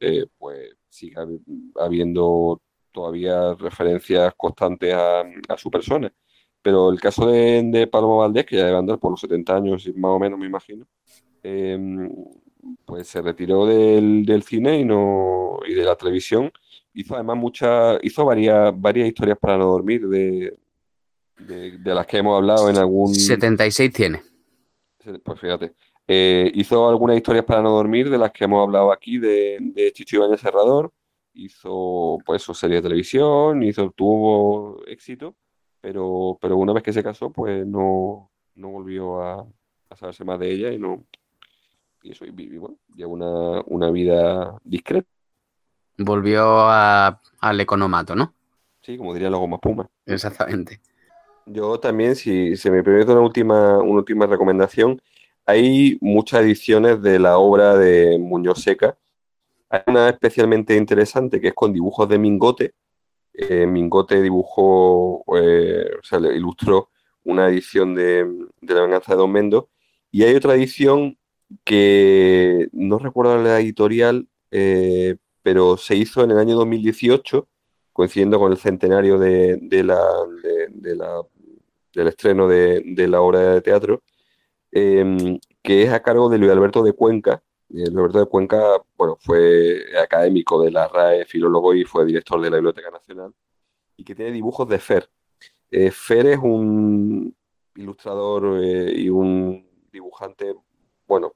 eh, 0.00 0.26
pues 0.38 0.76
sigue 0.88 1.16
habiendo 1.80 2.60
todavía 2.92 3.54
referencias 3.54 4.34
constantes 4.36 4.94
a, 4.94 5.24
su 5.56 5.70
persona. 5.70 6.12
Pero 6.62 6.90
el 6.90 7.00
caso 7.00 7.26
de, 7.26 7.62
de, 7.64 7.86
Paloma 7.88 8.16
Valdés, 8.16 8.46
que 8.46 8.56
ya 8.56 8.66
debe 8.66 8.78
andar 8.78 8.98
por 8.98 9.10
los 9.12 9.20
70 9.20 9.56
años, 9.56 9.88
más 9.96 10.10
o 10.10 10.18
menos, 10.18 10.38
me 10.38 10.46
imagino, 10.46 10.86
em, 11.42 12.08
pues 12.84 13.08
se 13.08 13.22
retiró 13.22 13.66
del, 13.66 14.24
del, 14.24 14.42
cine 14.44 14.78
y, 14.78 14.84
no, 14.84 15.58
y 15.66 15.74
de 15.74 15.84
la 15.84 15.96
televisión 15.96 16.52
hizo 16.94 17.14
además 17.14 17.36
muchas, 17.36 17.98
hizo 18.02 18.24
varias, 18.24 18.72
varias 18.78 19.08
historias 19.08 19.38
para 19.38 19.58
no 19.58 19.66
dormir 19.66 20.08
de, 20.08 20.56
de, 21.38 21.94
las 21.94 22.06
que 22.06 22.18
hemos 22.18 22.36
hablado 22.36 22.68
en 22.68 22.76
algún... 22.76 23.14
76 23.14 23.92
tiene. 23.92 24.22
Pues 25.24 25.40
fíjate. 25.40 25.74
Eh, 26.06 26.50
hizo 26.54 26.88
algunas 26.88 27.16
historias 27.16 27.44
para 27.44 27.62
no 27.62 27.70
dormir 27.70 28.10
de 28.10 28.18
las 28.18 28.32
que 28.32 28.44
hemos 28.44 28.62
hablado 28.62 28.92
aquí 28.92 29.18
de, 29.18 29.58
de 29.60 29.92
Chicho 29.92 30.16
Ibañez 30.16 30.40
Serrador. 30.40 30.92
Hizo 31.34 32.18
pues 32.26 32.42
su 32.42 32.54
serie 32.54 32.76
de 32.76 32.82
televisión, 32.82 33.62
hizo, 33.62 33.90
tuvo 33.90 34.84
éxito, 34.86 35.34
pero, 35.80 36.38
pero 36.40 36.58
una 36.58 36.74
vez 36.74 36.82
que 36.82 36.92
se 36.92 37.02
casó, 37.02 37.30
pues 37.30 37.66
no, 37.66 38.30
no 38.54 38.68
volvió 38.68 39.22
a, 39.22 39.46
a 39.88 39.96
saberse 39.96 40.24
más 40.24 40.38
de 40.38 40.50
ella 40.50 40.72
y 40.72 40.78
no. 40.78 41.04
Y 42.02 42.10
eso, 42.10 42.24
y, 42.26 42.30
bueno, 42.30 42.76
lleva 42.94 43.12
una, 43.12 43.62
una 43.66 43.90
vida 43.90 44.58
discreta. 44.64 45.08
Volvió 45.98 46.68
al 46.68 47.60
economato, 47.60 48.14
¿no? 48.14 48.34
Sí, 48.82 48.96
como 48.96 49.14
diría 49.14 49.30
la 49.30 49.36
goma 49.36 49.58
puma. 49.58 49.88
Exactamente. 50.06 50.80
Yo 51.46 51.78
también, 51.78 52.16
si 52.16 52.56
se 52.56 52.70
me 52.70 52.82
permite 52.82 53.12
una 53.12 53.20
última, 53.20 53.78
una 53.78 53.98
última 53.98 54.26
recomendación, 54.26 55.00
hay 55.44 55.98
muchas 56.00 56.42
ediciones 56.42 57.02
de 57.02 57.18
la 57.18 57.38
obra 57.38 57.76
de 57.76 58.18
Muñoz 58.18 58.62
Seca. 58.62 58.96
Hay 59.68 59.82
una 59.86 60.08
especialmente 60.08 60.76
interesante 60.76 61.40
que 61.40 61.48
es 61.48 61.54
con 61.54 61.72
dibujos 61.72 62.08
de 62.08 62.18
Mingote. 62.18 62.74
Eh, 63.34 63.66
Mingote 63.66 64.20
dibujó, 64.22 65.24
eh, 65.36 65.90
o 65.98 66.02
sea, 66.04 66.18
ilustró 66.18 66.90
una 67.24 67.48
edición 67.48 67.94
de, 67.94 68.24
de, 68.60 68.74
La 68.74 68.82
venganza 68.82 69.12
de 69.12 69.18
Don 69.18 69.32
Mendo. 69.32 69.68
Y 70.10 70.24
hay 70.24 70.34
otra 70.34 70.54
edición 70.54 71.18
que 71.64 72.68
no 72.72 72.98
recuerdo 72.98 73.42
la 73.42 73.60
editorial, 73.60 74.28
eh, 74.50 75.16
pero 75.42 75.76
se 75.76 75.96
hizo 75.96 76.22
en 76.24 76.30
el 76.30 76.38
año 76.38 76.56
2018, 76.56 77.48
coincidiendo 77.92 78.38
con 78.38 78.52
el 78.52 78.58
centenario 78.58 79.18
del 79.18 79.90
estreno 81.94 82.48
de, 82.48 83.06
la 83.08 83.20
obra 83.20 83.40
de 83.54 83.60
teatro, 83.60 84.02
em, 84.70 85.38
que 85.62 85.82
es 85.82 85.90
a 85.92 86.02
cargo 86.02 86.28
de 86.28 86.38
Luis 86.38 86.50
Alberto 86.52 86.82
de 86.82 86.92
Cuenca. 86.92 87.42
Luis 87.68 87.88
Alberto 87.88 88.20
de 88.20 88.26
Cuenca, 88.26 88.82
bueno, 88.96 89.16
fue 89.20 89.84
académico 90.00 90.62
de 90.62 90.70
la 90.70 90.88
RAE, 90.88 91.24
filólogo 91.26 91.74
y 91.74 91.84
fue 91.84 92.06
director 92.06 92.40
de 92.40 92.50
la 92.50 92.56
Biblioteca 92.56 92.90
Nacional, 92.90 93.34
y 93.96 94.04
que 94.04 94.14
tiene 94.14 94.32
dibujos 94.32 94.68
de 94.68 94.78
Fer. 94.78 95.10
Eh, 95.70 95.90
Fer 95.90 96.26
es 96.26 96.38
un 96.38 97.34
ilustrador 97.76 98.62
eh, 98.62 98.92
y 98.94 99.08
un 99.08 99.66
dibujante, 99.90 100.54
bueno, 101.06 101.34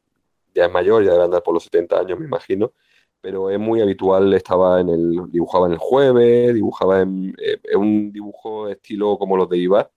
ya 0.54 0.66
es 0.66 0.72
mayor, 0.72 1.04
ya 1.04 1.12
debe 1.12 1.24
andar 1.24 1.42
por 1.42 1.54
los 1.54 1.64
70 1.64 2.00
años, 2.00 2.18
me 2.18 2.26
imagino, 2.26 2.72
pero 3.20 3.50
es 3.50 3.58
muy 3.58 3.80
habitual, 3.80 4.32
estaba 4.34 4.80
en 4.80 4.88
el, 4.88 5.30
dibujaba 5.30 5.66
en 5.66 5.72
el 5.72 5.78
jueves, 5.78 6.54
dibujaba 6.54 7.00
en, 7.02 7.34
eh, 7.38 7.76
un 7.76 8.12
dibujo 8.12 8.68
estilo 8.68 9.18
como 9.18 9.36
los 9.36 9.48
de 9.48 9.58
Ibar, 9.58 9.90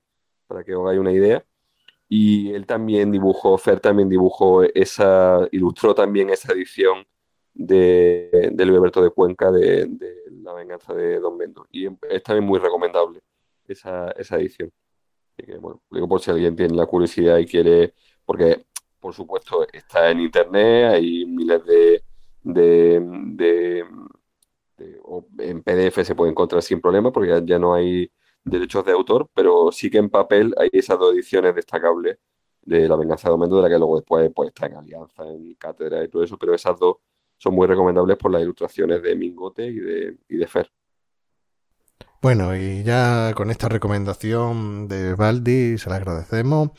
para 0.47 0.63
que 0.63 0.75
os 0.75 0.83
hagáis 0.83 0.99
una 0.99 1.11
idea. 1.11 1.45
Y 2.07 2.51
él 2.53 2.65
también 2.65 3.11
dibujó, 3.11 3.57
Fer 3.57 3.79
también 3.79 4.09
dibujó 4.09 4.63
esa, 4.63 5.47
ilustró 5.51 5.93
también 5.93 6.31
esa 6.31 6.53
edición 6.53 7.05
de, 7.53 8.49
de 8.51 8.63
Alberto 8.63 9.01
de 9.01 9.11
Cuenca 9.11 9.51
de, 9.51 9.87
La 10.43 10.53
venganza 10.53 10.93
de 10.95 11.19
Don 11.19 11.37
Mendo. 11.37 11.67
Y 11.71 11.87
es 11.87 12.23
también 12.23 12.45
muy 12.45 12.59
recomendable 12.59 13.21
esa, 13.67 14.11
esa 14.11 14.37
edición. 14.37 14.71
Así 15.37 15.45
que, 15.45 15.57
bueno, 15.57 15.83
digo 15.91 16.07
por 16.07 16.21
si 16.21 16.31
alguien 16.31 16.55
tiene 16.55 16.75
la 16.75 16.87
curiosidad 16.87 17.37
y 17.37 17.45
quiere, 17.45 17.93
porque 18.25 18.65
por 18.99 19.13
supuesto 19.13 19.67
está 19.71 20.11
en 20.11 20.21
internet, 20.21 20.93
hay 20.93 21.25
miles 21.25 21.63
de, 21.65 22.03
de, 22.53 23.85
en 25.39 25.63
PDF 25.63 26.03
se 26.03 26.15
puede 26.15 26.31
encontrar 26.31 26.61
sin 26.61 26.81
problema 26.81 27.11
porque 27.11 27.41
ya, 27.45 27.59
no 27.59 27.73
hay 27.73 28.11
derechos 28.43 28.85
de 28.85 28.91
autor, 28.91 29.29
pero 29.33 29.71
sí 29.71 29.89
que 29.89 29.97
en 29.97 30.09
papel 30.09 30.53
hay 30.57 30.69
esas 30.71 30.99
dos 30.99 31.13
ediciones 31.13 31.55
destacables 31.55 32.17
de 32.61 32.87
La 32.87 32.95
venganza 32.95 33.27
de 33.27 33.31
Domendo, 33.31 33.57
de 33.57 33.63
la 33.63 33.69
que 33.69 33.77
luego 33.77 33.97
después 33.97 34.31
pues, 34.33 34.49
está 34.49 34.67
en 34.67 34.75
Alianza, 34.75 35.27
en 35.27 35.55
Cátedra 35.55 36.03
y 36.03 36.07
todo 36.07 36.23
eso, 36.23 36.37
pero 36.37 36.53
esas 36.53 36.77
dos 36.79 36.97
son 37.37 37.55
muy 37.55 37.67
recomendables 37.67 38.17
por 38.17 38.31
las 38.31 38.41
ilustraciones 38.41 39.01
de 39.01 39.15
Mingote 39.15 39.65
y 39.65 39.79
de, 39.79 40.17
y 40.27 40.37
de 40.37 40.47
Fer. 40.47 40.71
Bueno, 42.21 42.53
y 42.53 42.83
ya 42.83 43.33
con 43.33 43.49
esta 43.49 43.69
recomendación 43.69 44.89
de 44.89 45.15
Baldi 45.15 45.77
se 45.77 45.89
la 45.89 45.95
agradecemos 45.95 46.71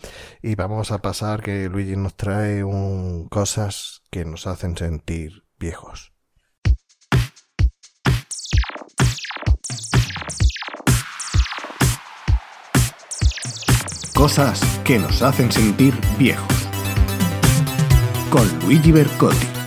y 0.42 0.54
vamos 0.54 0.92
a 0.92 0.98
pasar 1.00 1.42
que 1.42 1.70
Luigi 1.70 1.96
nos 1.96 2.14
trae 2.14 2.62
un, 2.62 3.26
cosas 3.28 4.02
que 4.10 4.26
nos 4.26 4.46
hacen 4.46 4.76
sentir 4.76 5.44
viejos. 5.60 6.12
Cosas 14.14 14.60
que 14.84 14.98
nos 14.98 15.22
hacen 15.22 15.52
sentir 15.52 15.94
viejos. 16.18 16.48
Con 18.30 18.46
Luigi 18.60 18.90
Bercotti. 18.92 19.59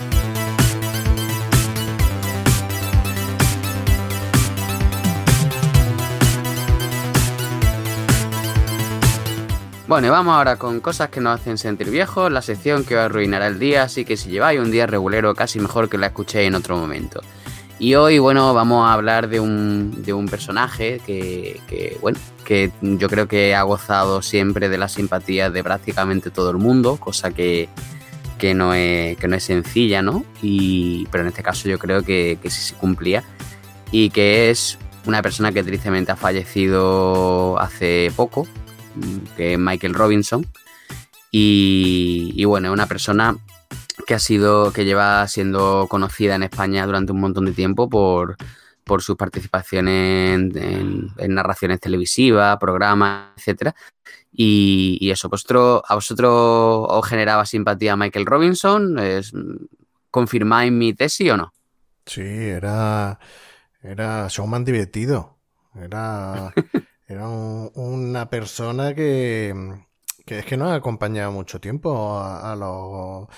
Bueno, 9.86 10.06
y 10.06 10.10
vamos 10.10 10.34
ahora 10.34 10.56
con 10.56 10.80
cosas 10.80 11.10
que 11.10 11.20
nos 11.20 11.38
hacen 11.38 11.58
sentir 11.58 11.90
viejos, 11.90 12.32
la 12.32 12.40
sección 12.40 12.84
que 12.84 12.96
os 12.96 13.02
arruinará 13.02 13.48
el 13.48 13.58
día, 13.58 13.82
así 13.82 14.06
que 14.06 14.16
si 14.16 14.30
lleváis 14.30 14.58
un 14.58 14.70
día 14.70 14.86
regulero, 14.86 15.34
casi 15.34 15.60
mejor 15.60 15.90
que 15.90 15.98
la 15.98 16.06
escuchéis 16.06 16.48
en 16.48 16.54
otro 16.54 16.78
momento. 16.78 17.20
Y 17.78 17.94
hoy, 17.94 18.18
bueno, 18.18 18.54
vamos 18.54 18.88
a 18.88 18.94
hablar 18.94 19.28
de 19.28 19.40
un, 19.40 20.02
de 20.02 20.14
un 20.14 20.26
personaje 20.26 21.02
que, 21.04 21.98
bueno, 22.00 22.18
que 22.46 22.72
yo 22.80 23.10
creo 23.10 23.28
que 23.28 23.54
ha 23.54 23.62
gozado 23.62 24.22
siempre 24.22 24.70
de 24.70 24.78
la 24.78 24.88
simpatía 24.88 25.50
de 25.50 25.62
prácticamente 25.62 26.30
todo 26.30 26.50
el 26.50 26.56
mundo, 26.56 26.96
cosa 26.96 27.32
que, 27.32 27.68
no, 28.54 28.72
es, 28.72 29.22
no 29.22 29.36
es 29.36 29.44
sencilla, 29.44 30.00
¿no? 30.00 30.24
Y, 30.40 31.06
pero 31.10 31.24
en 31.24 31.28
este 31.28 31.42
caso 31.42 31.68
yo 31.68 31.78
creo 31.78 32.02
que, 32.02 32.38
que 32.40 32.48
sí 32.48 32.62
se 32.62 32.74
cumplía. 32.74 33.22
Y 33.90 34.08
que 34.08 34.48
es 34.48 34.78
una 35.04 35.20
persona 35.20 35.52
que 35.52 35.62
tristemente 35.62 36.10
ha 36.10 36.16
fallecido 36.16 37.58
hace 37.58 38.10
poco, 38.16 38.46
que 39.36 39.54
es 39.54 39.58
Michael 39.58 39.94
Robinson. 39.94 40.46
Y, 41.30 42.44
bueno, 42.44 42.68
es 42.68 42.72
una 42.72 42.86
persona 42.86 43.36
que 44.06 44.14
ha 44.14 44.20
sido, 44.20 44.72
que 44.72 44.84
lleva 44.84 45.26
siendo 45.26 45.86
conocida 45.88 46.36
en 46.36 46.44
España 46.44 46.86
durante 46.86 47.10
un 47.10 47.20
montón 47.20 47.46
de 47.46 47.52
tiempo 47.52 47.88
por, 47.88 48.36
por 48.84 49.02
sus 49.02 49.16
participaciones 49.16 50.54
en, 50.54 51.12
narraciones 51.34 51.80
televisivas, 51.80 52.56
programas, 52.58 53.32
etcétera. 53.36 53.74
Y, 54.32 55.10
eso, 55.10 55.28
¿vosotros, 55.28 55.82
¿a 55.88 55.96
vosotros 55.96 56.86
os 56.88 57.06
generaba 57.06 57.44
simpatía 57.46 57.96
Michael 57.96 58.26
Robinson? 58.26 58.98
¿Es, 59.00 59.32
¿Confirmáis 60.12 60.70
mi 60.70 60.94
tesis 60.94 61.32
o 61.32 61.36
no? 61.36 61.52
Sí, 62.06 62.22
era, 62.22 63.18
era 63.82 64.28
showman 64.28 64.64
divertido. 64.64 65.36
Era, 65.74 66.52
Era 67.06 67.28
una 67.28 68.30
persona 68.30 68.94
que, 68.94 69.54
que 70.24 70.38
es 70.40 70.46
que 70.46 70.56
no 70.56 70.68
ha 70.70 70.74
acompañado 70.74 71.32
mucho 71.32 71.60
tiempo 71.60 72.18
a, 72.18 72.56
los... 72.56 73.28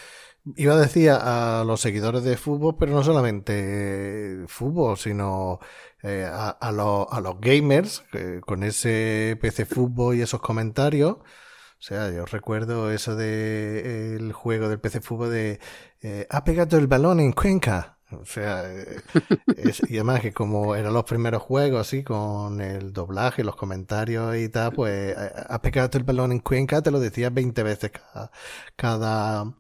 Iba 0.57 0.75
a 0.75 0.79
decir 0.79 1.11
a, 1.11 1.65
los 1.67 1.81
seguidores 1.81 2.23
de 2.23 2.37
fútbol, 2.37 2.77
pero 2.79 2.93
no 2.93 3.03
solamente 3.03 4.45
fútbol, 4.47 4.97
sino 4.97 5.59
eh, 6.03 6.25
a, 6.25 6.73
los, 6.73 7.07
a 7.11 7.21
los 7.21 7.41
gamers, 7.41 8.05
con 8.43 8.63
ese 8.63 9.37
PC 9.41 9.67
fútbol 9.67 10.17
y 10.17 10.23
esos 10.23 10.41
comentarios. 10.41 11.17
O 11.79 11.83
sea, 11.83 12.11
yo 12.11 12.25
recuerdo 12.25 12.91
eso 12.91 13.17
de 13.17 14.17
el 14.17 14.33
juego 14.33 14.69
del 14.69 14.81
PC 14.81 15.01
fútbol 15.01 15.31
de 15.31 15.61
eh, 16.01 16.27
ha 16.31 16.45
pegado 16.45 16.79
el 16.79 16.87
balón 16.87 17.21
en 17.21 17.33
Cuenca. 17.33 17.96
O 18.13 18.25
sea, 18.25 18.73
eh, 18.73 19.03
y 19.89 19.97
además 19.97 20.21
que 20.21 20.33
como 20.33 20.77
eran 20.77 20.95
los 20.95 21.05
primeros 21.05 21.43
juegos, 21.43 21.81
así, 21.81 22.05
con 22.05 22.61
el 22.61 22.93
doblaje, 22.93 23.43
los 23.43 23.57
comentarios 23.57 24.37
y 24.37 24.49
tal, 24.49 24.73
pues 24.73 25.17
has 25.17 25.59
pegado 25.61 25.99
el 25.99 26.05
balón 26.05 26.31
en 26.31 26.39
Cuenca, 26.39 26.83
te 26.83 26.93
lo 26.93 27.01
decías 27.01 27.35
20 27.35 27.63
veces 27.65 27.91
cada, 28.77 29.53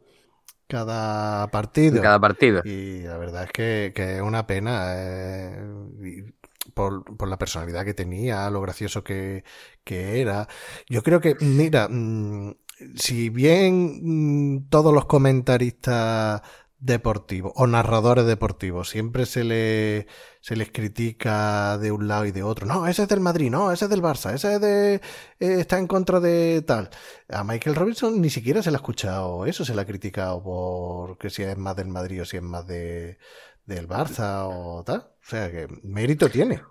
cada, 0.68 1.48
partido. 1.51 2.01
Cada 2.01 2.20
partido. 2.20 2.62
Y 2.64 3.02
la 3.02 3.16
verdad 3.18 3.44
es 3.44 3.52
que, 3.52 3.93
es 3.97 4.23
una 4.23 4.47
pena. 4.47 4.94
Eh, 4.97 6.24
por, 6.73 7.05
por, 7.16 7.28
la 7.28 7.39
personalidad 7.39 7.85
que 7.85 7.94
tenía, 7.94 8.48
lo 8.51 8.60
gracioso 8.60 9.02
que, 9.02 9.44
que 9.82 10.20
era. 10.20 10.47
Yo 10.89 11.02
creo 11.02 11.20
que, 11.20 11.36
mira, 11.40 11.89
mm, 11.89 12.55
si 12.94 13.31
bien 13.31 14.56
mm, 14.56 14.68
todos 14.68 14.93
los 14.93 15.06
comentaristas 15.06 16.43
deportivos 16.78 17.53
o 17.57 17.66
narradores 17.66 18.27
deportivos. 18.27 18.89
Siempre 18.90 19.27
se, 19.27 19.44
le, 19.44 20.07
se 20.40 20.57
les 20.57 20.70
critica 20.70 21.78
de 21.78 21.93
un 21.93 22.09
lado 22.09 22.27
y 22.27 22.32
de 22.32 22.43
otro. 22.43 22.66
No, 22.66 22.86
ese 22.86 23.03
es 23.03 23.09
del 23.09 23.20
Madrid, 23.20 23.51
no, 23.51 23.73
ese 23.73 23.86
es 23.86 23.90
del 23.90 24.03
Barça, 24.03 24.35
ese 24.35 24.55
es 24.55 24.61
de, 24.61 24.94
eh, 24.94 25.01
está 25.39 25.78
en 25.78 25.86
contra 25.86 26.20
de 26.20 26.62
tal. 26.62 26.90
A 27.28 27.44
Michael 27.44 27.77
Robinson 27.77 28.20
ni 28.20 28.31
siquiera 28.31 28.62
se 28.62 28.70
le 28.70 28.77
ha 28.77 28.78
escuchado 28.78 29.47
eso, 29.47 29.65
se 29.65 29.74
le 29.74 29.81
ha 29.81 29.86
criticado 29.86 30.43
porque 30.43 31.31
si 31.31 31.43
es 31.43 31.57
más 31.57 31.77
del 31.77 31.89
Madrid 31.89 32.23
o 32.23 32.24
si 32.24 32.36
es 32.36 32.43
más 32.43 32.66
de, 32.66 33.19
del 33.65 33.89
Barça 33.89 34.47
o 34.48 34.82
tal. 34.85 35.01
O 35.01 35.28
sea 35.28 35.51
que 35.51 35.66
mérito 35.82 36.28
tiene. 36.28 36.62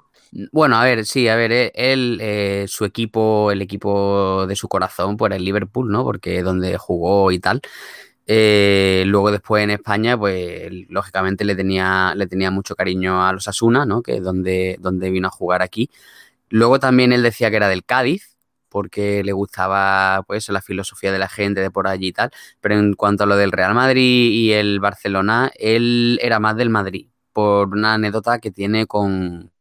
Bueno, 0.51 0.75
a 0.75 0.83
ver, 0.83 1.05
sí, 1.05 1.27
a 1.29 1.35
ver, 1.35 1.51
eh, 1.51 1.71
él, 1.75 2.19
eh, 2.21 2.65
su 2.67 2.83
equipo, 2.83 3.51
el 3.51 3.61
equipo 3.61 4.45
de 4.47 4.55
su 4.55 4.67
corazón, 4.67 5.15
pues 5.17 5.29
era 5.29 5.37
el 5.37 5.45
Liverpool, 5.45 5.89
¿no? 5.89 6.03
Porque 6.03 6.41
donde 6.41 6.77
jugó 6.77 7.31
y 7.31 7.39
tal. 7.39 7.61
Eh, 8.27 9.03
luego 9.07 9.31
después 9.31 9.63
en 9.63 9.71
España, 9.71 10.17
pues 10.17 10.71
lógicamente 10.89 11.45
le 11.45 11.55
tenía, 11.55 12.13
le 12.15 12.27
tenía 12.27 12.51
mucho 12.51 12.75
cariño 12.75 13.25
a 13.25 13.33
los 13.33 13.47
Asuna, 13.47 13.85
¿no? 13.85 14.01
Que 14.01 14.17
es 14.17 14.23
donde, 14.23 14.77
donde 14.79 15.11
vino 15.11 15.27
a 15.27 15.31
jugar 15.31 15.61
aquí. 15.61 15.89
Luego 16.49 16.79
también 16.79 17.13
él 17.13 17.23
decía 17.23 17.49
que 17.49 17.57
era 17.57 17.69
del 17.69 17.85
Cádiz, 17.85 18.35
porque 18.69 19.23
le 19.23 19.31
gustaba 19.33 20.23
pues 20.27 20.49
la 20.49 20.61
filosofía 20.61 21.11
de 21.11 21.19
la 21.19 21.29
gente 21.29 21.61
de 21.61 21.71
por 21.71 21.87
allí 21.87 22.07
y 22.07 22.13
tal. 22.13 22.31
Pero 22.61 22.75
en 22.77 22.93
cuanto 22.95 23.23
a 23.23 23.27
lo 23.27 23.37
del 23.37 23.51
Real 23.51 23.73
Madrid 23.75 24.31
y 24.31 24.53
el 24.53 24.79
Barcelona, 24.79 25.51
él 25.57 26.19
era 26.21 26.39
más 26.39 26.57
del 26.57 26.69
Madrid, 26.69 27.09
por 27.33 27.69
una 27.69 27.93
anécdota 27.95 28.39
que 28.39 28.51
tiene 28.51 28.87
con, 28.87 29.51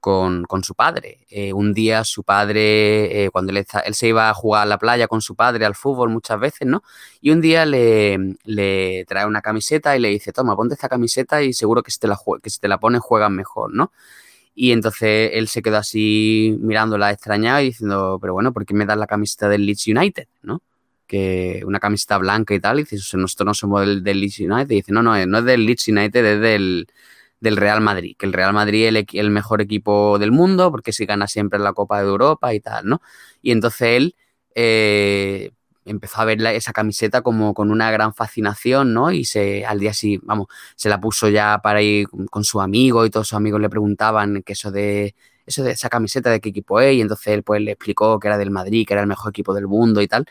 con, 0.00 0.46
su 0.62 0.74
padre. 0.74 1.26
Eh, 1.30 1.52
un 1.52 1.72
día 1.74 2.04
su 2.04 2.24
padre, 2.24 3.24
eh, 3.24 3.30
cuando 3.30 3.52
él, 3.52 3.66
se 3.92 4.08
iba 4.08 4.30
a 4.30 4.34
jugar 4.34 4.62
a 4.62 4.66
la 4.66 4.78
playa 4.78 5.06
con 5.06 5.20
su 5.20 5.36
padre 5.36 5.66
al 5.66 5.74
fútbol 5.74 6.10
muchas 6.10 6.40
veces, 6.40 6.66
¿no? 6.66 6.82
Y 7.20 7.30
un 7.30 7.40
día 7.40 7.66
le, 7.66 8.36
le 8.44 9.04
trae 9.06 9.26
una 9.26 9.42
camiseta 9.42 9.96
y 9.96 10.00
le 10.00 10.08
dice, 10.08 10.32
toma, 10.32 10.56
ponte 10.56 10.74
esta 10.74 10.88
camiseta 10.88 11.42
y 11.42 11.52
seguro 11.52 11.82
que 11.82 11.90
si 11.90 11.98
te 12.00 12.08
la, 12.08 12.18
que 12.42 12.50
si 12.50 12.58
te 12.58 12.68
la 12.68 12.78
pones 12.78 13.02
juegas 13.02 13.30
mejor, 13.30 13.72
¿no? 13.74 13.92
Y 14.54 14.72
entonces 14.72 15.30
él 15.34 15.48
se 15.48 15.62
quedó 15.62 15.78
así 15.78 16.56
mirándola 16.60 17.10
extrañada 17.10 17.62
y 17.62 17.66
diciendo, 17.66 18.18
pero 18.20 18.32
bueno, 18.34 18.52
¿por 18.52 18.66
qué 18.66 18.74
me 18.74 18.86
das 18.86 18.98
la 18.98 19.06
camiseta 19.06 19.48
del 19.48 19.66
Leeds 19.66 19.86
United, 19.86 20.26
¿no? 20.42 20.62
que 21.06 21.62
una 21.66 21.80
camiseta 21.80 22.18
blanca 22.18 22.54
y 22.54 22.60
tal, 22.60 22.78
y 22.78 22.84
dice, 22.84 23.16
nosotros 23.16 23.44
no 23.44 23.52
somos 23.52 23.80
del, 23.84 24.04
Leeds 24.04 24.38
United, 24.38 24.68
dice, 24.68 24.92
no, 24.92 25.02
no, 25.02 25.26
no 25.26 25.38
es 25.38 25.44
del 25.44 25.66
Leeds 25.66 25.88
United, 25.88 26.24
es 26.24 26.40
del, 26.40 26.86
Real 27.40 27.80
Madrid, 27.80 28.16
que 28.18 28.26
el 28.26 28.32
Real 28.32 28.52
Madrid 28.52 28.86
es 28.86 29.06
el, 29.14 29.30
mejor 29.30 29.60
equipo 29.60 30.18
del 30.18 30.32
mundo, 30.32 30.70
porque 30.70 30.92
si 30.92 31.06
gana 31.06 31.26
siempre 31.26 31.58
la 31.58 31.72
Copa 31.72 32.02
de 32.02 32.08
Europa 32.08 32.54
y 32.54 32.60
tal, 32.60 32.86
¿no? 32.86 33.02
Y 33.42 33.52
entonces 33.52 33.82
él 33.82 34.16
eh, 34.54 35.52
empezó 35.84 36.20
a 36.20 36.24
ver 36.24 36.40
esa 36.46 36.72
camiseta 36.72 37.22
como 37.22 37.54
con 37.54 37.70
una 37.70 37.90
gran 37.90 38.14
fascinación, 38.14 38.92
¿no? 38.94 39.10
Y 39.12 39.24
se, 39.24 39.64
al 39.64 39.80
día 39.80 39.94
sí, 39.94 40.18
vamos, 40.22 40.48
se 40.76 40.88
la 40.88 41.00
puso 41.00 41.28
ya 41.28 41.60
para 41.62 41.82
ir 41.82 42.08
con 42.30 42.44
su 42.44 42.60
amigo 42.60 43.06
y 43.06 43.10
todos 43.10 43.28
sus 43.28 43.36
amigos 43.36 43.60
le 43.60 43.70
preguntaban 43.70 44.42
que 44.42 44.52
eso 44.52 44.70
de 44.70 45.14
eso 45.46 45.64
de 45.64 45.72
esa 45.72 45.88
camiseta 45.88 46.30
de 46.30 46.40
qué 46.40 46.50
equipo 46.50 46.80
es 46.80 46.94
y 46.94 47.00
entonces 47.00 47.28
él 47.28 47.42
pues 47.42 47.60
le 47.60 47.72
explicó 47.72 48.20
que 48.20 48.28
era 48.28 48.38
del 48.38 48.50
Madrid, 48.50 48.86
que 48.86 48.94
era 48.94 49.02
el 49.02 49.08
mejor 49.08 49.30
equipo 49.30 49.52
del 49.54 49.66
mundo 49.66 50.00
y 50.00 50.06
tal 50.06 50.26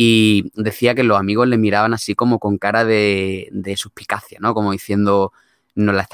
y 0.00 0.52
decía 0.54 0.94
que 0.94 1.02
los 1.02 1.18
amigos 1.18 1.48
le 1.48 1.58
miraban 1.58 1.92
así 1.92 2.14
como 2.14 2.38
con 2.38 2.56
cara 2.56 2.84
de, 2.84 3.50
suspicacia, 3.76 4.38
¿no? 4.40 4.54
Como 4.54 4.70
diciendo, 4.70 5.32
no 5.74 5.92
la, 5.92 6.08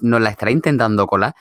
la 0.00 0.30
estará 0.30 0.50
intentando 0.50 1.06
colar, 1.06 1.34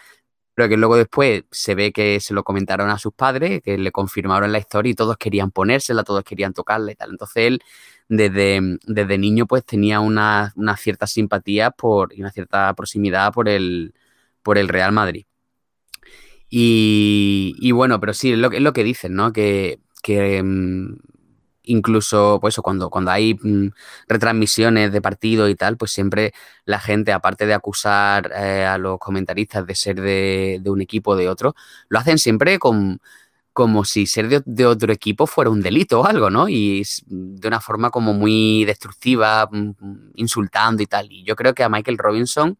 pero 0.53 0.69
que 0.69 0.77
luego 0.77 0.97
después 0.97 1.43
se 1.51 1.75
ve 1.75 1.91
que 1.91 2.19
se 2.19 2.33
lo 2.33 2.43
comentaron 2.43 2.89
a 2.89 2.97
sus 2.97 3.13
padres, 3.13 3.61
que 3.63 3.77
le 3.77 3.91
confirmaron 3.91 4.51
la 4.51 4.59
historia 4.59 4.91
y 4.91 4.95
todos 4.95 5.17
querían 5.17 5.51
ponérsela, 5.51 6.03
todos 6.03 6.23
querían 6.23 6.53
tocarla 6.53 6.91
y 6.91 6.95
tal. 6.95 7.11
Entonces 7.11 7.37
él, 7.47 7.63
desde, 8.09 8.59
desde 8.85 9.17
niño, 9.17 9.47
pues 9.47 9.65
tenía 9.65 9.99
una, 10.01 10.53
cierta 10.77 11.07
simpatía 11.07 11.71
por, 11.71 12.13
y 12.13 12.21
una 12.21 12.31
cierta 12.31 12.73
proximidad 12.73 13.33
por 13.33 13.47
el, 13.49 13.93
por 14.43 14.57
el 14.57 14.67
Real 14.67 14.91
Madrid. 14.91 15.25
Y, 16.49 17.71
bueno, 17.71 17.99
pero 18.01 18.13
sí, 18.13 18.33
es 18.33 18.37
lo, 18.37 18.51
es 18.51 18.61
lo 18.61 18.73
que 18.73 18.83
dicen, 18.83 19.15
¿no? 19.15 19.31
Que, 19.31 19.79
que 20.03 20.43
mm, 20.43 20.97
incluso 21.63 22.39
pues 22.41 22.55
cuando, 22.57 22.89
cuando 22.89 23.11
hay 23.11 23.35
mm, 23.35 23.69
retransmisiones 24.07 24.91
de 24.91 25.01
partido 25.01 25.49
y 25.49 25.55
tal, 25.55 25.77
pues 25.77 25.91
siempre 25.91 26.33
la 26.65 26.79
gente, 26.79 27.11
aparte 27.11 27.45
de 27.45 27.53
acusar 27.53 28.31
eh, 28.35 28.65
a 28.65 28.77
los 28.77 28.99
comentaristas 28.99 29.65
de 29.65 29.75
ser 29.75 30.01
de, 30.01 30.61
un 30.65 30.81
equipo 30.81 31.11
o 31.11 31.15
de 31.15 31.29
otro, 31.29 31.55
lo 31.89 31.99
hacen 31.99 32.17
siempre 32.17 32.59
con, 32.59 33.01
como 33.53 33.85
si 33.85 34.05
ser 34.07 34.43
de, 34.45 34.65
otro 34.65 34.93
equipo 34.93 35.27
fuera 35.27 35.49
un 35.49 35.61
delito 35.61 36.01
o 36.01 36.05
algo, 36.05 36.29
¿no? 36.29 36.49
Y 36.49 36.83
de 37.07 37.47
una 37.47 37.59
forma 37.61 37.89
como 37.91 38.13
muy 38.13 38.65
destructiva, 38.65 39.47
mm, 39.51 40.11
insultando 40.15 40.83
y 40.83 40.87
tal. 40.87 41.11
Y 41.11 41.23
yo 41.23 41.35
creo 41.35 41.53
que 41.53 41.63
a 41.63 41.69
Michael 41.69 41.97
Robinson 41.97 42.57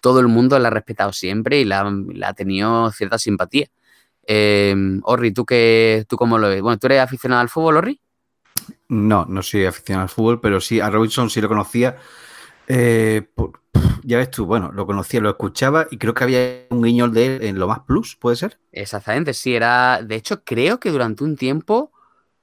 todo 0.00 0.20
el 0.20 0.28
mundo 0.28 0.58
la 0.58 0.68
ha 0.68 0.70
respetado 0.70 1.12
siempre 1.12 1.60
y 1.60 1.64
la, 1.64 1.80
ha 2.24 2.34
tenido 2.34 2.90
cierta 2.92 3.18
simpatía. 3.18 3.68
Eh, 4.26 4.74
Orri, 5.04 5.32
¿tú, 5.32 5.44
qué, 5.46 6.04
¿tú 6.08 6.16
cómo 6.16 6.38
lo 6.38 6.48
ves? 6.48 6.62
Bueno, 6.62 6.78
¿tú 6.78 6.86
eres 6.88 7.00
aficionado 7.00 7.42
al 7.42 7.48
fútbol, 7.48 7.78
Orri? 7.78 8.00
No, 8.88 9.24
no 9.26 9.42
soy 9.42 9.66
aficionado 9.66 10.04
al 10.04 10.08
fútbol, 10.08 10.40
pero 10.40 10.60
sí, 10.60 10.80
a 10.80 10.90
Robinson 10.90 11.30
sí 11.30 11.40
lo 11.40 11.48
conocía. 11.48 11.96
Eh, 12.68 13.28
ya 14.02 14.18
ves 14.18 14.30
tú, 14.30 14.46
bueno, 14.46 14.70
lo 14.72 14.86
conocía, 14.86 15.20
lo 15.20 15.30
escuchaba 15.30 15.86
y 15.90 15.98
creo 15.98 16.14
que 16.14 16.24
había 16.24 16.66
un 16.70 16.82
guiñol 16.82 17.12
de 17.12 17.26
él 17.26 17.44
en 17.44 17.58
Lo 17.58 17.68
Más 17.68 17.80
Plus, 17.80 18.16
¿puede 18.16 18.36
ser? 18.36 18.58
Exactamente, 18.72 19.34
sí, 19.34 19.54
era. 19.54 20.00
De 20.02 20.14
hecho, 20.14 20.42
creo 20.44 20.78
que 20.78 20.90
durante 20.90 21.24
un 21.24 21.36
tiempo 21.36 21.92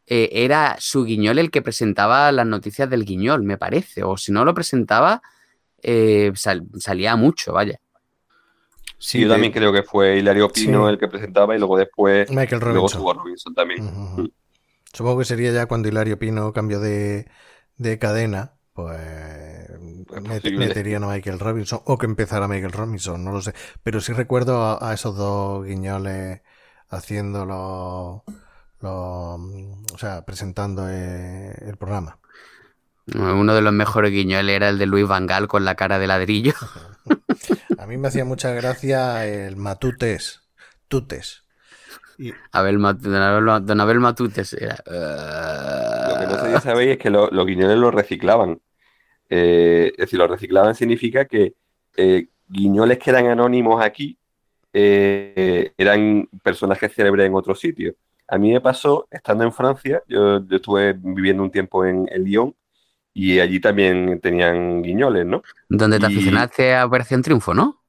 eh, 0.06 0.30
era 0.32 0.76
su 0.80 1.06
guiñol 1.06 1.40
el 1.40 1.52
que 1.52 1.62
presentaba 1.62 2.32
las 2.32 2.45
noticias 2.45 2.90
del 2.90 3.06
guiñol, 3.06 3.44
me 3.44 3.58
parece. 3.58 4.04
O 4.04 4.18
si 4.18 4.32
no 4.32 4.44
lo 4.44 4.54
presentaba, 4.54 5.22
eh, 5.82 6.32
salía 6.36 7.16
mucho, 7.16 7.54
vaya. 7.54 7.80
Sí, 8.98 9.20
yo 9.20 9.28
también 9.28 9.52
creo 9.52 9.74
que 9.74 9.84
fue 9.84 10.18
Hilario 10.18 10.48
Pino 10.50 10.88
el 10.88 10.98
que 10.98 11.10
presentaba 11.10 11.56
y 11.56 11.60
luego 11.60 11.78
después. 11.78 12.30
Michael 12.30 12.62
Robinson. 12.62 13.02
Luego 13.02 13.22
Robinson 13.22 13.54
también. 13.54 13.84
Mm. 13.84 14.28
Supongo 14.94 15.20
que 15.20 15.26
sería 15.26 15.52
ya 15.52 15.65
cuando 15.65 15.88
Hilario 15.88 16.20
Pino 16.20 16.53
cambió 16.53 16.80
de, 16.80 17.28
cadena, 17.99 18.53
pues 18.74 18.99
meterían 20.22 21.03
a 21.03 21.07
Michael 21.07 21.40
Robinson 21.40 21.82
o 21.86 21.98
que 21.98 22.06
empezara 22.06 22.48
Michael 22.48 22.72
Robinson, 22.72 23.24
no 23.24 23.32
lo 23.32 23.41
sé. 23.41 23.53
Pero 23.82 23.99
sí 24.02 24.14
recuerdo 24.14 24.84
a, 24.84 24.94
esos 24.94 25.18
dos 25.18 25.65
guiñoles 25.65 26.41
haciéndolo, 26.90 28.24
o 28.82 29.98
sea, 29.98 30.24
presentando 30.26 30.88
eh, 30.88 31.56
el 31.61 31.78
programa. 31.78 32.20
Uno 33.15 33.56
de 33.56 33.61
los 33.61 33.74
mejores 33.74 34.11
guiñoles 34.11 34.56
era 34.56 34.70
el 34.70 34.78
de 34.78 34.86
Luis 34.86 35.07
Vangal 35.07 35.48
con 35.48 35.65
la 35.65 35.76
cara 35.76 35.98
de 35.98 36.07
ladrillo. 36.07 36.53
a 37.80 37.88
mí 37.88 37.98
me 37.98 38.10
hacía 38.10 38.26
mucha 38.26 38.52
gracia 38.52 39.26
el 39.26 39.57
Matutes. 39.57 40.44
Tutes. 40.88 41.43
Abel 42.52 42.80
don, 42.80 43.82
Abel, 43.82 44.00
Matutes 44.00 44.54
era. 44.54 44.78
Lo 44.86 46.20
que 46.20 46.26
no 46.28 46.40
sé 46.40 46.56
si 46.56 46.62
sabéis 46.62 46.91
es 46.91 46.98
que 46.98 47.10
los 47.10 47.45
guiñoles 47.45 47.78
los 47.78 47.94
reciclaban. 47.94 48.60
Eh, 49.30 49.91
es 49.94 49.98
decir, 49.98 50.20
los 50.20 50.30
reciclaban 50.30 50.76
significa 50.76 51.26
que 51.26 51.54
eh, 51.98 52.28
guiñoles 52.48 53.00
que 53.00 53.10
eran 53.10 53.28
anónimos 53.28 53.84
aquí 53.84 54.18
eh, 54.72 55.72
eran 55.78 56.28
personajes 56.44 56.94
célebres 56.94 57.28
en 57.28 57.36
otro 57.36 57.56
sitio. 57.56 57.95
A 58.28 58.38
mí 58.38 58.52
me 58.52 58.62
pasó, 58.62 59.08
estando 59.12 59.44
en 59.44 59.54
Francia, 59.54 60.02
yo, 60.08 60.38
estuve 60.50 60.94
viviendo 60.98 61.44
un 61.44 61.52
tiempo 61.52 61.86
en, 61.86 62.06
Lyon 62.24 62.56
y 63.14 63.40
allí 63.40 63.60
también 63.60 64.20
tenían 64.22 64.82
guiñoles, 64.82 65.26
¿no? 65.26 65.44
Donde 65.70 66.00
te 66.00 66.08
aficionaste 66.08 66.76
a 66.76 66.86
Operación 66.86 67.22
Triunfo, 67.22 67.54
¿no? 67.54 67.82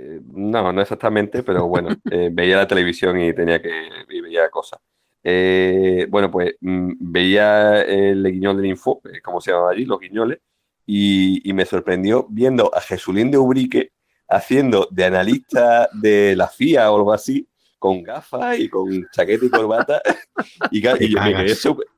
Eh, 0.00 0.20
no, 0.32 0.72
no 0.72 0.80
exactamente, 0.80 1.42
pero 1.42 1.66
bueno, 1.66 1.88
eh, 2.10 2.30
veía 2.32 2.58
la 2.58 2.68
televisión 2.68 3.20
y 3.20 3.32
tenía 3.32 3.60
que 3.60 3.88
veía 4.08 4.48
cosas. 4.48 4.80
Eh, 5.24 6.06
bueno, 6.08 6.30
pues 6.30 6.54
mm, 6.60 6.92
veía 7.00 7.82
el 7.82 8.22
guiñol 8.24 8.56
del 8.56 8.66
Info, 8.66 9.02
como 9.22 9.40
se 9.40 9.50
llamaba 9.50 9.72
allí, 9.72 9.84
los 9.84 9.98
guiñoles, 9.98 10.38
y, 10.86 11.42
me 11.52 11.66
sorprendió 11.66 12.26
viendo 12.30 12.74
a 12.74 12.80
Jesulín 12.80 13.30
de 13.30 13.38
Ubrique 13.38 13.90
haciendo 14.28 14.88
de 14.90 15.04
analista 15.04 15.88
de 15.92 16.36
la 16.36 16.48
FIA 16.48 16.90
o 16.90 16.96
algo 16.96 17.12
así, 17.12 17.48
con 17.78 18.02
gafas 18.02 18.58
y 18.58 18.68
con 18.68 19.06
chaqueta 19.12 19.44
y 19.44 19.50
corbata. 19.50 20.00
y, 20.70 20.80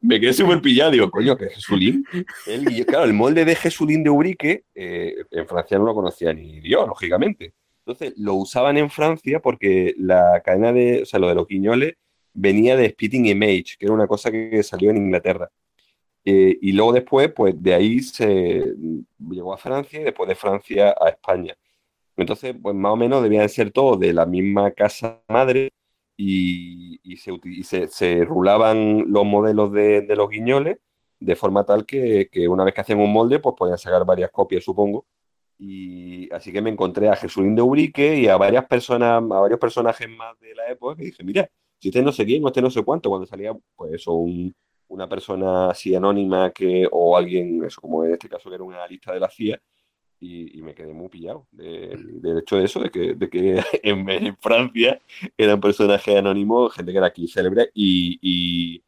me 0.00 0.18
quedé 0.18 0.32
súper 0.32 0.60
pillado. 0.62 0.90
Digo, 0.90 1.10
coño, 1.10 1.36
que 1.36 1.50
Jesulín. 1.50 2.04
claro, 2.86 3.04
el 3.04 3.12
molde 3.12 3.44
de 3.44 3.54
Jesulín 3.54 4.02
de 4.02 4.10
Ubrique, 4.10 4.64
en 4.74 5.46
Francia 5.46 5.78
no 5.78 5.84
lo 5.84 5.94
conocía 5.94 6.32
ni 6.32 6.60
Dios, 6.60 6.86
lógicamente. 6.88 7.54
Entonces 7.90 8.16
lo 8.18 8.34
usaban 8.34 8.76
en 8.78 8.88
Francia 8.88 9.40
porque 9.40 9.94
la 9.98 10.40
cadena 10.44 10.72
de, 10.72 11.02
o 11.02 11.06
sea, 11.06 11.18
lo 11.18 11.28
de 11.28 11.34
los 11.34 11.48
guiñoles 11.48 11.94
venía 12.32 12.76
de 12.76 12.90
Spitting 12.90 13.26
Image, 13.26 13.76
que 13.78 13.86
era 13.86 13.94
una 13.94 14.06
cosa 14.06 14.30
que 14.30 14.62
salió 14.62 14.90
en 14.90 14.98
Inglaterra. 14.98 15.50
Eh, 16.24 16.58
y 16.60 16.72
luego 16.72 16.92
después, 16.92 17.32
pues 17.34 17.60
de 17.60 17.74
ahí 17.74 18.00
se 18.00 18.64
llegó 19.30 19.52
a 19.54 19.58
Francia 19.58 20.00
y 20.00 20.04
después 20.04 20.28
de 20.28 20.36
Francia 20.36 20.94
a 21.00 21.08
España. 21.08 21.56
Entonces, 22.16 22.54
pues 22.62 22.76
más 22.76 22.92
o 22.92 22.96
menos 22.96 23.22
debían 23.22 23.48
ser 23.48 23.72
todos 23.72 23.98
de 23.98 24.12
la 24.12 24.26
misma 24.26 24.70
casa 24.72 25.22
madre 25.28 25.72
y, 26.16 27.00
se, 27.16 28.24
rulaban 28.24 29.10
los 29.10 29.24
modelos 29.24 29.72
de, 29.72 30.06
los 30.16 30.30
guiñoles 30.30 30.78
de 31.18 31.36
forma 31.36 31.64
tal 31.64 31.86
que, 31.86 32.28
que, 32.30 32.48
una 32.48 32.64
vez 32.64 32.74
que 32.74 32.82
hacían 32.82 33.00
un 33.00 33.12
molde, 33.12 33.40
pues 33.40 33.56
podían 33.58 33.78
sacar 33.78 34.04
varias 34.06 34.30
copias, 34.30 34.64
supongo, 34.64 35.06
y 35.62 36.32
así 36.32 36.52
que 36.52 36.62
me 36.62 36.70
encontré 36.70 37.10
a 37.10 37.16
Jesulín 37.16 37.54
de 37.54 37.60
Ubrique 37.60 38.16
y 38.16 38.28
a 38.28 38.38
varias 38.38 38.64
personas, 38.64 39.22
a 39.22 39.40
varios 39.40 39.60
personajes 39.60 40.08
más 40.08 40.38
de 40.40 40.54
la 40.54 40.70
época 40.70 40.96
que 40.96 41.04
dije, 41.04 41.22
mira, 41.22 41.50
si 41.78 41.88
usted 41.88 42.02
no 42.02 42.12
sé 42.12 42.24
quién 42.24 42.42
o 42.42 42.46
usted 42.46 42.62
no 42.62 42.70
sé 42.70 42.82
cuánto, 42.82 43.10
cuando 43.10 43.26
salía, 43.26 43.52
pues 43.76 43.92
eso, 43.92 44.24
una 44.88 45.06
persona 45.06 45.68
así 45.68 45.94
anónima 45.94 46.50
que, 46.50 46.88
o 46.90 47.14
alguien, 47.14 47.62
eso 47.62 47.78
como 47.82 48.06
en 48.06 48.14
este 48.14 48.26
caso 48.26 48.48
que 48.48 48.54
era 48.54 48.64
una 48.64 48.86
lista 48.86 49.12
de 49.12 49.20
la 49.20 49.28
CIA, 49.28 49.60
y, 50.18 50.62
me 50.62 50.74
quedé 50.74 50.94
muy 50.94 51.08
pillado 51.10 51.46
del 51.50 52.38
hecho 52.38 52.56
de 52.56 52.64
eso, 52.64 52.80
de 52.80 52.90
que, 52.90 53.14
de 53.14 53.28
que 53.28 53.62
en, 53.82 54.36
Francia 54.38 55.00
eran 55.36 55.60
personajes 55.60 56.16
anónimos, 56.16 56.74
gente 56.74 56.92
que 56.92 56.98
era 56.98 57.08
aquí 57.08 57.28
célebre, 57.28 57.70
y, 57.74 58.18
y, 58.22 58.82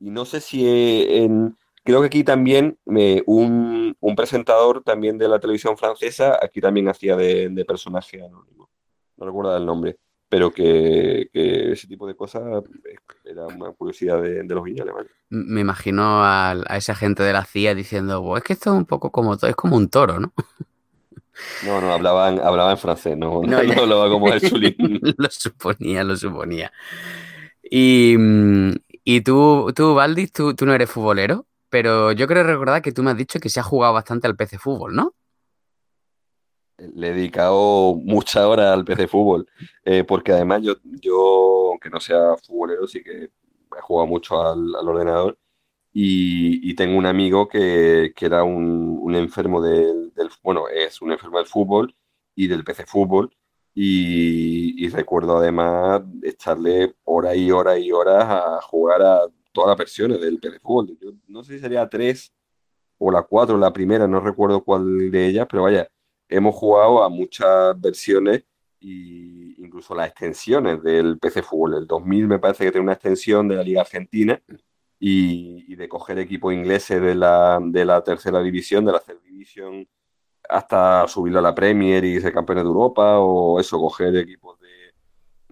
y 0.00 0.10
no 0.10 0.26
sé 0.26 0.40
si 0.40 0.66
en 0.66 1.56
Creo 1.82 2.00
que 2.00 2.06
aquí 2.06 2.24
también 2.24 2.78
eh, 2.96 3.22
un, 3.26 3.96
presentador 4.16 4.82
también 4.82 5.16
de 5.16 5.28
la 5.28 5.38
televisión 5.38 5.76
francesa, 5.76 6.38
aquí 6.42 6.60
también 6.60 6.88
hacía 6.88 7.16
de, 7.16 7.64
personaje 7.66 8.22
anónimo. 8.22 8.68
No 9.16 9.26
recuerdo 9.26 9.56
el 9.56 9.64
nombre, 9.64 9.96
pero 10.28 10.52
que, 10.52 11.30
ese 11.32 11.86
tipo 11.86 12.06
de 12.06 12.14
cosas 12.14 12.42
eh, 12.44 12.96
era 13.24 13.46
una 13.46 13.72
curiosidad 13.72 14.20
de, 14.22 14.44
los 14.44 14.64
guiñoles. 14.64 14.94
Me 15.30 15.62
imagino 15.62 16.22
a, 16.22 16.54
esa 16.76 16.94
gente 16.94 17.22
de 17.22 17.32
la 17.32 17.44
CIA 17.44 17.74
diciendo, 17.74 18.36
es 18.36 18.42
que 18.42 18.52
esto 18.52 18.70
es 18.70 18.76
un 18.76 18.84
poco 18.84 19.10
como, 19.10 19.34
es 19.34 19.56
como 19.56 19.76
un 19.76 19.88
toro, 19.88 20.20
¿no? 20.20 20.32
No, 21.64 21.80
no, 21.80 21.90
hablaban, 21.92 22.38
hablaba 22.38 22.72
en 22.72 22.76
francés, 22.76 23.16
no, 23.16 23.40
no, 23.42 23.56
hablaba 23.82 24.10
como 24.10 24.28
el 24.28 24.40
chulín. 24.46 25.00
lo 25.16 25.30
suponía, 25.30 26.04
lo 26.04 26.14
suponía. 26.14 26.70
Y, 27.62 28.14
mm, 28.18 28.72
y 29.04 29.20
tú, 29.22 29.72
tú, 29.74 29.94
Valdis, 29.94 30.32
tú, 30.32 30.54
tú 30.54 30.66
no 30.66 30.74
eres 30.74 30.90
futbolero. 30.90 31.46
Pero 31.70 32.12
yo 32.12 32.26
creo 32.26 32.42
recordar 32.42 32.82
que 32.82 32.92
tú 32.92 33.02
me 33.02 33.12
has 33.12 33.16
dicho 33.16 33.40
que 33.40 33.48
se 33.48 33.60
ha 33.60 33.62
jugado 33.62 33.94
bastante 33.94 34.26
al 34.26 34.36
PC 34.36 34.58
Fútbol, 34.58 34.94
¿no? 34.94 35.14
Le 36.78 37.08
he 37.08 37.12
dedicado 37.14 37.94
muchas 37.94 38.44
horas 38.44 38.72
al 38.72 38.84
PC 38.84 39.06
Fútbol, 39.06 39.46
eh, 39.84 40.04
porque 40.04 40.32
además 40.32 40.62
yo, 40.62 40.74
yo, 40.82 41.70
aunque 41.70 41.90
no 41.90 42.00
sea 42.00 42.36
futbolero, 42.36 42.86
sí 42.86 43.02
que 43.02 43.30
he 43.76 43.80
jugado 43.82 44.06
mucho 44.06 44.40
al, 44.40 44.74
ordenador 44.74 45.38
Y, 45.92 46.74
tengo 46.74 46.98
un 46.98 47.06
amigo 47.06 47.48
que, 47.48 48.12
era 48.20 48.44
un, 48.44 49.14
enfermo 49.14 49.60
del, 49.62 50.12
bueno, 50.42 50.68
es 50.68 51.02
un 51.02 51.12
enfermo 51.12 51.38
del 51.38 51.46
fútbol 51.46 51.94
y 52.34 52.48
del 52.48 52.64
PC 52.64 52.86
fútbol. 52.86 53.36
Y, 53.74 54.88
recuerdo 54.90 55.38
además 55.38 56.02
echarle 56.22 56.96
horas 57.04 57.36
y 57.36 57.50
horas 57.52 57.78
y 57.78 57.92
horas 57.92 58.24
a 58.28 58.60
jugar 58.62 59.02
a 59.02 59.20
todas 59.52 59.68
las 59.68 59.78
versiones 59.78 60.20
del 60.20 60.38
PC 60.38 60.58
fútbol. 60.60 60.98
no 61.28 61.44
sé 61.44 61.54
si 61.54 61.60
sería 61.60 61.88
tres 61.88 62.32
o 62.98 63.10
la 63.10 63.22
cuatro, 63.22 63.56
la 63.58 63.72
primera, 63.72 64.06
no 64.06 64.20
recuerdo 64.20 64.62
cuál 64.62 65.10
de 65.10 65.26
ellas, 65.26 65.46
pero 65.50 65.64
vaya, 65.64 65.88
hemos 66.28 66.54
jugado 66.54 67.02
a 67.02 67.08
muchas 67.08 67.80
versiones 67.80 68.44
e 68.80 69.54
incluso 69.58 69.94
las 69.94 70.08
extensiones 70.08 70.82
del 70.82 71.18
PC 71.18 71.42
Fútbol. 71.42 71.74
El 71.74 71.86
2000 71.86 72.26
me 72.28 72.38
parece 72.38 72.64
que 72.64 72.72
tiene 72.72 72.84
una 72.84 72.94
extensión 72.94 73.48
de 73.48 73.56
la 73.56 73.62
Liga 73.62 73.82
Argentina 73.82 74.40
y, 74.98 75.74
de 75.76 75.88
coger 75.88 76.18
equipos 76.18 76.52
ingleses 76.52 77.00
de 77.00 77.14
la, 77.14 77.58
de 77.62 77.84
la 77.84 78.02
tercera 78.04 78.42
división, 78.42 78.84
de 78.84 78.92
la 78.92 79.00
third 79.00 79.22
division, 79.22 79.88
hasta 80.48 81.08
subirlo 81.08 81.38
a 81.40 81.42
la 81.42 81.54
Premier 81.54 82.04
y 82.04 82.20
ser 82.20 82.32
campeones 82.32 82.64
de 82.64 82.68
Europa, 82.68 83.18
o 83.18 83.60
eso, 83.60 83.78
coger 83.78 84.16
equipos 84.16 84.59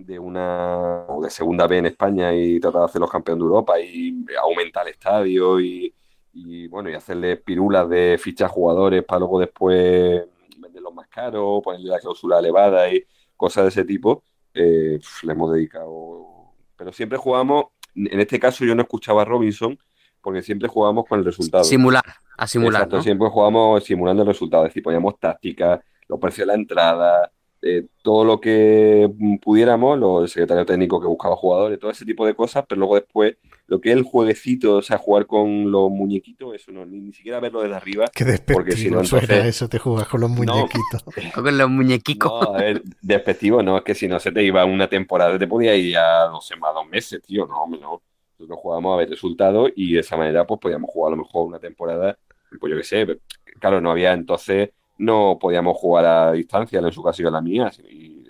de, 0.09 0.19
una 0.19 1.05
o 1.09 1.23
de 1.23 1.31
segunda 1.31 1.67
B 1.67 1.79
en 1.79 1.87
España 1.87 2.35
y 2.35 2.59
tratar 2.59 2.81
de 2.81 2.87
hacer 2.87 3.01
los 3.01 3.11
campeones 3.11 3.41
de 3.41 3.45
Europa 3.45 3.81
y 3.81 4.25
aumentar 4.43 4.87
el 4.87 4.95
estadio 4.95 5.61
y, 5.61 5.95
y 6.33 6.67
bueno, 6.69 6.89
y 6.89 6.95
hacerle 6.95 7.37
pirulas 7.37 7.89
de 7.89 8.19
fichar 8.19 8.49
jugadores 8.49 9.05
para 9.05 9.21
luego 9.21 9.41
después 9.41 10.25
venderlos 10.59 10.95
más 10.95 11.09
caros, 11.09 11.61
ponerle 11.63 11.91
la 11.91 12.01
cláusula 12.01 12.39
elevada 12.39 12.93
y 12.93 13.05
cosas 13.37 13.65
de 13.65 13.69
ese 13.69 13.85
tipo, 13.85 14.23
eh, 14.55 14.99
le 15.23 15.33
hemos 15.33 15.53
dedicado. 15.53 16.55
Pero 16.77 16.93
siempre 16.93 17.19
jugamos, 17.19 17.67
en 17.95 18.21
este 18.21 18.41
caso 18.41 18.65
yo 18.65 18.75
no 18.75 18.83
escuchaba 18.83 19.23
a 19.23 19.25
Robinson, 19.27 19.79
porque 20.23 20.43
siempre 20.43 20.69
jugamos 20.69 21.05
con 21.07 21.19
el 21.19 21.25
resultado. 21.25 21.65
Simular, 21.65 22.05
a 22.37 22.47
simular. 22.47 22.83
Exacto, 22.83 23.03
siempre 23.03 23.29
jugamos 23.29 23.85
simulando 23.85 24.23
el 24.23 24.29
resultado, 24.29 24.65
es 24.65 24.71
decir, 24.71 24.83
poníamos 24.83 25.19
tácticas, 25.19 25.81
los 26.09 26.19
precios 26.19 26.47
de 26.47 26.55
la 26.55 26.55
entrada, 26.55 27.31
eh, 27.61 27.87
todo 28.03 28.25
lo 28.25 28.41
que 28.41 29.11
pudiéramos, 29.43 29.99
lo, 29.99 30.23
el 30.23 30.29
secretario 30.29 30.65
técnico 30.65 31.01
que 31.01 31.09
buscaba 31.09 31.35
jugadores, 31.35 31.79
todo 31.81 31.91
ese 31.91 32.05
tipo 32.05 32.25
de 32.25 32.35
cosas, 32.35 32.65
pero 32.69 32.79
luego 32.79 32.95
después 32.95 33.37
lo 33.67 33.81
que 33.81 33.91
es 33.91 33.97
el 33.97 34.05
jueguecito, 34.05 34.77
o 34.77 34.83
sea, 34.83 34.97
jugar 34.97 35.27
con 35.27 35.71
los 35.71 35.91
muñequitos, 35.91 36.55
eso 36.55 36.71
no, 36.71 36.87
ni, 36.87 37.13
siquiera 37.13 37.41
verlo 37.41 37.61
desde 37.61 37.75
arriba. 37.75 38.07
Qué 38.15 38.25
despectivo 38.25 38.59
porque 38.59 38.77
si 38.77 38.91
no, 38.91 39.01
entonces... 39.01 39.45
eso, 39.45 39.69
te 39.69 39.79
jugas 39.79 40.07
con 40.07 40.21
los 40.21 40.31
muñequitos. 40.31 41.05
con 41.35 41.59
los 41.59 41.69
muñequicos. 41.69 42.43
No, 42.43 42.55
a 42.55 42.59
ver, 42.59 42.83
despectivo 43.03 43.63
no, 43.63 43.79
es 43.79 43.83
que 43.83 43.95
si 43.95 44.07
no 44.07 44.21
se 44.21 44.31
te 44.31 44.43
iba 44.45 44.65
una 44.65 44.89
temporada, 44.89 45.37
te 45.39 45.49
podía 45.49 45.75
ir 45.75 45.99
a, 45.99 46.29
no 46.29 46.41
sé, 46.41 46.57
más 46.57 46.73
dos 46.73 46.87
meses, 46.87 47.21
tío, 47.23 47.47
no, 47.47 47.67
no. 47.67 48.03
Nosotros 48.39 48.59
jugábamos 48.63 48.95
a 48.95 48.99
ver 48.99 49.11
resultados 49.11 49.73
y 49.75 49.95
de 49.95 50.01
esa 50.01 50.17
manera 50.17 50.47
pues 50.47 50.61
podíamos 50.61 50.89
jugar 50.91 51.13
a 51.13 51.17
lo 51.17 51.23
mejor 51.25 51.49
una 51.49 51.59
temporada, 51.59 52.17
pues 52.61 52.71
yo 52.71 52.77
qué 52.77 52.85
sé, 52.85 53.19
claro, 53.59 53.81
no 53.81 53.91
había 53.91 54.13
entonces 54.13 54.71
no 54.99 55.39
podíamos 55.41 55.77
jugar 55.77 56.05
a 56.05 56.33
distancia, 56.33 56.81
en 56.81 56.93
su 56.93 57.03
caso 57.03 57.23
y 57.23 57.31
la 57.31 57.41
mía, 57.41 57.71
y 57.89 58.25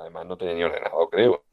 además 0.00 0.26
no 0.26 0.36
tenía 0.36 0.54
ni 0.54 0.64
ordenador, 0.64 1.08
creo. 1.10 1.44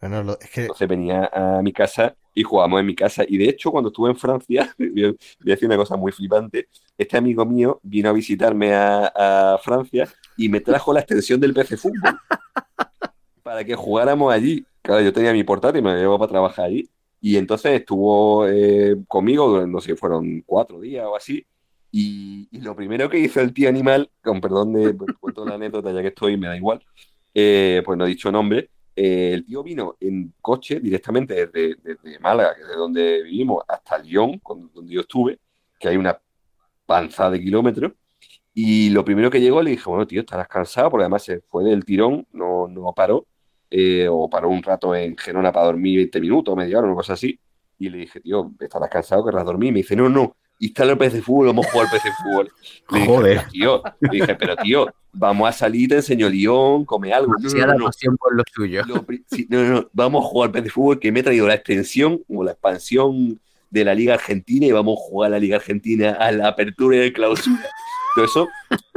Bueno, 0.00 0.36
es 0.40 0.50
que... 0.50 0.62
Entonces 0.62 0.88
venía 0.88 1.30
a 1.32 1.62
mi 1.62 1.72
casa 1.72 2.16
y 2.34 2.42
jugábamos 2.42 2.80
en 2.80 2.86
mi 2.86 2.94
casa. 2.94 3.24
Y 3.26 3.38
de 3.38 3.48
hecho, 3.48 3.70
cuando 3.70 3.88
estuve 3.88 4.10
en 4.10 4.16
Francia, 4.16 4.74
voy 4.78 5.04
a 5.04 5.14
decir 5.38 5.66
una 5.66 5.76
cosa 5.76 5.96
muy 5.96 6.12
flipante, 6.12 6.68
este 6.98 7.16
amigo 7.16 7.44
mío 7.46 7.80
vino 7.82 8.08
a 8.08 8.12
visitarme 8.12 8.74
a, 8.74 9.58
Francia 9.62 10.08
y 10.36 10.48
me 10.48 10.60
trajo 10.60 10.92
la 10.92 11.00
extensión 11.00 11.40
del 11.40 11.54
PC 11.54 11.76
Fútbol 11.76 12.18
para 13.42 13.64
que 13.64 13.74
jugáramos 13.74 14.32
allí. 14.32 14.64
Claro, 14.82 15.02
yo 15.02 15.12
tenía 15.12 15.32
mi 15.32 15.44
portátil, 15.44 15.80
y 15.80 15.82
me 15.82 15.92
lo 15.92 15.98
llevaba 15.98 16.18
para 16.18 16.30
trabajar 16.30 16.64
allí. 16.66 16.88
Y 17.20 17.36
entonces 17.36 17.72
estuvo 17.72 18.48
eh, 18.48 18.96
conmigo, 19.06 19.64
no 19.66 19.80
sé, 19.80 19.94
fueron 19.94 20.42
cuatro 20.44 20.80
días 20.80 21.06
o 21.06 21.14
así, 21.14 21.46
y, 21.92 22.48
lo 22.60 22.74
primero 22.74 23.08
que 23.10 23.18
hizo 23.18 23.40
el 23.40 23.52
tío 23.52 23.68
animal, 23.68 24.10
con 24.22 24.40
perdón 24.40 24.72
de 24.72 24.96
cuento 25.20 25.44
la 25.44 25.56
anécdota, 25.56 25.92
ya 25.92 26.00
que 26.00 26.08
estoy, 26.08 26.36
me 26.38 26.48
da 26.48 26.56
igual, 26.56 26.82
eh, 27.34 27.82
pues 27.84 27.98
no 27.98 28.06
he 28.06 28.08
dicho 28.08 28.32
nombre, 28.32 28.70
eh, 28.96 29.32
el 29.34 29.44
tío 29.44 29.62
vino 29.62 29.96
en 30.00 30.34
coche 30.40 30.80
directamente 30.80 31.46
desde, 31.46 31.76
desde 31.82 32.18
Málaga, 32.18 32.54
que 32.54 32.62
es 32.62 32.68
de 32.68 32.74
donde 32.74 33.22
vivimos, 33.22 33.62
hasta 33.68 33.98
Lyon, 33.98 34.40
donde 34.74 34.92
yo 34.94 35.02
estuve, 35.02 35.38
que 35.78 35.88
hay 35.88 35.96
una 35.96 36.18
panza 36.86 37.30
de 37.30 37.40
kilómetros, 37.40 37.92
y 38.54 38.90
lo 38.90 39.04
primero 39.04 39.30
que 39.30 39.40
llegó 39.40 39.62
le 39.62 39.72
dije, 39.72 39.88
bueno, 39.88 40.06
tío, 40.06 40.20
estarás 40.20 40.48
cansado, 40.48 40.90
porque 40.90 41.04
además 41.04 41.22
se 41.24 41.40
fue 41.40 41.64
del 41.64 41.84
tirón, 41.84 42.26
no, 42.32 42.68
no 42.68 42.92
paró, 42.94 43.26
eh, 43.70 44.08
o 44.10 44.28
paró 44.30 44.48
un 44.48 44.62
rato 44.62 44.94
en 44.94 45.16
Gerona 45.16 45.52
para 45.52 45.66
dormir 45.66 45.98
20 45.98 46.20
minutos, 46.20 46.56
media 46.56 46.78
hora, 46.78 46.86
una 46.86 46.96
cosa 46.96 47.14
así, 47.14 47.38
y 47.78 47.88
le 47.90 47.98
dije, 47.98 48.20
tío, 48.20 48.52
estarás 48.60 48.88
cansado, 48.90 49.24
querrás 49.24 49.44
dormir, 49.44 49.70
y 49.70 49.72
me 49.72 49.78
dice, 49.78 49.96
no, 49.96 50.08
no, 50.08 50.36
instala 50.62 50.92
el 50.92 50.98
PC 50.98 51.16
de 51.16 51.22
fútbol, 51.22 51.46
vamos 51.48 51.66
a 51.66 51.70
jugar 51.70 51.86
al 51.86 51.92
PC 51.92 52.08
de 52.08 52.14
fútbol. 52.14 52.52
Le 52.90 53.06
Joder. 53.06 53.38
Dije, 53.38 53.50
tío, 53.50 53.82
le 54.00 54.08
dije, 54.10 54.34
pero 54.36 54.56
tío, 54.56 54.86
vamos 55.12 55.48
a 55.48 55.52
salir, 55.52 55.88
te 55.88 55.96
enseño 55.96 56.28
Lyon, 56.28 56.84
come 56.84 57.12
algo. 57.12 57.34
No, 57.38 57.48
no, 57.48 57.66
no, 57.66 57.78
no. 57.78 58.16
por 58.16 58.36
lo 58.36 58.44
suyo. 58.52 58.82
no, 58.86 59.62
no, 59.64 59.88
vamos 59.92 60.24
a 60.24 60.28
jugar 60.28 60.48
al 60.48 60.52
PC 60.52 60.64
de 60.64 60.70
fútbol, 60.70 61.00
que 61.00 61.10
me 61.10 61.20
he 61.20 61.22
traído 61.22 61.46
la 61.46 61.54
extensión 61.54 62.22
o 62.28 62.44
la 62.44 62.52
expansión 62.52 63.40
de 63.70 63.84
la 63.84 63.94
Liga 63.94 64.14
Argentina 64.14 64.66
y 64.66 64.72
vamos 64.72 64.98
a 64.98 65.02
jugar 65.02 65.28
a 65.28 65.30
la 65.30 65.38
Liga 65.38 65.56
Argentina 65.56 66.12
a 66.12 66.30
la 66.30 66.48
apertura 66.48 66.96
y 66.96 67.00
de 67.00 67.12
clausura. 67.12 67.68
Todo 68.14 68.24
eso, 68.26 68.48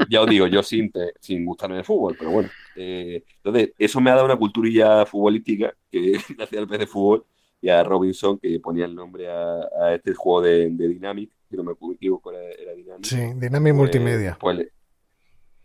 ya 0.10 0.22
os 0.22 0.30
digo, 0.30 0.46
yo 0.48 0.62
sin, 0.62 0.92
sin 1.22 1.46
gustarme 1.46 1.78
de 1.78 1.84
fútbol, 1.84 2.16
pero 2.20 2.32
bueno. 2.32 2.50
Eh, 2.76 3.24
entonces, 3.38 3.72
eso 3.78 4.02
me 4.02 4.12
ha 4.12 4.16
dado 4.16 4.26
una 4.26 4.36
culturilla 4.36 5.06
futbolística 5.06 5.74
que 5.90 6.18
hacía 6.40 6.60
el 6.60 6.68
PC 6.68 6.80
de 6.80 6.88
fútbol 6.88 7.26
y 7.62 7.70
a 7.70 7.84
Robinson, 7.84 8.38
que 8.38 8.60
ponía 8.60 8.86
el 8.86 8.94
nombre 8.94 9.28
a, 9.28 9.94
este 9.96 10.14
juego 10.14 10.42
de, 10.42 10.70
de 10.70 10.88
Dynamic, 10.90 11.32
no 11.56 11.64
me 11.64 11.74
equivoco, 11.94 12.32
era, 12.32 12.42
era 12.52 12.74
Dynamic. 12.74 13.06
Sí, 13.06 13.18
Dynamic 13.18 13.74
pues, 13.74 13.76
Multimedia. 13.76 14.38
Pues, 14.40 14.68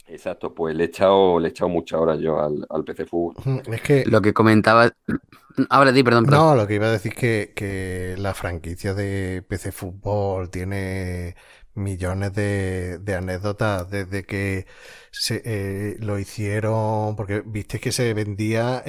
exacto, 0.07 0.55
pues 0.55 0.75
le 0.75 0.85
he 0.85 0.87
echado, 0.87 1.39
le 1.39 1.49
he 1.49 1.51
echado 1.51 1.69
muchas 1.69 2.01
horas 2.01 2.19
yo 2.21 2.41
al, 2.41 2.67
al 2.69 2.85
PC 2.85 3.07
Fútbol. 3.07 3.63
Es 3.73 3.83
que 3.83 4.05
lo 4.07 4.21
que 4.21 4.33
comentaba. 4.33 4.93
Ahora 5.69 5.93
di, 5.93 6.03
perdón, 6.03 6.25
No, 6.25 6.55
lo 6.55 6.67
que 6.67 6.75
iba 6.75 6.87
a 6.87 6.93
decir 6.93 7.15
que, 7.15 7.53
que 7.55 8.15
la 8.19 8.35
franquicia 8.35 8.95
de 8.95 9.45
PC 9.47 9.73
Fútbol 9.73 10.49
tiene 10.49 11.35
millones 11.75 12.33
de, 12.35 12.99
de 12.99 13.15
anécdotas 13.15 13.91
desde 13.91 14.25
que 14.25 14.67
se, 15.11 15.43
eh, 15.45 15.97
lo 16.01 16.19
hicieron, 16.19 17.17
porque 17.17 17.43
viste 17.45 17.81
que 17.81 17.93
se 17.93 18.15
vendía 18.15 18.83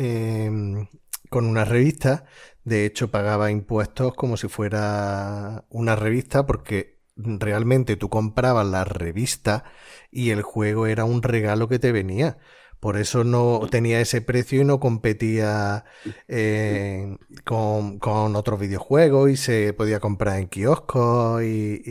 con 1.30 1.45
una 1.45 1.64
revista 1.65 2.26
de 2.64 2.86
hecho, 2.86 3.10
pagaba 3.12 3.52
impuestos 3.52 4.14
como 4.14 4.38
si 4.38 4.48
fuera 4.48 5.66
una 5.70 5.96
revista 5.96 6.46
porque 6.46 7.00
realmente 7.16 7.96
tú 7.96 8.10
comprabas 8.10 8.66
la 8.68 8.84
revista 8.84 9.64
y 10.12 10.30
el 10.30 10.42
juego 10.42 10.88
era 10.88 11.06
un 11.06 11.24
regalo 11.24 11.68
que 11.68 11.80
te 11.80 11.92
venía. 11.92 12.38
Por 12.80 12.98
eso 12.98 13.24
no 13.24 13.68
tenía 13.70 14.02
ese 14.02 14.22
precio 14.22 14.62
y 14.62 14.66
no 14.66 14.80
competía 14.80 15.86
eh, 16.28 17.16
con, 17.46 18.00
con, 18.00 18.36
otros 18.36 18.60
videojuegos 18.60 19.30
y 19.30 19.38
se 19.38 19.74
podía 19.74 20.00
comprar 20.00 20.40
en 20.40 20.48
kioscos 20.48 21.44
y, 21.44 21.82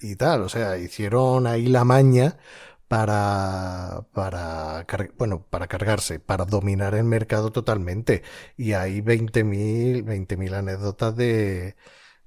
y 0.00 0.16
tal. 0.16 0.42
O 0.42 0.48
sea, 0.48 0.78
hicieron 0.78 1.48
ahí 1.48 1.66
la 1.66 1.84
maña 1.84 2.38
para, 2.88 4.06
para, 4.14 4.86
bueno, 5.18 5.46
para 5.50 5.68
cargarse, 5.68 6.20
para 6.20 6.44
dominar 6.46 6.94
el 6.94 7.04
mercado 7.04 7.52
totalmente. 7.52 8.22
Y 8.56 8.72
hay 8.72 9.00
20.000 9.02 10.04
20 10.04 10.54
anécdotas 10.56 11.14
de, 11.16 11.76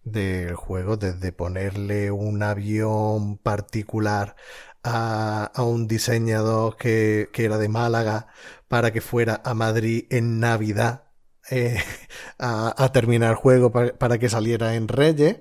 del 0.04 0.56
juego, 0.56 0.98
desde 0.98 1.32
ponerle 1.32 2.12
un 2.12 2.44
avión 2.44 3.38
particular 3.38 4.36
a, 4.84 5.52
a 5.54 5.64
un 5.64 5.88
diseñador 5.88 6.78
que, 6.78 7.30
que, 7.34 7.46
era 7.46 7.58
de 7.58 7.70
Málaga 7.70 8.28
para 8.68 8.92
que 8.92 9.02
fuera 9.02 9.42
a 9.46 9.54
Madrid 9.54 10.06
en 10.10 10.40
Navidad 10.40 11.06
eh, 11.50 11.80
a, 12.40 12.74
a, 12.84 12.92
terminar 12.92 13.32
el 13.32 13.36
juego 13.38 13.72
para, 13.72 13.98
para 13.98 14.18
que 14.20 14.30
saliera 14.30 14.76
en 14.76 14.88
Reyes, 14.88 15.38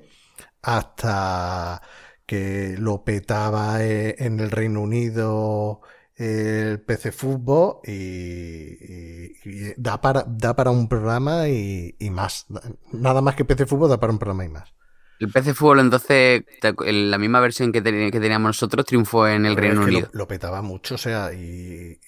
hasta 0.62 1.82
que 2.30 2.76
lo 2.78 3.02
petaba 3.02 3.82
eh, 3.82 4.14
en 4.20 4.38
el 4.38 4.52
Reino 4.52 4.82
Unido 4.82 5.80
el 6.14 6.80
PC 6.80 7.10
Fútbol 7.10 7.80
y, 7.84 9.74
da, 9.76 10.00
para, 10.00 10.24
da 10.28 10.54
para 10.54 10.70
un 10.70 10.88
programa 10.88 11.48
y, 11.48 11.96
más. 12.12 12.46
Nada 12.92 13.20
más 13.20 13.34
que 13.34 13.44
PC 13.44 13.66
Fútbol 13.66 13.90
da 13.90 13.98
para 13.98 14.12
un 14.12 14.20
programa 14.20 14.44
y 14.44 14.48
más. 14.48 14.72
El 15.18 15.32
PC 15.32 15.54
Fútbol 15.54 15.80
entonces, 15.80 16.44
la 16.62 17.18
misma 17.18 17.40
versión 17.40 17.72
que, 17.72 17.82
teníamos 17.82 18.50
nosotros, 18.50 18.86
triunfó 18.86 19.26
en 19.26 19.44
el 19.44 19.56
Reino 19.56 19.82
Unido. 19.82 20.08
Lo, 20.12 20.28
petaba 20.28 20.62
mucho, 20.62 20.94
o 20.94 20.98
sea, 20.98 21.32
y, 21.32 21.98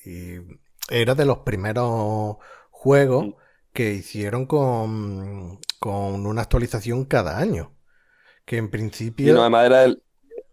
era 0.89 1.17
de 1.17 1.25
los 1.25 1.39
primeros 1.39 2.37
juegos 2.71 3.35
que 3.73 3.93
hicieron 3.95 4.47
con, 4.47 5.59
con 5.81 6.27
una 6.27 6.43
actualización 6.43 7.07
cada 7.07 7.39
año. 7.39 7.73
Que 8.45 8.59
en 8.59 8.71
principio... 8.71 9.41
además 9.41 9.67
era 9.67 9.85
el, 9.85 10.03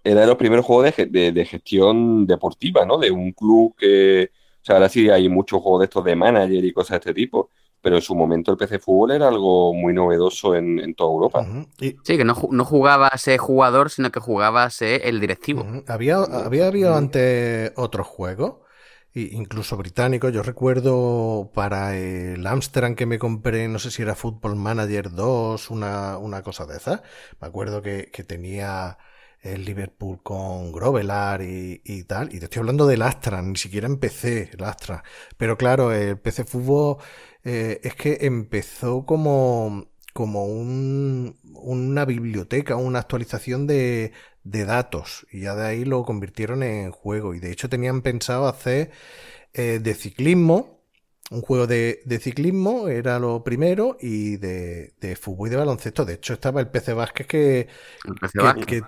era 0.04 0.22
de 0.22 0.28
los 0.28 0.38
primeros 0.38 0.66
juegos 0.66 0.96
de, 0.96 1.46
gestión 1.46 2.26
deportiva, 2.26 2.86
¿no? 2.86 2.98
De 2.98 3.12
un 3.12 3.32
club 3.34 3.76
que, 3.78 4.32
o 4.62 4.66
sea, 4.66 4.76
ahora 4.76 4.90
sí 4.90 5.10
hay 5.10 5.30
muchos 5.30 5.62
juegos 5.62 5.82
de 5.82 5.86
estos 5.86 6.04
de 6.04 6.16
manager 6.16 6.64
y 6.64 6.74
cosas 6.74 6.92
de 6.92 6.98
este 6.98 7.14
tipo, 7.14 7.50
pero 7.82 7.96
en 7.98 8.02
su 8.02 8.16
momento 8.16 8.52
el 8.52 8.58
PC 8.58 8.80
Fútbol 8.80 9.12
era 9.12 9.28
algo 9.28 9.74
muy 9.74 9.94
novedoso 9.94 10.56
en, 10.56 10.94
toda 10.96 11.12
Europa. 11.12 11.48
Sí, 11.80 11.96
que 12.04 12.26
no, 12.26 12.36
no 12.52 12.66
jugaba 12.66 13.10
ese 13.14 13.38
jugador, 13.38 13.90
sino 13.90 14.12
que 14.12 14.20
jugaba 14.20 14.70
el 14.80 15.20
directivo. 15.20 15.66
Había, 15.88 16.18
había 16.18 16.68
habido 16.68 16.96
antes 16.96 17.72
otros 17.76 18.08
juegos, 18.08 18.56
incluso 19.14 19.78
británicos. 19.78 20.34
Yo 20.34 20.44
recuerdo 20.44 21.52
para 21.54 21.98
el 21.98 22.46
Amsterdam 22.46 22.96
que 22.96 23.06
me 23.06 23.20
compré, 23.20 23.68
no 23.68 23.80
sé 23.80 23.92
si 23.92 24.02
era 24.02 24.16
Football 24.16 24.56
Manager 24.56 25.12
2, 25.12 25.70
una, 25.72 26.18
una 26.18 26.42
cosa 26.42 26.66
de 26.66 26.78
esas. 26.78 27.02
Me 27.40 27.48
acuerdo 27.48 27.82
que, 27.82 28.10
que 28.12 28.24
tenía 28.24 28.98
el 29.42 29.66
Liverpool 29.66 30.22
con 30.24 30.72
Grovelar 30.72 31.42
y, 31.42 31.82
y, 31.84 32.04
tal. 32.04 32.34
Y 32.34 32.40
te 32.40 32.46
estoy 32.46 32.60
hablando 32.60 32.88
del 32.88 33.02
Astra, 33.02 33.42
ni 33.42 33.56
siquiera 33.58 33.88
empecé 33.88 34.50
el 34.54 34.64
Astra. 34.64 35.04
Pero 35.38 35.58
claro, 35.58 35.92
el 35.94 36.18
PC 36.20 36.46
Fútbol 36.46 36.98
eh, 37.44 37.80
es 37.84 37.96
que 37.96 38.20
empezó 38.22 39.06
como, 39.06 39.88
como 40.14 40.46
un, 40.46 41.40
una 41.56 42.06
biblioteca, 42.06 42.76
una 42.76 43.00
actualización 43.00 43.68
de, 43.68 44.12
de 44.44 44.66
datos. 44.66 45.26
Y 45.32 45.42
ya 45.42 45.56
de 45.56 45.68
ahí 45.68 45.86
lo 45.86 46.04
convirtieron 46.04 46.64
en 46.64 46.92
juego. 46.92 47.34
Y 47.36 47.40
de 47.40 47.52
hecho 47.52 47.70
tenían 47.70 48.02
pensado 48.02 48.48
hacer 48.48 48.92
eh, 49.54 49.80
de 49.82 49.94
ciclismo 49.96 50.79
un 51.32 51.42
juego 51.42 51.68
de, 51.68 52.02
ciclismo 52.22 52.88
era 52.88 53.20
lo 53.20 53.44
primero 53.44 53.98
y 54.00 54.38
de, 54.38 55.18
fútbol 55.20 55.48
y 55.48 55.52
de 55.52 55.58
baloncesto. 55.58 56.06
De 56.06 56.16
hecho, 56.16 56.34
estaba 56.34 56.60
el 56.60 56.68
PC 56.68 56.94
Vázquez 56.94 57.28
que, 57.28 57.68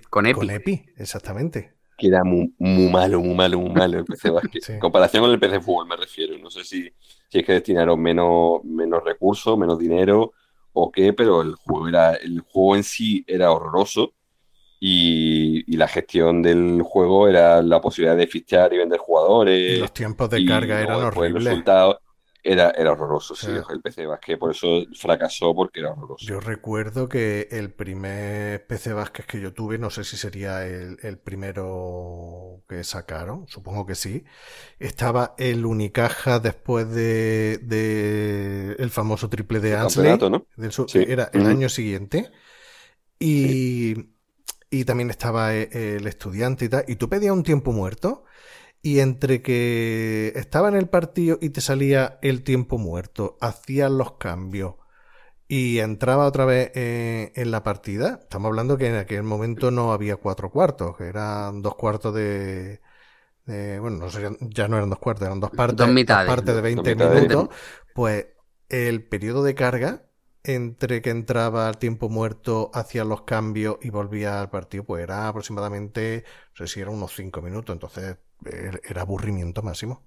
con, 0.10 0.26
Epi. 0.26 0.86
exactamente. 0.98 1.74
Que 1.98 2.08
era 2.08 2.24
muy, 2.24 2.52
malo, 2.58 3.22
muy 3.22 3.36
malo, 3.36 3.60
muy 3.60 3.70
malo 3.72 4.00
el 4.00 4.06
PC 4.06 4.32
Vázquez. 4.32 4.70
En 4.70 4.80
comparación 4.80 5.24
con 5.24 5.32
el 5.32 5.40
PC 5.40 5.62
Fútbol 5.62 5.88
me 5.88 5.96
refiero. 5.96 6.38
No 6.40 6.50
sé 6.50 6.64
si, 6.64 6.92
si 7.30 7.40
es 7.40 7.46
que 7.46 7.54
destinaron 7.54 8.02
menos, 8.02 8.64
menos 8.64 9.04
recursos, 9.04 9.58
menos 9.58 9.78
dinero 9.78 10.34
o 10.74 10.92
qué, 10.92 11.14
pero 11.14 11.42
el 11.42 11.56
juego, 11.56 11.88
era, 11.88 12.16
el 12.16 12.40
juego 12.42 12.76
en 12.76 12.84
sí 12.84 13.24
era 13.28 13.52
horroroso. 13.52 14.14
Y, 14.84 15.76
la 15.78 15.88
gestión 15.88 16.42
del 16.42 16.82
juego 16.82 17.28
era 17.28 17.62
la 17.62 17.80
posibilidad 17.80 18.18
de 18.18 18.26
fichar 18.26 18.74
y 18.74 18.78
vender 18.78 19.00
jugadores. 19.00 19.78
Y 19.78 19.80
los 19.80 19.94
tiempos 19.94 20.30
de 20.32 20.44
carga 20.44 20.82
eran 20.82 21.04
horribles 21.04 21.64
era, 22.44 22.72
era 22.72 22.92
horroroso, 22.92 23.36
sí, 23.36 23.48
el 23.70 23.82
PC 23.82 24.08
Vázquez, 24.08 24.38
por 24.38 24.52
eso 24.52 24.84
fracasó 25.00 25.54
porque 25.54 25.80
era 25.80 25.92
horroroso. 25.92 26.26
Yo 26.26 26.40
recuerdo 26.40 27.08
que 27.08 27.48
el 27.52 27.72
primer 27.72 28.66
PC 28.66 28.94
Vázquez 28.94 29.26
que 29.28 29.40
yo 29.40 29.54
tuve, 29.54 29.78
no 29.78 29.90
sé 29.90 30.04
si 30.04 30.18
sería 30.18 30.66
el, 30.66 31.20
primero 31.24 32.64
que 32.68 32.84
sacaron, 32.84 33.48
supongo 33.48 33.86
que 33.86 33.96
sí, 33.96 34.24
estaba 34.80 35.36
el 35.38 35.66
Unicaja 35.66 36.40
después 36.40 36.90
de, 36.90 37.60
de 37.62 38.76
el 38.80 38.90
famoso 38.90 39.30
triple 39.30 39.60
de 39.60 39.76
Ansley, 39.76 40.18
¿no? 40.18 40.46
era 40.94 41.30
el 41.34 41.46
año 41.46 41.70
siguiente, 41.70 42.32
y, 43.20 43.96
y 44.72 44.86
también 44.86 45.12
estaba 45.12 45.54
e, 45.54 45.98
el 45.98 46.08
estudiante 46.08 46.66
y 46.66 46.70
tal, 46.70 46.86
y 46.88 46.96
tú 46.96 47.08
pedías 47.08 47.34
un 47.34 47.44
tiempo 47.44 47.72
muerto, 47.72 48.24
y 48.82 49.00
entre 49.00 49.42
que 49.42 50.34
estaba 50.36 50.70
en 50.70 50.76
el 50.76 50.88
partido 50.90 51.38
y 51.42 51.50
te 51.50 51.62
salía 51.62 52.20
el 52.22 52.44
tiempo 52.44 52.78
muerto, 52.78 53.38
hacías 53.40 53.92
los 53.92 54.14
cambios 54.14 54.76
y 55.48 55.80
entraba 55.80 56.26
otra 56.26 56.46
vez 56.46 56.72
en, 56.76 57.52
la 57.52 57.62
partida, 57.64 58.20
estamos 58.22 58.48
hablando 58.48 58.78
que 58.78 58.88
en 58.88 58.96
aquel 58.96 59.24
momento 59.24 59.70
no 59.70 59.92
había 59.92 60.16
cuatro 60.16 60.50
cuartos, 60.50 60.96
que 60.98 61.06
eran 61.06 61.62
dos 61.62 61.76
cuartos 61.76 62.16
de... 62.16 62.80
bueno, 63.46 63.98
no 63.98 64.08
ya 64.08 64.68
no 64.68 64.78
eran 64.78 64.90
dos 64.90 65.00
cuartos, 65.00 65.26
eran 65.28 65.42
dos 65.42 65.52
partes, 65.52 65.86
dos, 65.86 66.26
partes 66.26 66.56
de 66.56 66.62
20 66.62 66.96
minutos, 66.96 67.50
pues 67.94 68.28
el 68.70 69.04
periodo 69.04 69.44
de 69.44 69.54
carga 69.54 70.06
entre 70.44 71.02
que 71.02 71.10
entraba 71.10 71.70
el 71.70 71.78
tiempo 71.78 72.10
muerto, 72.10 72.72
hacía 72.74 73.04
los 73.04 73.22
cambios 73.24 73.78
y 73.82 73.90
volvía 73.90 74.42
al 74.42 74.50
partido, 74.50 74.84
pues 74.84 75.04
era 75.04 75.28
aproximadamente, 75.28 76.24
no 76.60 76.66
sé 76.66 76.74
si 76.74 76.80
eran 76.82 76.96
unos 76.96 77.14
5 77.16 77.42
minutos, 77.42 77.74
entonces 77.74 78.18
era 78.44 79.02
aburrimiento 79.02 79.62
máximo. 79.62 80.04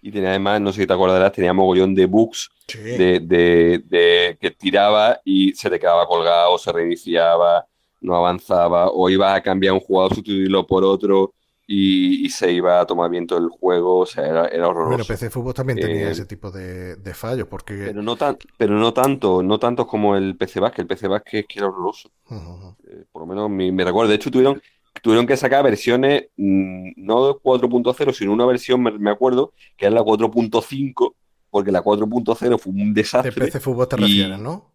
Y 0.00 0.12
tenía 0.12 0.30
además, 0.30 0.60
no 0.60 0.72
sé 0.72 0.82
si 0.82 0.86
te 0.86 0.92
acordarás, 0.92 1.32
tenía 1.32 1.52
mogollón 1.52 1.94
de 1.94 2.06
bugs 2.06 2.50
de, 2.68 4.36
que 4.40 4.50
tiraba 4.52 5.20
y 5.24 5.52
se 5.54 5.68
te 5.68 5.78
quedaba 5.78 6.06
colgado, 6.06 6.56
se 6.56 6.72
reiniciaba, 6.72 7.66
no 8.00 8.14
avanzaba, 8.14 8.90
o 8.90 9.10
iba 9.10 9.34
a 9.34 9.42
cambiar 9.42 9.74
un 9.74 9.80
jugador, 9.80 10.14
sustituirlo 10.14 10.66
por 10.66 10.84
otro 10.84 11.34
y, 11.70 12.30
se 12.30 12.50
iba 12.50 12.80
a 12.80 12.86
tomar 12.86 13.10
viento 13.10 13.36
el 13.36 13.50
juego, 13.50 13.98
o 13.98 14.06
sea, 14.06 14.26
era, 14.26 14.46
era 14.48 14.68
horroroso. 14.68 14.88
Bueno, 14.88 15.04
PC 15.04 15.28
Fútbol 15.28 15.52
también 15.52 15.78
tenía 15.78 16.08
eh, 16.08 16.12
ese 16.12 16.24
tipo 16.24 16.50
de, 16.50 16.96
fallos, 17.12 17.46
porque... 17.46 17.74
Pero 17.74 18.00
no, 18.00 18.16
tan, 18.16 18.38
pero 18.56 18.74
no 18.74 18.94
tanto, 18.94 19.42
no 19.42 19.58
tanto 19.58 19.86
como 19.86 20.16
el 20.16 20.34
PC 20.34 20.60
Basket, 20.60 20.80
el 20.80 20.88
PC 20.88 21.08
Basket 21.08 21.40
es 21.40 21.46
que 21.46 21.58
era 21.58 21.68
horroroso. 21.68 22.10
Eh, 22.30 23.04
por 23.12 23.20
lo 23.20 23.26
menos 23.26 23.50
me, 23.50 23.84
recuerdo, 23.84 24.08
de 24.08 24.16
hecho 24.16 24.30
tuvieron, 24.30 24.62
tuvieron 25.02 25.26
que 25.26 25.36
sacar 25.36 25.62
versiones 25.62 26.28
mm, 26.38 26.92
no 26.96 27.38
4.0, 27.38 28.14
sino 28.14 28.32
una 28.32 28.46
versión, 28.46 28.82
me, 28.82 29.10
acuerdo, 29.10 29.52
que 29.76 29.84
era 29.84 29.94
la 29.94 30.02
4.5, 30.02 31.14
porque 31.50 31.70
la 31.70 31.84
4.0 31.84 32.58
fue 32.58 32.72
un 32.72 32.94
desastre. 32.94 33.30
De 33.30 33.40
PC 33.42 33.60
Fútbol 33.60 33.86
te 33.88 33.96
refieres, 33.96 34.38
¿no? 34.38 34.72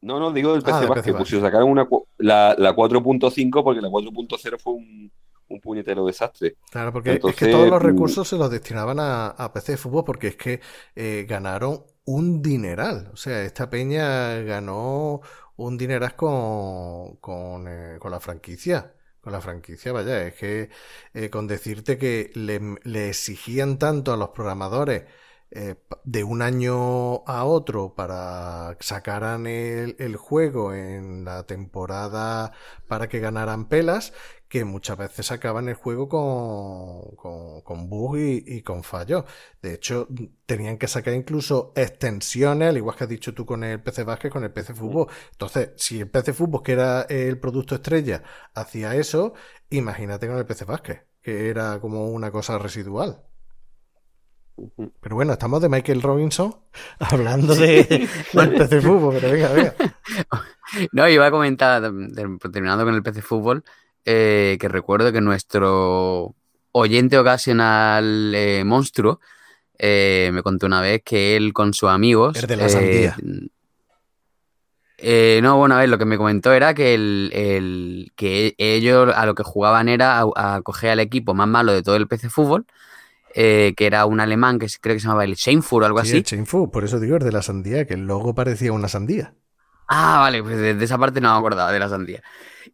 No, 0.00 0.20
no, 0.20 0.32
digo 0.32 0.52
del 0.52 0.62
PC 0.62 0.84
ah, 0.84 0.86
Basket, 0.86 1.14
pues 1.14 1.28
si 1.28 1.40
sacaron 1.40 1.68
una, 1.68 1.88
la, 2.18 2.54
la 2.56 2.76
4.5 2.76 3.64
porque 3.64 3.80
la 3.80 3.88
4.0 3.88 4.60
fue 4.60 4.74
un 4.74 5.10
un 5.52 5.60
puñetero 5.60 6.06
desastre. 6.06 6.56
Claro, 6.70 6.92
porque 6.92 7.20
es 7.22 7.36
que 7.36 7.48
todos 7.48 7.68
los 7.68 7.80
mm, 7.80 7.84
recursos 7.84 8.28
se 8.28 8.36
los 8.36 8.50
destinaban 8.50 8.98
a, 9.00 9.50
PC 9.52 9.72
de 9.72 9.78
fútbol 9.78 10.04
porque 10.04 10.28
es 10.28 10.36
que 10.36 10.60
eh, 10.96 11.26
ganaron 11.28 11.84
un 12.04 12.42
dineral. 12.42 13.10
O 13.12 13.16
sea, 13.16 13.42
esta 13.42 13.68
peña 13.70 14.40
ganó 14.42 15.20
un 15.56 15.78
dineral 15.78 16.16
con, 16.16 17.16
con, 17.16 17.66
eh, 17.68 17.98
con 17.98 18.10
la 18.10 18.20
franquicia. 18.20 18.94
Con 19.20 19.32
la 19.32 19.40
franquicia, 19.40 19.92
vaya, 19.92 20.26
es 20.26 20.34
que 20.34 20.68
eh, 21.14 21.30
con 21.30 21.46
decirte 21.46 21.96
que 21.96 22.32
le, 22.34 22.60
le, 22.82 23.08
exigían 23.10 23.78
tanto 23.78 24.12
a 24.12 24.16
los 24.16 24.30
programadores 24.30 25.04
de 26.04 26.24
un 26.24 26.40
año 26.40 27.24
a 27.26 27.44
otro 27.44 27.94
para 27.94 28.76
sacaran 28.80 29.46
el, 29.46 29.96
el, 29.98 30.16
juego 30.16 30.72
en 30.72 31.24
la 31.26 31.44
temporada 31.44 32.52
para 32.88 33.08
que 33.08 33.20
ganaran 33.20 33.68
pelas 33.68 34.14
que 34.52 34.66
muchas 34.66 34.98
veces 34.98 35.32
acaban 35.32 35.70
el 35.70 35.76
juego 35.76 36.10
con, 36.10 37.16
con, 37.16 37.62
con 37.62 37.88
bugs 37.88 38.20
y, 38.20 38.60
con 38.60 38.82
fallos. 38.82 39.24
De 39.62 39.72
hecho, 39.72 40.06
tenían 40.44 40.76
que 40.76 40.88
sacar 40.88 41.14
incluso 41.14 41.72
extensiones, 41.74 42.68
al 42.68 42.76
igual 42.76 42.94
que 42.94 43.04
has 43.04 43.08
dicho 43.08 43.32
tú 43.32 43.46
con 43.46 43.64
el 43.64 43.82
PC 43.82 44.04
Basket, 44.04 44.28
con 44.28 44.44
el 44.44 44.52
PC 44.52 44.74
Fútbol. 44.74 45.08
Entonces, 45.30 45.70
si 45.76 46.00
el 46.00 46.10
PC 46.10 46.34
Fútbol, 46.34 46.62
que 46.62 46.72
era 46.72 47.00
el 47.08 47.40
producto 47.40 47.76
estrella, 47.76 48.24
hacía 48.52 48.94
eso, 48.94 49.32
imagínate 49.70 50.26
con 50.26 50.36
el 50.36 50.44
PC 50.44 50.66
Basket, 50.66 51.06
que 51.22 51.48
era 51.48 51.80
como 51.80 52.08
una 52.10 52.30
cosa 52.30 52.58
residual. 52.58 53.24
Pero 55.00 55.16
bueno, 55.16 55.32
estamos 55.32 55.62
de 55.62 55.70
Michael 55.70 56.02
Robinson 56.02 56.54
hablando 56.98 57.54
de, 57.54 58.06
del 58.34 58.52
PC 58.52 58.82
Fútbol, 58.82 59.14
pero 59.18 59.32
venga, 59.32 59.48
venga. 59.48 59.74
No, 60.92 61.06
iba 61.06 61.26
a 61.26 61.30
comentar, 61.30 61.82
terminando 61.82 62.84
con 62.84 62.94
el 62.94 63.02
PC 63.02 63.20
Fútbol, 63.20 63.62
eh, 64.04 64.56
que 64.60 64.68
recuerdo 64.68 65.12
que 65.12 65.20
nuestro 65.20 66.34
oyente 66.72 67.18
ocasional 67.18 68.32
eh, 68.34 68.64
monstruo 68.64 69.20
eh, 69.78 70.30
me 70.32 70.42
contó 70.42 70.66
una 70.66 70.80
vez 70.80 71.02
que 71.04 71.36
él 71.36 71.52
con 71.52 71.74
sus 71.74 71.90
amigos... 71.90 72.34
de 72.40 72.56
la 72.56 72.68
sandía. 72.68 73.16
no, 75.42 75.56
bueno, 75.56 75.74
a 75.74 75.78
ver, 75.78 75.88
lo 75.88 75.98
que 75.98 76.04
me 76.04 76.16
comentó 76.16 76.52
era 76.52 76.74
que, 76.74 76.94
el, 76.94 78.12
que 78.16 78.54
ellos 78.58 79.12
a 79.14 79.26
lo 79.26 79.34
que 79.34 79.42
jugaban 79.42 79.88
era 79.88 80.20
a, 80.20 80.60
coger 80.62 80.90
al 80.90 81.00
equipo 81.00 81.34
más 81.34 81.48
malo 81.48 81.72
de 81.72 81.82
todo 81.82 81.96
el 81.96 82.08
PC 82.08 82.28
Fútbol, 82.28 82.66
que 83.34 83.74
era 83.78 84.06
un 84.06 84.20
alemán 84.20 84.58
que 84.58 84.66
creo 84.80 84.94
que 84.94 85.00
se 85.00 85.06
llamaba 85.06 85.24
el 85.24 85.36
Scheinfurt 85.36 85.84
o 85.84 85.86
algo 85.86 85.98
así. 85.98 86.16
El 86.16 86.46
por 86.70 86.84
eso 86.84 86.98
digo, 87.00 87.16
es 87.16 87.24
de 87.24 87.32
la 87.32 87.42
sandía, 87.42 87.86
que 87.86 87.94
el 87.94 88.06
logo 88.06 88.34
parecía 88.34 88.72
una 88.72 88.88
sandía. 88.88 89.34
Ah, 89.88 90.20
vale, 90.20 90.42
pues 90.42 90.56
de, 90.56 90.82
esa 90.82 90.96
parte 90.96 91.20
no 91.20 91.32
me 91.32 91.38
acordaba 91.38 91.70
de 91.70 91.78
la 91.78 91.88
sandía. 91.88 92.22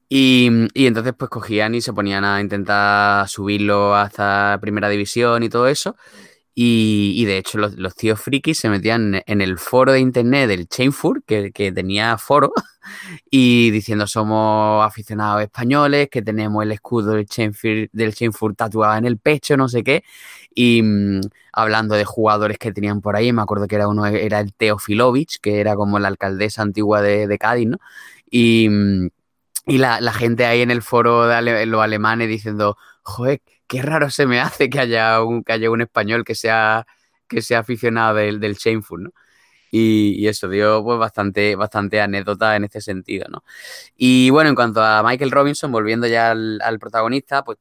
Y, 0.09 0.48
entonces 0.74 1.12
pues 1.16 1.30
cogían 1.30 1.74
y 1.74 1.80
se 1.82 1.93
ponían 1.93 2.24
a 2.24 2.40
intentar 2.40 3.28
subirlo 3.28 3.94
hasta 3.94 4.59
primera 4.60 4.89
división 4.89 5.43
y 5.43 5.48
todo 5.48 5.68
eso. 5.68 5.97
Y, 6.60 7.24
de 7.24 7.39
hecho 7.39 7.59
los, 7.59 7.94
tíos 7.94 8.20
frikis 8.20 8.59
se 8.59 8.68
metían 8.68 9.22
en 9.26 9.40
el 9.40 9.59
foro 9.59 9.93
de 9.93 10.01
internet 10.01 10.48
del 10.48 10.68
Chainfur, 10.68 11.22
que, 11.24 11.52
que 11.52 11.70
tenía 11.70 12.18
foro, 12.18 12.52
y 13.30 13.70
diciendo 13.70 14.09
somos 14.09 14.85
aficionados 14.85 15.43
españoles, 15.43 16.09
que 16.10 16.22
tenemos 16.22 16.64
el 16.64 16.72
escudo 16.72 17.12
del 17.12 17.26
Chainfur, 17.26 17.89
del 17.93 18.14
tatuado 18.56 18.98
en 18.98 19.05
el 19.06 19.18
pecho, 19.18 19.56
no 19.56 19.68
sé 19.68 19.85
qué. 19.85 20.02
Y 20.55 20.82
mm, 20.82 21.20
hablando 21.52 21.94
de 21.94 22.05
jugadores 22.05 22.59
que 22.59 22.72
tenían 22.72 23.01
por 23.02 23.14
ahí, 23.16 23.32
me 23.32 23.43
acuerdo 23.43 23.68
que 23.68 23.76
era 23.76 23.86
uno, 23.89 24.06
era 24.06 24.40
el 24.40 24.52
Teofilovich, 24.52 25.39
que 25.40 25.60
era 25.60 25.76
como 25.76 25.98
la 26.01 26.09
alcaldesa 26.09 26.62
antigua 26.62 27.02
de, 27.02 27.28
de 27.28 27.39
Cádiz, 27.39 27.68
¿no? 27.68 27.78
Y 28.30 28.68
mm, 28.68 29.09
y 29.69 29.78
la, 29.78 30.01
gente 30.12 30.47
ahí 30.47 30.62
en 30.62 30.70
el 30.70 30.82
foro 30.82 31.27
de 31.27 31.66
los 31.66 31.82
alemanes 31.82 32.28
diciendo, 32.28 32.77
joder, 33.03 33.43
qué 33.66 33.82
raro 33.82 34.11
se 34.11 34.27
me 34.27 34.40
hace 34.40 34.70
que 34.70 34.81
haya 34.81 35.23
un, 35.23 35.45
que 35.45 35.53
haya 35.53 35.70
un 35.70 35.82
español 35.82 36.24
que 36.24 36.35
sea, 36.35 36.86
que 37.28 37.43
sea 37.43 37.61
aficionado 37.61 38.16
del, 38.16 38.40
del 38.40 38.55
Shameful, 38.57 39.05
¿no? 39.05 39.11
Y, 39.70 40.27
eso 40.27 40.49
dio 40.49 40.82
pues 40.82 40.99
bastante, 40.99 41.55
bastante 41.55 42.01
anécdota 42.01 42.57
en 42.57 42.65
este 42.65 42.81
sentido, 42.81 43.27
¿no? 43.28 43.45
Y 43.97 44.31
bueno, 44.31 44.49
en 44.51 44.57
cuanto 44.57 44.82
a 44.82 45.03
Michael 45.03 45.31
Robinson, 45.31 45.70
volviendo 45.70 46.07
ya 46.07 46.31
al, 46.31 46.78
protagonista, 46.81 47.45
pues 47.45 47.59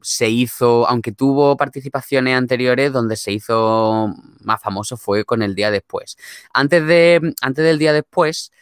se 0.00 0.28
hizo, 0.28 0.88
aunque 0.88 1.12
tuvo 1.12 1.56
participaciones 1.56 2.36
anteriores, 2.36 2.92
donde 2.92 3.16
se 3.16 3.32
hizo 3.32 4.14
más 4.42 4.62
famoso 4.62 4.96
fue 4.96 5.24
con 5.24 5.42
el 5.42 5.56
día 5.56 5.70
después. 5.72 6.16
Antes, 6.54 6.86
de, 6.86 7.34
antes 7.42 7.64
del 7.64 7.78
día 7.78 7.92
después, 7.92 8.52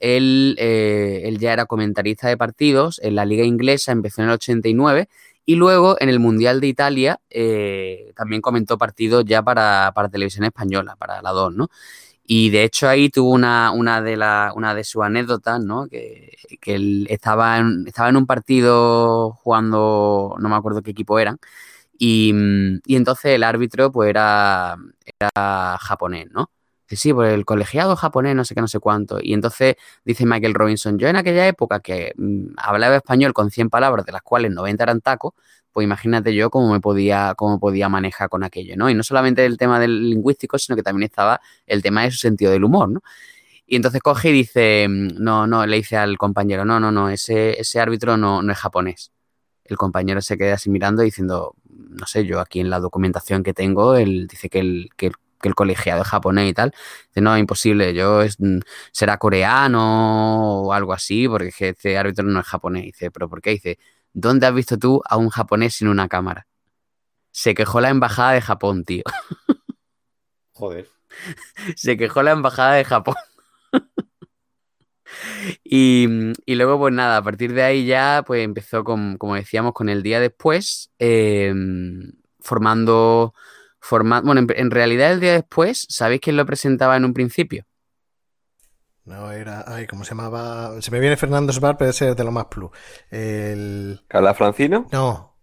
él, 0.00 0.56
eh, 0.58 1.22
él 1.24 1.38
ya 1.38 1.52
era 1.52 1.66
comentarista 1.66 2.28
de 2.28 2.36
partidos 2.36 3.00
en 3.02 3.14
la 3.14 3.24
liga 3.24 3.44
inglesa, 3.44 3.92
empezó 3.92 4.22
en 4.22 4.28
el 4.28 4.34
89 4.34 5.08
y 5.46 5.56
luego 5.56 5.96
en 6.00 6.08
el 6.08 6.20
Mundial 6.20 6.60
de 6.60 6.68
Italia 6.68 7.20
eh, 7.30 8.12
también 8.16 8.40
comentó 8.42 8.78
partidos 8.78 9.24
ya 9.26 9.42
para, 9.42 9.92
para, 9.94 10.08
televisión 10.08 10.44
española, 10.44 10.96
para 10.96 11.22
la 11.22 11.30
2, 11.30 11.54
¿no? 11.54 11.68
Y 12.26 12.50
de 12.50 12.64
hecho 12.64 12.88
ahí 12.88 13.10
tuvo 13.10 13.30
una, 13.32 13.70
una, 13.72 14.00
de, 14.02 14.16
la, 14.16 14.52
una 14.56 14.74
de 14.74 14.84
sus 14.84 15.02
anécdotas, 15.04 15.60
¿no? 15.62 15.86
Que, 15.88 16.36
que 16.60 16.74
él 16.74 17.06
estaba 17.10 17.58
en, 17.58 17.84
estaba 17.86 18.08
en 18.08 18.16
un 18.16 18.26
partido 18.26 19.32
jugando, 19.32 20.36
no 20.38 20.48
me 20.48 20.56
acuerdo 20.56 20.82
qué 20.82 20.92
equipo 20.92 21.18
eran, 21.18 21.38
y, 21.98 22.32
y 22.86 22.96
entonces 22.96 23.32
el 23.32 23.42
árbitro 23.44 23.92
pues 23.92 24.10
era, 24.10 24.76
era 25.20 25.78
japonés, 25.80 26.30
¿no? 26.32 26.50
Sí, 26.96 27.12
por 27.12 27.26
el 27.26 27.44
colegiado 27.44 27.96
japonés, 27.96 28.34
no 28.36 28.44
sé 28.44 28.54
qué, 28.54 28.60
no 28.60 28.68
sé 28.68 28.78
cuánto. 28.80 29.18
Y 29.22 29.32
entonces 29.34 29.76
dice 30.04 30.26
Michael 30.26 30.54
Robinson, 30.54 30.98
yo 30.98 31.08
en 31.08 31.16
aquella 31.16 31.46
época 31.46 31.80
que 31.80 32.12
mm, 32.16 32.54
hablaba 32.56 32.96
español 32.96 33.32
con 33.32 33.50
100 33.50 33.70
palabras, 33.70 34.06
de 34.06 34.12
las 34.12 34.22
cuales 34.22 34.52
90 34.52 34.82
eran 34.84 35.00
tacos, 35.00 35.34
pues 35.72 35.84
imagínate 35.84 36.34
yo 36.34 36.50
cómo 36.50 36.72
me 36.72 36.80
podía, 36.80 37.34
cómo 37.36 37.58
podía 37.58 37.88
manejar 37.88 38.28
con 38.28 38.44
aquello, 38.44 38.76
¿no? 38.76 38.90
Y 38.90 38.94
no 38.94 39.02
solamente 39.02 39.44
el 39.44 39.56
tema 39.58 39.80
del 39.80 40.08
lingüístico, 40.10 40.58
sino 40.58 40.76
que 40.76 40.82
también 40.82 41.04
estaba 41.04 41.40
el 41.66 41.82
tema 41.82 42.04
de 42.04 42.12
su 42.12 42.18
sentido 42.18 42.52
del 42.52 42.64
humor, 42.64 42.90
¿no? 42.90 43.02
Y 43.66 43.76
entonces 43.76 44.02
coge 44.02 44.30
y 44.30 44.32
dice, 44.32 44.86
mm, 44.88 45.22
no, 45.22 45.46
no, 45.46 45.66
le 45.66 45.76
dice 45.76 45.96
al 45.96 46.18
compañero, 46.18 46.64
no, 46.64 46.80
no, 46.80 46.92
no, 46.92 47.08
ese, 47.10 47.60
ese 47.60 47.80
árbitro 47.80 48.16
no, 48.16 48.42
no 48.42 48.52
es 48.52 48.58
japonés. 48.58 49.12
El 49.64 49.76
compañero 49.76 50.20
se 50.20 50.36
queda 50.38 50.54
así 50.54 50.70
mirando 50.70 51.02
diciendo, 51.02 51.54
no 51.68 52.06
sé, 52.06 52.26
yo 52.26 52.40
aquí 52.40 52.60
en 52.60 52.70
la 52.70 52.80
documentación 52.80 53.42
que 53.42 53.54
tengo, 53.54 53.96
él 53.96 54.26
dice 54.28 54.48
que 54.48 54.60
el, 54.60 54.90
que 54.96 55.06
el 55.06 55.14
que 55.44 55.48
el 55.48 55.54
colegiado 55.54 56.02
es 56.02 56.08
japonés 56.08 56.50
y 56.50 56.54
tal. 56.54 56.72
Dice, 57.08 57.20
no, 57.20 57.36
imposible, 57.36 57.92
yo 57.94 58.22
es, 58.22 58.40
mm, 58.40 58.60
será 58.92 59.18
coreano 59.18 60.62
o 60.62 60.72
algo 60.72 60.94
así, 60.94 61.28
porque 61.28 61.68
este 61.68 61.98
árbitro 61.98 62.24
no 62.24 62.40
es 62.40 62.46
japonés. 62.46 62.84
Dice, 62.84 63.10
¿pero 63.10 63.28
por 63.28 63.42
qué? 63.42 63.50
Dice, 63.50 63.78
¿dónde 64.14 64.46
has 64.46 64.54
visto 64.54 64.78
tú 64.78 65.02
a 65.04 65.18
un 65.18 65.28
japonés 65.28 65.74
sin 65.74 65.88
una 65.88 66.08
cámara? 66.08 66.46
Se 67.30 67.54
quejó 67.54 67.80
la 67.80 67.90
embajada 67.90 68.32
de 68.32 68.40
Japón, 68.40 68.84
tío. 68.84 69.04
Joder. 70.52 70.88
Se 71.76 71.96
quejó 71.96 72.22
la 72.22 72.32
embajada 72.32 72.74
de 72.74 72.84
Japón. 72.84 73.16
Y, 75.62 76.06
luego, 76.48 76.78
pues 76.78 76.92
nada, 76.92 77.18
a 77.18 77.22
partir 77.22 77.52
de 77.52 77.62
ahí 77.62 77.86
ya, 77.86 78.24
pues 78.26 78.44
empezó 78.44 78.82
con, 78.82 79.16
como 79.16 79.36
decíamos, 79.36 79.72
con 79.72 79.88
el 79.88 80.02
día 80.02 80.18
después, 80.18 80.90
em, 80.98 82.12
formando 82.40 83.32
bueno, 83.90 84.46
en, 84.54 84.70
realidad 84.70 85.12
el 85.12 85.20
día 85.20 85.32
después, 85.32 85.86
¿sabéis 85.88 86.20
quién 86.20 86.36
lo 86.36 86.46
presentaba 86.46 86.96
en 86.96 87.04
un 87.04 87.14
principio? 87.14 87.66
No, 89.04 89.30
era. 89.30 89.64
Ay, 89.66 89.86
¿cómo 89.86 90.04
se 90.04 90.10
llamaba? 90.10 90.80
Se 90.80 90.90
me 90.90 90.98
viene 90.98 91.16
Fernando 91.16 91.52
Sbar, 91.52 91.76
pero 91.76 91.90
ese 91.90 92.10
es 92.10 92.16
de 92.16 92.24
lo 92.24 92.32
más 92.32 92.46
plus. 92.46 92.70
El. 93.10 94.00
¿Carla 94.08 94.32
Francino? 94.32 94.88
No. 94.92 95.36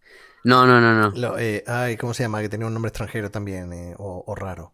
No, 0.43 0.65
no, 0.65 0.81
no, 0.81 1.11
no. 1.11 1.38
Eh, 1.38 1.63
ay, 1.68 1.97
¿cómo 1.97 2.15
se 2.15 2.23
llama? 2.23 2.41
Que 2.41 2.49
tenía 2.49 2.65
un 2.65 2.73
nombre 2.73 2.89
extranjero 2.89 3.30
también, 3.30 3.72
eh, 3.73 3.93
o, 3.97 4.34
raro. 4.35 4.73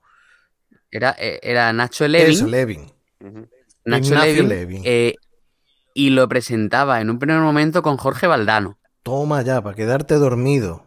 Era, 0.89 1.15
eh, 1.19 1.39
era 1.43 1.73
Nacho 1.73 2.07
Levin. 2.07 2.31
Eso, 2.31 2.47
Levin. 2.47 2.89
Nacho 3.83 4.15
Levin. 4.15 4.83
y 5.93 6.09
lo 6.11 6.29
presentaba 6.29 7.01
en 7.01 7.09
un 7.09 7.19
primer 7.19 7.41
momento 7.41 7.81
con 7.81 7.97
Jorge 7.97 8.27
Valdano. 8.27 8.79
Toma 9.03 9.41
ya, 9.41 9.61
para 9.61 9.75
quedarte 9.75 10.15
dormido. 10.15 10.86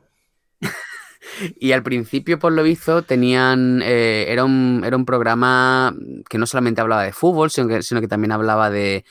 Y 1.59 1.73
al 1.73 1.83
principio, 1.83 2.39
por 2.39 2.53
lo 2.53 2.63
visto, 2.63 3.03
tenían. 3.03 3.83
Eh, 3.83 4.27
era, 4.29 4.45
un, 4.45 4.83
era 4.85 4.97
un 4.97 5.05
programa 5.05 5.95
que 6.29 6.39
no 6.39 6.47
solamente 6.47 6.81
hablaba 6.81 7.03
de 7.05 7.13
fútbol, 7.13 7.51
sino 7.51 7.69
que, 7.69 7.83
sino 7.83 8.01
que 8.01 8.09
también 8.09 8.33
hablaba 8.33 8.71
de, 8.71 9.05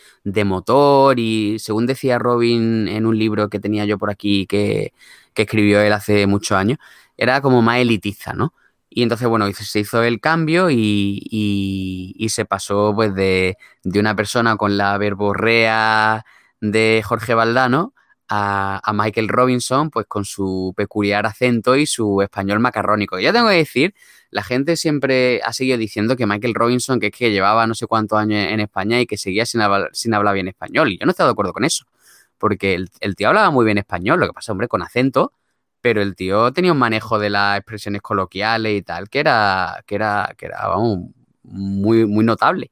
motor. 0.46 1.20
Y 1.20 1.58
según 1.60 1.86
decía 1.86 2.20
Robin 2.20 2.88
en 2.88 3.06
un 3.06 3.18
libro 3.18 3.50
que 3.50 3.60
tenía 3.60 3.86
yo 3.86 3.98
por 3.98 4.10
aquí 4.10 4.46
que, 4.48 4.94
escribió 5.36 5.80
él 5.80 5.94
hace 5.94 6.28
muchos 6.28 6.58
años, 6.58 6.80
era 7.16 7.40
como 7.41 7.62
más 7.62 7.78
elitiza, 7.80 8.34
¿no? 8.34 8.54
Y 8.90 9.04
entonces, 9.04 9.28
bueno, 9.30 9.50
se 9.54 9.80
hizo 9.80 10.04
el 10.04 10.20
cambio 10.20 10.70
y, 10.70 11.22
y, 11.32 12.30
se 12.30 12.44
pasó 12.44 12.91
pues 12.94 13.16
de, 13.16 13.58
de, 13.84 14.00
una 14.02 14.16
persona 14.16 14.58
con 14.58 14.78
la 14.78 14.98
verborrea 14.98 16.26
de 16.60 17.02
Jorge 17.06 17.36
Valdano 17.36 17.94
a, 18.30 18.92
Michael 18.94 19.28
Robinson, 19.28 19.90
pues 19.90 20.06
con 20.08 20.24
su 20.24 20.74
peculiar 20.78 21.26
acento 21.26 21.76
y 21.76 21.86
su 21.86 22.22
español 22.22 22.60
macarrónico. 22.60 23.20
Ya 23.20 23.34
tengo 23.34 23.50
que 23.50 23.56
decir, 23.56 23.96
la 24.30 24.44
gente 24.44 24.78
siempre 24.78 25.42
ha 25.44 25.52
seguido 25.52 25.78
diciendo 25.78 26.16
que 26.16 26.28
Michael 26.28 26.54
Robinson, 26.54 27.00
que 27.00 27.08
es 27.08 27.14
que 27.14 27.32
llevaba 27.32 27.66
no 27.66 27.74
sé 27.74 27.88
cuántos 27.88 28.20
años 28.20 28.46
en 28.52 28.60
España 28.60 29.02
y 29.02 29.08
que 29.08 29.18
seguía 29.18 29.46
sin 29.46 29.62
hablar, 29.62 30.34
bien 30.34 30.48
español. 30.48 30.92
Y 30.92 31.00
yo 31.00 31.06
no 31.06 31.12
estoy 31.12 31.26
de 31.26 31.32
acuerdo 31.32 31.54
con 31.54 31.66
eso, 31.66 31.86
porque 32.38 32.76
el, 32.76 33.16
tío 33.16 33.30
hablaba 33.30 33.50
muy 33.50 33.66
bien 33.66 33.80
español, 33.80 34.20
lo 34.20 34.28
que 34.28 34.34
pasa, 34.34 34.52
hombre, 34.52 34.68
con 34.68 34.84
acento, 34.84 35.34
pero 35.82 36.02
el 36.02 36.16
tío 36.16 36.52
tenía 36.54 36.72
un 36.72 36.80
manejo 36.80 37.20
de 37.20 37.32
las 37.32 37.58
expresiones 37.58 38.02
coloquiales 38.02 38.78
y 38.78 38.82
tal, 38.84 39.10
que 39.10 39.20
era, 39.20 39.84
que 39.88 39.96
era, 39.96 40.36
que 40.38 40.46
era 40.48 40.68
muy, 41.44 42.06
muy 42.06 42.26
notable. 42.26 42.72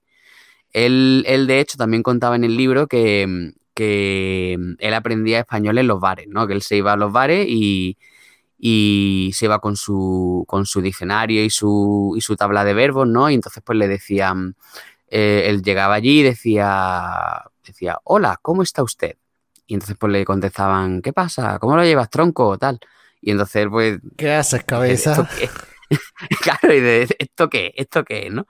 Él, 0.71 1.23
él, 1.27 1.47
de 1.47 1.59
hecho, 1.59 1.77
también 1.77 2.03
contaba 2.03 2.35
en 2.35 2.43
el 2.43 2.55
libro 2.57 2.87
que, 2.87 3.53
que 3.77 4.57
mm, 4.57 4.73
él 4.79 4.93
aprendía 4.95 5.39
español 5.39 5.77
en 5.77 5.87
los 5.87 5.99
bares, 5.99 6.27
¿no? 6.27 6.47
Que 6.47 6.53
él 6.53 6.63
se 6.63 6.77
iba 6.77 6.93
a 6.93 6.97
los 6.97 7.11
bares 7.11 7.45
y, 7.47 7.97
se 9.33 9.45
iba 9.45 9.59
con 9.59 9.75
su, 9.77 10.43
con 10.47 10.65
su 10.65 10.81
diccionario 10.81 11.43
y 11.43 11.51
su, 11.51 12.15
y 12.17 12.21
su 12.21 12.35
tabla 12.35 12.63
de 12.63 12.73
verbos, 12.73 13.07
¿no? 13.07 13.29
Y 13.29 13.35
entonces 13.35 13.61
pues 13.63 13.77
le 13.77 13.87
decían, 13.87 14.55
eh, 15.09 15.43
él 15.45 15.61
llegaba 15.61 15.93
allí 15.93 16.21
y 16.21 16.23
decía, 16.23 17.43
decía, 17.63 17.99
hola, 18.03 18.39
¿cómo 18.41 18.63
está 18.63 18.81
usted? 18.81 19.17
Y 19.67 19.75
entonces 19.75 19.95
pues 19.99 20.11
le 20.11 20.25
contestaban, 20.25 21.03
¿qué 21.03 21.13
pasa? 21.13 21.59
¿Cómo 21.59 21.75
lo 21.77 21.83
llevas, 21.83 22.09
tronco? 22.09 22.47
o 22.47 22.57
Tal. 22.57 22.79
Y 23.21 23.31
entonces 23.31 23.67
pues... 23.69 23.99
¿Qué 24.17 24.33
haces, 24.33 24.63
cabeza? 24.65 25.29
claro, 26.41 26.73
y 26.73 26.79
de, 26.79 27.15
¿esto 27.19 27.49
qué? 27.49 27.73
¿Esto 27.75 28.03
qué? 28.03 28.29
¿no? 28.31 28.47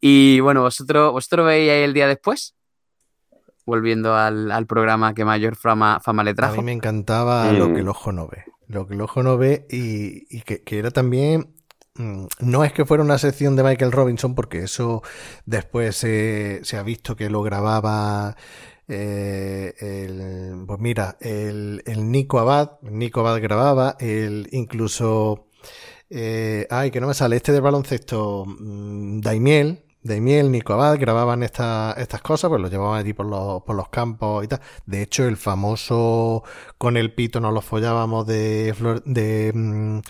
Y 0.00 0.40
bueno, 0.40 0.62
vosotros, 0.62 1.12
vosotros 1.12 1.46
veis 1.46 1.70
ahí 1.70 1.82
el 1.82 1.94
día 1.94 2.08
después 2.08 2.57
volviendo 3.68 4.16
al, 4.16 4.66
programa 4.66 5.12
que 5.12 5.24
mayor 5.24 5.54
fama, 5.54 6.00
fama, 6.00 6.24
le 6.24 6.34
trajo. 6.34 6.54
A 6.54 6.56
mí 6.56 6.64
me 6.64 6.72
encantaba 6.72 7.52
lo 7.52 7.72
que 7.74 7.80
el 7.80 7.88
ojo 7.88 8.12
no 8.12 8.26
ve. 8.26 8.44
Lo 8.66 8.86
que 8.86 8.94
el 8.94 9.00
ojo 9.02 9.22
no 9.22 9.36
ve 9.36 9.66
y, 9.70 10.40
que, 10.40 10.62
era 10.78 10.90
también... 10.90 11.54
Mm, 11.96 12.26
no 12.40 12.64
es 12.64 12.72
que 12.72 12.84
fuera 12.86 13.02
una 13.02 13.18
sección 13.18 13.56
de 13.56 13.64
Michael 13.64 13.92
Robinson, 13.92 14.34
porque 14.34 14.60
eso 14.60 15.02
después 15.44 15.96
se 15.96 16.76
ha 16.76 16.82
visto 16.82 17.14
que 17.14 17.28
lo 17.28 17.42
grababa 17.42 18.36
eh, 18.88 19.74
el, 19.80 20.64
pues 20.66 20.80
mira, 20.80 21.18
el, 21.20 21.82
el, 21.84 22.10
Nico 22.10 22.38
Abad, 22.38 22.80
Nico 22.80 23.20
Abad 23.20 23.42
grababa, 23.42 23.96
el 24.00 24.48
incluso, 24.52 25.48
eh, 26.08 26.66
ay, 26.70 26.90
que 26.90 27.00
no 27.00 27.06
me 27.06 27.14
sale, 27.14 27.36
este 27.36 27.52
de 27.52 27.60
baloncesto, 27.60 28.46
mm, 28.46 29.20
Daimiel, 29.20 29.84
Daimiel, 30.08 30.50
Nico 30.50 30.72
Abad 30.72 30.98
grababan 30.98 31.42
estas 31.42 32.22
cosas, 32.22 32.48
pues 32.48 32.60
los 32.60 32.70
llevaban 32.70 32.98
allí 32.98 33.12
por 33.12 33.26
los, 33.26 33.62
por 33.62 33.76
los 33.76 33.88
campos 33.88 34.44
y 34.44 34.48
tal. 34.48 34.60
De 34.86 35.02
hecho, 35.02 35.26
el 35.26 35.36
famoso 35.36 36.42
con 36.78 36.96
el 36.96 37.14
pito 37.14 37.40
nos 37.40 37.54
lo 37.54 37.60
follábamos 37.60 38.26
de, 38.26 38.74
de, 39.04 39.52
mm, 39.54 40.00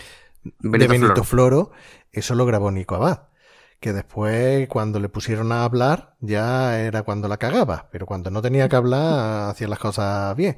Benito, 0.60 1.24
Floro. 1.24 1.70
eso 2.12 2.34
lo 2.34 2.46
grabó 2.46 2.70
Nico 2.70 2.94
Abad. 2.94 3.28
Que 3.80 3.92
después, 3.92 4.66
cuando 4.68 4.98
le 4.98 5.08
pusieron 5.08 5.52
a 5.52 5.62
hablar, 5.62 6.16
ya 6.20 6.80
era 6.80 7.04
cuando 7.04 7.28
la 7.28 7.36
cagaba. 7.36 7.88
Pero 7.92 8.06
cuando 8.06 8.28
no 8.30 8.42
tenía 8.42 8.68
que 8.68 8.74
hablar, 8.74 9.50
hacía 9.50 9.68
las 9.68 9.78
cosas 9.78 10.34
bien. 10.34 10.56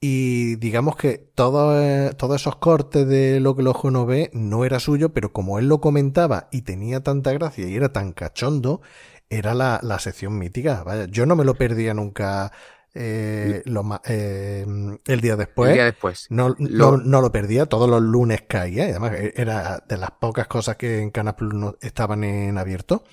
Y 0.00 0.56
digamos 0.56 0.96
que 0.96 1.16
todo, 1.34 2.10
todos 2.12 2.40
esos 2.42 2.56
cortes 2.56 3.08
de 3.08 3.40
lo 3.40 3.54
que 3.56 3.62
el 3.62 3.68
ojo 3.68 3.90
no 3.90 4.04
ve 4.04 4.30
no 4.34 4.64
era 4.64 4.78
suyo, 4.78 5.14
pero 5.14 5.32
como 5.32 5.58
él 5.58 5.68
lo 5.68 5.80
comentaba 5.80 6.48
y 6.52 6.62
tenía 6.62 7.02
tanta 7.02 7.32
gracia 7.32 7.66
y 7.66 7.76
era 7.76 7.92
tan 7.92 8.12
cachondo, 8.12 8.82
era 9.30 9.54
la, 9.54 9.98
sección 9.98 10.38
mítica. 10.38 10.82
Vaya, 10.84 11.06
yo 11.06 11.24
no 11.26 11.34
me 11.34 11.44
lo 11.44 11.54
perdía 11.54 11.94
nunca 11.94 12.52
eh, 12.94 13.62
eh, 14.04 14.66
el 15.06 15.20
día 15.20 15.36
después. 15.36 15.70
El 15.70 15.74
día 15.74 15.84
después. 15.86 16.26
No 16.30 16.54
lo... 16.58 16.98
No, 16.98 17.20
lo 17.20 17.32
perdía, 17.32 17.66
todos 17.66 17.88
los 17.88 18.02
lunes 18.02 18.42
caía. 18.46 18.84
además, 18.84 19.12
e, 19.14 19.32
era 19.36 19.82
de 19.88 19.96
las 19.96 20.10
pocas 20.12 20.46
cosas 20.46 20.76
que 20.76 21.00
en 21.00 21.10
Canal 21.10 21.36
Plus 21.36 21.54
no 21.54 21.76
estaban 21.80 22.22
en 22.22 22.58
abierto. 22.58 23.04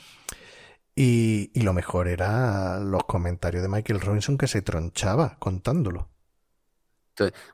Y, 0.96 1.50
y, 1.56 1.62
lo 1.62 1.74
mejor 1.74 2.08
era 2.08 2.80
los 2.80 3.06
comentarios 3.06 3.64
de 3.64 3.70
Michael 3.70 4.02
Robinson 4.02 4.38
que 4.38 4.48
se 4.48 4.62
tronchaba 4.62 5.38
contándolo. 5.40 6.13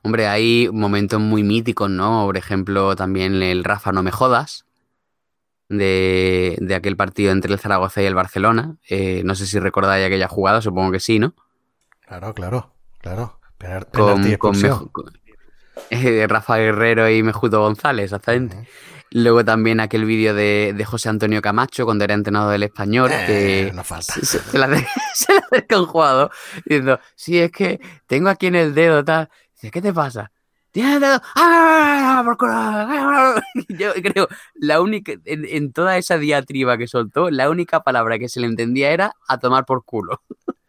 Hombre, 0.02 0.26
hay 0.26 0.68
momentos 0.72 1.20
muy 1.20 1.42
míticos, 1.42 1.90
¿no? 1.90 2.24
Por 2.26 2.36
ejemplo, 2.36 2.96
también 2.96 3.42
el 3.42 3.64
Rafa 3.64 3.92
No 3.92 4.02
Me 4.02 4.10
Jodas. 4.10 4.64
de, 5.68 6.56
de 6.60 6.74
aquel 6.74 6.96
partido 6.96 7.30
entre 7.32 7.52
el 7.52 7.58
Zaragoza 7.58 8.02
y 8.02 8.06
el 8.06 8.14
Barcelona. 8.14 8.76
Eh, 8.88 9.22
no 9.24 9.34
sé 9.34 9.46
si 9.46 9.58
recordáis 9.58 10.04
aquella 10.06 10.28
jugada, 10.28 10.60
supongo 10.60 10.90
que 10.92 11.00
sí, 11.00 11.18
¿no? 11.18 11.34
Claro, 12.06 12.34
claro, 12.34 12.74
claro. 13.00 13.38
Penal- 13.58 13.86
Con, 13.90 14.36
con 14.38 14.54
eh, 15.90 16.26
Rafa 16.28 16.56
Guerrero 16.56 17.08
y 17.10 17.22
Mejuto 17.22 17.60
González, 17.60 18.04
exactamente. 18.06 18.66
Luego 19.12 19.44
también 19.44 19.80
aquel 19.80 20.04
vídeo 20.04 20.34
de, 20.34 20.72
de 20.76 20.84
José 20.84 21.08
Antonio 21.08 21.42
Camacho 21.42 21.84
cuando 21.84 22.04
era 22.04 22.14
entrenador 22.14 22.52
del 22.52 22.62
español, 22.62 23.10
Eh, 23.12 23.24
que 23.68 23.72
no 23.74 23.82
falta. 23.84 24.14
se, 24.14 24.24
se 24.38 24.58
le 24.58 24.64
acerca, 24.64 25.78
un 25.78 25.86
jugador 25.86 26.30
diciendo, 26.64 27.00
sí, 27.16 27.38
es 27.38 27.50
que 27.52 27.80
tengo 28.06 28.28
aquí 28.28 28.46
en 28.46 28.54
el 28.54 28.74
dedo 28.74 29.04
tal. 29.04 29.28
Dice, 29.60 29.70
¿qué 29.70 29.82
te 29.82 29.92
pasa? 29.92 30.32
Tienes 30.70 30.94
el 30.94 31.00
dedo. 31.00 31.20
¡Ah, 31.34 32.22
por 32.24 32.38
culo! 32.38 33.42
Yo 33.68 33.92
creo, 33.94 34.26
la 34.54 34.80
única, 34.80 35.12
en, 35.26 35.44
en 35.44 35.72
toda 35.72 35.98
esa 35.98 36.16
diatriba 36.16 36.78
que 36.78 36.86
soltó, 36.86 37.28
la 37.28 37.50
única 37.50 37.82
palabra 37.82 38.18
que 38.18 38.30
se 38.30 38.40
le 38.40 38.46
entendía 38.46 38.90
era 38.90 39.12
a 39.28 39.38
tomar 39.38 39.64
por 39.66 39.84
culo. 39.84 40.22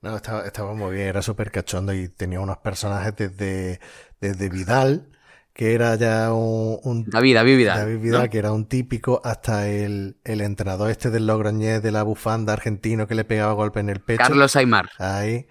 No, 0.00 0.14
estaba, 0.14 0.46
estaba 0.46 0.74
muy 0.74 0.94
bien, 0.94 1.08
era 1.08 1.22
súper 1.22 1.50
cachondo 1.50 1.92
y 1.92 2.08
tenía 2.08 2.38
unos 2.38 2.58
personajes 2.58 3.16
desde, 3.16 3.80
desde 4.20 4.48
Vidal, 4.48 5.08
que 5.52 5.74
era 5.74 5.96
ya 5.96 6.32
un, 6.32 6.78
un 6.84 7.04
David, 7.10 7.34
David 7.34 7.56
Vidal. 7.56 7.78
David 7.80 7.94
¿no? 7.96 8.00
Vidal, 8.02 8.30
que 8.30 8.38
era 8.38 8.52
un 8.52 8.66
típico, 8.68 9.20
hasta 9.24 9.68
el, 9.68 10.18
el 10.22 10.40
entrenador 10.40 10.92
este 10.92 11.10
del 11.10 11.26
Logroñés 11.26 11.82
de 11.82 11.90
la 11.90 12.04
bufanda 12.04 12.52
argentino 12.52 13.08
que 13.08 13.16
le 13.16 13.24
pegaba 13.24 13.52
golpe 13.54 13.80
en 13.80 13.88
el 13.88 13.98
pecho. 13.98 14.22
Carlos 14.22 14.54
Aymar. 14.54 14.88
Ahí. 14.98 15.48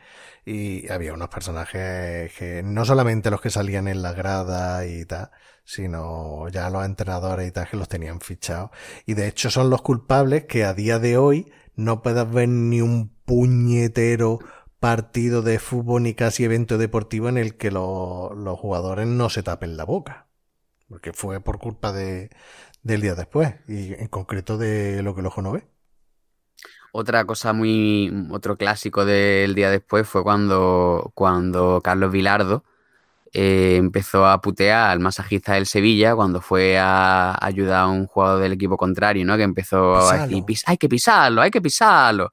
Y 0.50 0.90
había 0.90 1.14
unos 1.14 1.28
personajes 1.30 2.34
que 2.36 2.64
no 2.64 2.86
solamente 2.86 3.30
los 3.32 3.42
que 3.42 3.50
salían 3.50 3.88
en 3.90 4.02
la 4.02 4.14
grada 4.14 4.86
y 4.86 5.04
tal, 5.06 5.30
sino 5.66 6.48
ya 6.50 6.70
los 6.70 6.86
entrenadores 6.86 7.48
y 7.50 7.52
tal 7.52 7.68
que 7.70 7.76
los 7.78 7.90
tenían 7.90 8.22
fichados. 8.22 8.72
Y 9.06 9.14
de 9.16 9.28
hecho 9.28 9.50
son 9.52 9.70
los 9.70 9.82
culpables 9.82 10.46
que 10.46 10.64
a 10.64 10.74
día 10.74 11.00
de 11.00 11.18
hoy 11.18 11.52
no 11.76 12.02
puedas 12.02 12.32
ver 12.32 12.48
ni 12.50 12.80
un 12.82 13.10
puñetero 13.26 14.40
partido 14.80 15.42
de 15.42 15.60
fútbol 15.60 16.04
ni 16.04 16.14
casi 16.14 16.46
evento 16.46 16.78
deportivo 16.78 17.28
en 17.30 17.38
el 17.38 17.58
que 17.58 17.72
lo- 17.72 18.34
los 18.34 18.58
jugadores 18.60 19.06
no 19.08 19.30
se 19.30 19.44
tapen 19.44 19.76
la 19.78 19.84
boca. 19.86 20.28
Porque 20.90 21.14
fue 21.14 21.42
por 21.42 21.60
culpa 21.60 21.92
de, 21.94 22.30
del 22.84 23.02
día 23.02 23.16
después 23.16 23.56
y 23.68 23.94
en 23.96 24.08
concreto 24.10 24.58
de 24.58 25.04
lo 25.04 25.16
que 25.16 25.22
el 25.22 25.28
ojo 25.28 25.42
no 25.42 25.52
ve. 25.54 25.68
Otra 26.92 27.26
cosa 27.26 27.54
muy, 27.54 28.12
otro 28.32 28.56
clásico 28.58 29.06
del 29.06 29.54
día 29.56 29.70
después 29.70 30.08
fue 30.08 30.24
cuando, 30.24 31.12
cuando 31.14 31.82
Carlos 31.84 32.12
Vilardo 32.12 32.64
eh, 33.34 33.76
empezó 33.78 34.26
a 34.26 34.42
putear 34.42 34.90
al 34.92 35.00
masajista 35.00 35.54
del 35.54 35.66
Sevilla 35.68 36.16
cuando 36.16 36.42
fue 36.42 36.78
a 36.80 37.38
ayudar 37.46 37.82
a 37.82 37.88
un 37.88 38.08
jugador 38.08 38.42
del 38.42 38.54
equipo 38.54 38.78
contrario, 38.78 39.26
¿no? 39.26 39.38
Que 39.38 39.44
empezó 39.44 39.98
a 39.98 40.14
decir, 40.28 40.44
"Pis- 40.46 40.64
hay 40.66 40.78
que 40.78 40.90
pisarlo, 40.90 41.42
hay 41.42 41.52
que 41.52 41.62
pisarlo. 41.62 42.32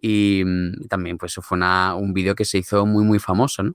Y 0.00 0.42
mm, 0.44 0.88
también, 0.88 1.18
pues 1.18 1.32
eso 1.32 1.42
fue 1.42 1.56
una- 1.56 1.94
un 1.94 2.12
vídeo 2.12 2.34
que 2.34 2.44
se 2.44 2.58
hizo 2.58 2.86
muy, 2.86 3.04
muy 3.04 3.18
famoso, 3.18 3.62
¿no? 3.62 3.74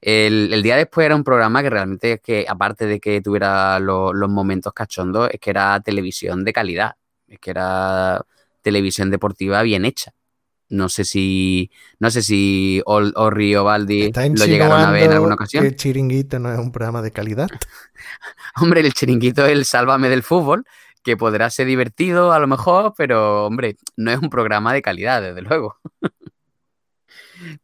El, 0.00 0.52
el 0.52 0.62
día 0.62 0.76
después 0.76 1.04
era 1.06 1.14
un 1.16 1.24
programa 1.24 1.62
que 1.62 1.70
realmente 1.70 2.12
es 2.14 2.20
que, 2.20 2.44
aparte 2.48 2.86
de 2.86 3.00
que 3.00 3.20
tuviera 3.20 3.78
lo- 3.80 4.12
los 4.12 4.30
momentos 4.30 4.72
cachondos, 4.72 5.30
es 5.32 5.40
que 5.40 5.50
era 5.50 5.78
televisión 5.80 6.44
de 6.44 6.52
calidad. 6.52 6.96
Es 7.28 7.38
que 7.40 7.50
era 7.52 8.20
televisión 8.62 9.10
deportiva 9.10 9.62
bien 9.62 9.84
hecha. 9.84 10.12
No 10.68 10.88
sé 10.88 11.04
si, 11.04 11.70
no 12.00 12.10
sé 12.10 12.22
si 12.22 12.80
Ol- 12.86 13.12
Orri 13.16 13.54
o 13.56 13.64
Baldi 13.64 14.04
¿Está 14.04 14.26
lo 14.26 14.46
llegaron 14.46 14.80
a 14.80 14.90
ver 14.90 15.02
en 15.04 15.12
alguna 15.12 15.34
ocasión. 15.34 15.64
que 15.64 15.76
Chiringuito 15.76 16.38
no 16.38 16.50
es 16.50 16.58
un 16.58 16.72
programa 16.72 17.02
de 17.02 17.10
calidad? 17.10 17.48
Hombre, 18.60 18.80
el 18.80 18.94
chiringuito 18.94 19.44
es 19.44 19.52
el 19.52 19.64
sálvame 19.66 20.08
del 20.08 20.22
fútbol, 20.22 20.64
que 21.04 21.16
podrá 21.18 21.50
ser 21.50 21.66
divertido 21.66 22.32
a 22.32 22.38
lo 22.38 22.46
mejor, 22.46 22.94
pero 22.96 23.44
hombre, 23.46 23.76
no 23.96 24.10
es 24.12 24.18
un 24.18 24.30
programa 24.30 24.72
de 24.72 24.80
calidad, 24.82 25.20
desde 25.20 25.42
luego. 25.42 25.76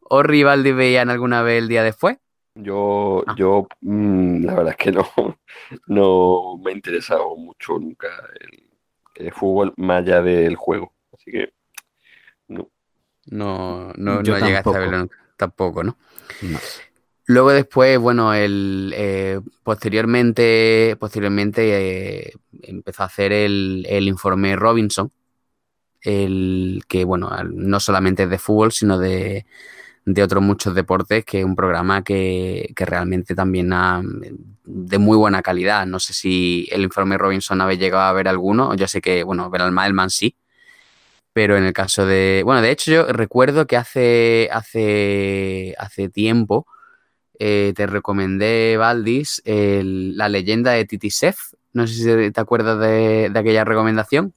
¿Orri 0.01 0.39
y 0.41 0.43
Baldi 0.43 0.71
veían 0.71 1.09
alguna 1.09 1.41
vez 1.41 1.61
el 1.61 1.67
día 1.67 1.83
después? 1.83 2.17
Yo, 2.55 3.23
Ah. 3.27 3.35
yo 3.37 3.67
mm, 3.81 4.43
la 4.45 4.53
verdad 4.55 4.71
es 4.71 4.77
que 4.77 4.91
no, 4.91 5.07
no 5.87 6.57
me 6.63 6.71
ha 6.71 6.75
interesado 6.75 7.35
mucho 7.37 7.79
nunca 7.79 8.07
el, 8.41 8.68
el 9.19 9.33
fútbol 9.33 9.73
más 9.77 9.99
allá 10.03 10.21
del 10.21 10.55
juego. 10.55 10.93
Así 11.13 11.31
que 11.31 11.53
no. 12.47 12.69
No, 13.27 13.93
no, 13.95 14.23
Yo 14.23 14.39
no 14.39 14.45
llegaste 14.47 14.73
a 14.73 14.73
tampoco. 14.73 14.79
verlo 14.79 14.97
nunca. 14.99 15.17
Tampoco, 15.37 15.83
¿no? 15.83 15.97
No. 16.41 16.59
Luego 17.25 17.51
después, 17.51 17.99
bueno, 17.99 18.33
el, 18.33 18.91
eh, 18.95 19.39
posteriormente, 19.63 20.95
posteriormente 20.99 22.27
eh, 22.27 22.33
empezó 22.63 23.03
a 23.03 23.05
hacer 23.05 23.31
el, 23.31 23.85
el 23.87 24.07
informe 24.07 24.55
Robinson, 24.55 25.11
el 26.01 26.83
que, 26.87 27.05
bueno, 27.05 27.29
no 27.53 27.79
solamente 27.79 28.23
es 28.23 28.29
de 28.31 28.39
fútbol, 28.39 28.71
sino 28.71 28.97
de, 28.97 29.45
de 30.05 30.23
otros 30.23 30.41
muchos 30.43 30.73
deportes, 30.75 31.23
que 31.25 31.39
es 31.39 31.45
un 31.45 31.55
programa 31.55 32.03
que, 32.03 32.71
que 32.75 32.85
realmente 32.85 33.35
también 33.35 33.71
ha, 33.73 34.01
de 34.65 34.97
muy 34.97 35.17
buena 35.17 35.41
calidad. 35.41 35.85
No 35.85 35.99
sé 35.99 36.13
si 36.13 36.67
el 36.71 36.81
informe 36.83 37.17
Robinson 37.17 37.61
habéis 37.61 37.79
llegado 37.79 38.03
a 38.03 38.13
ver 38.13 38.27
alguno, 38.27 38.73
yo 38.75 38.87
sé 38.87 39.01
que, 39.01 39.23
bueno, 39.23 39.49
Veralma 39.49 39.85
Elman 39.85 40.09
sí, 40.09 40.35
pero 41.33 41.57
en 41.57 41.63
el 41.63 41.73
caso 41.73 42.05
de, 42.05 42.41
bueno, 42.43 42.61
de 42.61 42.71
hecho 42.71 42.91
yo 42.91 43.05
recuerdo 43.13 43.67
que 43.67 43.77
hace, 43.77 44.49
hace, 44.51 45.75
hace 45.77 46.09
tiempo 46.09 46.65
eh, 47.39 47.73
te 47.75 47.87
recomendé, 47.87 48.75
Valdis, 48.77 49.41
el- 49.45 50.17
la 50.17 50.27
leyenda 50.27 50.71
de 50.71 50.85
Titisef. 50.85 51.37
No 51.71 51.87
sé 51.87 51.93
si 51.93 52.31
te 52.31 52.41
acuerdas 52.41 52.79
de, 52.79 53.29
de 53.31 53.39
aquella 53.39 53.63
recomendación. 53.63 54.33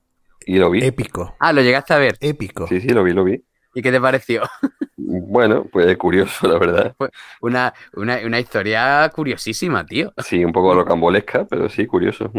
Y 0.46 0.58
lo 0.58 0.70
vi. 0.70 0.84
Épico, 0.84 1.34
Ah, 1.40 1.52
lo 1.52 1.62
llegaste 1.62 1.94
a 1.94 1.98
ver. 1.98 2.16
épico. 2.20 2.68
Sí, 2.68 2.80
sí, 2.80 2.88
lo 2.90 3.02
vi, 3.02 3.12
lo 3.12 3.24
vi. 3.24 3.42
¿Y 3.74 3.82
qué 3.82 3.90
te 3.90 4.00
pareció? 4.00 4.42
Bueno, 5.20 5.66
pues 5.70 5.96
curioso, 5.98 6.46
la 6.48 6.58
verdad. 6.58 6.96
Una, 7.42 7.74
una, 7.94 8.18
una 8.24 8.40
historia 8.40 9.10
curiosísima, 9.14 9.84
tío. 9.84 10.12
Sí, 10.18 10.42
un 10.42 10.52
poco 10.52 10.74
locambolesca, 10.74 11.44
pero 11.44 11.68
sí, 11.68 11.86
curioso. 11.86 12.30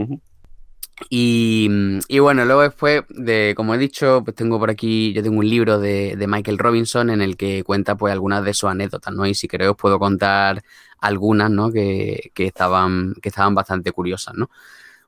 Y, 1.09 1.69
y 2.07 2.19
bueno, 2.19 2.45
luego 2.45 2.61
después 2.61 3.03
de, 3.09 3.53
como 3.55 3.75
he 3.75 3.77
dicho, 3.77 4.23
pues 4.23 4.35
tengo 4.35 4.57
por 4.57 4.71
aquí, 4.71 5.13
yo 5.13 5.21
tengo 5.21 5.39
un 5.39 5.49
libro 5.49 5.79
de, 5.79 6.15
de 6.15 6.27
Michael 6.27 6.57
Robinson 6.57 7.11
en 7.11 7.21
el 7.21 7.37
que 7.37 7.63
cuenta 7.63 7.95
pues 7.95 8.11
algunas 8.11 8.43
de 8.43 8.53
sus 8.55 8.69
anécdotas, 8.69 9.13
¿no? 9.13 9.27
Y 9.27 9.35
si 9.35 9.47
queréis 9.47 9.71
os 9.71 9.77
puedo 9.77 9.99
contar 9.99 10.63
algunas, 10.99 11.51
¿no? 11.51 11.71
Que, 11.71 12.31
que 12.33 12.47
estaban, 12.47 13.13
que 13.21 13.29
estaban 13.29 13.53
bastante 13.53 13.91
curiosas, 13.91 14.33
¿no? 14.33 14.49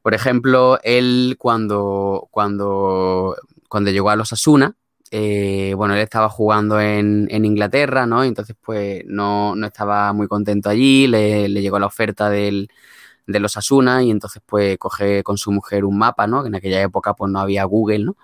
Por 0.04 0.14
ejemplo, 0.14 0.78
él 0.84 1.36
cuando, 1.40 2.28
cuando, 2.30 3.36
cuando 3.68 3.90
llegó 3.90 4.12
a 4.12 4.16
los 4.16 4.34
Asuna, 4.34 4.76
eh, 5.12 5.74
bueno, 5.76 5.94
él 5.96 6.02
estaba 6.02 6.30
jugando 6.30 6.80
en, 6.80 7.28
Inglaterra, 7.30 8.06
¿no? 8.06 8.26
Y 8.26 8.28
entonces, 8.30 8.56
pues, 8.62 9.04
no, 9.06 9.56
no 9.56 9.68
estaba 9.68 10.14
muy 10.14 10.28
contento 10.28 10.70
allí, 10.70 11.08
le, 11.08 11.48
le 11.50 11.62
llegó 11.62 11.80
la 11.80 11.86
oferta 11.88 12.30
del, 12.30 12.70
de 13.28 13.40
los 13.40 13.58
Asuna 13.58 14.04
y 14.04 14.12
entonces, 14.12 14.42
pues, 14.46 14.78
coge 14.78 15.24
con 15.24 15.38
su 15.38 15.52
mujer 15.52 15.86
un 15.86 15.98
mapa, 15.98 16.28
¿no? 16.28 16.42
Que 16.44 16.48
en 16.50 16.56
aquella 16.56 16.82
época, 16.82 17.14
pues, 17.14 17.32
no 17.32 17.40
había 17.40 17.64
Google, 17.66 18.00
¿no? 18.00 18.18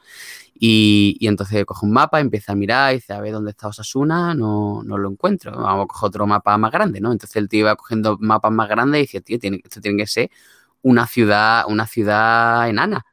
Y, 0.63 1.17
y 1.19 1.27
entonces 1.27 1.65
coge 1.65 1.85
un 1.85 1.91
mapa, 1.93 2.19
empieza 2.19 2.51
a 2.51 2.55
mirar 2.55 2.93
y 2.93 2.97
dice, 2.97 3.13
a 3.13 3.21
ver, 3.21 3.33
¿dónde 3.33 3.51
está 3.51 3.67
Osasuna? 3.69 4.35
No, 4.35 4.83
no 4.83 4.97
lo 4.97 5.09
encuentro. 5.09 5.51
Vamos 5.53 5.85
a 5.85 5.87
coger 5.87 6.07
otro 6.07 6.27
mapa 6.27 6.57
más 6.57 6.71
grande, 6.71 7.01
¿no? 7.01 7.11
Entonces 7.11 7.35
el 7.37 7.49
tío 7.49 7.61
iba 7.61 7.75
cogiendo 7.75 8.17
mapas 8.19 8.51
más 8.51 8.69
grandes 8.69 8.99
y 8.99 9.01
dice, 9.03 9.21
tío, 9.21 9.39
tiene, 9.39 9.61
esto 9.63 9.81
tiene 9.81 9.97
que 9.97 10.07
ser 10.07 10.29
una 10.83 11.07
ciudad, 11.07 11.63
una 11.67 11.87
ciudad 11.87 12.69
enana. 12.69 13.05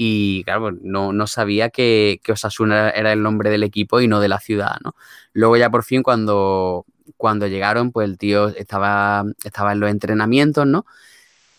Y 0.00 0.44
claro, 0.44 0.70
no, 0.82 1.12
no 1.12 1.26
sabía 1.26 1.70
que, 1.70 2.20
que 2.22 2.32
Osasuna 2.32 2.90
era 2.90 3.12
el 3.12 3.22
nombre 3.22 3.50
del 3.50 3.64
equipo 3.64 4.00
y 4.00 4.06
no 4.08 4.20
de 4.20 4.28
la 4.28 4.38
ciudad, 4.40 4.76
¿no? 4.84 4.94
Luego 5.32 5.56
ya 5.56 5.70
por 5.70 5.82
fin 5.84 6.04
cuando, 6.04 6.86
cuando 7.16 7.48
llegaron, 7.48 7.90
pues 7.92 8.08
el 8.08 8.16
tío 8.18 8.48
estaba, 8.48 9.24
estaba 9.44 9.72
en 9.72 9.80
los 9.80 9.90
entrenamientos, 9.90 10.66
¿no? 10.66 10.86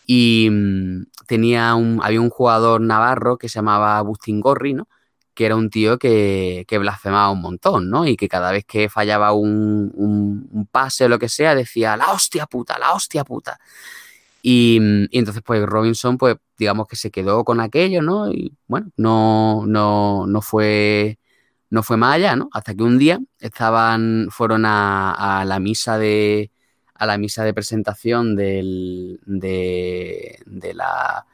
Y 0.06 0.48
mm, 0.50 1.04
tenía 1.26 1.74
un, 1.74 2.00
había 2.02 2.20
un 2.20 2.30
jugador 2.30 2.80
navarro 2.80 3.38
que 3.38 3.48
se 3.48 3.56
llamaba 3.56 3.98
Agustín 3.98 4.40
Gorri, 4.40 4.74
¿no? 4.74 4.88
Que 5.34 5.46
era 5.46 5.56
un 5.56 5.70
tío 5.70 5.98
que, 5.98 6.64
que 6.68 6.78
blasfemaba 6.78 7.30
un 7.30 7.40
montón, 7.40 7.90
¿no? 7.90 8.06
Y 8.06 8.16
que 8.16 8.28
cada 8.28 8.52
vez 8.52 8.64
que 8.66 8.88
fallaba 8.90 9.32
un, 9.32 9.92
un- 9.94 10.48
un 10.52 10.66
pase 10.66 11.04
o 11.04 11.08
lo 11.08 11.18
que 11.18 11.28
sea, 11.28 11.54
decía, 11.54 11.96
la 11.96 12.12
hostia 12.12 12.46
puta, 12.46 12.78
la 12.78 12.92
hostia 12.94 13.24
puta. 13.24 13.58
Y, 14.42 14.78
mm, 14.80 15.04
y 15.10 15.18
entonces, 15.18 15.42
pues 15.44 15.62
Robinson, 15.66 16.18
pues 16.18 16.36
digamos 16.58 16.86
que 16.86 16.96
se 16.96 17.10
quedó 17.10 17.44
con 17.44 17.60
aquello, 17.60 18.02
¿no? 18.02 18.30
Y 18.32 18.52
bueno, 18.68 18.90
no, 18.96 19.64
no, 19.66 20.26
no 20.26 20.42
fue, 20.42 21.18
no 21.70 21.82
fue 21.82 21.96
más 21.96 22.16
allá, 22.16 22.36
¿no? 22.36 22.50
Hasta 22.52 22.74
que 22.74 22.82
un 22.82 22.98
día 22.98 23.20
estaban, 23.40 24.28
fueron 24.30 24.64
a, 24.66 25.44
la 25.46 25.60
misa 25.60 25.98
de, 25.98 26.50
a 26.94 27.06
la 27.06 27.18
misa 27.18 27.44
de 27.44 27.54
presentación 27.54 28.36
del, 28.36 29.20
de, 29.26 30.38
la, 30.74 31.26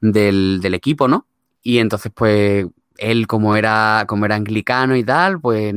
del, 0.00 0.74
equipo, 0.74 1.08
¿no? 1.08 1.26
Y 1.62 1.78
entonces, 1.78 2.12
pues, 2.14 2.66
él 2.98 3.26
como 3.26 3.56
era, 3.56 4.04
como 4.08 4.24
era 4.26 4.36
anglicano 4.36 4.96
y 4.96 5.04
tal, 5.04 5.40
pues 5.40 5.74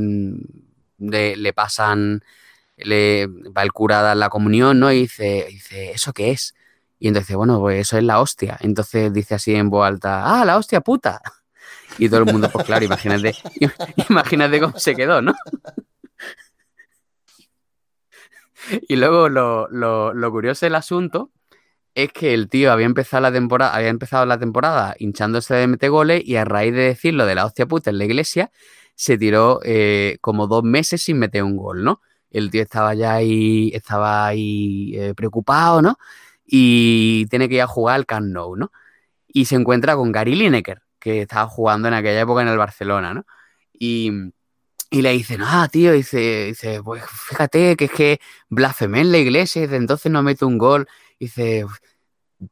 le 0.99 1.53
pasan, 1.53 2.23
le 2.77 3.27
va 3.27 3.63
el 3.63 3.73
cura 3.73 3.99
a 3.99 4.03
dar 4.03 4.17
la 4.17 4.29
comunión, 4.29 4.79
¿no? 4.79 4.91
Y 4.91 5.01
dice, 5.01 5.47
dice, 5.49 5.91
¿eso 5.91 6.13
qué 6.13 6.31
es? 6.31 6.55
Y 6.99 7.07
entonces, 7.07 7.35
bueno, 7.35 7.59
pues 7.59 7.81
eso 7.81 7.97
es 7.97 8.03
la 8.03 8.19
hostia. 8.19 8.57
Entonces 8.61 9.13
dice 9.13 9.35
así 9.35 9.55
en 9.55 9.69
voz 9.69 9.87
alta, 9.87 10.41
ah, 10.41 10.45
la 10.45 10.57
hostia 10.57 10.81
puta. 10.81 11.21
Y 11.97 12.09
todo 12.09 12.19
el 12.21 12.25
mundo, 12.25 12.49
pues 12.51 12.65
claro, 12.65 12.85
imagínate, 12.85 13.35
imagínate 14.09 14.59
cómo 14.59 14.77
se 14.77 14.95
quedó, 14.95 15.21
¿no? 15.21 15.33
Y 18.87 18.95
luego 18.97 19.29
lo, 19.29 19.67
lo, 19.69 20.13
lo 20.13 20.31
curioso 20.31 20.65
del 20.65 20.75
asunto 20.75 21.31
es 21.95 22.11
que 22.11 22.33
el 22.33 22.49
tío 22.49 22.71
había 22.71 22.85
empezado 22.85 23.21
la 23.21 23.31
temporada, 23.31 23.73
había 23.73 23.89
empezado 23.89 24.25
la 24.25 24.37
temporada 24.37 24.95
hinchándose 24.99 25.55
de 25.55 25.67
meter 25.67 25.89
goles 25.89 26.21
y 26.23 26.35
a 26.35 26.45
raíz 26.45 26.73
de 26.73 26.81
decirlo 26.81 27.25
de 27.25 27.33
la 27.33 27.45
hostia 27.45 27.65
puta 27.65 27.89
en 27.89 27.97
la 27.97 28.05
iglesia, 28.05 28.51
se 28.93 29.17
tiró 29.17 29.59
eh, 29.63 30.17
como 30.21 30.47
dos 30.47 30.63
meses 30.63 31.01
sin 31.01 31.17
meter 31.17 31.43
un 31.43 31.57
gol, 31.57 31.83
¿no? 31.83 32.01
El 32.29 32.51
tío 32.51 32.61
estaba 32.61 32.93
ya 32.93 33.15
ahí, 33.15 33.71
estaba 33.73 34.27
ahí 34.27 34.93
eh, 34.95 35.13
preocupado, 35.15 35.81
¿no? 35.81 35.97
Y 36.47 37.27
tiene 37.27 37.49
que 37.49 37.55
ir 37.55 37.61
a 37.61 37.67
jugar 37.67 37.95
al 37.95 38.05
Camp 38.05 38.27
¿no? 38.27 38.71
Y 39.27 39.45
se 39.45 39.55
encuentra 39.55 39.95
con 39.95 40.11
Gary 40.11 40.35
Lineker, 40.35 40.81
que 40.99 41.23
estaba 41.23 41.47
jugando 41.47 41.87
en 41.89 41.93
aquella 41.93 42.21
época 42.21 42.41
en 42.41 42.47
el 42.47 42.57
Barcelona, 42.57 43.13
¿no? 43.13 43.25
Y, 43.73 44.11
y 44.89 45.01
le 45.01 45.11
dice, 45.11 45.37
ah, 45.41 45.67
tío, 45.71 45.91
dice, 45.93 46.45
dice, 46.47 46.81
pues 46.83 47.03
fíjate 47.05 47.75
que 47.75 47.85
es 47.85 47.91
que 47.91 48.19
blasfemé 48.49 49.01
en 49.01 49.11
la 49.11 49.17
iglesia 49.19 49.59
y 49.59 49.61
desde 49.63 49.77
entonces 49.77 50.11
no 50.11 50.23
meto 50.23 50.47
un 50.47 50.57
gol. 50.57 50.87
Dice, 51.19 51.65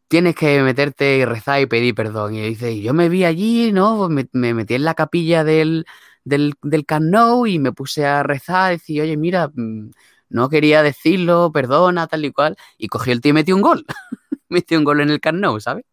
tienes 0.07 0.35
que 0.35 0.61
meterte 0.61 1.17
y 1.17 1.25
rezar 1.25 1.61
y 1.61 1.65
pedir 1.67 1.95
perdón. 1.95 2.35
Y 2.35 2.41
dice, 2.41 2.79
yo 2.81 2.93
me 2.93 3.09
vi 3.09 3.23
allí, 3.25 3.71
¿no? 3.71 4.09
Me, 4.09 4.27
me 4.33 4.53
metí 4.53 4.75
en 4.75 4.83
la 4.85 4.95
capilla 4.95 5.43
del, 5.43 5.85
del, 6.23 6.55
del 6.61 6.85
Camp 6.85 7.13
y 7.47 7.59
me 7.59 7.71
puse 7.71 8.05
a 8.05 8.23
rezar, 8.23 8.73
y 8.73 8.77
decir, 8.77 9.01
oye, 9.01 9.17
mira, 9.17 9.49
mm, 9.53 9.91
no 10.35 10.49
quería 10.49 10.83
decirlo, 10.83 11.51
perdona, 11.53 12.07
tal 12.07 12.25
y 12.25 12.31
cual. 12.31 12.57
Y 12.77 12.87
cogió 12.87 13.13
el 13.13 13.21
tío 13.21 13.31
y 13.31 13.33
metió 13.33 13.55
un 13.55 13.61
gol. 13.61 13.85
metió 14.49 14.77
un 14.77 14.83
gol 14.83 15.01
en 15.01 15.09
el 15.09 15.21
Camp 15.21 15.39
Nou, 15.39 15.59
¿sabes? 15.61 15.85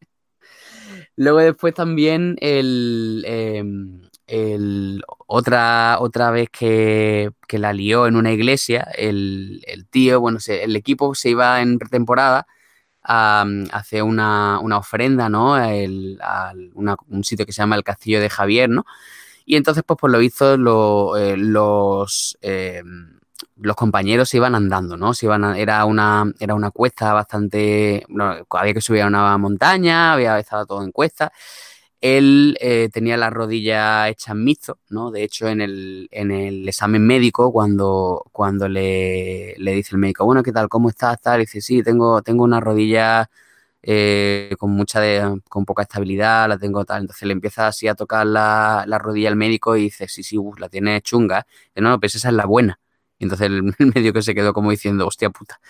Luego 1.16 1.38
después 1.38 1.74
también 1.74 2.36
el, 2.40 3.24
em, 3.26 4.02
el, 4.26 5.02
otra, 5.26 5.98
otra 6.00 6.30
vez 6.30 6.48
que, 6.50 7.30
que, 7.46 7.58
la 7.58 7.72
lió 7.72 8.06
en 8.06 8.16
una 8.16 8.32
iglesia, 8.32 8.88
el, 8.96 9.62
el 9.66 9.86
tío, 9.88 10.20
bueno, 10.20 10.38
el 10.48 10.74
equipo 10.76 11.14
se 11.14 11.30
iba 11.30 11.60
en 11.60 11.78
pretemporada 11.78 12.46
a, 13.02 13.42
a 13.42 13.76
hacer 13.76 14.02
una, 14.02 14.58
una, 14.60 14.78
ofrenda, 14.78 15.28
¿no? 15.28 15.56
El, 15.62 16.18
a 16.22 16.52
un 17.08 17.24
sitio 17.24 17.46
que 17.46 17.52
se 17.52 17.62
llama 17.62 17.76
el 17.76 17.84
Castillo 17.84 18.20
de 18.20 18.30
Javier, 18.30 18.70
¿no? 18.70 18.84
Y 19.44 19.56
entonces, 19.56 19.84
pues 19.86 19.98
por 19.98 20.10
lo 20.10 20.18
lo, 20.56 21.16
eh, 21.16 21.36
los, 21.36 22.38
eh, 22.42 22.82
los 23.56 23.76
compañeros 23.76 24.28
se 24.28 24.38
iban 24.38 24.54
andando, 24.54 24.96
¿no? 24.96 25.14
Se 25.14 25.26
iban 25.26 25.44
era, 25.56 25.84
una, 25.84 26.32
era 26.40 26.54
una 26.54 26.70
cuesta 26.70 27.12
bastante... 27.12 28.04
No, 28.08 28.34
había 28.50 28.74
que 28.74 28.80
subir 28.80 29.02
a 29.02 29.06
una 29.06 29.36
montaña, 29.38 30.12
había 30.14 30.38
estado 30.38 30.66
todo 30.66 30.82
en 30.82 30.92
cuesta. 30.92 31.32
Él 32.00 32.56
eh, 32.60 32.88
tenía 32.92 33.16
la 33.16 33.30
rodilla 33.30 34.08
hecha 34.08 34.32
en 34.32 34.44
mixto, 34.44 34.80
¿no? 34.90 35.12
De 35.12 35.22
hecho, 35.22 35.48
en 35.48 35.60
el, 35.60 36.08
en 36.10 36.32
el 36.32 36.68
examen 36.68 37.06
médico, 37.06 37.52
cuando, 37.52 38.24
cuando 38.32 38.68
le, 38.68 39.54
le, 39.56 39.72
dice 39.72 39.90
el 39.92 39.98
médico, 39.98 40.24
bueno, 40.24 40.42
¿qué 40.42 40.50
tal? 40.52 40.68
¿Cómo 40.68 40.88
estás? 40.88 41.20
Tal, 41.20 41.40
dice, 41.40 41.60
sí, 41.60 41.82
tengo, 41.82 42.20
tengo 42.22 42.42
una 42.44 42.58
rodilla 42.60 43.30
eh, 43.82 44.54
con 44.58 44.70
mucha 44.70 45.00
de, 45.00 45.40
con 45.48 45.64
poca 45.64 45.82
estabilidad, 45.82 46.48
la 46.48 46.58
tengo 46.58 46.84
tal. 46.84 47.02
Entonces 47.02 47.26
le 47.26 47.32
empieza 47.32 47.68
así 47.68 47.88
a 47.88 47.94
tocar 47.94 48.26
la, 48.26 48.84
la 48.86 48.98
rodilla 48.98 49.28
al 49.28 49.36
médico 49.36 49.76
y 49.76 49.84
dice, 49.84 50.08
sí, 50.08 50.22
sí, 50.22 50.38
uf, 50.38 50.58
la 50.58 50.68
tiene 50.68 51.00
chunga. 51.02 51.46
Dice, 51.68 51.82
no, 51.82 51.90
no, 51.90 52.00
pues 52.00 52.14
esa 52.16 52.28
es 52.28 52.34
la 52.34 52.46
buena. 52.46 52.80
Entonces 53.24 53.46
el, 53.46 53.74
el, 53.78 53.92
medio 53.94 54.22
se 54.22 54.34
quedó 54.34 54.52
como 54.52 54.70
diciendo, 54.70 55.06
hostia 55.06 55.30
puta. 55.30 55.60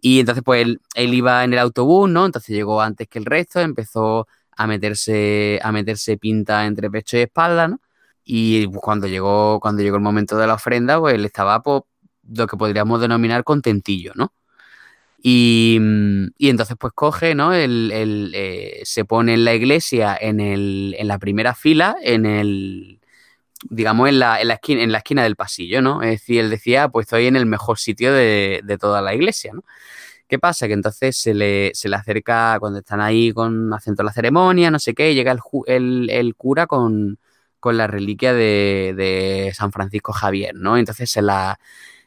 Y 0.00 0.20
entonces 0.20 0.42
pues 0.44 0.62
él, 0.62 0.80
él, 0.94 1.14
iba 1.14 1.44
en 1.44 1.52
el 1.52 1.58
autobús, 1.58 2.08
¿no? 2.10 2.26
Entonces 2.26 2.54
llegó 2.54 2.80
antes 2.80 3.08
que 3.08 3.18
el 3.18 3.26
resto, 3.26 3.60
empezó 3.60 4.26
a 4.56 4.66
meterse, 4.66 5.60
a 5.62 5.72
meterse 5.72 6.16
pinta 6.18 6.66
entre 6.66 6.90
pecho 6.90 7.16
y 7.16 7.20
espalda, 7.20 7.68
¿no? 7.68 7.80
Y 8.24 8.66
cuando 8.66 9.08
llegó, 9.08 9.58
cuando 9.60 9.82
llegó 9.82 9.96
el 9.96 10.02
momento 10.02 10.36
de 10.36 10.46
la 10.46 10.54
ofrenda, 10.54 11.00
pues 11.00 11.14
él 11.14 11.24
estaba, 11.24 11.62
pues, 11.62 11.82
lo 12.32 12.46
que 12.46 12.56
podríamos 12.56 13.00
denominar 13.00 13.44
contentillo, 13.44 14.12
¿no? 14.14 14.32
Y, 15.24 15.78
y, 16.38 16.48
entonces 16.48 16.76
pues 16.78 16.92
coge, 16.94 17.34
¿no? 17.34 17.54
El, 17.54 17.92
el 17.92 18.32
eh, 18.34 18.80
se 18.84 19.04
pone 19.04 19.34
en 19.34 19.44
la 19.44 19.54
iglesia 19.54 20.16
en, 20.20 20.40
el, 20.40 20.96
en 20.98 21.06
la 21.08 21.18
primera 21.18 21.54
fila, 21.54 21.96
en 22.02 22.26
el, 22.26 23.00
digamos, 23.70 24.08
en 24.08 24.18
la, 24.18 24.40
en 24.40 24.48
la, 24.48 24.54
esquina, 24.54 24.82
en 24.82 24.92
la 24.92 24.98
esquina 24.98 25.22
del 25.22 25.36
pasillo, 25.36 25.82
¿no? 25.82 26.02
Es 26.02 26.10
decir, 26.10 26.40
él 26.40 26.50
decía, 26.50 26.88
pues 26.88 27.06
estoy 27.06 27.26
en 27.26 27.36
el 27.36 27.46
mejor 27.46 27.78
sitio 27.78 28.12
de, 28.12 28.60
de 28.64 28.78
toda 28.78 29.02
la 29.02 29.14
iglesia, 29.14 29.52
¿no? 29.54 29.64
¿Qué 30.28 30.38
pasa? 30.38 30.66
Que 30.66 30.72
entonces 30.72 31.16
se 31.16 31.34
le, 31.34 31.72
se 31.74 31.88
le 31.88 31.96
acerca, 31.96 32.56
cuando 32.58 32.78
están 32.78 33.00
ahí 33.00 33.32
con 33.32 33.72
haciendo 33.74 34.02
la 34.02 34.12
ceremonia, 34.12 34.70
no 34.70 34.78
sé 34.78 34.94
qué, 34.94 35.14
llega 35.14 35.32
el, 35.32 35.40
el, 35.66 36.10
el 36.10 36.34
cura 36.36 36.66
con, 36.66 37.18
con, 37.60 37.76
la 37.76 37.86
reliquia 37.86 38.32
de, 38.32 38.94
de 38.96 39.52
San 39.54 39.72
Francisco 39.72 40.12
Javier, 40.12 40.54
¿no? 40.54 40.78
Entonces 40.78 41.10
se 41.10 41.20
la 41.20 41.58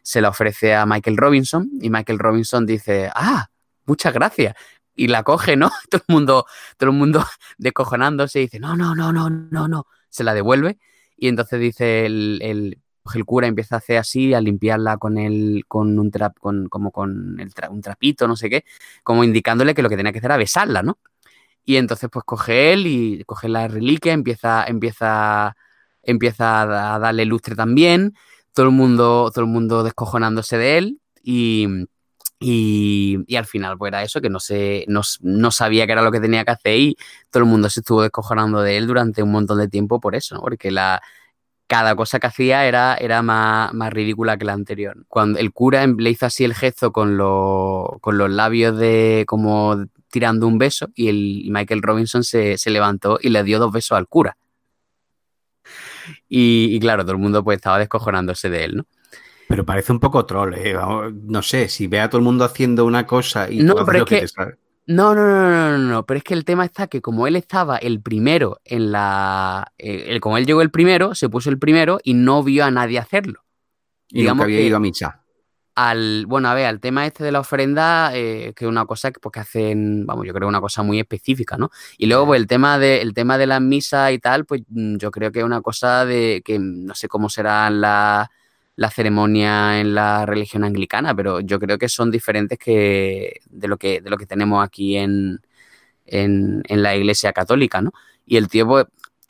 se 0.05 0.21
la 0.21 0.29
ofrece 0.29 0.75
a 0.75 0.85
Michael 0.85 1.17
Robinson 1.17 1.67
y 1.81 1.89
Michael 1.89 2.19
Robinson 2.19 2.65
dice, 2.67 3.09
ah, 3.15 3.49
muchas 3.85 4.13
gracias. 4.13 4.55
Y 4.95 5.07
la 5.07 5.23
coge, 5.23 5.57
¿no? 5.57 5.71
Todo 5.89 6.03
el 6.07 6.13
mundo, 6.13 6.45
todo 6.77 6.91
el 6.91 6.95
mundo 6.95 7.25
descojonándose 7.57 8.39
y 8.39 8.43
dice, 8.43 8.59
no, 8.59 8.75
no, 8.75 8.93
no, 8.93 9.11
no, 9.11 9.31
no, 9.31 9.67
no. 9.67 9.87
Se 10.09 10.23
la 10.23 10.35
devuelve 10.35 10.77
y 11.17 11.27
entonces 11.27 11.59
dice 11.59 12.05
el, 12.05 12.39
el, 12.41 12.79
el 13.13 13.25
cura 13.25 13.47
empieza 13.47 13.75
a 13.75 13.77
hacer 13.79 13.97
así, 13.97 14.33
a 14.33 14.41
limpiarla 14.41 14.97
con 14.97 15.17
el, 15.17 15.63
con 15.67 15.97
un 15.99 16.11
trap, 16.11 16.37
con, 16.39 16.67
como 16.69 16.91
con 16.91 17.39
el 17.39 17.53
tra, 17.53 17.69
un 17.69 17.81
trapito, 17.81 18.27
no 18.27 18.35
sé 18.35 18.49
qué, 18.49 18.65
como 19.03 19.23
indicándole 19.23 19.73
que 19.75 19.81
lo 19.81 19.89
que 19.89 19.97
tenía 19.97 20.11
que 20.11 20.19
hacer 20.19 20.31
era 20.31 20.37
besarla, 20.37 20.83
¿no? 20.83 20.99
Y 21.65 21.77
entonces 21.77 22.09
pues 22.11 22.25
coge 22.25 22.73
él 22.73 22.87
y 22.87 23.23
coge 23.25 23.49
la 23.49 23.67
reliquia, 23.67 24.13
empieza, 24.13 24.65
empieza, 24.65 25.55
empieza 26.03 26.95
a 26.95 26.99
darle 26.99 27.25
lustre 27.25 27.55
también 27.55 28.13
todo 28.53 28.67
el 28.67 28.71
mundo, 28.71 29.31
todo 29.33 29.43
el 29.45 29.51
mundo 29.51 29.83
descojonándose 29.83 30.57
de 30.57 30.77
él 30.77 31.01
y, 31.21 31.67
y, 32.39 33.35
al 33.35 33.45
final 33.45 33.77
pues 33.77 33.89
era 33.91 34.03
eso, 34.03 34.21
que 34.21 34.29
no, 34.29 34.39
sé, 34.39 34.85
no, 34.87 35.01
no, 35.21 35.51
sabía 35.51 35.85
qué 35.85 35.93
era 35.93 36.01
lo 36.01 36.11
que 36.11 36.19
tenía 36.19 36.43
que 36.43 36.51
hacer 36.51 36.77
y 36.77 36.97
todo 37.29 37.43
el 37.43 37.49
mundo 37.49 37.69
se 37.69 37.79
estuvo 37.79 38.01
descojonando 38.01 38.61
de 38.61 38.77
él 38.77 38.87
durante 38.87 39.23
un 39.23 39.31
montón 39.31 39.57
de 39.59 39.67
tiempo 39.67 39.99
por 39.99 40.15
eso, 40.15 40.35
¿no? 40.35 40.41
porque 40.41 40.71
la, 40.71 41.01
cada 41.67 41.95
cosa 41.95 42.19
que 42.19 42.27
hacía 42.27 42.65
era, 42.65 42.95
era 42.95 43.21
más, 43.21 43.73
más, 43.73 43.91
ridícula 43.91 44.37
que 44.37 44.45
la 44.45 44.53
anterior. 44.53 45.05
Cuando 45.07 45.39
el 45.39 45.51
cura 45.51 45.85
le 45.87 46.09
hizo 46.09 46.25
así 46.25 46.43
el 46.43 46.53
gesto 46.53 46.91
con, 46.91 47.17
lo, 47.17 47.97
con 48.01 48.17
los 48.17 48.29
labios 48.29 48.77
de 48.77 49.25
como 49.27 49.85
tirando 50.11 50.47
un 50.47 50.57
beso 50.57 50.89
y 50.95 51.09
el 51.09 51.51
Michael 51.51 51.81
Robinson 51.81 52.23
se, 52.23 52.57
se 52.57 52.69
levantó 52.69 53.19
y 53.21 53.29
le 53.29 53.43
dio 53.43 53.59
dos 53.59 53.71
besos 53.71 53.97
al 53.97 54.07
cura. 54.07 54.37
Y, 56.29 56.69
y, 56.71 56.79
claro, 56.79 57.03
todo 57.03 57.13
el 57.13 57.17
mundo 57.17 57.43
pues 57.43 57.57
estaba 57.57 57.79
descojonándose 57.79 58.49
de 58.49 58.63
él, 58.65 58.77
¿no? 58.77 58.85
Pero 59.47 59.65
parece 59.65 59.91
un 59.91 59.99
poco 59.99 60.25
troll, 60.25 60.53
¿eh? 60.55 60.75
No 61.23 61.41
sé, 61.41 61.69
si 61.69 61.87
ve 61.87 61.99
a 61.99 62.09
todo 62.09 62.19
el 62.19 62.25
mundo 62.25 62.43
haciendo 62.43 62.85
una 62.85 63.05
cosa 63.05 63.49
y 63.49 63.59
no, 63.59 63.85
pero 63.85 63.99
es 63.99 64.05
que, 64.05 64.19
que 64.21 64.27
no, 64.87 65.15
no, 65.15 65.25
no, 65.25 65.49
no, 65.49 65.77
no, 65.77 65.77
no, 65.77 66.05
pero 66.05 66.17
es 66.19 66.23
que 66.23 66.33
el 66.33 66.45
tema 66.45 66.65
está 66.65 66.87
que 66.87 67.01
como 67.01 67.27
él 67.27 67.35
estaba 67.35 67.77
el 67.77 68.01
primero 68.01 68.59
en 68.63 68.91
la... 68.91 69.71
Eh, 69.77 70.19
como 70.19 70.37
él 70.37 70.45
llegó 70.45 70.61
el 70.61 70.71
primero, 70.71 71.15
se 71.15 71.29
puso 71.29 71.49
el 71.49 71.59
primero 71.59 71.99
y 72.03 72.13
no 72.13 72.43
vio 72.43 72.65
a 72.65 72.71
nadie 72.71 72.99
hacerlo. 72.99 73.43
Y 74.09 74.19
Digamos 74.19 74.37
nunca 74.37 74.45
había 74.45 74.59
que, 74.59 74.67
ido 74.67 74.77
a 74.77 74.79
misa 74.79 75.25
al, 75.75 76.25
bueno, 76.25 76.47
a 76.47 76.53
ver, 76.53 76.65
al 76.65 76.79
tema 76.79 77.05
este 77.05 77.23
de 77.23 77.31
la 77.33 77.41
ofrenda, 77.41 78.11
eh, 78.15 78.53
que 78.55 78.65
es 78.65 78.69
una 78.69 78.85
cosa 78.85 79.11
que, 79.11 79.19
pues, 79.19 79.33
que 79.33 79.39
hacen, 79.41 80.05
vamos, 80.05 80.25
yo 80.25 80.33
creo 80.33 80.47
una 80.47 80.61
cosa 80.61 80.83
muy 80.83 80.99
específica, 80.99 81.57
¿no? 81.57 81.69
Y 81.97 82.05
luego, 82.05 82.27
pues, 82.27 82.39
el 82.39 82.47
tema 82.47 82.79
de, 82.79 83.01
el 83.01 83.13
tema 83.13 83.37
de 83.37 83.45
las 83.45 83.61
misas 83.61 84.11
y 84.13 84.19
tal, 84.19 84.45
pues 84.45 84.61
mm, 84.69 84.95
yo 84.97 85.11
creo 85.11 85.31
que 85.31 85.39
es 85.39 85.45
una 85.45 85.61
cosa 85.61 86.05
de 86.05 86.41
que 86.45 86.59
no 86.59 86.95
sé 86.95 87.09
cómo 87.09 87.29
será 87.29 87.69
la, 87.69 88.31
la 88.75 88.89
ceremonia 88.89 89.79
en 89.79 89.95
la 89.95 90.25
religión 90.25 90.63
anglicana, 90.63 91.15
pero 91.15 91.39
yo 91.39 91.59
creo 91.59 91.77
que 91.77 91.89
son 91.89 92.11
diferentes 92.11 92.59
que 92.59 93.41
de 93.49 93.67
lo 93.67 93.77
que, 93.77 94.01
de 94.01 94.09
lo 94.09 94.17
que 94.17 94.25
tenemos 94.25 94.63
aquí 94.63 94.97
en, 94.97 95.41
en, 96.05 96.63
en 96.67 96.83
la 96.83 96.95
iglesia 96.95 97.33
católica, 97.33 97.81
¿no? 97.81 97.93
Y 98.25 98.37
el 98.37 98.47
tío, 98.47 98.67
pues, 98.67 98.85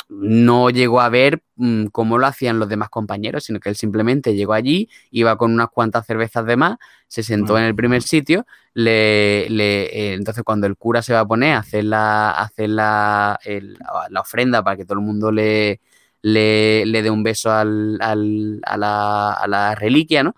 no 0.10 0.70
llegó 0.70 1.02
a 1.02 1.10
ver 1.10 1.42
mmm, 1.56 1.86
cómo 1.88 2.18
lo 2.18 2.28
hacían 2.28 2.60
los 2.60 2.70
demás 2.70 2.90
compañeros, 2.90 3.44
sino 3.46 3.60
que 3.60 3.70
él 3.70 3.76
simplemente 3.76 4.36
llegó 4.36 4.54
allí, 4.54 4.90
iba 5.12 5.36
con 5.38 5.52
unas 5.54 5.70
cuantas 5.70 6.06
cervezas 6.06 6.46
de 6.46 6.58
más, 6.58 6.78
se 7.08 7.24
sentó 7.24 7.54
bueno. 7.54 7.66
en 7.66 7.70
el 7.70 7.76
primer 7.76 8.04
sitio, 8.04 8.46
le, 8.74 9.50
le 9.50 9.86
eh, 9.86 10.14
entonces 10.14 10.44
cuando 10.44 10.68
el 10.68 10.76
cura 10.78 11.02
se 11.02 11.14
va 11.14 11.22
a 11.22 11.28
poner 11.28 11.54
a 11.54 11.60
hacer 11.60 11.86
la, 11.86 12.32
a 12.32 12.44
hacer 12.44 12.70
la, 12.70 13.40
el, 13.44 13.78
la 14.10 14.22
ofrenda 14.22 14.64
para 14.64 14.78
que 14.78 14.86
todo 14.86 15.00
el 15.00 15.06
mundo 15.06 15.32
le, 15.32 15.82
le, 16.26 16.88
le 16.88 17.04
dé 17.04 17.12
un 17.12 17.22
beso 17.22 17.52
al, 17.52 18.00
al, 18.02 18.60
a, 18.66 18.78
la, 18.78 19.32
a 19.34 19.48
la 19.48 19.76
reliquia, 19.76 20.24
¿no? 20.24 20.36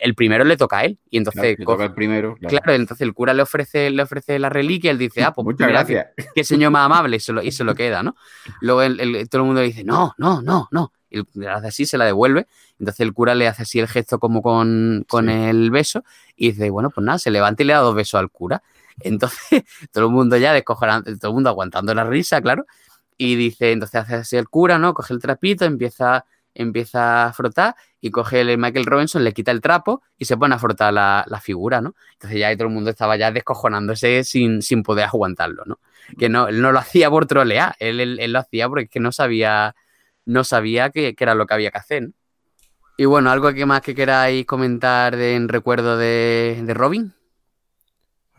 el 0.00 0.14
primero 0.14 0.44
le 0.44 0.56
toca 0.56 0.78
a 0.78 0.84
él. 0.84 0.98
Y 1.10 1.18
entonces. 1.18 1.56
Claro, 1.56 1.72
toca 1.72 1.84
el 1.84 1.94
primero. 1.94 2.36
Claro. 2.36 2.48
claro. 2.62 2.72
entonces 2.74 3.04
el 3.04 3.12
cura 3.12 3.34
le 3.34 3.42
ofrece, 3.42 3.90
le 3.90 4.04
ofrece 4.04 4.38
la 4.38 4.48
reliquia, 4.50 4.92
él 4.92 4.98
dice, 4.98 5.24
ah, 5.24 5.32
pues 5.32 5.44
muchas 5.44 5.66
mira, 5.66 5.80
gracias. 5.80 6.06
Qué, 6.16 6.26
qué, 6.32 6.44
señor 6.44 6.70
más 6.70 6.86
amable, 6.86 7.16
y 7.16 7.20
se 7.20 7.32
lo, 7.32 7.42
y 7.42 7.50
se 7.50 7.64
lo 7.64 7.74
queda, 7.74 8.04
¿no? 8.04 8.14
Luego 8.60 8.82
el, 8.82 9.00
el, 9.00 9.28
todo 9.28 9.42
el 9.42 9.46
mundo 9.46 9.62
le 9.62 9.66
dice, 9.66 9.82
no, 9.82 10.14
no, 10.16 10.42
no, 10.42 10.68
no. 10.70 10.92
Y 11.10 11.22
le 11.34 11.48
hace 11.48 11.66
así, 11.66 11.86
se 11.86 11.98
la 11.98 12.04
devuelve. 12.04 12.46
Entonces 12.78 13.00
el 13.00 13.12
cura 13.12 13.34
le 13.34 13.48
hace 13.48 13.62
así 13.62 13.80
el 13.80 13.88
gesto 13.88 14.20
como 14.20 14.42
con, 14.42 15.04
con 15.08 15.26
sí. 15.26 15.32
el 15.32 15.72
beso. 15.72 16.04
Y 16.36 16.52
dice, 16.52 16.70
bueno, 16.70 16.90
pues 16.90 17.04
nada, 17.04 17.18
se 17.18 17.32
levanta 17.32 17.64
y 17.64 17.66
le 17.66 17.72
da 17.72 17.80
dos 17.80 17.96
besos 17.96 18.20
al 18.20 18.30
cura. 18.30 18.62
Entonces, 19.00 19.64
todo 19.92 20.06
el 20.06 20.12
mundo 20.12 20.36
ya 20.36 20.52
descojonando, 20.52 21.16
todo 21.18 21.30
el 21.32 21.34
mundo 21.34 21.50
aguantando 21.50 21.92
la 21.94 22.04
risa, 22.04 22.40
claro. 22.40 22.64
Y 23.22 23.36
dice, 23.36 23.72
entonces 23.72 24.00
hace 24.00 24.14
así 24.14 24.36
el 24.38 24.48
cura, 24.48 24.78
¿no? 24.78 24.94
Coge 24.94 25.12
el 25.12 25.20
trapito, 25.20 25.66
empieza, 25.66 26.24
empieza 26.54 27.26
a 27.26 27.32
frotar 27.34 27.74
y 28.00 28.10
coge 28.10 28.40
el 28.40 28.56
Michael 28.56 28.86
Robinson, 28.86 29.22
le 29.22 29.34
quita 29.34 29.50
el 29.50 29.60
trapo 29.60 30.00
y 30.16 30.24
se 30.24 30.38
pone 30.38 30.54
a 30.54 30.58
frotar 30.58 30.94
la, 30.94 31.26
la 31.28 31.38
figura, 31.38 31.82
¿no? 31.82 31.94
Entonces 32.14 32.38
ya 32.38 32.50
todo 32.56 32.68
el 32.68 32.72
mundo 32.72 32.88
estaba 32.88 33.16
ya 33.16 33.30
descojonándose 33.30 34.24
sin, 34.24 34.62
sin 34.62 34.82
poder 34.82 35.04
aguantarlo, 35.04 35.64
¿no? 35.66 35.80
Que 36.18 36.30
no, 36.30 36.48
él 36.48 36.62
no 36.62 36.72
lo 36.72 36.78
hacía 36.78 37.10
por 37.10 37.26
trolear, 37.26 37.76
él, 37.78 38.00
él, 38.00 38.32
lo 38.32 38.38
hacía 38.38 38.70
porque 38.70 38.84
es 38.84 38.90
que 38.90 39.00
no 39.00 39.12
sabía, 39.12 39.76
no 40.24 40.42
sabía 40.42 40.88
qué 40.88 41.14
era 41.18 41.34
lo 41.34 41.44
que 41.44 41.52
había 41.52 41.70
que 41.70 41.78
hacer, 41.78 42.02
¿no? 42.04 42.12
Y 42.96 43.04
bueno, 43.04 43.30
¿algo 43.30 43.52
que 43.52 43.66
más 43.66 43.82
que 43.82 43.94
queráis 43.94 44.46
comentar 44.46 45.14
de, 45.14 45.34
en 45.34 45.48
recuerdo 45.48 45.98
de, 45.98 46.58
de 46.62 46.72
Robin? 46.72 47.12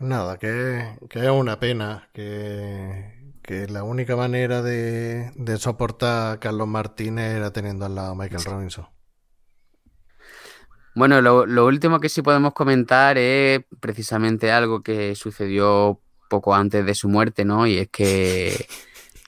Nada, 0.00 0.38
que, 0.38 0.98
que, 1.08 1.20
es 1.20 1.30
una 1.30 1.60
pena 1.60 2.08
que, 2.12 3.21
que 3.42 3.66
la 3.68 3.82
única 3.82 4.16
manera 4.16 4.62
de, 4.62 5.32
de, 5.34 5.58
soportar 5.58 6.32
a 6.32 6.40
Carlos 6.40 6.68
Martínez 6.68 7.36
era 7.36 7.52
teniendo 7.52 7.84
al 7.84 7.94
lado 7.94 8.12
a 8.12 8.14
Michael 8.14 8.44
Robinson. 8.44 8.86
Bueno, 10.94 11.20
lo, 11.20 11.46
lo, 11.46 11.66
último 11.66 12.00
que 12.00 12.08
sí 12.08 12.22
podemos 12.22 12.52
comentar 12.52 13.18
es 13.18 13.62
precisamente 13.80 14.52
algo 14.52 14.82
que 14.82 15.14
sucedió 15.14 16.00
poco 16.28 16.54
antes 16.54 16.84
de 16.84 16.94
su 16.94 17.08
muerte, 17.08 17.44
¿no? 17.44 17.66
Y 17.66 17.78
es 17.78 17.88
que 17.88 18.66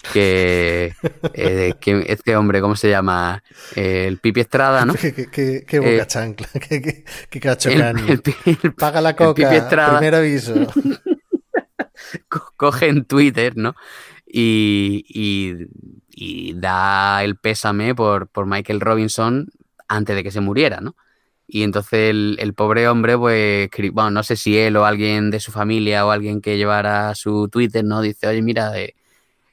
que, 0.12 0.94
eh, 1.32 1.74
que, 1.80 2.04
este 2.08 2.36
hombre, 2.36 2.60
¿cómo 2.60 2.76
se 2.76 2.90
llama? 2.90 3.42
Eh, 3.74 4.04
el 4.06 4.18
Pipi 4.18 4.40
Estrada, 4.40 4.84
¿no? 4.84 4.94
qué, 4.94 5.12
qué, 5.30 5.64
qué 5.66 5.78
boca 5.78 5.90
eh, 5.90 6.06
chancla, 6.06 6.48
qué, 6.52 6.82
qué, 6.82 7.04
qué 7.30 7.40
cacho 7.40 7.70
el, 7.70 7.80
el, 7.80 8.22
el, 8.44 8.74
Paga 8.74 9.00
la 9.00 9.16
coca, 9.16 9.68
primer 9.68 10.14
aviso. 10.14 10.54
Coge 12.56 12.88
en 12.88 13.04
Twitter, 13.04 13.56
¿no? 13.56 13.74
Y, 14.26 15.04
y, 15.08 15.66
y, 16.10 16.54
da 16.54 17.22
el 17.22 17.36
pésame 17.36 17.94
por, 17.94 18.28
por 18.28 18.46
Michael 18.46 18.80
Robinson 18.80 19.48
antes 19.88 20.16
de 20.16 20.24
que 20.24 20.30
se 20.30 20.40
muriera, 20.40 20.80
¿no? 20.80 20.96
Y 21.46 21.62
entonces 21.62 22.10
el, 22.10 22.36
el, 22.40 22.54
pobre 22.54 22.88
hombre, 22.88 23.18
pues, 23.18 23.68
bueno, 23.92 24.10
no 24.10 24.22
sé 24.22 24.36
si 24.36 24.56
él 24.58 24.76
o 24.76 24.86
alguien 24.86 25.30
de 25.30 25.40
su 25.40 25.52
familia 25.52 26.06
o 26.06 26.10
alguien 26.10 26.40
que 26.40 26.56
llevara 26.56 27.14
su 27.14 27.48
Twitter, 27.48 27.84
¿no? 27.84 28.00
Dice, 28.00 28.26
oye, 28.26 28.42
mira, 28.42 28.78
eh, 28.80 28.94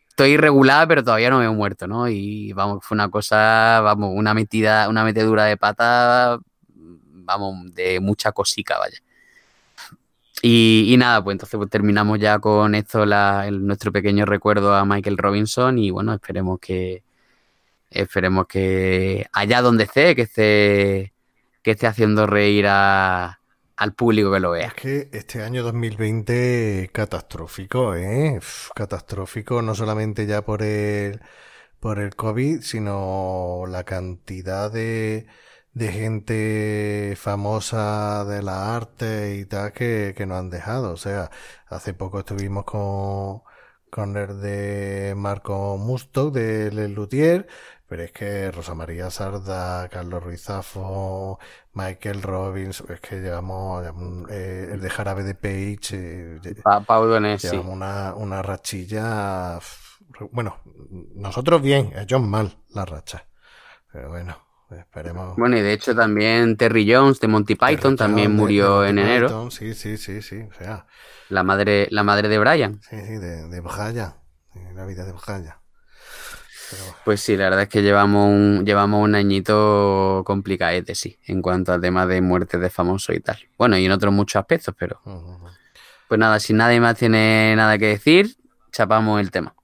estoy 0.09 0.31
irregular, 0.31 0.87
pero 0.87 1.03
todavía 1.03 1.29
no 1.29 1.39
me 1.39 1.45
he 1.45 1.49
muerto, 1.49 1.87
¿no? 1.87 2.07
Y 2.09 2.53
vamos, 2.53 2.79
fue 2.83 2.95
una 2.95 3.09
cosa, 3.09 3.81
vamos, 3.81 4.11
una 4.15 4.33
metida, 4.33 4.87
una 4.89 5.03
metedura 5.03 5.45
de 5.45 5.57
pata, 5.57 6.39
vamos, 6.75 7.73
de 7.73 7.99
mucha 7.99 8.31
cosica, 8.31 8.77
vaya. 8.79 8.97
Y, 10.41 10.85
y 10.87 10.97
nada, 10.97 11.23
pues 11.23 11.35
entonces 11.35 11.57
pues 11.57 11.69
terminamos 11.69 12.19
ya 12.19 12.39
con 12.39 12.73
esto, 12.73 13.05
la, 13.05 13.47
el, 13.47 13.65
nuestro 13.65 13.91
pequeño 13.91 14.25
recuerdo 14.25 14.73
a 14.73 14.85
Michael 14.85 15.17
Robinson 15.17 15.77
y 15.77 15.91
bueno, 15.91 16.13
esperemos 16.13 16.59
que 16.59 17.03
esperemos 17.91 18.47
que 18.47 19.27
allá 19.33 19.61
donde 19.61 19.83
esté, 19.83 20.15
que 20.15 20.23
esté, 20.23 21.13
que 21.61 21.71
esté 21.71 21.85
haciendo 21.87 22.25
reír 22.25 22.65
a, 22.67 23.41
al 23.75 23.93
público 23.93 24.31
que 24.31 24.39
lo 24.39 24.51
vea. 24.51 24.67
Es 24.67 24.73
que 24.73 25.09
este 25.11 25.43
año 25.43 25.63
2020 25.63 26.89
catastrófico, 26.93 27.95
¿eh? 27.95 28.39
Catastrófico, 28.73 29.61
no 29.61 29.75
solamente 29.75 30.25
ya 30.25 30.43
por 30.43 30.63
el, 30.63 31.19
por 31.79 31.99
el 31.99 32.15
COVID, 32.15 32.61
sino 32.61 33.63
la 33.67 33.83
cantidad 33.83 34.71
de, 34.71 35.27
de 35.73 35.91
gente 35.91 37.15
famosa 37.17 38.25
de 38.25 38.43
la 38.43 38.75
arte 38.75 39.35
y 39.35 39.45
tal 39.45 39.73
que, 39.73 40.13
que 40.15 40.25
nos 40.25 40.39
han 40.39 40.49
dejado. 40.49 40.93
O 40.93 40.97
sea, 40.97 41.29
hace 41.67 41.93
poco 41.93 42.19
estuvimos 42.19 42.65
con, 42.65 43.41
con 43.89 44.17
el 44.17 44.41
de 44.41 45.13
Marco 45.15 45.77
Musto 45.77 46.31
de 46.31 46.71
Les 46.71 46.89
Luthier, 46.89 47.47
pero 47.87 48.03
es 48.03 48.11
que 48.13 48.51
Rosa 48.51 48.73
María 48.73 49.09
Sarda, 49.11 49.89
Carlos 49.89 50.23
Ruizafo, 50.23 51.39
Michael 51.73 52.21
Robbins, 52.21 52.81
es 52.89 53.01
que 53.01 53.19
llevamos 53.19 53.85
eh, 54.29 54.69
el 54.71 54.79
de 54.79 54.89
Jarabe 54.89 55.23
de 55.23 55.35
Page, 55.35 56.39
eh, 56.41 56.61
pa 56.63 56.97
Donés, 56.97 57.41
llevamos 57.41 57.73
una, 57.73 58.13
una 58.15 58.41
rachilla. 58.41 59.59
Bueno, 60.31 60.57
nosotros 61.15 61.61
bien, 61.61 61.91
ellos 61.97 62.21
mal 62.21 62.57
la 62.69 62.85
racha. 62.85 63.25
Pero 63.91 64.09
bueno, 64.09 64.37
esperemos. 64.79 65.35
Bueno, 65.37 65.57
y 65.57 65.61
de 65.61 65.73
hecho 65.73 65.95
también 65.95 66.57
Terry 66.57 66.91
Jones 66.91 67.19
de 67.19 67.27
Monty 67.27 67.55
Python 67.55 67.95
Terry 67.95 67.97
también 67.97 68.27
Jones 68.27 68.39
murió 68.39 68.85
en 68.85 68.95
Python, 68.95 69.09
enero. 69.09 69.51
Sí, 69.51 69.73
sí, 69.73 69.97
sí, 69.97 70.21
sí. 70.21 70.41
O 70.41 70.53
sea, 70.53 70.85
la 71.29 71.43
madre, 71.43 71.87
la 71.91 72.03
madre 72.03 72.29
de 72.29 72.39
Brian. 72.39 72.79
Sí, 72.89 72.97
sí, 72.99 73.13
de, 73.17 73.47
de 73.47 73.61
la 74.75 74.85
vida 74.85 75.05
de 75.05 75.13
Braya. 75.13 75.57
Pues 77.03 77.21
sí, 77.21 77.35
la 77.35 77.45
verdad 77.45 77.63
es 77.63 77.69
que 77.69 77.81
llevamos 77.81 78.29
un, 78.29 78.65
llevamos 78.65 79.03
un 79.03 79.15
añito 79.15 80.23
complicadete, 80.25 80.95
sí, 80.95 81.19
en 81.25 81.41
cuanto 81.41 81.73
al 81.73 81.81
tema 81.81 82.05
de 82.05 82.21
muertes 82.21 82.61
de 82.61 82.69
famosos 82.69 83.15
y 83.15 83.19
tal. 83.19 83.37
Bueno, 83.57 83.77
y 83.77 83.85
en 83.85 83.91
otros 83.91 84.13
muchos 84.13 84.39
aspectos, 84.39 84.73
pero. 84.77 85.01
Uh 85.05 85.09
-huh. 85.11 85.51
Pues 86.07 86.19
nada, 86.19 86.39
si 86.39 86.53
nadie 86.53 86.79
más 86.79 86.97
tiene 86.97 87.53
nada 87.55 87.77
que 87.77 87.87
decir, 87.87 88.35
chapamos 88.71 89.19
el 89.19 89.31
tema. 89.31 89.55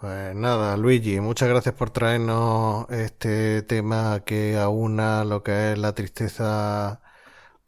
Pues 0.00 0.34
nada, 0.36 0.76
Luigi, 0.76 1.18
muchas 1.20 1.48
gracias 1.48 1.74
por 1.74 1.90
traernos 1.90 2.88
este 2.90 3.62
tema 3.62 4.20
que 4.24 4.56
aúna 4.56 5.24
lo 5.24 5.42
que 5.42 5.72
es 5.72 5.78
la 5.78 5.92
tristeza 5.92 7.00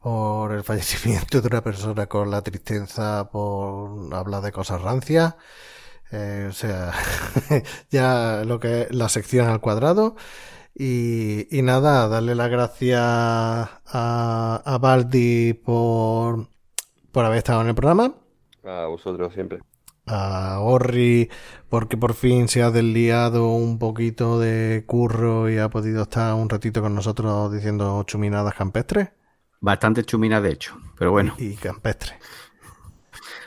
por 0.00 0.52
el 0.52 0.64
fallecimiento 0.64 1.40
de 1.40 1.48
una 1.48 1.62
persona 1.64 2.06
con 2.06 2.30
la 2.30 2.42
tristeza 2.42 3.28
por 3.30 4.14
hablar 4.14 4.42
de 4.42 4.52
cosas 4.52 4.82
rancias. 4.82 5.34
Eh, 6.12 6.46
o 6.50 6.52
sea, 6.52 6.92
ya 7.90 8.44
lo 8.46 8.60
que 8.60 8.82
es 8.82 8.92
la 8.94 9.08
sección 9.08 9.48
al 9.48 9.60
cuadrado. 9.60 10.16
Y, 10.74 11.48
y 11.56 11.62
nada, 11.62 12.08
darle 12.08 12.34
las 12.36 12.50
gracias 12.50 13.00
a, 13.02 14.62
a 14.64 14.78
Baldi 14.78 15.54
por, 15.54 16.48
por 17.12 17.24
haber 17.24 17.38
estado 17.38 17.62
en 17.62 17.68
el 17.68 17.74
programa. 17.74 18.14
A 18.64 18.86
vosotros 18.86 19.34
siempre. 19.34 19.60
A 20.06 20.58
Orri 20.60 21.30
porque 21.68 21.96
por 21.96 22.14
fin 22.14 22.48
se 22.48 22.62
ha 22.62 22.70
desliado 22.70 23.48
un 23.48 23.78
poquito 23.78 24.40
de 24.40 24.84
curro 24.86 25.48
y 25.50 25.58
ha 25.58 25.68
podido 25.68 26.02
estar 26.02 26.34
un 26.34 26.48
ratito 26.48 26.82
con 26.82 26.94
nosotros 26.94 27.52
diciendo 27.52 28.02
chuminadas 28.04 28.54
campestres. 28.54 29.10
Bastante 29.60 30.04
chuminas 30.04 30.42
de 30.42 30.52
hecho, 30.52 30.76
pero 30.98 31.10
bueno. 31.12 31.34
Y, 31.38 31.48
y 31.48 31.54
campestres. 31.54 32.14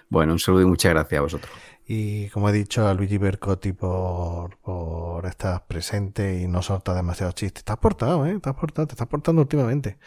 Bueno, 0.10 0.34
un 0.34 0.40
saludo 0.40 0.62
y 0.62 0.66
muchas 0.66 0.94
gracias 0.94 1.20
a 1.20 1.24
vosotros. 1.24 1.52
Y 1.86 2.30
como 2.30 2.50
he 2.50 2.54
dicho, 2.54 2.88
a 2.88 2.94
Luigi 2.94 3.18
Bercotti 3.18 3.74
por, 3.74 4.58
por 4.60 5.26
estar 5.26 5.66
presente 5.68 6.40
y 6.40 6.48
no 6.48 6.62
soltar 6.62 6.96
demasiados 6.96 7.36
chistes. 7.36 7.64
Te 7.64 7.74
has 7.74 7.80
portado, 7.80 8.26
¿eh? 8.26 8.40
Te 8.40 8.50
has 8.50 8.56
portado, 8.56 8.88
te 8.88 8.94
estás 8.94 9.08
portando 9.08 9.42
últimamente. 9.42 9.98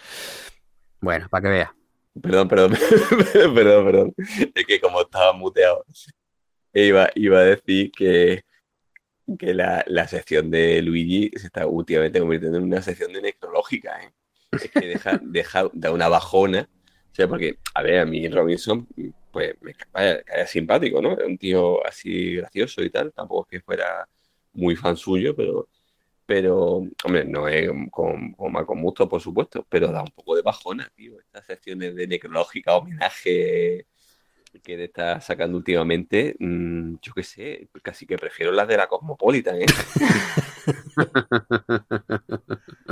Bueno, 1.00 1.28
para 1.28 1.42
que 1.42 1.48
veas. 1.48 1.70
Perdón, 2.20 2.48
perdón, 2.48 2.72
perdón, 3.54 3.84
perdón. 3.84 4.14
Es 4.16 4.66
que 4.66 4.80
como 4.80 5.02
estaba 5.02 5.34
muteado, 5.34 5.84
iba, 6.84 7.10
iba 7.14 7.38
a 7.38 7.44
decir 7.44 7.90
que, 7.92 8.44
que 9.38 9.54
la, 9.54 9.84
la 9.86 10.06
sección 10.08 10.50
de 10.50 10.82
Luigi 10.82 11.30
se 11.36 11.46
está 11.46 11.66
últimamente 11.66 12.20
convirtiendo 12.20 12.58
en 12.58 12.64
una 12.64 12.82
sección 12.82 13.12
de 13.12 13.22
necrológica, 13.22 14.02
¿eh? 14.02 14.12
Es 14.52 14.70
que 14.70 14.86
deja, 14.86 15.20
deja 15.22 15.68
da 15.72 15.92
una 15.92 16.08
bajona. 16.08 16.68
O 17.12 17.14
sea, 17.14 17.28
porque, 17.28 17.58
a 17.74 17.82
ver, 17.82 18.00
a 18.00 18.06
mí 18.06 18.28
Robinson 18.28 18.86
pues 19.32 19.54
me 19.60 19.74
caía, 19.74 20.46
simpático, 20.46 21.00
¿no? 21.02 21.14
Un 21.14 21.38
tío 21.38 21.84
así 21.86 22.36
gracioso 22.36 22.82
y 22.82 22.90
tal. 22.90 23.12
Tampoco 23.12 23.46
es 23.46 23.58
que 23.58 23.64
fuera 23.64 24.08
muy 24.52 24.76
fan 24.76 24.96
suyo, 24.96 25.34
pero, 25.36 25.68
pero 26.26 26.82
hombre, 27.04 27.24
no 27.24 27.48
es 27.48 27.70
con, 27.90 28.32
con 28.32 28.52
Malcolm 28.52 28.80
Musto, 28.80 29.08
por 29.08 29.20
supuesto, 29.20 29.66
pero 29.68 29.88
da 29.92 30.02
un 30.02 30.10
poco 30.10 30.36
de 30.36 30.42
bajona, 30.42 30.90
tío. 30.94 31.18
Estas 31.20 31.46
secciones 31.46 31.94
de 31.94 32.06
necrológica, 32.06 32.76
homenaje 32.76 33.86
que 34.62 34.84
está 34.84 35.20
sacando 35.20 35.56
últimamente, 35.56 36.36
mmm, 36.38 36.96
yo 37.02 37.12
qué 37.14 37.22
sé, 37.22 37.68
casi 37.82 38.06
que 38.06 38.16
prefiero 38.16 38.52
las 38.52 38.68
de 38.68 38.76
la 38.76 38.86
Cosmopolitan, 38.86 39.62
¿eh? 39.62 39.66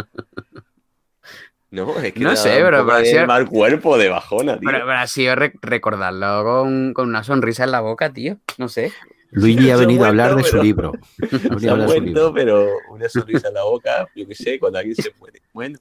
No, 1.75 1.99
es 1.99 2.13
que 2.13 2.21
no 2.21 2.37
sé, 2.37 2.61
pero, 2.63 2.87
sido... 3.05 3.27
mal 3.27 3.49
cuerpo 3.49 3.99
de 3.99 4.09
bajona, 4.09 4.61
tío. 4.61 4.71
Pero, 4.71 4.87
pero 4.87 4.97
ha 4.97 5.09
sido 5.09 5.35
re 5.35 5.53
recordarlo 5.61 6.45
con, 6.45 6.95
con, 6.95 7.09
una 7.09 7.25
sonrisa 7.25 7.65
en 7.65 7.73
la 7.73 7.81
boca, 7.81 8.13
tío. 8.13 8.39
No 8.59 8.69
sé. 8.69 8.93
Luigi 9.35 9.71
ha 9.71 9.77
venido 9.77 10.05
a 10.05 10.09
hablar 10.09 10.37
de 10.37 10.45
su 10.45 10.63
libro. 10.63 10.93
Se 11.59 11.69
ha 11.69 11.75
muerto, 11.75 12.33
pero 12.33 12.69
una 12.91 13.09
sonrisa 13.09 13.49
en 13.49 13.55
la 13.55 13.65
boca, 13.65 14.07
yo 14.15 14.27
qué 14.27 14.35
sé, 14.35 14.59
cuando 14.59 14.79
alguien 14.79 14.97
se 14.97 15.13
muere. 15.19 15.43
Bueno. 15.53 15.79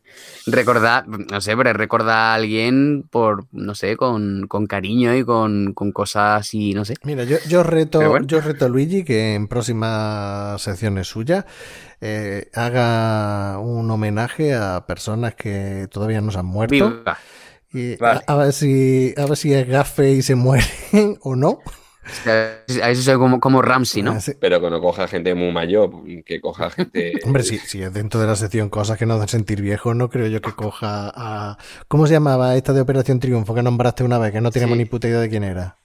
Recordar, 0.47 1.07
no 1.07 1.39
sé, 1.39 1.55
pero 1.55 1.71
recordar 1.73 2.15
a 2.15 2.33
alguien 2.33 3.07
por, 3.09 3.45
no 3.51 3.75
sé, 3.75 3.95
con, 3.95 4.47
con 4.47 4.65
cariño 4.65 5.15
y 5.15 5.23
con, 5.23 5.73
con, 5.73 5.91
cosas 5.91 6.41
así, 6.41 6.73
no 6.73 6.83
sé. 6.83 6.95
Mira, 7.03 7.23
yo, 7.23 7.37
yo 7.47 7.63
reto, 7.63 8.07
bueno. 8.09 8.25
yo 8.25 8.41
reto 8.41 8.65
a 8.65 8.69
Luigi 8.69 9.03
que 9.03 9.35
en 9.35 9.47
próximas 9.47 10.61
secciones 10.61 11.07
suyas 11.07 11.45
eh, 12.01 12.49
haga 12.53 13.59
un 13.59 13.89
homenaje 13.89 14.53
a 14.53 14.85
personas 14.87 15.35
que 15.35 15.87
todavía 15.91 16.21
no 16.21 16.31
se 16.31 16.39
han 16.39 16.45
muerto. 16.45 16.73
Viva. 16.73 17.17
Y 17.73 17.97
a, 18.03 18.35
ver 18.35 18.53
si, 18.53 19.15
a 19.17 19.25
ver 19.25 19.35
si 19.35 19.53
es 19.53 19.67
gafe 19.67 20.11
y 20.11 20.21
se 20.21 20.35
mueren 20.35 21.17
o 21.21 21.35
no. 21.35 21.59
A 22.81 22.89
eso 22.89 23.01
soy 23.01 23.15
como, 23.17 23.39
como 23.39 23.61
Ramsey, 23.61 24.03
¿no? 24.03 24.11
Ah. 24.11 24.19
Pero 24.39 24.59
que 24.61 24.69
no 24.69 24.81
coja 24.81 25.07
gente 25.07 25.33
muy 25.35 25.51
mayor, 25.51 25.91
que 26.25 26.41
coja 26.41 26.69
gente. 26.69 27.13
Hombre, 27.25 27.43
si, 27.43 27.57
si 27.59 27.81
es 27.81 27.93
dentro 27.93 28.19
de 28.19 28.27
la 28.27 28.35
sección 28.35 28.69
cosas 28.69 28.97
que 28.97 29.05
nos 29.05 29.17
hacen 29.17 29.29
sentir 29.39 29.61
viejos, 29.61 29.95
no 29.95 30.09
creo 30.09 30.27
yo 30.27 30.41
que 30.41 30.51
coja 30.51 31.11
a. 31.15 31.57
¿Cómo 31.87 32.05
se 32.07 32.13
llamaba 32.13 32.55
esta 32.55 32.73
de 32.73 32.81
Operación 32.81 33.19
Triunfo 33.19 33.53
que 33.55 33.63
nombraste 33.63 34.03
una 34.03 34.17
vez? 34.19 34.31
Que 34.33 34.41
no 34.41 34.51
teníamos 34.51 34.75
Sí. 34.75 34.79
ni 34.83 34.85
puta 34.85 35.07
idea 35.07 35.19
de 35.19 35.29
quién 35.29 35.43
era. 35.43 35.77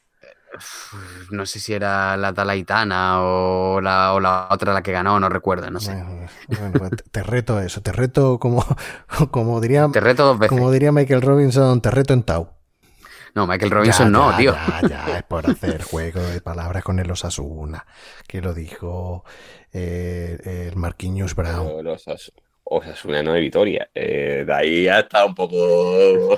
No 1.30 1.46
sé 1.46 1.60
si 1.60 1.72
era 1.72 2.16
la 2.16 2.32
Talaitana 2.32 3.20
o 3.22 3.80
la, 3.80 4.12
o 4.14 4.18
la 4.20 4.48
otra 4.50 4.72
la 4.72 4.82
que 4.82 4.90
ganó, 4.92 5.20
no 5.20 5.28
recuerdo, 5.28 5.70
no 5.70 5.78
sé. 5.78 5.92
Bueno, 5.92 6.28
bueno, 6.48 6.72
pues 6.78 6.90
te- 6.90 7.10
te 7.10 7.22
reto 7.22 7.56
a 7.58 7.64
eso, 7.64 7.80
te 7.80 7.92
reto 7.92 8.38
como, 8.40 8.64
como 9.30 9.60
diría, 9.60 9.88
Te 9.92 10.00
reto 10.00 10.24
dos 10.24 10.38
veces. 10.38 10.48
como 10.56 10.70
diría 10.72 10.90
Michael 10.90 11.22
Robinson, 11.22 11.80
te 11.80 11.90
reto 11.92 12.12
en 12.14 12.22
Tau. 12.24 12.50
No, 13.34 13.46
Michael 13.46 13.70
Robinson 13.70 14.06
Ya, 14.06 14.10
no, 14.10 14.30
ya, 14.32 14.36
tío. 14.36 14.52
Ya, 14.82 14.88
ya, 14.88 15.18
es 15.18 15.22
por 15.24 15.48
hacer 15.50 15.82
juego 15.82 16.20
de 16.20 16.40
palabras 16.40 16.82
con 16.84 16.98
el 16.98 17.10
Osasuna, 17.10 17.86
que 18.26 18.40
lo 18.40 18.54
dijo 18.54 19.24
eh, 19.72 20.68
el 20.70 20.76
Marquinhos 20.76 21.34
Brown. 21.34 21.84
Los 21.84 22.04
Osasuna 22.70 23.22
no 23.22 23.32
de 23.32 23.40
Vitoria. 23.40 23.88
Eh, 23.94 24.44
de 24.46 24.52
ahí 24.54 24.84
ya 24.84 25.00
está 25.00 25.24
un 25.24 25.34
poco. 25.34 26.36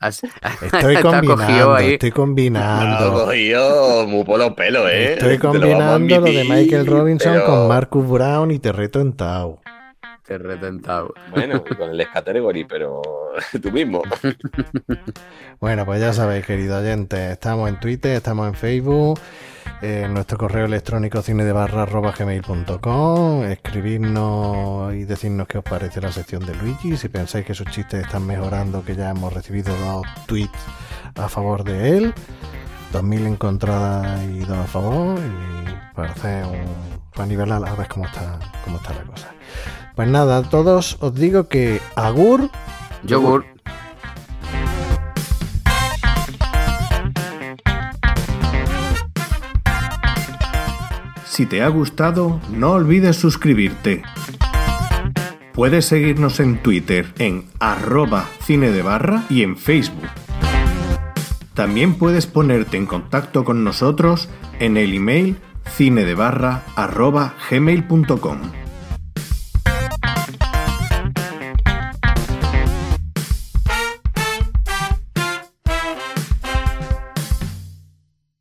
Hasta- 0.00 0.28
Estoy 0.62 0.96
combinando, 1.02 1.74
ahí. 1.74 1.92
estoy 1.94 2.10
combinando. 2.10 3.24
cogido 3.24 4.06
muy 4.06 4.24
por 4.24 4.38
los 4.38 4.52
pelos, 4.52 4.88
¿eh? 4.90 5.14
Estoy 5.14 5.38
lo 5.38 5.40
combinando 5.50 6.20
lo 6.20 6.26
de 6.26 6.44
Michael 6.44 6.86
Robinson 6.86 7.32
pero- 7.32 7.46
con 7.46 7.68
Marcus 7.68 8.08
Brown 8.08 8.50
y 8.50 8.58
te 8.58 8.72
reto 8.72 9.00
en 9.00 9.14
Tau. 9.14 9.60
Te 10.28 10.34
he 10.34 10.38
retentado. 10.38 11.14
Bueno, 11.30 11.64
con 11.64 11.88
el 11.88 12.04
Scategory, 12.04 12.64
pero 12.64 13.00
tú 13.62 13.72
mismo. 13.72 14.02
Bueno, 15.60 15.84
pues 15.84 16.00
ya 16.00 16.12
sabéis, 16.12 16.46
querido 16.46 16.78
oyente, 16.78 17.32
estamos 17.32 17.68
en 17.68 17.80
Twitter, 17.80 18.12
estamos 18.12 18.46
en 18.46 18.54
Facebook, 18.54 19.18
eh, 19.82 20.02
en 20.04 20.14
nuestro 20.14 20.38
correo 20.38 20.66
electrónico 20.66 21.20
cine 21.20 21.44
de 21.44 21.50
barra 21.50 21.82
arroba 21.82 22.14
gmail.com, 22.16 23.42
escribirnos 23.42 24.94
y 24.94 25.02
decirnos 25.02 25.48
qué 25.48 25.58
os 25.58 25.64
parece 25.64 26.00
la 26.00 26.12
sección 26.12 26.46
de 26.46 26.54
Luigi, 26.54 26.96
si 26.96 27.08
pensáis 27.08 27.44
que 27.44 27.54
sus 27.54 27.66
chistes 27.72 28.04
están 28.04 28.24
mejorando, 28.24 28.84
que 28.84 28.94
ya 28.94 29.10
hemos 29.10 29.32
recibido 29.32 29.74
dos 29.78 30.06
tweets 30.26 30.60
a 31.16 31.28
favor 31.28 31.64
de 31.64 31.96
él, 31.96 32.14
2000 32.92 33.26
encontradas 33.26 34.22
y 34.24 34.38
dos 34.40 34.58
a 34.58 34.66
favor, 34.66 35.18
y 35.18 35.94
para 35.96 36.12
hacer 36.12 36.44
un 36.44 36.98
para 37.18 37.26
nivelar 37.26 37.66
a 37.66 37.74
ver 37.74 37.88
cómo 37.88 38.06
está, 38.06 38.38
cómo 38.64 38.76
está 38.76 38.94
la 38.94 39.02
cosa. 39.02 39.34
Pues 39.98 40.08
nada, 40.08 40.36
a 40.36 40.42
todos 40.44 40.96
os 41.00 41.12
digo 41.12 41.48
que 41.48 41.80
Agur 41.96 42.50
Yogur. 43.02 43.44
Si 51.26 51.46
te 51.46 51.64
ha 51.64 51.68
gustado, 51.68 52.40
no 52.52 52.74
olvides 52.74 53.16
suscribirte. 53.16 54.04
Puedes 55.52 55.86
seguirnos 55.86 56.38
en 56.38 56.62
Twitter 56.62 57.12
en 57.18 57.46
arroba 57.58 58.26
cine 58.44 58.70
de 58.70 58.82
barra 58.82 59.24
y 59.28 59.42
en 59.42 59.56
Facebook. 59.56 60.06
También 61.54 61.94
puedes 61.94 62.28
ponerte 62.28 62.76
en 62.76 62.86
contacto 62.86 63.44
con 63.44 63.64
nosotros 63.64 64.28
en 64.60 64.76
el 64.76 64.94
email 64.94 65.38
cinedebarra 65.66 66.62
arroba 66.76 67.34
gmail.com. 67.50 68.67